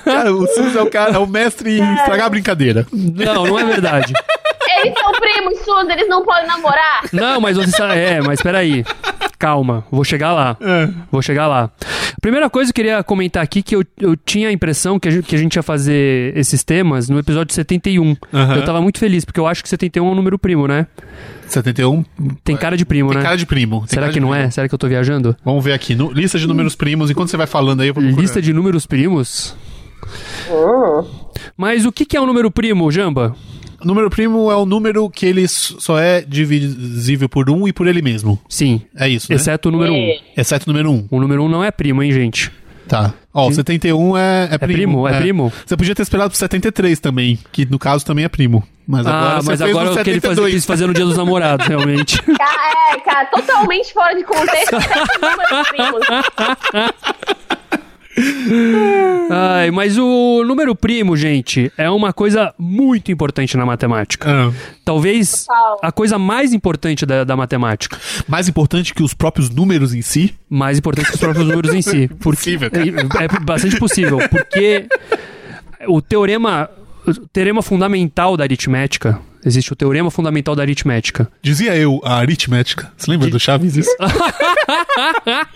Cara, 0.04 0.32
o 0.32 0.46
Sus 0.46 0.76
é 0.76 0.82
o 0.84 0.92
cara, 0.92 1.16
é 1.16 1.18
o 1.18 1.26
mestre 1.26 1.80
em 1.80 1.96
estragar 1.96 2.28
a 2.28 2.30
brincadeira. 2.30 2.86
Não, 2.94 3.48
não 3.48 3.58
é 3.58 3.66
verdade. 3.66 4.14
Eles 4.86 5.00
são 5.00 5.12
primos, 5.14 5.60
Suzy, 5.60 5.92
eles 5.92 6.08
não 6.08 6.24
podem 6.26 6.48
namorar. 6.48 7.02
Não, 7.12 7.40
mas 7.42 7.58
você 7.58 7.72
sabe. 7.72 7.96
É, 7.98 8.22
mas 8.22 8.42
peraí. 8.42 8.84
Calma, 9.38 9.86
vou 9.92 10.04
chegar 10.04 10.32
lá. 10.34 10.56
É. 10.62 10.90
Vou 11.12 11.22
chegar 11.22 11.48
lá. 11.48 11.70
Primeira 12.22 12.50
coisa 12.50 12.72
que 12.74 12.82
eu 12.82 12.86
queria 12.86 13.04
comentar 13.04 13.44
aqui 13.44 13.62
que 13.62 13.76
eu, 13.76 13.84
eu 14.00 14.16
tinha 14.16 14.48
a 14.48 14.52
impressão 14.52 14.98
que 15.00 15.08
a, 15.08 15.12
gente, 15.12 15.26
que 15.28 15.36
a 15.36 15.38
gente 15.38 15.56
ia 15.56 15.62
fazer 15.64 16.36
esses 16.38 16.64
temas 16.64 17.10
no 17.10 17.20
episódio 17.20 17.54
71. 17.54 18.16
Aham. 18.34 18.56
Eu 18.56 18.66
tava 18.66 18.82
muito 18.82 18.98
feliz, 18.98 19.26
porque 19.26 19.40
eu 19.40 19.46
acho 19.46 19.62
que 19.62 19.70
71 19.70 20.08
é 20.08 20.12
um 20.12 20.16
número 20.16 20.40
primo, 20.40 20.68
né? 20.68 20.88
71. 21.48 22.04
Tem 22.44 22.56
cara 22.58 22.76
de 22.78 22.86
primo, 22.86 23.10
Tem 23.10 23.18
né? 23.18 23.24
cara 23.24 23.38
de 23.38 23.46
primo. 23.46 23.80
Tem 23.82 23.90
Será 23.90 24.10
que 24.10 24.20
não 24.20 24.30
primo. 24.30 24.44
é? 24.46 24.50
Será 24.50 24.68
que 24.68 24.74
eu 24.74 24.80
tô 24.80 24.88
viajando? 24.88 25.36
Vamos 25.44 25.64
ver 25.64 25.74
aqui. 25.74 25.94
no- 25.96 26.12
lista 26.12 26.40
de 26.40 26.48
números 26.48 26.76
primos. 26.76 27.12
Enquanto 27.12 27.30
você 27.30 27.38
vai 27.38 27.46
falando 27.48 27.82
aí, 27.82 27.90
eu 27.90 27.94
vou 27.94 28.02
procurar. 28.02 28.22
Lista 28.22 28.42
de 28.42 28.52
números 28.54 28.86
primos? 28.88 29.56
Hum. 30.50 31.04
Mas 31.58 31.86
o 31.86 31.92
que, 31.92 32.06
que 32.06 32.16
é 32.18 32.22
um 32.22 32.26
número 32.26 32.50
primo, 32.50 32.90
Jamba? 32.92 33.36
Número 33.84 34.10
primo 34.10 34.52
é 34.52 34.56
o 34.56 34.66
número 34.66 35.10
que 35.10 35.26
ele 35.26 35.48
só 35.48 36.00
é 36.00 36.22
divisível 36.22 37.28
por 37.30 37.50
um 37.50 37.68
e 37.68 37.74
por 37.74 37.88
ele 37.88 38.02
mesmo. 38.02 38.40
Sim, 38.50 38.82
É 38.96 39.08
isso, 39.08 39.28
né? 39.30 39.36
exceto 39.36 39.70
o 39.70 39.72
número 39.72 39.94
1. 39.94 39.96
É. 39.96 40.20
Exceto 40.38 40.70
o 40.70 40.74
número 40.74 40.92
um. 40.92 41.08
O 41.10 41.20
número 41.20 41.44
1 41.44 41.50
não 41.50 41.64
é 41.64 41.72
primo, 41.72 42.02
hein, 42.04 42.12
gente? 42.12 42.52
Tá. 42.88 43.14
Ó, 43.34 43.48
o 43.48 43.52
71 43.52 44.16
é, 44.16 44.50
é 44.52 44.58
primo. 44.58 44.74
primo? 44.74 45.08
É 45.08 45.18
primo? 45.20 45.54
Você 45.66 45.76
podia 45.76 45.96
ter 45.96 46.04
esperado 46.04 46.30
pro 46.30 46.38
73 46.38 47.00
também, 47.00 47.40
que 47.52 47.66
no 47.66 47.80
caso 47.80 48.06
também 48.06 48.24
é 48.26 48.30
primo. 48.30 48.64
Mas 48.88 49.08
agora 49.08 49.40
ah, 49.40 49.42
mas 49.44 49.62
agora 49.62 49.90
eu 49.90 49.94
queria 50.04 50.22
fazer, 50.22 50.36
72. 50.36 50.54
quis 50.54 50.66
fazer 50.66 50.86
no 50.86 50.94
dia 50.94 51.04
dos 51.06 51.18
namorados, 51.18 51.66
realmente. 51.68 52.22
É, 52.88 53.00
cara, 53.00 53.26
totalmente 53.26 53.92
fora 53.92 54.16
de 54.16 54.24
contexto. 54.24 54.72
Números 55.20 55.68
primos. 55.70 56.02
Ai, 59.30 59.72
mas 59.72 59.98
o 59.98 60.44
número 60.46 60.76
primo, 60.76 61.18
gente, 61.18 61.72
é 61.78 61.90
uma 61.90 62.14
coisa 62.14 62.54
muito 62.58 63.12
importante 63.12 63.58
na 63.58 63.66
matemática. 63.66 64.30
Ah, 64.30 64.52
Talvez 64.84 65.46
a 65.82 65.92
coisa 65.92 66.18
mais 66.20 66.54
importante 66.54 67.06
da, 67.06 67.24
da 67.24 67.36
matemática. 67.36 67.98
mais 68.28 68.48
importante 68.48 68.94
que 68.94 69.04
os 69.04 69.14
próprios 69.14 69.50
números 69.50 69.94
em 69.94 70.02
si. 70.02 70.36
Mais 70.50 70.78
importante 70.78 71.08
que 71.08 71.16
os 71.16 71.20
próprios 71.20 71.48
números 71.48 71.74
em 71.74 71.82
si. 71.82 72.08
Porque, 72.20 72.52
é, 72.52 73.24
é 73.24 73.40
bastante 73.42 73.78
possível. 73.78 74.20
Porque 74.30 74.88
o 75.88 76.02
teorema, 76.02 76.70
o 77.06 77.14
teorema 77.28 77.62
fundamental 77.62 78.38
da 78.38 78.44
aritmética. 78.44 79.20
Existe 79.46 79.72
o 79.72 79.76
teorema 79.76 80.10
fundamental 80.10 80.56
da 80.56 80.64
aritmética. 80.64 81.30
Dizia 81.42 81.76
eu, 81.78 82.02
a 82.04 82.16
aritmética. 82.16 82.92
Você 82.98 83.12
lembra 83.12 83.30
do 83.30 83.40
Chaves 83.40 83.78
isso? 83.78 83.96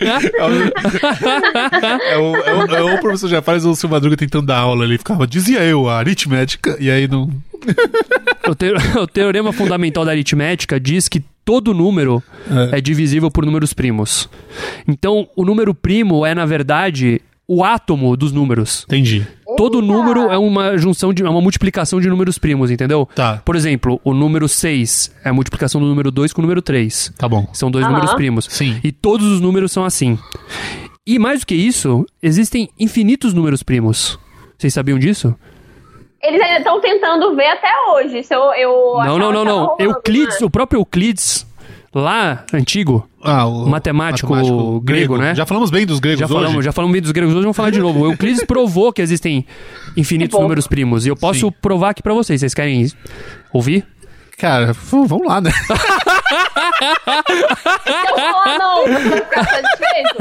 o, 2.18 2.18
é, 2.18 2.18
o, 2.18 2.36
é, 2.36 2.54
o, 2.54 2.74
é 2.90 2.94
o 2.94 3.00
professor 3.00 3.28
Jafar 3.28 3.56
ou 3.64 3.72
o 3.72 3.76
seu 3.76 3.88
Madruga 3.88 4.16
tentando 4.16 4.46
dar 4.46 4.58
aula 4.58 4.84
ali. 4.84 4.98
Ficava, 4.98 5.26
dizia 5.26 5.60
eu, 5.64 5.88
a 5.88 5.98
aritmética. 5.98 6.76
E 6.80 6.90
aí 6.90 7.06
não. 7.08 7.30
O, 8.48 8.54
te- 8.54 8.72
o 8.98 9.06
teorema 9.06 9.52
fundamental 9.52 10.04
da 10.04 10.12
aritmética 10.12 10.80
diz 10.80 11.08
que 11.08 11.22
todo 11.44 11.74
número 11.74 12.22
É. 12.72 12.78
é. 12.78 12.80
divisível 12.80 13.30
por 13.30 13.44
números 13.44 13.72
primos. 13.72 14.28
Então, 14.86 15.28
o 15.36 15.44
número 15.44 15.74
primo 15.74 16.24
é, 16.24 16.34
na 16.34 16.46
verdade, 16.46 17.20
o 17.46 17.64
átomo 17.64 18.16
dos 18.16 18.32
números. 18.32 18.84
Entendi. 18.86 19.26
Todo 19.60 19.82
número 19.82 20.30
é 20.30 20.38
uma 20.38 20.78
junção 20.78 21.12
de 21.12 21.22
é 21.22 21.28
uma 21.28 21.42
multiplicação 21.42 22.00
de 22.00 22.08
números 22.08 22.38
primos, 22.38 22.70
entendeu? 22.70 23.06
Tá. 23.14 23.42
Por 23.44 23.54
exemplo, 23.54 24.00
o 24.02 24.14
número 24.14 24.48
6 24.48 25.14
é 25.22 25.28
a 25.28 25.34
multiplicação 25.34 25.78
do 25.78 25.86
número 25.86 26.10
2 26.10 26.32
com 26.32 26.40
o 26.40 26.44
número 26.44 26.62
3. 26.62 27.12
Tá 27.18 27.28
bom. 27.28 27.46
São 27.52 27.70
dois 27.70 27.84
Aham. 27.84 27.92
números 27.92 28.14
primos. 28.14 28.46
Sim. 28.48 28.80
E 28.82 28.90
todos 28.90 29.26
os 29.26 29.38
números 29.38 29.70
são 29.70 29.84
assim. 29.84 30.18
E 31.06 31.18
mais 31.18 31.40
do 31.40 31.46
que 31.46 31.54
isso, 31.54 32.06
existem 32.22 32.70
infinitos 32.78 33.34
números 33.34 33.62
primos. 33.62 34.18
Vocês 34.56 34.72
sabiam 34.72 34.98
disso? 34.98 35.36
Eles 36.22 36.40
ainda 36.40 36.60
estão 36.60 36.80
tentando 36.80 37.36
ver 37.36 37.48
até 37.48 37.70
hoje. 37.90 38.22
Se 38.22 38.34
eu, 38.34 38.54
eu 38.54 38.94
não, 39.04 39.18
não, 39.18 39.30
não, 39.30 39.44
não. 39.44 39.64
rolando, 39.66 39.82
Euclides, 39.82 40.40
né? 40.40 40.46
o 40.46 40.48
próprio 40.48 40.80
Euclides, 40.80 41.46
lá, 41.94 42.44
antigo, 42.52 43.08
Ah, 43.22 43.46
o 43.46 43.66
Matemático 43.66 44.80
grego, 44.80 45.16
né? 45.16 45.34
Já 45.34 45.44
falamos 45.44 45.70
bem 45.70 45.84
dos 45.84 45.98
gregos 45.98 46.20
já 46.20 46.26
hoje. 46.26 46.34
falamos, 46.34 46.64
já 46.64 46.72
falamos 46.72 46.92
bem 46.92 47.02
dos 47.02 47.10
gregos, 47.10 47.34
hoje 47.34 47.42
vamos 47.42 47.56
falar 47.56 47.70
de 47.70 47.80
novo. 47.80 48.00
O 48.00 48.06
Euclides 48.12 48.44
provou 48.44 48.92
que 48.92 49.02
existem 49.02 49.44
infinitos 49.96 50.36
Que 50.36 50.42
números 50.42 50.66
primos. 50.66 51.04
E 51.06 51.08
eu 51.08 51.16
posso 51.16 51.46
Sim. 51.48 51.54
provar 51.60 51.90
aqui 51.90 52.02
pra 52.02 52.14
vocês. 52.14 52.40
Vocês 52.40 52.54
querem 52.54 52.86
ouvir? 53.52 53.84
Cara, 54.38 54.72
vamos 54.90 55.26
lá, 55.26 55.40
né? 55.40 55.50
Se 55.50 55.72
eu 58.08 58.16
falar 58.16 58.58
não, 58.58 58.84
ficar 58.86 59.44
satisfeito? 59.44 60.16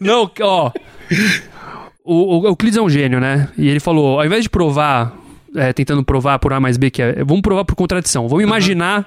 Não, 0.00 0.30
ó. 0.40 0.70
O, 2.04 2.40
o 2.42 2.46
Euclides 2.46 2.76
é 2.78 2.82
um 2.82 2.88
gênio, 2.88 3.18
né? 3.18 3.48
E 3.58 3.68
ele 3.68 3.80
falou: 3.80 4.20
ao 4.20 4.26
invés 4.26 4.42
de 4.44 4.48
provar, 4.50 5.12
é, 5.56 5.72
tentando 5.72 6.04
provar 6.04 6.38
por 6.38 6.52
A 6.52 6.60
mais 6.60 6.76
B, 6.76 6.90
que 6.90 7.02
é. 7.02 7.24
Vamos 7.24 7.40
provar 7.40 7.64
por 7.64 7.74
contradição. 7.74 8.28
Vamos 8.28 8.44
imaginar 8.44 9.06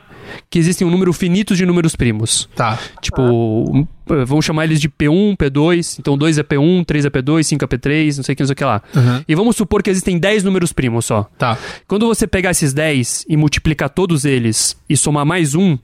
que 0.50 0.60
existem 0.60 0.86
um 0.86 0.92
número 0.92 1.14
finito 1.14 1.56
de 1.56 1.66
números 1.66 1.96
primos. 1.96 2.50
Tá. 2.56 2.78
Tipo, 3.02 3.88
eh, 4.10 4.26
vamos 4.26 4.46
chamar 4.46 4.66
eles 4.66 4.82
de 4.82 4.90
P1, 4.90 5.38
P2. 5.38 5.98
Então 6.00 6.18
2 6.18 6.38
é 6.38 6.44
P1, 6.44 6.86
3 6.86 7.06
é 7.06 7.10
P2, 7.10 7.44
5 7.44 7.66
é 7.66 7.68
P3, 7.68 8.18
não 8.18 8.24
sei 8.24 8.34
o 8.34 8.36
que, 8.36 8.44
não 8.44 8.48
sei 8.48 8.54
o 8.54 8.56
que 8.56 8.66
lá. 8.66 8.82
Uhum. 8.96 9.24
E 9.28 9.36
vamos 9.36 9.56
supor 9.56 9.84
que 9.84 9.90
existem 9.90 10.18
10 10.18 10.44
números 10.44 10.74
primos 10.74 11.06
só. 11.06 11.30
Tá. 11.38 11.58
Quando 11.88 12.08
você 12.08 12.28
pegar 12.28 12.52
esses 12.52 12.74
10 12.74 13.26
e 13.30 13.38
multiplicar 13.38 13.90
todos 13.90 14.26
eles 14.26 14.78
e 14.90 14.98
somar 14.98 15.26
mais 15.26 15.56
um, 15.56 15.78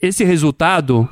esse 0.00 0.24
resultado 0.24 1.08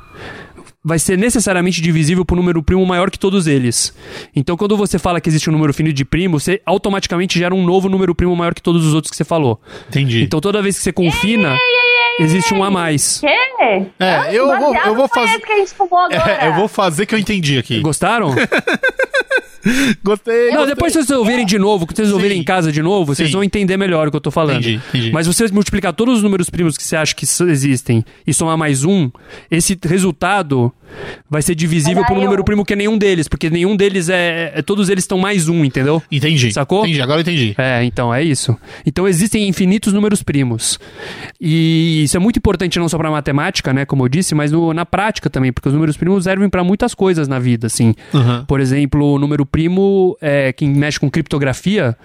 vai 0.83 0.99
ser 0.99 1.17
necessariamente 1.17 1.81
divisível 1.81 2.25
por 2.25 2.35
um 2.35 2.41
número 2.41 2.61
primo 2.61 2.85
maior 2.85 3.09
que 3.09 3.17
todos 3.17 3.47
eles. 3.47 3.93
Então, 4.35 4.57
quando 4.57 4.75
você 4.75 4.99
fala 4.99 5.21
que 5.21 5.29
existe 5.29 5.49
um 5.49 5.53
número 5.53 5.73
finito 5.73 5.95
de 5.95 6.03
primo, 6.03 6.39
você 6.39 6.61
automaticamente 6.65 7.39
gera 7.39 7.55
um 7.55 7.63
novo 7.65 7.87
número 7.87 8.13
primo 8.13 8.35
maior 8.35 8.53
que 8.53 8.61
todos 8.61 8.85
os 8.85 8.93
outros 8.93 9.09
que 9.11 9.15
você 9.17 9.23
falou. 9.23 9.61
Entendi. 9.87 10.23
Então, 10.23 10.41
toda 10.41 10.61
vez 10.61 10.77
que 10.77 10.83
você 10.83 10.91
confina, 10.91 11.57
existe 12.19 12.53
um 12.53 12.63
a 12.63 12.69
mais. 12.69 13.19
Quê? 13.19 13.27
É, 13.99 14.35
eu 14.37 14.45
vou- 14.59 14.75
eu 14.75 14.95
vou 14.95 15.07
fazer-. 15.07 15.41
É, 16.39 16.47
eu 16.49 16.53
vou 16.55 16.67
fazer 16.67 17.05
que 17.05 17.15
eu 17.15 17.19
entendi 17.19 17.57
aqui. 17.57 17.79
Gostaram? 17.79 18.33
Gostei. 20.03 20.49
Não, 20.49 20.57
gostei. 20.57 20.75
depois 20.75 20.93
vocês 20.93 21.09
ouvirem 21.09 21.45
de 21.45 21.57
novo, 21.57 21.85
quando 21.85 21.95
vocês 21.95 22.09
Sim. 22.09 22.13
ouvirem 22.13 22.39
em 22.39 22.43
casa 22.43 22.71
de 22.71 22.81
novo, 22.81 23.15
vocês 23.15 23.29
Sim. 23.29 23.33
vão 23.33 23.43
entender 23.43 23.77
melhor 23.77 24.07
o 24.07 24.11
que 24.11 24.17
eu 24.17 24.21
tô 24.21 24.31
falando. 24.31 24.57
Entendi, 24.57 24.81
entendi. 24.89 25.11
Mas 25.11 25.25
se 25.25 25.33
vocês 25.33 25.51
multiplicar 25.51 25.93
todos 25.93 26.17
os 26.17 26.23
números 26.23 26.49
primos 26.49 26.77
que 26.77 26.83
você 26.83 26.95
acha 26.95 27.15
que 27.15 27.25
existem 27.47 28.03
e 28.27 28.33
somar 28.33 28.57
mais 28.57 28.83
um, 28.83 29.09
esse 29.49 29.77
resultado 29.83 30.71
vai 31.29 31.41
ser 31.41 31.55
divisível 31.55 32.03
por 32.05 32.13
um 32.13 32.19
aí 32.19 32.23
número 32.23 32.41
eu- 32.41 32.45
primo 32.45 32.63
que 32.65 32.73
é 32.73 32.75
nenhum 32.75 32.97
deles, 32.97 33.27
porque 33.27 33.49
nenhum 33.49 33.75
deles 33.75 34.09
é, 34.09 34.51
é- 34.55 34.61
Todos 34.61 34.89
eles 34.89 35.03
estão 35.03 35.17
mais 35.17 35.47
um, 35.49 35.63
entendeu? 35.65 36.01
Entendi. 36.11 36.51
Sacou? 36.53 36.83
Entendi, 36.85 37.01
agora 37.01 37.19
eu 37.19 37.21
entendi. 37.21 37.53
É, 37.57 37.83
então, 37.83 38.13
é 38.13 38.23
isso. 38.23 38.57
Então 38.85 39.07
existem 39.07 39.47
infinitos 39.47 39.91
números 39.93 40.23
primos. 40.23 40.79
E 41.39 42.03
isso 42.03 42.15
é 42.15 42.19
muito 42.19 42.37
importante 42.37 42.79
não 42.79 42.87
só 42.87 42.97
pra 42.97 43.11
matemática, 43.11 43.73
né, 43.73 43.85
como 43.85 44.03
eu 44.03 44.09
disse, 44.09 44.33
mas 44.35 44.51
no- 44.51 44.73
na 44.73 44.85
prática 44.85 45.29
também, 45.29 45.51
porque 45.51 45.67
os 45.67 45.73
números 45.73 45.97
primos 45.97 46.23
servem 46.23 46.49
pra 46.49 46.63
muitas 46.63 46.93
coisas 46.93 47.27
na 47.27 47.39
vida, 47.39 47.67
assim. 47.67 47.93
Aham. 48.13 48.45
Por 48.47 48.59
exemplo, 48.59 49.13
o 49.13 49.19
número 49.19 49.45
primo, 49.45 50.17
é, 50.21 50.53
quem 50.53 50.69
mexe 50.69 50.99
com 50.99 51.09
criptografia, 51.09 51.95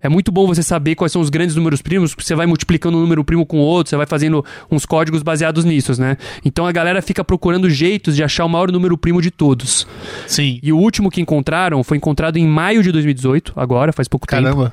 é 0.00 0.08
muito 0.08 0.32
bom 0.32 0.46
você 0.46 0.62
saber 0.62 0.94
quais 0.94 1.12
são 1.12 1.20
os 1.22 1.30
grandes 1.30 1.54
números 1.56 1.80
primos, 1.82 2.14
porque 2.14 2.26
você 2.26 2.34
vai 2.34 2.46
multiplicando 2.46 2.96
um 2.98 3.00
número 3.00 3.24
primo 3.24 3.46
com 3.46 3.58
outro, 3.58 3.90
você 3.90 3.96
vai 3.96 4.06
fazendo 4.06 4.44
uns 4.70 4.84
códigos 4.86 5.22
baseados 5.22 5.64
nisso, 5.64 6.00
né? 6.00 6.16
Então 6.44 6.66
a 6.66 6.72
galera 6.72 7.00
fica 7.02 7.22
procurando 7.24 7.68
jeitos 7.70 8.16
de 8.16 8.21
achar 8.22 8.44
o 8.44 8.48
maior 8.48 8.70
número 8.70 8.96
primo 8.96 9.20
de 9.20 9.30
todos. 9.30 9.86
Sim. 10.26 10.58
E 10.62 10.72
o 10.72 10.78
último 10.78 11.10
que 11.10 11.20
encontraram 11.20 11.82
foi 11.82 11.96
encontrado 11.96 12.36
em 12.36 12.46
maio 12.46 12.82
de 12.82 12.92
2018, 12.92 13.52
agora, 13.56 13.92
faz 13.92 14.08
pouco 14.08 14.26
tempo. 14.26 14.42
Caramba. 14.42 14.72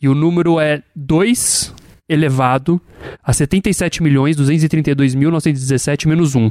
E 0.00 0.08
o 0.08 0.14
número 0.14 0.60
é 0.60 0.82
2 0.94 1.74
elevado 2.08 2.80
a 3.22 3.32
77 3.32 4.02
milhões 4.02 4.36
232.917 4.36 6.06
menos 6.06 6.34
1. 6.34 6.50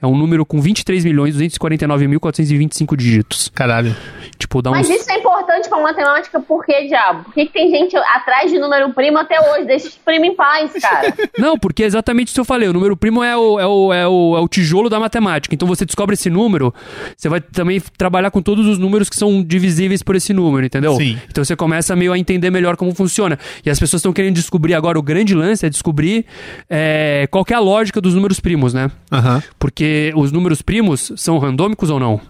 É 0.00 0.06
um 0.06 0.16
número 0.16 0.46
com 0.46 0.60
23 0.60 1.04
milhões 1.04 1.36
249.425 1.36 2.96
dígitos. 2.96 3.48
Caralho. 3.48 3.94
Tipo, 4.38 4.62
dá 4.62 4.70
Mas 4.70 4.88
uns... 4.88 5.00
isso 5.00 5.10
é 5.10 5.18
importante 5.18 5.68
pra 5.68 5.80
matemática, 5.80 6.38
por 6.40 6.64
que, 6.64 6.86
diabo? 6.86 7.24
Por 7.24 7.34
que, 7.34 7.46
que 7.46 7.52
tem 7.52 7.70
gente 7.70 7.96
atrás 7.96 8.50
de 8.50 8.58
número 8.58 8.92
primo 8.94 9.18
até 9.18 9.40
hoje? 9.40 9.66
Deixa 9.66 9.88
os 9.88 9.96
primos 9.96 10.28
em 10.28 10.36
paz, 10.36 10.72
cara. 10.80 11.12
Não, 11.36 11.58
porque 11.58 11.82
é 11.82 11.86
exatamente 11.86 12.28
isso 12.28 12.34
que 12.34 12.40
eu 12.40 12.44
falei. 12.44 12.68
O 12.68 12.72
número 12.72 12.96
primo 12.96 13.22
é 13.24 13.36
o, 13.36 13.58
é, 13.58 13.66
o, 13.66 13.92
é, 13.92 14.06
o, 14.06 14.36
é 14.36 14.40
o 14.40 14.48
tijolo 14.48 14.88
da 14.88 15.00
matemática. 15.00 15.54
Então 15.54 15.66
você 15.66 15.84
descobre 15.84 16.14
esse 16.14 16.30
número, 16.30 16.72
você 17.16 17.28
vai 17.28 17.40
também 17.40 17.80
trabalhar 17.96 18.30
com 18.30 18.40
todos 18.40 18.66
os 18.66 18.78
números 18.78 19.10
que 19.10 19.16
são 19.16 19.42
divisíveis 19.42 20.04
por 20.04 20.14
esse 20.14 20.32
número, 20.32 20.64
entendeu? 20.64 20.94
Sim. 20.94 21.18
Então 21.28 21.44
você 21.44 21.56
começa 21.56 21.96
meio 21.96 22.12
a 22.12 22.18
entender 22.18 22.50
melhor 22.50 22.76
como 22.76 22.94
funciona. 22.94 23.36
E 23.64 23.70
as 23.70 23.78
pessoas 23.80 24.00
estão 24.00 24.12
querendo 24.12 24.34
descobrir 24.34 24.67
agora, 24.74 24.98
o 24.98 25.02
grande 25.02 25.34
lance 25.34 25.64
é 25.66 25.70
descobrir 25.70 26.24
é, 26.68 27.26
qual 27.30 27.44
que 27.44 27.52
é 27.52 27.56
a 27.56 27.60
lógica 27.60 28.00
dos 28.00 28.14
números 28.14 28.40
primos, 28.40 28.72
né? 28.74 28.90
Aham. 29.10 29.42
Porque 29.58 30.12
os 30.16 30.30
números 30.32 30.62
primos 30.62 31.12
são 31.16 31.38
randômicos 31.38 31.90
ou 31.90 31.98
não? 32.00 32.20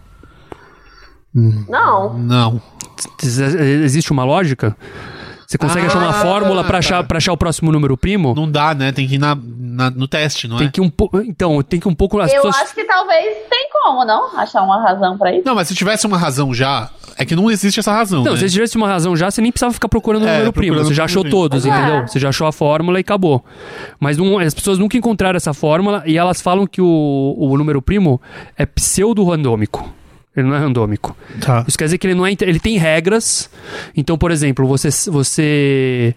Não. 1.35 2.19
Não. 2.19 2.63
Ex- 3.23 3.39
Existe 3.39 4.11
uma 4.13 4.25
lógica? 4.25 4.77
Você 5.49 5.57
consegue 5.57 5.87
Ah, 5.87 5.89
achar 5.89 5.99
uma 6.01 6.13
fórmula 6.13 6.63
pra 6.63 6.73
tá. 6.73 6.79
achar, 6.79 7.05
pra 7.05 7.17
achar 7.17 7.33
o 7.33 7.37
próximo 7.39 7.73
número 7.73 7.97
primo? 7.97 8.35
Não 8.37 8.51
dá, 8.51 8.75
né? 8.75 8.93
Tem 8.93 9.09
que 9.09 9.15
ir 9.15 9.19
na, 9.19 9.35
na- 9.35 9.91
no 9.91 10.07
teste, 10.07 10.47
não 10.47 10.59
Tem 10.59 10.67
é? 10.67 10.71
que 10.71 10.79
um 10.79 10.91
pouco. 10.91 11.23
Então, 11.23 11.63
tem 11.63 11.81
que 11.81 11.89
um 11.89 11.95
pouco. 11.95 12.21
As 12.21 12.31
Eu 12.31 12.43
pessoas. 12.43 12.57
acho 12.65 12.75
que 12.75 12.85
talvez 12.85 13.25
tem 13.49 13.67
como, 13.73 14.05
não? 14.05 14.39
Achar 14.39 14.61
uma 14.63 14.83
razão 14.83 15.17
pra 15.17 15.33
isso. 15.33 15.45
Não, 15.47 15.55
mas 15.55 15.67
se 15.67 15.75
tivesse 15.75 16.07
uma 16.07 16.19
razão 16.19 16.53
já, 16.53 16.91
é 17.17 17.25
que 17.25 17.35
não 17.35 17.51
existe 17.51 17.81
essa 17.81 17.95
razão. 17.95 18.23
Não, 18.25 18.33
né? 18.33 18.39
se 18.39 18.51
tivesse 18.51 18.77
uma 18.77 18.87
razão 18.89 19.17
já, 19.17 19.31
você 19.31 19.41
nem 19.41 19.51
precisava 19.51 19.73
ficar 19.73 19.89
procurando 19.89 20.25
o 20.25 20.29
É, 20.29 20.33
número 20.35 20.53
primo. 20.53 20.85
Você 20.85 20.93
já 20.93 21.05
o 21.05 21.07
achou 21.07 21.23
primo. 21.23 21.35
todos, 21.39 21.65
É. 21.65 21.69
entendeu? 21.71 22.07
Você 22.07 22.19
já 22.21 22.29
achou 22.29 22.47
a 22.47 22.53
fórmula 22.53 22.99
e 22.99 23.01
acabou. 23.01 23.43
Mas 23.99 24.19
não- 24.19 24.39
as 24.39 24.53
pessoas 24.53 24.77
nunca 24.77 24.99
encontraram 24.99 25.39
essa 25.39 25.55
fórmula 25.55 26.03
e 26.05 26.19
elas 26.19 26.43
falam 26.43 26.67
que 26.67 26.83
o, 26.83 27.35
o 27.39 27.57
número 27.57 27.81
primo 27.81 28.21
é 28.55 28.67
pseudo-randômico. 28.67 29.95
Ele 30.41 30.49
não 30.49 30.55
é 30.55 30.59
randômico. 30.59 31.17
Tá. 31.41 31.65
Isso 31.67 31.77
quer 31.77 31.85
dizer 31.85 31.99
que 31.99 32.07
ele 32.07 32.15
não 32.15 32.27
é. 32.27 32.33
Ele 32.41 32.59
tem 32.61 32.77
regras. 32.79 33.51
Então, 33.97 34.17
por 34.19 34.31
exemplo, 34.31 34.67
você, 34.67 34.89
você 35.11 36.15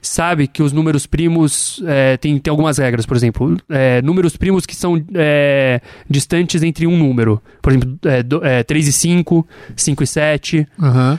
sabe 0.00 0.46
que 0.46 0.62
os 0.62 0.72
números 0.72 1.06
primos. 1.06 1.82
É, 1.86 2.16
tem, 2.16 2.38
tem 2.38 2.50
algumas 2.50 2.78
regras, 2.78 3.06
por 3.06 3.16
exemplo. 3.16 3.56
é, 3.68 4.00
números 4.02 4.36
primos 4.36 4.66
que 4.66 4.74
são 4.76 5.02
é, 5.14 5.80
distantes 6.08 6.62
entre 6.62 6.86
um 6.86 6.96
número. 6.96 7.40
Por 7.60 7.72
exemplo, 7.72 7.98
é, 8.04 8.22
do- 8.22 8.44
é, 8.44 8.62
3 8.62 8.88
e 8.88 8.92
5, 8.92 9.46
5 9.76 10.02
e 10.02 10.06
7. 10.06 10.66
Aham. 10.80 11.18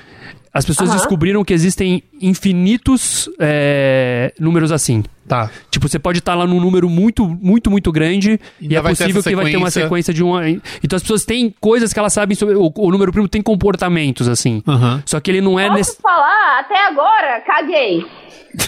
As 0.53 0.63
pessoas 0.65 0.89
Aham. 0.89 0.97
descobriram 0.99 1.43
que 1.43 1.51
existem 1.51 2.03
infinitos 2.21 3.27
é, 3.39 4.31
números 4.39 4.71
assim. 4.71 5.03
Tá. 5.27 5.49
Tipo, 5.71 5.87
você 5.89 5.97
pode 5.97 6.19
estar 6.19 6.35
lá 6.35 6.45
num 6.45 6.59
número 6.59 6.87
muito, 6.89 7.25
muito, 7.27 7.71
muito 7.71 7.91
grande 7.91 8.39
Ainda 8.61 8.73
e 8.73 8.77
é 8.77 8.81
possível 8.81 9.23
que 9.23 9.35
vai 9.35 9.49
ter 9.49 9.57
uma 9.57 9.71
sequência. 9.71 10.13
de 10.13 10.21
uma. 10.21 10.47
Então 10.47 10.95
as 10.95 11.01
pessoas 11.01 11.25
têm 11.25 11.49
coisas 11.59 11.91
que 11.91 11.97
elas 11.97 12.13
sabem 12.13 12.35
sobre. 12.35 12.55
O, 12.55 12.71
o 12.75 12.91
número 12.91 13.11
primo 13.11 13.27
tem 13.27 13.41
comportamentos, 13.41 14.27
assim. 14.27 14.61
Aham. 14.67 15.01
Só 15.05 15.19
que 15.19 15.31
ele 15.31 15.41
não 15.41 15.59
é 15.59 15.63
Posso 15.67 15.77
nesse. 15.79 16.01
falar? 16.01 16.59
Até 16.59 16.87
agora, 16.87 17.41
caguei. 17.41 18.05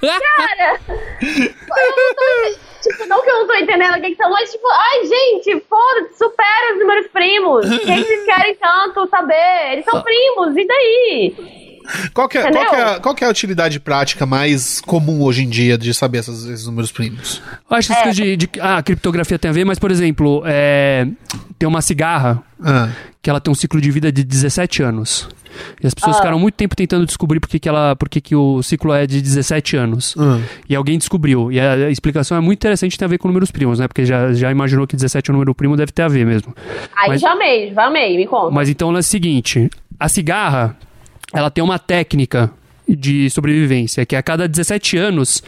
Cara, 0.00 0.80
eu 0.88 1.96
não 1.96 2.14
tô. 2.14 2.69
Tipo, 2.82 3.06
não 3.06 3.22
que 3.22 3.30
eu 3.30 3.40
não 3.40 3.46
tô 3.46 3.54
entendendo 3.54 3.98
o 3.98 4.00
que 4.00 4.10
que 4.10 4.16
são, 4.16 4.30
mas 4.30 4.50
tipo, 4.50 4.66
ai, 4.68 5.04
gente, 5.04 5.60
foda-se, 5.68 6.16
supera 6.16 6.72
os 6.72 6.78
números 6.80 7.06
primos. 7.08 7.66
O 7.66 7.70
que 7.70 7.78
que 7.78 8.04
vocês 8.04 8.24
querem 8.24 8.54
tanto 8.56 9.06
saber? 9.08 9.72
Eles 9.72 9.84
são 9.84 10.02
primos, 10.02 10.56
e 10.56 10.66
daí? 10.66 11.69
Qual, 12.14 12.28
que 12.28 12.38
é, 12.38 12.50
qual, 12.50 12.68
que 12.70 12.74
é, 12.76 12.98
qual 13.00 13.14
que 13.14 13.24
é 13.24 13.26
a 13.26 13.30
utilidade 13.30 13.80
prática 13.80 14.26
mais 14.26 14.80
comum 14.80 15.22
hoje 15.22 15.42
em 15.42 15.48
dia 15.48 15.76
de 15.78 15.92
saber 15.94 16.18
essas- 16.18 16.44
esses 16.44 16.66
números 16.66 16.90
primos? 16.92 17.42
Eu 17.70 17.76
acho 17.76 17.88
que 17.88 18.08
É. 18.08 18.10
de, 18.12 18.36
de. 18.36 18.50
Ah, 18.60 18.82
criptografia 18.82 19.38
tem 19.38 19.50
a 19.50 19.54
ver, 19.54 19.64
mas, 19.64 19.78
por 19.78 19.90
exemplo, 19.90 20.42
é, 20.46 21.06
tem 21.58 21.68
uma 21.68 21.82
cigarra 21.82 22.42
Ah, 22.62 22.88
que 23.22 23.28
ela 23.30 23.40
tem 23.40 23.50
um 23.50 23.54
ciclo 23.54 23.80
de 23.80 23.90
vida 23.90 24.10
de 24.12 24.22
17 24.24 24.82
anos. 24.82 25.28
E 25.82 25.86
as 25.86 25.92
pessoas 25.92 26.14
Ah. 26.16 26.18
ficaram 26.20 26.38
muito 26.38 26.54
tempo 26.54 26.76
tentando 26.76 27.04
descobrir 27.04 27.40
por 27.40 27.48
que, 27.48 27.58
que, 27.58 27.68
ela, 27.68 27.96
por 27.96 28.08
que, 28.08 28.20
que 28.20 28.36
o 28.36 28.62
ciclo 28.62 28.92
é 28.94 29.04
de 29.06 29.20
17 29.20 29.76
anos. 29.76 30.14
ah. 30.18 30.38
E 30.68 30.76
alguém 30.76 30.96
descobriu. 30.96 31.50
E 31.50 31.58
a, 31.58 31.72
a 31.72 31.90
explicação 31.90 32.36
é 32.36 32.40
muito 32.40 32.58
interessante 32.58 32.96
tem 32.96 33.04
a 33.04 33.08
ver 33.08 33.18
com 33.18 33.26
números 33.28 33.50
primos, 33.50 33.78
né? 33.80 33.88
Porque 33.88 34.06
já, 34.06 34.32
já 34.32 34.50
imaginou 34.50 34.86
que 34.86 34.94
17 34.94 35.28
é 35.28 35.32
um 35.32 35.36
número 35.36 35.54
primo, 35.54 35.76
deve 35.76 35.90
ter 35.90 36.02
a 36.02 36.08
ver 36.08 36.24
mesmo. 36.24 36.54
Aí 36.96 37.08
Mas- 37.08 37.20
já 37.20 37.32
amei, 37.32 37.72
já 37.74 37.84
amei, 37.86 38.16
me 38.16 38.26
conta. 38.26 38.50
Mas 38.54 38.68
então 38.68 38.94
é 38.94 38.98
o 39.00 39.02
seguinte: 39.02 39.68
a 39.98 40.08
cigarra, 40.08 40.76
ela 41.32 41.50
tem 41.50 41.62
uma 41.62 41.78
técnica 41.78 42.50
de 42.88 43.30
sobrevivência, 43.30 44.04
que 44.04 44.16
a 44.16 44.22
cada 44.22 44.48
17 44.48 44.96
anos, 44.96 45.42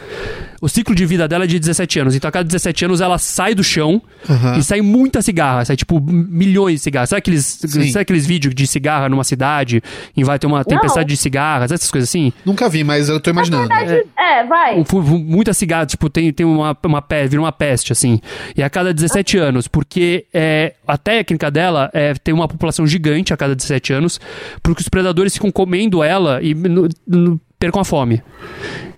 o 0.63 0.69
ciclo 0.69 0.95
de 0.95 1.05
vida 1.05 1.27
dela 1.27 1.43
é 1.43 1.47
de 1.47 1.59
17 1.59 1.99
anos. 1.99 2.15
Então 2.15 2.29
a 2.29 2.31
cada 2.31 2.45
17 2.45 2.85
anos 2.85 3.01
ela 3.01 3.17
sai 3.17 3.53
do 3.53 3.63
chão 3.63 4.01
Aham. 4.29 4.57
e 4.57 4.63
sai 4.63 4.79
muita 4.81 5.21
cigarra, 5.21 5.65
sai 5.65 5.75
tipo 5.75 5.99
milhões 5.99 6.75
de 6.75 6.79
cigarras. 6.79 7.09
Sabe 7.09 7.17
aqueles, 7.19 7.45
Sim. 7.45 7.91
sabe 7.91 8.03
aqueles 8.03 8.25
vídeos 8.25 8.55
de 8.55 8.65
cigarra 8.65 9.09
numa 9.09 9.25
cidade 9.25 9.83
e 10.15 10.23
vai 10.23 10.39
ter 10.39 10.47
uma 10.47 10.63
tempestade 10.63 11.09
de 11.09 11.17
cigarras, 11.17 11.71
essas 11.71 11.91
coisas 11.91 12.09
assim? 12.09 12.31
Nunca 12.45 12.69
vi, 12.69 12.81
mas 12.83 13.09
eu 13.09 13.19
tô 13.19 13.29
imaginando. 13.29 13.69
É, 14.17 14.43
vai. 14.47 14.79
Um 14.79 14.83
muita 15.19 15.53
cigarra, 15.53 15.85
tipo, 15.85 16.09
tem, 16.09 16.31
tem 16.31 16.45
uma, 16.45 16.77
uma 16.85 17.01
peste, 17.01 17.29
vira 17.31 17.41
uma 17.41 17.51
peste, 17.51 17.91
assim. 17.91 18.21
E 18.55 18.63
a 18.63 18.69
cada 18.69 18.93
17 18.93 19.37
anos, 19.37 19.67
porque 19.67 20.25
é, 20.33 20.75
a 20.87 20.97
técnica 20.97 21.51
dela 21.51 21.89
é 21.93 22.13
ter 22.13 22.31
uma 22.31 22.47
população 22.47 22.87
gigante 22.87 23.33
a 23.33 23.37
cada 23.37 23.53
17 23.53 23.91
anos, 23.91 24.19
porque 24.61 24.81
os 24.81 24.87
predadores 24.87 25.33
ficam 25.33 25.51
comendo 25.51 26.01
ela 26.01 26.39
e 26.41 26.53
no- 26.53 26.87
no- 27.05 27.41
percam 27.59 27.81
a 27.81 27.85
fome. 27.85 28.21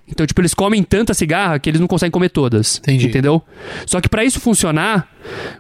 Então, 0.07 0.25
tipo, 0.25 0.39
eles 0.39 0.53
comem 0.53 0.83
tanta 0.83 1.13
cigarra 1.13 1.57
que 1.57 1.69
eles 1.69 1.81
não 1.81 1.87
conseguem 1.87 2.11
comer 2.11 2.29
todas. 2.29 2.77
Entendi. 2.77 3.07
Entendeu? 3.07 3.41
Só 3.85 3.99
que 3.99 4.07
pra 4.07 4.23
isso 4.23 4.39
funcionar, 4.39 5.07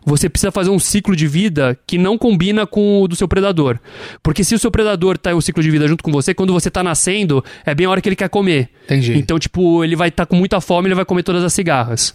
você 0.05 0.29
precisa 0.29 0.51
fazer 0.51 0.69
um 0.69 0.77
ciclo 0.77 1.15
de 1.15 1.27
vida 1.27 1.77
que 1.87 1.97
não 1.97 2.17
combina 2.17 2.67
com 2.67 3.01
o 3.01 3.07
do 3.07 3.15
seu 3.15 3.27
predador. 3.27 3.79
Porque 4.21 4.43
se 4.43 4.53
o 4.53 4.59
seu 4.59 4.69
predador 4.69 5.17
tá 5.17 5.31
em 5.31 5.33
um 5.33 5.41
ciclo 5.41 5.63
de 5.63 5.71
vida 5.71 5.87
junto 5.87 6.03
com 6.03 6.11
você, 6.11 6.33
quando 6.33 6.53
você 6.53 6.69
tá 6.69 6.83
nascendo, 6.83 7.43
é 7.65 7.73
bem 7.73 7.87
a 7.87 7.89
hora 7.89 8.01
que 8.01 8.07
ele 8.07 8.15
quer 8.15 8.29
comer. 8.29 8.69
Entendi. 8.85 9.17
Então, 9.17 9.39
tipo, 9.39 9.83
ele 9.83 9.95
vai 9.95 10.09
estar 10.09 10.25
com 10.27 10.35
muita 10.35 10.61
fome, 10.61 10.87
ele 10.87 10.95
vai 10.95 11.05
comer 11.05 11.23
todas 11.23 11.43
as 11.43 11.53
cigarras. 11.53 12.13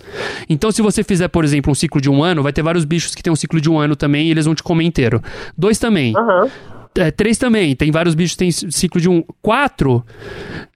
Então, 0.49 0.71
se 0.71 0.81
você 0.83 1.03
fizer, 1.03 1.29
por 1.29 1.45
exemplo, 1.45 1.73
um 1.73 1.75
ciclo 1.75 2.01
de 2.01 2.09
um 2.09 2.23
ano, 2.23 2.43
vai 2.43 2.53
ter 2.53 2.63
vários 2.63 2.85
bichos 2.85 3.15
que 3.15 3.23
tem 3.23 3.33
um 3.33 3.37
ciclo 3.37 3.61
de 3.61 3.69
um 3.69 3.79
ano 3.79 3.97
também 3.97 4.29
e 4.29 4.31
eles 4.31 4.45
vão 4.45 4.55
te 4.55 4.63
comer 4.63 4.85
inteiro. 4.85 5.21
Dois 5.59 5.79
também. 5.79 6.15
Aham. 6.17 6.49
É, 7.01 7.11
três 7.11 7.39
também. 7.39 7.75
Tem 7.75 7.91
vários 7.91 8.15
bichos 8.15 8.33
que 8.33 8.39
tem 8.39 8.51
ciclo 8.51 9.01
de 9.01 9.09
um. 9.09 9.25
Quatro. 9.41 10.05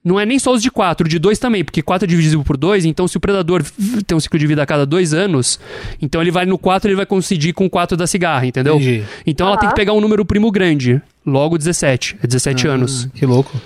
Não 0.03 0.19
é 0.19 0.25
nem 0.25 0.37
só 0.39 0.53
os 0.53 0.61
de 0.61 0.69
quatro, 0.69 1.07
de 1.07 1.17
dois 1.17 1.39
também, 1.39 1.63
porque 1.63 1.81
quatro 1.81 2.05
é 2.05 2.07
divisível 2.07 2.43
por 2.43 2.57
dois, 2.57 2.85
então 2.85 3.07
se 3.07 3.17
o 3.17 3.19
predador 3.19 3.63
tem 4.05 4.15
um 4.15 4.19
ciclo 4.19 4.37
de 4.37 4.45
vida 4.45 4.61
a 4.61 4.65
cada 4.65 4.85
dois 4.85 5.15
anos, 5.15 5.59
então 5.99 6.21
ele 6.21 6.29
vai 6.29 6.45
no 6.45 6.59
quatro 6.59 6.87
ele 6.87 6.95
vai 6.95 7.07
coincidir 7.07 7.55
com 7.55 7.65
o 7.65 7.69
quatro 7.69 7.97
da 7.97 8.05
cigarra, 8.05 8.45
entendeu? 8.45 8.75
Entendi. 8.75 9.03
Então 9.25 9.47
ela 9.47 9.57
tem 9.57 9.67
que 9.67 9.75
pegar 9.75 9.93
um 9.93 10.01
número 10.01 10.23
primo 10.23 10.51
grande. 10.51 11.01
Logo 11.25 11.57
17. 11.57 12.17
É 12.21 12.27
17 12.27 12.67
anos. 12.67 13.09
Que 13.15 13.25
louco. 13.25 13.59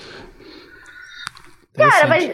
Cara, 1.80 2.08
mas. 2.08 2.32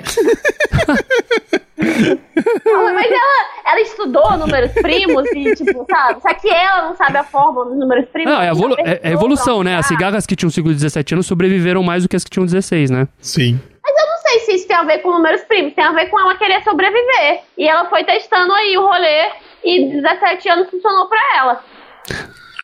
Não, 2.66 2.94
mas 2.94 3.12
ela, 3.12 3.46
ela 3.66 3.82
estudou 3.82 4.38
números 4.38 4.72
primos 4.74 5.26
e, 5.34 5.54
tipo, 5.56 5.86
sabe? 5.90 6.22
Só 6.22 6.34
que 6.34 6.50
ela 6.50 6.88
não 6.90 6.96
sabe 6.96 7.18
a 7.18 7.24
fórmula 7.24 7.66
dos 7.66 7.78
números 7.78 8.06
primos. 8.10 8.34
Não, 8.34 8.42
é, 8.42 8.50
evolu- 8.50 8.76
é- 8.80 9.00
é 9.04 9.12
evolução, 9.12 9.64
né? 9.64 9.76
As 9.78 9.86
cigarras 9.88 10.26
que 10.26 10.36
tinham 10.36 10.50
ciclo 10.50 10.70
de 10.72 10.76
17 10.76 11.14
anos 11.14 11.28
sobreviveram 11.28 11.84
mais 11.84 12.04
do 12.04 12.10
que 12.10 12.16
as 12.16 12.24
que 12.24 12.30
tinham 12.30 12.46
16, 12.46 12.90
né? 12.90 13.08
Sim. 13.20 13.60
Mas 13.84 13.96
eu 13.98 14.08
não 14.08 14.18
sei 14.18 14.40
se 14.40 14.52
isso 14.56 14.68
tem 14.68 14.76
a 14.76 14.84
ver 14.84 15.00
com 15.00 15.12
números 15.12 15.42
primos. 15.42 15.74
Tem 15.74 15.84
a 15.84 15.92
ver 15.92 16.08
com 16.08 16.20
ela 16.20 16.36
querer 16.38 16.64
sobreviver. 16.64 17.42
E 17.58 17.68
ela 17.68 17.86
foi 17.90 18.04
testando 18.04 18.52
aí 18.54 18.78
o 18.78 18.82
rolê 18.86 19.30
e 19.64 19.90
17 20.02 20.50
anos 20.50 20.70
funcionou 20.70 21.08
pra 21.08 21.20
ela. 21.38 21.64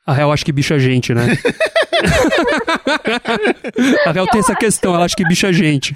A 0.05 0.13
real, 0.13 0.31
acho 0.31 0.43
que 0.43 0.51
bicho 0.51 0.73
é 0.73 0.79
gente, 0.79 1.13
né? 1.13 1.27
A 4.05 4.09
Hel 4.09 4.25
tem 4.27 4.39
essa 4.39 4.55
questão, 4.55 4.95
ela 4.95 5.05
acha 5.05 5.15
que 5.15 5.23
bicho 5.23 5.45
é 5.45 5.53
gente. 5.53 5.95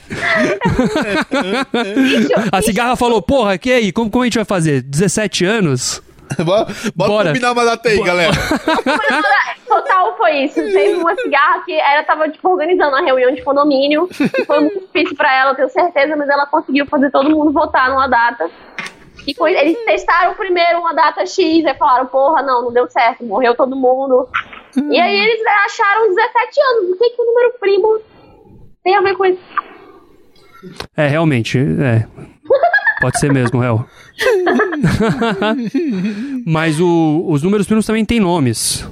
A 2.51 2.61
cigarra 2.61 2.95
falou, 2.95 3.19
porra, 3.21 3.57
que 3.57 3.71
aí, 3.71 3.91
como, 3.91 4.11
como 4.11 4.23
a 4.23 4.25
gente 4.27 4.37
vai 4.37 4.45
fazer? 4.45 4.83
17 4.83 5.43
anos? 5.45 6.03
Bora, 6.43 6.67
bora 6.95 7.09
Bora. 7.09 7.27
combinar 7.29 7.51
uma 7.51 7.65
data 7.65 7.87
aí, 7.89 8.01
galera. 8.03 8.33
Total 9.67 10.17
foi 10.17 10.45
isso. 10.45 10.55
Teve 10.55 10.95
uma 10.95 11.15
cigarra 11.15 11.63
que 11.63 11.73
ela 11.73 12.03
tava, 12.03 12.29
tipo, 12.29 12.49
organizando 12.49 12.89
uma 12.89 13.03
reunião 13.03 13.33
de 13.33 13.41
condomínio. 13.43 14.07
Foi 14.45 14.59
muito 14.59 14.79
difícil 14.81 15.15
pra 15.15 15.33
ela, 15.35 15.51
eu 15.51 15.55
tenho 15.55 15.69
certeza, 15.69 16.15
mas 16.15 16.29
ela 16.29 16.45
conseguiu 16.45 16.85
fazer 16.87 17.11
todo 17.11 17.29
mundo 17.29 17.51
votar 17.51 17.89
numa 17.89 18.07
data. 18.07 18.49
E 19.27 19.33
foi- 19.33 19.53
eles 19.53 19.77
testaram 19.85 20.33
primeiro 20.35 20.79
uma 20.79 20.93
data 20.93 21.25
X, 21.25 21.65
aí 21.65 21.75
falaram, 21.77 22.05
porra, 22.07 22.41
não, 22.43 22.63
não 22.65 22.73
deu 22.73 22.89
certo, 22.89 23.23
morreu 23.25 23.55
todo 23.55 23.75
mundo. 23.75 24.27
E 24.91 24.99
aí 24.99 25.15
eles 25.17 25.41
acharam 25.65 26.09
17 26.13 26.61
anos. 26.61 26.91
O 26.91 26.97
que, 26.97 27.09
que 27.11 27.21
o 27.21 27.25
número 27.25 27.53
primo 27.59 27.99
tem 28.83 28.95
a 28.95 29.01
ver 29.01 29.15
com 29.15 29.25
isso? 29.25 29.39
É, 30.97 31.07
realmente, 31.07 31.57
é. 31.57 32.05
Pode 33.01 33.19
ser 33.19 33.31
mesmo, 33.31 33.63
Hel. 33.63 33.85
Mas 36.45 36.79
o- 36.79 37.25
os 37.27 37.41
números 37.43 37.65
primos 37.67 37.85
também 37.85 38.05
têm 38.05 38.19
nomes. 38.19 38.87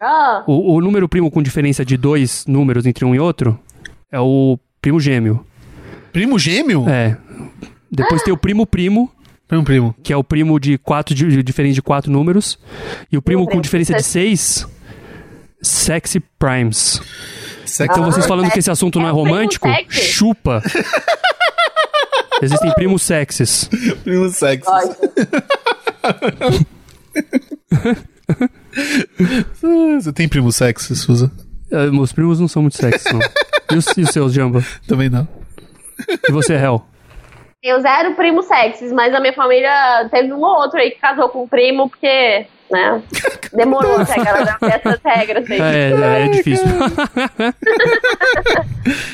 Ah, 0.00 0.42
O, 0.46 0.74
o 0.74 0.80
número 0.80 1.08
primo 1.08 1.30
com 1.30 1.42
diferença 1.42 1.84
de 1.84 1.96
dois 1.96 2.44
números 2.46 2.86
entre 2.86 3.04
um 3.04 3.14
e 3.14 3.20
outro 3.20 3.58
é 4.10 4.18
o 4.20 4.58
primo 4.80 4.98
gêmeo. 4.98 5.44
Primo 6.12 6.38
gêmeo? 6.38 6.88
É. 6.88 7.16
Depois 7.90 8.22
tem 8.22 8.32
o 8.32 8.36
primo 8.36 8.66
primo, 8.66 9.10
Primo, 9.52 9.64
primo. 9.64 9.94
que 10.02 10.12
é 10.12 10.16
o 10.16 10.24
primo 10.24 10.58
de 10.58 10.78
quatro 10.78 11.14
de, 11.14 11.28
de- 11.28 11.42
diferente 11.42 11.74
de 11.74 11.82
quatro 11.82 12.10
números. 12.10 12.58
E 13.10 13.18
o 13.18 13.22
primo 13.22 13.46
com 13.46 13.60
diferença 13.60 13.92
de 13.92 14.02
sexy. 14.02 14.10
seis, 14.64 14.66
sexy 15.60 16.20
primes. 16.38 17.02
Sexo. 17.66 17.92
Então 17.92 18.10
vocês 18.10 18.24
falando 18.26 18.50
que 18.50 18.58
esse 18.58 18.70
assunto 18.70 18.98
não 18.98 19.06
é 19.06 19.10
É 19.10 19.12
romântico, 19.12 19.68
sexy. 19.68 20.00
chupa. 20.12 20.62
Existem 22.40 22.72
primos 22.74 23.02
sexys. 23.02 23.68
Primo 24.02 24.30
sexo. 24.30 24.70
gosto. 24.70 24.96
Ah, 29.62 30.00
Você 30.00 30.12
tem 30.12 30.28
primo 30.28 30.50
sexo, 30.50 30.94
Suza? 30.96 31.30
Eh, 31.70 31.90
meus 31.90 32.12
primos 32.12 32.40
não 32.40 32.48
são 32.48 32.62
muito 32.62 32.76
sexys, 32.78 33.12
não. 33.12 33.20
E 33.70 33.76
os, 33.76 33.86
e 33.96 34.00
os 34.02 34.10
seus, 34.10 34.32
Jamba? 34.32 34.64
Também 34.86 35.08
não. 35.10 35.28
E 36.28 36.32
você, 36.32 36.54
Hel? 36.54 36.86
Eu 37.62 37.80
zero 37.80 38.14
primos 38.16 38.46
sexys, 38.46 38.90
mas 38.92 39.14
a 39.14 39.20
minha 39.20 39.32
família 39.32 40.08
teve 40.10 40.32
um 40.32 40.40
ou 40.40 40.56
outro 40.62 40.80
aí 40.80 40.90
que 40.90 40.98
casou 40.98 41.28
com 41.28 41.44
um 41.44 41.48
primo, 41.48 41.88
porque, 41.88 42.44
né, 42.68 43.00
demorou 43.54 43.98
até 44.00 44.20
a 44.20 44.24
galera 44.24 44.56
ter 44.58 44.66
essas 44.84 44.98
regras 45.06 45.48
aí. 45.48 45.60
É, 45.60 45.92
é, 45.92 46.24
é 46.24 46.28
difícil. 46.28 46.66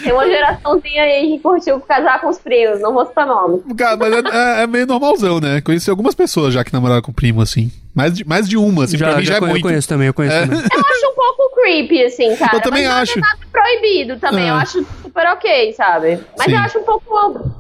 Tem 0.03 0.13
uma 0.15 0.27
geraçãozinha 0.27 1.03
aí 1.03 1.29
que 1.37 1.41
curtiu 1.41 1.79
casar 1.81 2.23
com 2.23 2.29
os 2.29 2.39
primos, 2.39 2.81
não 2.81 2.95
vou 2.95 3.05
citar 3.05 3.27
nome. 3.27 3.63
Cara, 3.77 3.99
mas 3.99 4.15
é, 4.15 4.61
é- 4.61 4.63
é 4.63 4.67
meio 4.67 4.87
normalzão, 4.87 5.41
né? 5.41 5.61
Conheci 5.61 5.91
algumas 5.91 6.15
pessoas 6.15 6.55
já 6.55 6.65
que 6.65 6.73
namoraram 6.73 7.03
com 7.03 7.13
primo, 7.13 7.43
assim. 7.43 7.71
Mais 7.95 8.15
de, 8.15 8.25
mais 8.27 8.49
de 8.49 8.57
uma, 8.57 8.85
assim, 8.85 8.97
pra 8.97 9.11
já 9.11 9.17
mim 9.19 9.25
já, 9.25 9.33
já 9.33 9.37
é 9.37 9.41
conhe- 9.41 9.53
muito. 9.53 9.63
conheço 9.65 9.89
também, 9.89 10.07
eu 10.07 10.15
conheço 10.15 10.35
É. 10.37 10.41
também. 10.47 10.59
Eu 10.61 10.81
acho 10.81 11.07
um 11.11 11.15
pouco 11.15 11.55
creepy, 11.55 12.03
assim, 12.05 12.35
cara. 12.37 12.57
Eu 12.57 12.61
também 12.63 12.85
mas 12.85 12.89
nada- 12.93 13.03
acho. 13.03 13.21
Nada 13.21 13.39
proibido 13.53 14.17
também, 14.19 14.47
É. 14.47 14.51
eu 14.51 14.55
acho 14.55 14.87
super 15.03 15.27
ok, 15.33 15.73
sabe? 15.75 16.19
Mas 16.39 16.47
Sim. 16.47 16.53
eu 16.55 16.59
acho 16.61 16.79
um 16.79 16.85
pouco. 16.85 17.58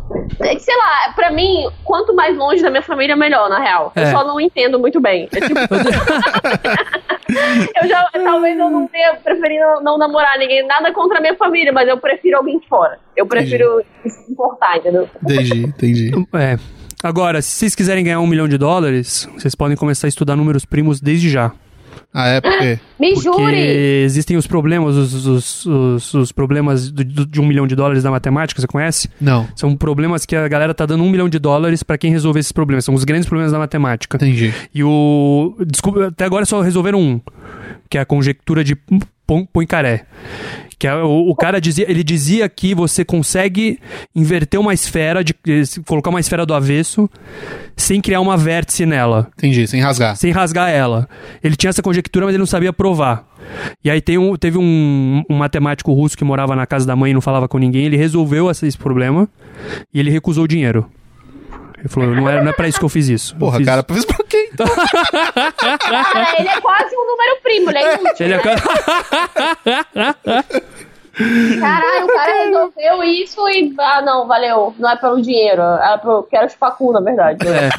Sei 0.58 0.76
lá, 0.76 1.12
pra 1.14 1.30
mim, 1.30 1.68
quanto 1.84 2.14
mais 2.14 2.36
longe 2.36 2.62
da 2.62 2.70
minha 2.70 2.82
família, 2.82 3.16
melhor, 3.16 3.48
na 3.48 3.58
real. 3.58 3.92
É. 3.94 4.04
Eu 4.04 4.06
só 4.06 4.26
não 4.26 4.40
entendo 4.40 4.78
muito 4.78 5.00
bem. 5.00 5.28
É 5.32 5.40
tipo, 5.40 5.58
eu 7.82 7.88
já, 7.88 8.08
talvez 8.12 8.58
eu 8.58 8.70
não 8.70 8.86
tenha 8.88 9.14
preferido 9.16 9.80
não 9.82 9.98
namorar 9.98 10.38
ninguém, 10.38 10.66
nada 10.66 10.92
contra 10.92 11.18
a 11.18 11.20
minha 11.20 11.36
família, 11.36 11.72
mas 11.72 11.88
eu 11.88 11.98
prefiro 11.98 12.38
alguém 12.38 12.58
de 12.58 12.68
fora. 12.68 12.98
Eu 13.16 13.26
prefiro 13.26 13.82
se 14.06 14.32
importar, 14.32 14.78
entendeu? 14.78 15.08
Entendi, 15.22 15.64
entendi. 15.64 16.10
É. 16.34 16.58
Agora, 17.02 17.42
se 17.42 17.50
vocês 17.50 17.74
quiserem 17.74 18.04
ganhar 18.04 18.20
um 18.20 18.26
milhão 18.26 18.48
de 18.48 18.58
dólares, 18.58 19.28
vocês 19.34 19.54
podem 19.54 19.76
começar 19.76 20.06
a 20.06 20.08
estudar 20.08 20.36
números 20.36 20.64
primos 20.64 21.00
desde 21.00 21.28
já. 21.28 21.52
Ah, 22.20 22.26
é 22.28 22.40
porque. 22.40 22.80
Me 22.98 23.12
Porque 23.14 23.22
jure! 23.22 23.56
existem 23.56 24.36
os 24.36 24.44
problemas, 24.46 24.96
os, 24.96 25.24
os, 25.26 25.66
os, 25.66 26.14
os 26.14 26.32
problemas 26.32 26.90
do- 26.90 27.04
do- 27.04 27.26
de 27.26 27.40
um 27.40 27.46
milhão 27.46 27.64
de 27.64 27.76
dólares 27.76 28.02
da 28.02 28.10
matemática, 28.10 28.60
você 28.60 28.66
conhece? 28.66 29.08
Não, 29.20 29.46
São 29.54 29.76
problemas 29.76 30.26
que 30.26 30.34
a 30.34 30.48
galera 30.48 30.74
tá 30.74 30.84
dando 30.84 31.04
um 31.04 31.08
milhão 31.10 31.28
de 31.28 31.38
dólares 31.38 31.84
pra 31.84 31.96
quem 31.96 32.10
resolver 32.10 32.40
esses 32.40 32.50
problemas. 32.50 32.84
São 32.84 32.92
os 32.94 33.04
grandes 33.04 33.28
problemas 33.28 33.52
da 33.52 33.58
matemática. 33.58 34.16
entendi. 34.16 34.52
E 34.74 34.82
o. 34.82 35.56
Desculpa, 35.64 36.08
até 36.08 36.24
agora 36.24 36.44
só 36.44 36.60
resolveram 36.60 37.00
um. 37.00 37.20
Que 37.88 37.98
é 37.98 38.00
a 38.00 38.04
conjectura 38.04 38.64
de 38.64 38.76
Poincaré. 39.52 40.04
Que 40.78 40.86
é, 40.86 40.94
o, 40.94 41.30
o 41.30 41.34
cara 41.34 41.60
dizia, 41.60 41.90
ele 41.90 42.04
dizia 42.04 42.48
que 42.48 42.74
você 42.74 43.04
consegue 43.04 43.80
inverter 44.14 44.60
uma 44.60 44.72
esfera, 44.72 45.24
de, 45.24 45.34
eh, 45.46 45.62
colocar 45.86 46.10
uma 46.10 46.20
esfera 46.20 46.46
do 46.46 46.54
avesso, 46.54 47.10
sem 47.76 48.00
criar 48.00 48.20
uma 48.20 48.36
vértice 48.36 48.86
nela 48.86 49.28
Entendi, 49.36 49.66
sem 49.66 49.80
rasgar. 49.80 50.16
sem 50.16 50.30
rasgar 50.30 50.70
ela. 50.70 51.08
Ele 51.42 51.56
tinha 51.56 51.70
essa 51.70 51.82
conjectura, 51.82 52.26
mas 52.26 52.34
ele 52.34 52.38
não 52.38 52.46
sabia 52.46 52.72
provar. 52.72 53.26
E 53.84 53.90
aí 53.90 54.00
tem 54.00 54.18
um, 54.18 54.36
teve 54.36 54.58
um, 54.58 55.24
um 55.28 55.36
matemático 55.36 55.92
russo 55.92 56.16
que 56.16 56.24
morava 56.24 56.54
na 56.54 56.66
casa 56.66 56.86
da 56.86 56.94
mãe 56.94 57.10
e 57.10 57.14
não 57.14 57.20
falava 57.20 57.48
com 57.48 57.58
ninguém. 57.58 57.84
Ele 57.84 57.96
resolveu 57.96 58.50
esse 58.50 58.66
esse 58.66 58.78
problema 58.78 59.28
e 59.92 59.98
ele 59.98 60.10
recusou 60.10 60.44
o 60.44 60.48
dinheiro. 60.48 60.88
Ele 61.78 61.88
falou, 61.88 62.08
não 62.10 62.28
é, 62.28 62.42
não 62.42 62.50
é 62.50 62.52
pra 62.52 62.66
isso 62.68 62.78
que 62.78 62.84
eu 62.84 62.88
fiz 62.88 63.08
isso. 63.08 63.36
Porra, 63.36 63.58
fiz- 63.58 63.66
cara, 63.66 63.84
fez 63.88 64.04
pra 64.04 64.16
quem? 64.28 64.50
Cara, 64.56 66.34
ele 66.38 66.48
é 66.48 66.60
quase 66.60 66.96
um 66.96 67.06
número 67.06 67.36
primo, 67.42 67.70
ele 67.70 67.78
é 67.78 67.94
inútil. 67.94 68.26
Ele 68.26 68.34
é... 68.34 68.38
Caralho, 71.58 72.04
o 72.04 72.08
cara 72.08 72.44
resolveu 72.44 73.02
isso 73.02 73.48
e. 73.48 73.74
Ah, 73.78 74.00
não, 74.02 74.26
valeu. 74.28 74.72
Não 74.78 74.88
é 74.88 74.94
pelo 74.96 75.20
dinheiro. 75.20 75.60
É 75.62 75.98
pelo. 75.98 76.22
Quero 76.24 76.48
chupar 76.48 76.76
cu, 76.76 76.92
na 76.92 77.00
verdade. 77.00 77.38
É. 77.48 77.70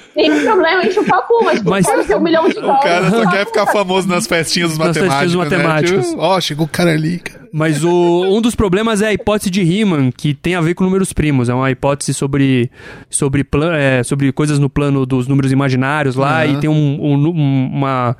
Nenhum 0.16 0.42
problema 0.44 0.82
em 0.84 0.90
chupar 0.90 1.22
cu, 1.26 1.44
mas, 1.44 1.62
Mas- 1.62 1.86
quero 1.86 2.04
ter 2.06 2.16
um 2.16 2.20
milhão 2.20 2.48
de 2.48 2.58
O 2.58 2.60
dólares. 2.62 2.82
cara 2.84 3.10
só 3.10 3.30
quer 3.30 3.46
ficar 3.46 3.66
famoso 3.66 4.08
nas 4.08 4.26
festinhas 4.26 4.70
dos 4.70 4.78
Nas 4.78 4.96
festinhas 4.96 5.34
matemáticos. 5.34 5.34
dos 5.34 5.50
né? 5.52 5.56
matemáticos. 5.66 6.08
Tipo, 6.10 6.20
Ó, 6.22 6.40
chegou 6.40 6.66
o 6.66 6.68
cara 6.68 6.90
ali, 6.92 7.18
cara. 7.18 7.46
Mas 7.52 7.82
o, 7.84 8.24
um 8.36 8.40
dos 8.42 8.54
problemas 8.54 9.00
é 9.00 9.06
a 9.06 9.12
hipótese 9.14 9.48
de 9.50 9.62
Riemann, 9.62 10.10
que 10.10 10.34
tem 10.34 10.54
a 10.56 10.60
ver 10.60 10.74
com 10.74 10.84
números 10.84 11.12
primos. 11.14 11.48
É 11.48 11.54
uma 11.54 11.70
hipótese 11.70 12.12
sobre, 12.12 12.70
sobre, 13.08 13.42
plan, 13.44 13.72
é, 13.74 14.02
sobre 14.02 14.30
coisas 14.32 14.58
no 14.58 14.68
plano 14.68 15.06
dos 15.06 15.26
números 15.26 15.52
imaginários 15.52 16.16
lá, 16.16 16.42
Aham. 16.42 16.52
e 16.52 16.56
tem 16.60 16.68
um, 16.68 16.98
um 17.00 17.14
um- 17.28 17.70
uma, 17.72 18.16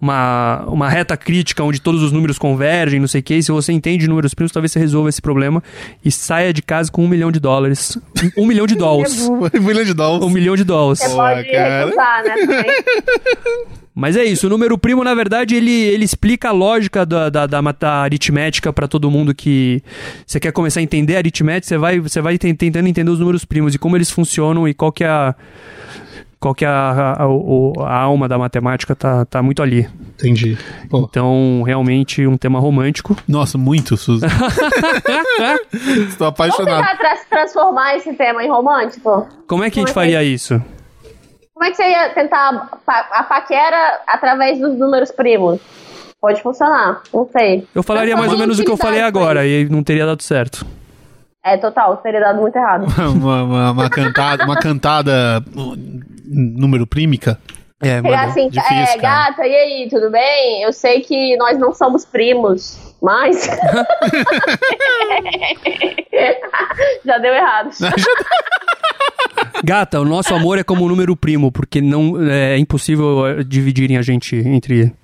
uma, 0.00 0.64
uma 0.68 0.88
reta 0.88 1.16
crítica 1.16 1.64
onde 1.64 1.80
todos 1.80 2.02
os 2.02 2.12
números 2.12 2.38
convergem, 2.38 3.00
não 3.00 3.08
sei 3.08 3.20
o 3.20 3.24
que. 3.24 3.34
E 3.34 3.42
se 3.42 3.50
você 3.50 3.72
entende 3.72 4.06
números 4.08 4.34
primos, 4.34 4.52
talvez 4.52 4.70
você 4.72 4.78
resolva 4.78 5.08
esse 5.08 5.20
problema 5.22 5.62
e 6.04 6.10
saia 6.12 6.52
de 6.52 6.62
casa 6.62 6.90
com 6.90 7.04
um 7.04 7.08
milhão 7.08 7.32
de 7.32 7.40
dólares. 7.40 7.98
Um, 8.36 8.46
milhão 8.46 8.66
de 8.66 8.74
dólares. 8.76 9.28
Um 9.28 9.60
milhão 9.64 9.84
de 9.84 9.94
dólares. 9.94 10.26
Um 10.26 10.30
milhão 10.30 10.54
de 10.56 10.64
dólares. 10.64 11.00
Você 11.00 11.08
Boa, 11.08 11.35
pode 11.36 11.50
cara. 11.52 11.84
recusar, 11.84 12.24
né? 12.24 12.34
Mas 13.98 14.14
é 14.14 14.24
isso, 14.24 14.46
o 14.46 14.50
número 14.50 14.76
primo, 14.76 15.02
na 15.02 15.14
verdade, 15.14 15.54
ele, 15.54 15.70
ele 15.72 16.04
explica 16.04 16.50
a 16.50 16.52
lógica 16.52 17.06
da, 17.06 17.30
da, 17.30 17.46
da, 17.46 17.60
da 17.62 17.92
aritmética 18.02 18.70
para 18.70 18.86
todo 18.86 19.10
mundo 19.10 19.34
que 19.34 19.82
você 20.26 20.38
quer 20.38 20.52
começar 20.52 20.80
a 20.80 20.82
entender 20.82 21.14
a 21.14 21.18
aritmética, 21.18 21.66
você 21.68 21.78
vai, 21.78 21.98
você 21.98 22.20
vai 22.20 22.36
ten- 22.36 22.54
tentando 22.54 22.86
entender 22.88 23.10
os 23.10 23.18
números 23.18 23.46
primos 23.46 23.74
e 23.74 23.78
como 23.78 23.96
eles 23.96 24.10
funcionam 24.10 24.68
e 24.68 24.74
qual 24.74 24.92
que 24.92 25.02
é 25.02 25.08
a. 25.08 25.34
Qual 26.38 26.54
que 26.54 26.66
é 26.66 26.68
a, 26.68 27.16
a, 27.20 27.26
o- 27.26 27.72
a 27.80 27.96
alma 27.98 28.28
da 28.28 28.36
matemática 28.36 28.94
tá, 28.94 29.24
tá 29.24 29.42
muito 29.42 29.62
ali. 29.62 29.88
Entendi. 30.18 30.58
Pô, 30.90 31.06
Então, 31.08 31.62
realmente, 31.66 32.26
um 32.26 32.36
tema 32.36 32.60
romântico. 32.60 33.16
nossa, 33.26 33.56
muito, 33.56 33.96
Suzy. 33.96 34.26
Estou 35.72 36.06
Vamos 36.18 36.20
apaixonado. 36.20 36.86
tentar 36.86 36.96
tra- 36.98 37.16
transformar 37.30 37.96
esse 37.96 38.12
tema 38.12 38.44
em 38.44 38.48
romântico? 38.50 39.26
Como 39.46 39.64
é 39.64 39.70
que 39.70 39.80
a 39.80 39.82
gente 39.82 39.92
Como 39.94 40.04
é 40.04 40.06
que 40.08 40.12
faria 40.14 40.22
isso? 40.22 40.62
Como 41.56 41.64
é 41.64 41.70
que 41.70 41.76
você 41.78 41.88
ia 41.88 42.10
tentar 42.10 42.68
a 42.86 43.22
paquera 43.22 44.00
através 44.06 44.58
dos 44.58 44.78
números 44.78 45.10
primos? 45.10 45.58
Pode 46.20 46.42
funcionar, 46.42 47.00
não 47.10 47.26
sei. 47.32 47.66
Eu 47.74 47.82
falaria 47.82 48.14
mais 48.14 48.30
ou 48.30 48.36
menos 48.36 48.58
o 48.58 48.62
que 48.62 48.70
eu 48.70 48.76
falei 48.76 49.00
agora 49.00 49.46
e 49.46 49.66
não 49.66 49.82
teria 49.82 50.04
dado 50.04 50.22
certo. 50.22 50.66
É, 51.42 51.56
total, 51.56 51.96
teria 51.96 52.20
dado 52.20 52.42
muito 52.42 52.54
errado. 52.56 52.84
Uma, 53.10 53.42
uma, 53.42 53.70
uma 53.70 53.88
cantada, 53.88 54.44
uma 54.44 54.56
cantada 54.58 55.42
número 56.26 56.86
prímica. 56.86 57.38
É, 57.82 58.00
Chegar 58.00 58.28
assim, 58.28 58.48
difícil, 58.48 58.76
é, 58.76 58.98
cara. 58.98 59.30
gata, 59.30 59.46
e 59.46 59.54
aí, 59.54 59.86
tudo 59.90 60.10
bem? 60.10 60.62
Eu 60.62 60.72
sei 60.72 61.02
que 61.02 61.36
nós 61.36 61.58
não 61.58 61.74
somos 61.74 62.06
primos, 62.06 62.94
mas. 63.02 63.50
Já 67.04 67.18
deu 67.18 67.34
errado. 67.34 67.70
Gata, 69.62 70.00
o 70.00 70.06
nosso 70.06 70.34
amor 70.34 70.58
é 70.58 70.64
como 70.64 70.84
um 70.84 70.88
número 70.88 71.14
primo, 71.14 71.52
porque 71.52 71.82
não 71.82 72.22
é 72.30 72.56
impossível 72.56 73.26
eh, 73.26 73.44
dividirem 73.44 73.98
a 73.98 74.02
gente 74.02 74.36
entre. 74.36 74.94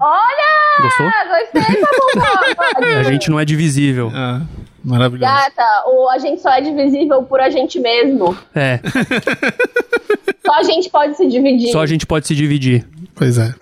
Olha! 0.00 0.82
Gostou? 0.82 1.06
Gostei, 1.52 1.76
tá 1.82 2.80
bom, 2.80 2.86
A 3.00 3.02
gente 3.02 3.30
não 3.30 3.38
é 3.38 3.44
divisível. 3.44 4.10
Ah, 4.14 4.40
maravilhoso. 4.84 5.32
Gata, 5.32 5.84
o, 5.86 6.08
a 6.10 6.18
gente 6.18 6.40
só 6.42 6.50
é 6.50 6.60
divisível 6.60 7.22
por 7.22 7.40
a 7.40 7.50
gente 7.50 7.80
mesmo. 7.80 8.36
É, 8.54 8.80
Só 10.46 10.52
a 10.56 10.62
gente 10.62 10.90
pode 10.90 11.16
se 11.16 11.26
dividir. 11.26 11.72
só 11.72 11.80
a 11.80 11.86
gente 11.86 12.04
pode 12.06 12.26
se 12.26 12.34
dividir. 12.34 12.86
Pois 13.14 13.38
é. 13.38 13.54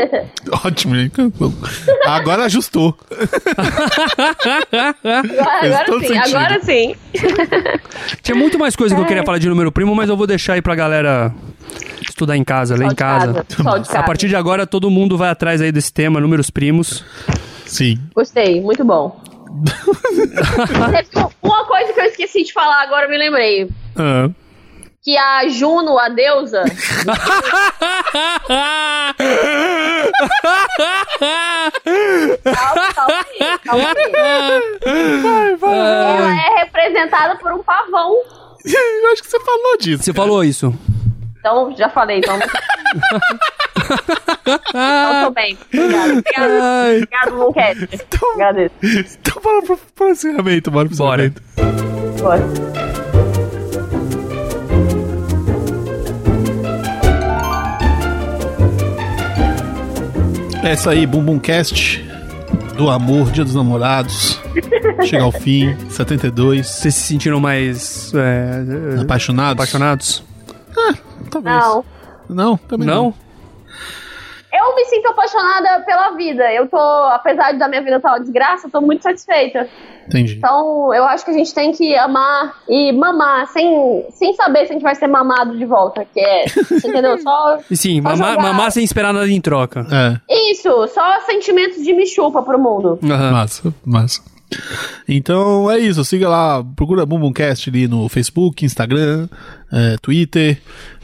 Ótimo, 0.64 0.96
gente. 0.96 1.12
Agora 2.04 2.44
ajustou. 2.46 2.96
Agora, 5.12 5.84
agora 5.84 6.00
sim, 6.00 6.06
sentido. 6.08 6.36
agora 6.36 6.62
sim. 6.62 6.94
Tinha 8.22 8.34
muito 8.34 8.58
mais 8.58 8.74
coisa 8.74 8.94
que 8.94 9.00
eu 9.00 9.06
queria 9.06 9.22
falar 9.22 9.38
de 9.38 9.48
número 9.48 9.70
primo, 9.70 9.94
mas 9.94 10.08
eu 10.08 10.16
vou 10.16 10.26
deixar 10.26 10.54
aí 10.54 10.62
pra 10.62 10.74
galera 10.74 11.32
estudar 12.02 12.36
em 12.36 12.42
casa, 12.44 12.74
ler 12.76 12.90
em 12.90 12.94
casa. 12.94 13.44
De 13.48 13.60
A 13.60 13.64
casa. 13.64 14.02
partir 14.02 14.28
de 14.28 14.34
agora, 14.36 14.66
todo 14.66 14.90
mundo 14.90 15.16
vai 15.16 15.30
atrás 15.30 15.60
aí 15.60 15.70
desse 15.70 15.92
tema, 15.92 16.18
números 16.20 16.50
primos. 16.50 17.04
Sim. 17.66 17.98
Gostei, 18.14 18.60
muito 18.60 18.84
bom. 18.84 19.20
Uma 21.42 21.64
coisa 21.66 21.92
que 21.92 22.00
eu 22.00 22.04
esqueci 22.04 22.42
de 22.44 22.52
falar, 22.52 22.82
agora 22.82 23.06
eu 23.06 23.10
me 23.10 23.18
lembrei. 23.18 23.68
Ah. 23.96 24.28
Que 25.02 25.16
a 25.18 25.46
Juno, 25.48 25.98
a 25.98 26.08
deusa, 26.08 26.64
calma, 32.42 32.94
calma 32.94 33.18
aí, 33.20 33.38
calma 33.62 33.90
aí. 33.90 34.02
Ela 35.62 36.34
é 36.34 36.64
representada 36.64 37.36
por 37.36 37.52
um 37.52 37.62
pavão. 37.62 38.14
Eu 38.64 39.12
acho 39.12 39.22
que 39.22 39.28
você 39.28 39.38
falou 39.40 39.76
disso. 39.78 40.02
Você 40.02 40.14
falou 40.14 40.42
isso. 40.42 40.74
Então, 41.38 41.76
já 41.76 41.90
falei, 41.90 42.18
então. 42.20 42.38
então 44.46 45.24
tô 45.26 45.30
bem. 45.32 45.56
Ai. 46.36 46.96
obrigado, 46.96 47.36
Mooncat. 47.36 47.88
Então, 47.92 48.34
Agradeço. 48.34 48.74
então 49.20 49.42
bora 49.42 49.62
pro, 49.62 49.78
pro 49.94 50.10
encerramento, 50.10 50.70
bora 50.70 50.88
pro 50.88 50.96
Bora. 50.96 51.26
encerramento. 51.26 52.22
Bora. 52.22 52.74
É 60.62 60.72
isso 60.72 60.88
aí, 60.88 61.06
Bumbumcast 61.06 62.02
do 62.76 62.88
amor, 62.90 63.30
Dia 63.30 63.44
dos 63.44 63.54
Namorados. 63.54 64.40
Chega 65.04 65.22
ao 65.22 65.32
fim, 65.32 65.76
72. 65.90 66.66
Vocês 66.66 66.94
se 66.94 67.02
sentiram 67.02 67.38
mais 67.38 68.12
é, 68.14 69.00
Apaixonados? 69.02 69.52
apaixonados? 69.52 70.24
Talvez. 71.30 71.56
Não. 71.56 71.84
Não, 72.28 72.56
também 72.56 72.86
não. 72.86 72.94
Não? 73.04 73.14
Eu 74.56 74.76
me 74.76 74.84
sinto 74.84 75.08
apaixonada 75.08 75.80
pela 75.84 76.10
vida. 76.12 76.52
Eu 76.52 76.68
tô, 76.68 76.78
apesar 76.78 77.52
da 77.54 77.68
minha 77.68 77.82
vida 77.82 77.96
estar 77.96 78.10
uma 78.12 78.20
desgraça, 78.20 78.68
eu 78.68 78.70
tô 78.70 78.80
muito 78.80 79.02
satisfeita. 79.02 79.68
Entendi. 80.06 80.34
Então, 80.36 80.94
eu 80.94 81.04
acho 81.04 81.24
que 81.24 81.32
a 81.32 81.34
gente 81.34 81.52
tem 81.52 81.72
que 81.72 81.96
amar 81.96 82.54
e 82.68 82.92
mamar, 82.92 83.48
sem, 83.48 84.04
sem 84.10 84.34
saber 84.34 84.66
se 84.66 84.70
a 84.70 84.74
gente 84.74 84.82
vai 84.82 84.94
ser 84.94 85.08
mamado 85.08 85.56
de 85.58 85.64
volta. 85.64 86.04
Que 86.04 86.20
é, 86.20 86.44
entendeu? 86.72 87.18
Só. 87.18 87.58
E 87.68 87.76
sim, 87.76 88.00
Só 88.00 88.10
mamar, 88.10 88.36
mamar 88.40 88.70
sem 88.70 88.84
esperar 88.84 89.12
nada 89.12 89.28
em 89.28 89.40
troca. 89.40 89.84
É, 89.90 90.50
Isso, 90.50 90.86
só 90.88 91.20
sentimentos 91.22 91.82
de 91.82 91.92
me 91.92 92.06
chupa 92.06 92.42
pro 92.42 92.58
mundo. 92.58 92.98
Aham. 93.02 93.32
massa, 93.32 93.74
massa. 93.84 94.34
Então 95.08 95.70
é 95.70 95.78
isso, 95.78 96.04
siga 96.04 96.28
lá, 96.28 96.62
procura 96.76 97.04
Bumbumcast 97.04 97.70
ali 97.70 97.88
no 97.88 98.08
Facebook, 98.08 98.64
Instagram, 98.64 99.28
é, 99.74 99.96
Twitter. 100.00 100.58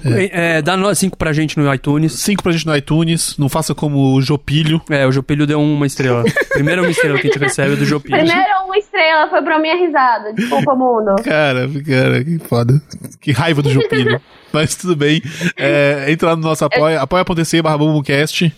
É, 0.05 0.63
dá 0.63 0.95
5 0.95 1.19
pra 1.19 1.33
gente 1.33 1.59
no 1.59 1.75
iTunes. 1.75 2.13
Cinco 2.13 2.43
pra 2.43 2.53
gente 2.53 2.67
no 2.67 2.75
iTunes, 2.75 3.37
não 3.37 3.49
faça 3.49 3.75
como 3.75 4.15
o 4.15 4.23
Jopilho. 4.23 4.81
É, 4.89 5.07
o 5.07 5.13
Jopilho 5.13 5.47
deu 5.47 5.61
uma 5.61 5.87
estrela. 5.87 6.23
Primeiro 6.55 6.83
uma 6.83 6.91
estrela 6.91 7.19
que 7.19 7.27
a 7.27 7.31
gente 7.31 7.43
recebe 7.43 7.73
é 7.73 7.77
do 7.77 7.85
Jopilho. 7.85 8.17
Primeiro, 8.17 8.65
uma 8.65 8.79
estrela 8.79 9.29
foi 9.29 9.43
pra 9.43 9.59
minha 9.59 9.77
risada. 9.77 10.33
Desculpa, 10.33 10.75
mundo. 10.75 11.17
Cara, 11.25 11.69
cara, 11.85 12.25
que 12.25 12.39
foda. 12.39 12.81
Que 13.21 13.33
raiva 13.33 13.61
do 13.61 13.71
Jopilho. 13.71 14.21
Mas 14.53 14.77
tudo 14.77 14.95
bem. 14.95 15.21
É, 15.57 16.07
entra 16.09 16.31
lá 16.31 16.37
no 16.37 16.43
nosso 16.43 16.65
apoia, 16.65 17.01
apoia.se 17.01 17.61
barra 17.61 17.77
Bumbumcast. 17.77 18.53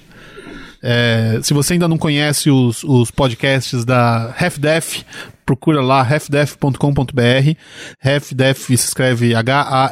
É, 0.85 1.39
se 1.43 1.55
você 1.55 1.75
ainda 1.75 1.87
não 1.87 1.97
conhece 1.97 2.51
os, 2.51 2.83
os 2.83 3.11
podcasts 3.11 3.85
da 3.85 4.35
HalfDef, 4.39 5.05
procura 5.45 5.81
lá 5.81 6.03
halfdef.com.br. 6.03 7.57
HalfDef 8.03 8.77
se 8.77 8.87
escreve 8.87 9.35
H-A-L-F-D-E-A-F. 9.35 9.91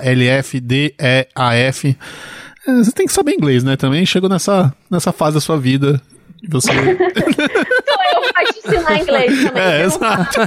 É, 2.66 2.72
você 2.72 2.92
tem 2.92 3.06
que 3.06 3.12
saber 3.12 3.32
inglês, 3.32 3.64
né? 3.64 3.76
Também 3.76 4.04
chegou 4.06 4.28
nessa, 4.28 4.74
nessa 4.90 5.12
fase 5.12 5.34
da 5.34 5.40
sua 5.40 5.58
vida. 5.58 6.00
Você. 6.48 6.70
Sou 6.72 6.82
eu 6.82 8.32
pra 8.32 8.44
te 8.44 8.58
ensinar 8.58 9.00
inglês 9.00 9.44
também. 9.44 9.62
é, 9.62 9.82
exato. 9.84 10.32
Tá, 10.34 10.46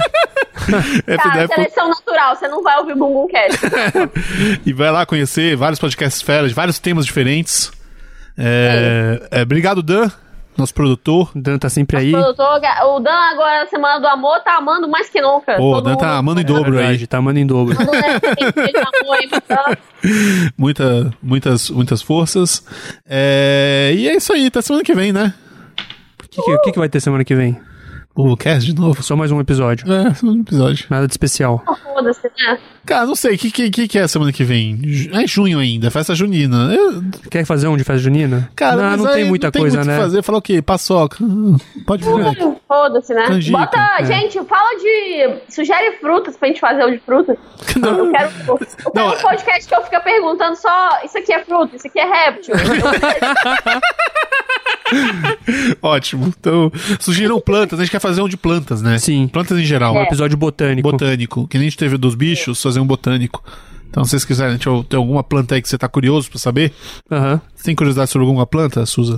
HalfDef 1.06 1.54
seleção 1.54 1.88
natural, 1.88 2.36
você 2.36 2.48
não 2.48 2.62
vai 2.62 2.78
ouvir 2.78 2.94
Bumbum 2.94 3.26
Cast. 3.28 3.60
e 4.64 4.72
vai 4.72 4.90
lá 4.90 5.04
conhecer 5.06 5.56
vários 5.56 5.78
podcasts 5.78 6.22
feras, 6.22 6.52
vários 6.52 6.78
temas 6.78 7.04
diferentes. 7.04 7.70
É, 8.36 9.28
é, 9.30 9.42
obrigado, 9.42 9.82
Dan, 9.82 10.10
nosso 10.56 10.74
produtor. 10.74 11.30
O 11.34 11.40
Dan 11.40 11.58
tá 11.58 11.68
sempre 11.68 11.96
aí. 11.96 12.10
Produtor, 12.12 12.60
o 12.86 13.00
Dan 13.00 13.10
agora, 13.12 13.64
na 13.64 13.66
Semana 13.70 14.00
do 14.00 14.06
Amor, 14.06 14.40
tá 14.40 14.56
amando 14.58 14.88
mais 14.88 15.08
que 15.08 15.20
nunca. 15.20 15.56
Pô, 15.56 15.76
o 15.76 15.80
Dan 15.80 15.96
tá 15.96 16.06
mundo 16.06 16.18
amando 16.18 16.40
em 16.40 16.44
dobro 16.44 16.70
aí. 16.78 16.84
Verdade, 16.86 17.06
tá 17.06 17.18
amando 17.18 17.38
em 17.38 17.46
dobro. 17.46 17.76
Um 19.04 19.12
aí 19.12 19.28
pro 19.28 19.42
Dan. 19.48 19.76
Muita, 20.56 21.10
muitas, 21.22 21.70
muitas 21.70 22.02
forças. 22.02 22.64
É, 23.08 23.92
e 23.96 24.08
é 24.08 24.16
isso 24.16 24.32
aí, 24.32 24.46
até 24.46 24.60
semana 24.62 24.84
que 24.84 24.94
vem, 24.94 25.12
né? 25.12 25.34
O 26.22 26.28
que, 26.28 26.42
que- 26.42 26.58
que 26.58 26.72
que 26.72 26.78
vai 26.78 26.88
ter 26.88 27.00
semana 27.00 27.24
que 27.24 27.34
vem? 27.34 27.58
O 28.16 28.36
cast 28.36 28.64
de 28.72 28.78
novo. 28.80 29.02
Só 29.02 29.16
mais 29.16 29.32
um 29.32 29.40
episódio. 29.40 29.90
É, 29.92 30.14
segundo 30.14 30.40
episódio. 30.42 30.86
Nada 30.88 31.06
de 31.06 31.12
especial. 31.12 31.62
Foda-se, 32.12 32.30
né? 32.38 32.58
Cara, 32.86 33.06
não 33.06 33.14
sei, 33.14 33.34
o 33.34 33.38
que, 33.38 33.50
que, 33.70 33.88
que 33.88 33.98
é 33.98 34.06
semana 34.06 34.32
que 34.32 34.44
vem? 34.44 34.80
É 35.12 35.26
junho 35.26 35.58
ainda, 35.58 35.90
festa 35.90 36.14
junina. 36.14 36.72
Eu- 36.74 37.02
Quer 37.30 37.44
fazer 37.44 37.66
um 37.68 37.76
de 37.76 37.84
festa 37.84 38.02
junina? 38.02 38.50
cara, 38.54 38.76
não, 38.76 38.82
mas 38.90 39.00
não 39.00 39.06
aí 39.08 39.14
tem 39.14 39.24
muita 39.24 39.46
não 39.46 39.52
tem 39.52 39.62
coisa, 39.62 39.76
muito 39.78 39.88
né? 39.88 39.94
que 39.96 40.02
fazer. 40.02 40.22
Falar 40.22 40.38
o 40.38 40.42
quê? 40.42 40.60
Paçoca. 40.62 41.16
Pode 41.86 42.04
vir. 42.04 42.54
Foda-se, 42.68 43.14
né? 43.14 43.26
Canjica, 43.26 43.58
Bota, 43.58 43.96
é. 44.00 44.04
gente, 44.04 44.42
fala 44.44 44.78
de. 44.78 45.34
Sugere 45.48 45.96
frutas 45.98 46.36
pra 46.36 46.48
gente 46.48 46.60
fazer 46.60 46.84
o 46.84 46.90
de 46.90 46.98
fruta. 46.98 47.36
Eu 47.74 48.10
quero, 48.10 48.30
eu 48.46 48.56
quero 48.58 48.66
Não, 48.94 49.08
um 49.14 49.18
podcast 49.18 49.66
que 49.68 49.74
eu 49.74 49.82
fica 49.82 50.00
perguntando 50.00 50.54
só: 50.56 51.00
isso 51.04 51.16
aqui 51.18 51.32
é 51.32 51.42
fruta, 51.44 51.74
isso 51.76 51.86
aqui 51.86 51.98
é 51.98 52.04
réptil. 52.04 52.54
Ótimo. 55.82 56.32
Então, 56.38 56.70
surgiram 57.00 57.40
plantas. 57.40 57.78
A 57.80 57.82
gente 57.82 57.90
quer 57.90 58.00
fazer 58.00 58.20
um 58.22 58.28
de 58.28 58.36
plantas, 58.36 58.82
né? 58.82 58.98
Sim. 58.98 59.28
Plantas 59.28 59.58
em 59.58 59.64
geral. 59.64 59.94
Um 59.94 59.98
É. 60.00 60.02
episódio 60.04 60.36
botânico. 60.36 60.90
Botânico. 60.90 61.48
Que 61.48 61.58
nem 61.58 61.66
a 61.66 61.70
gente 61.70 61.78
teve 61.78 61.93
dos 61.98 62.14
bichos, 62.14 62.60
fazer 62.62 62.80
um 62.80 62.86
botânico. 62.86 63.42
Então, 63.88 64.04
se 64.04 64.10
vocês 64.10 64.24
quiserem, 64.24 64.58
tem 64.58 64.98
alguma 64.98 65.22
planta 65.22 65.54
aí 65.54 65.62
que 65.62 65.68
você 65.68 65.78
tá 65.78 65.88
curioso 65.88 66.28
pra 66.28 66.38
saber? 66.38 66.72
Aham. 67.10 67.40
Você 67.54 67.64
tem 67.64 67.74
curiosidade 67.76 68.10
sobre 68.10 68.26
alguma 68.26 68.44
planta, 68.44 68.84
Suza? 68.86 69.14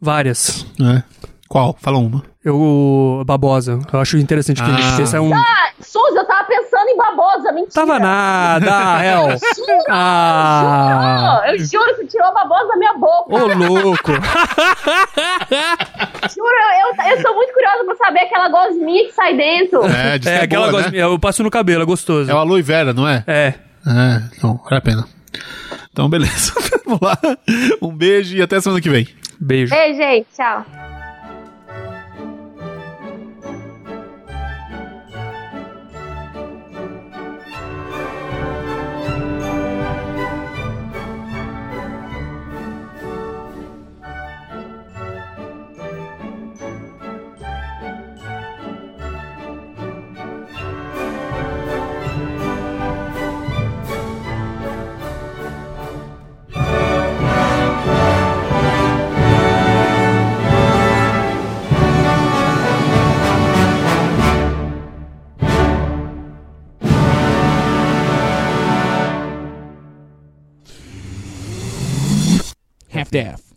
Várias. 0.00 0.64
É. 0.80 1.02
Qual? 1.50 1.74
Fala 1.80 1.98
uma. 1.98 2.22
Eu. 2.44 3.24
Babosa. 3.26 3.80
Eu 3.92 3.98
acho 4.00 4.16
interessante 4.16 4.62
que 4.62 4.70
Ah. 4.70 4.74
a 4.76 4.80
gente 4.80 5.02
esse 5.02 5.16
é 5.16 5.20
um. 5.20 5.34
ah, 5.34 5.70
Suza, 5.80 6.20
eu 6.20 6.24
tava 6.24 6.44
pensando 6.46 6.88
em 6.88 6.96
babosa, 6.96 7.50
mentira. 7.50 7.72
Tava 7.74 7.98
nada, 7.98 8.70
Hel. 9.04 9.36
Ah. 9.90 11.42
Oh, 11.42 11.46
eu 11.50 11.58
juro 11.58 11.96
que 11.96 12.06
tirou 12.06 12.28
a 12.28 12.32
babosa 12.32 12.68
da 12.68 12.76
minha 12.76 12.94
boca. 12.94 13.34
Ô, 13.34 13.46
louco. 13.48 14.12
Juro, 16.32 16.54
eu, 16.80 17.10
eu 17.10 17.20
sou 17.22 17.34
muito 17.34 17.52
curiosa 17.52 17.84
pra 17.84 17.96
saber 17.96 18.20
aquela 18.20 18.48
gosminha 18.48 19.06
que 19.06 19.12
sai 19.12 19.36
dentro. 19.36 19.84
É, 19.86 20.18
que 20.20 20.28
É, 20.28 20.34
é 20.36 20.42
aquela 20.42 20.70
boa, 20.70 20.82
coisa. 20.82 20.96
né? 20.96 21.02
Eu 21.02 21.18
passo 21.18 21.42
no 21.42 21.50
cabelo, 21.50 21.82
é 21.82 21.86
gostoso. 21.86 22.30
É 22.30 22.34
o 22.34 22.38
aloe 22.38 22.62
vera, 22.62 22.92
não 22.92 23.08
é? 23.08 23.24
É. 23.26 23.54
É, 23.86 24.22
então, 24.36 24.60
vale 24.64 24.76
a 24.76 24.80
pena. 24.80 25.04
Então, 25.90 26.08
beleza. 26.08 26.52
Vamos 26.86 27.00
lá. 27.00 27.18
Um 27.82 27.92
beijo 27.94 28.36
e 28.36 28.42
até 28.42 28.60
semana 28.60 28.80
que 28.80 28.88
vem. 28.88 29.08
Beijo. 29.40 29.74
Beijo, 29.74 29.96
gente. 29.98 30.26
Tchau. 30.36 30.64
Staff. 73.10 73.49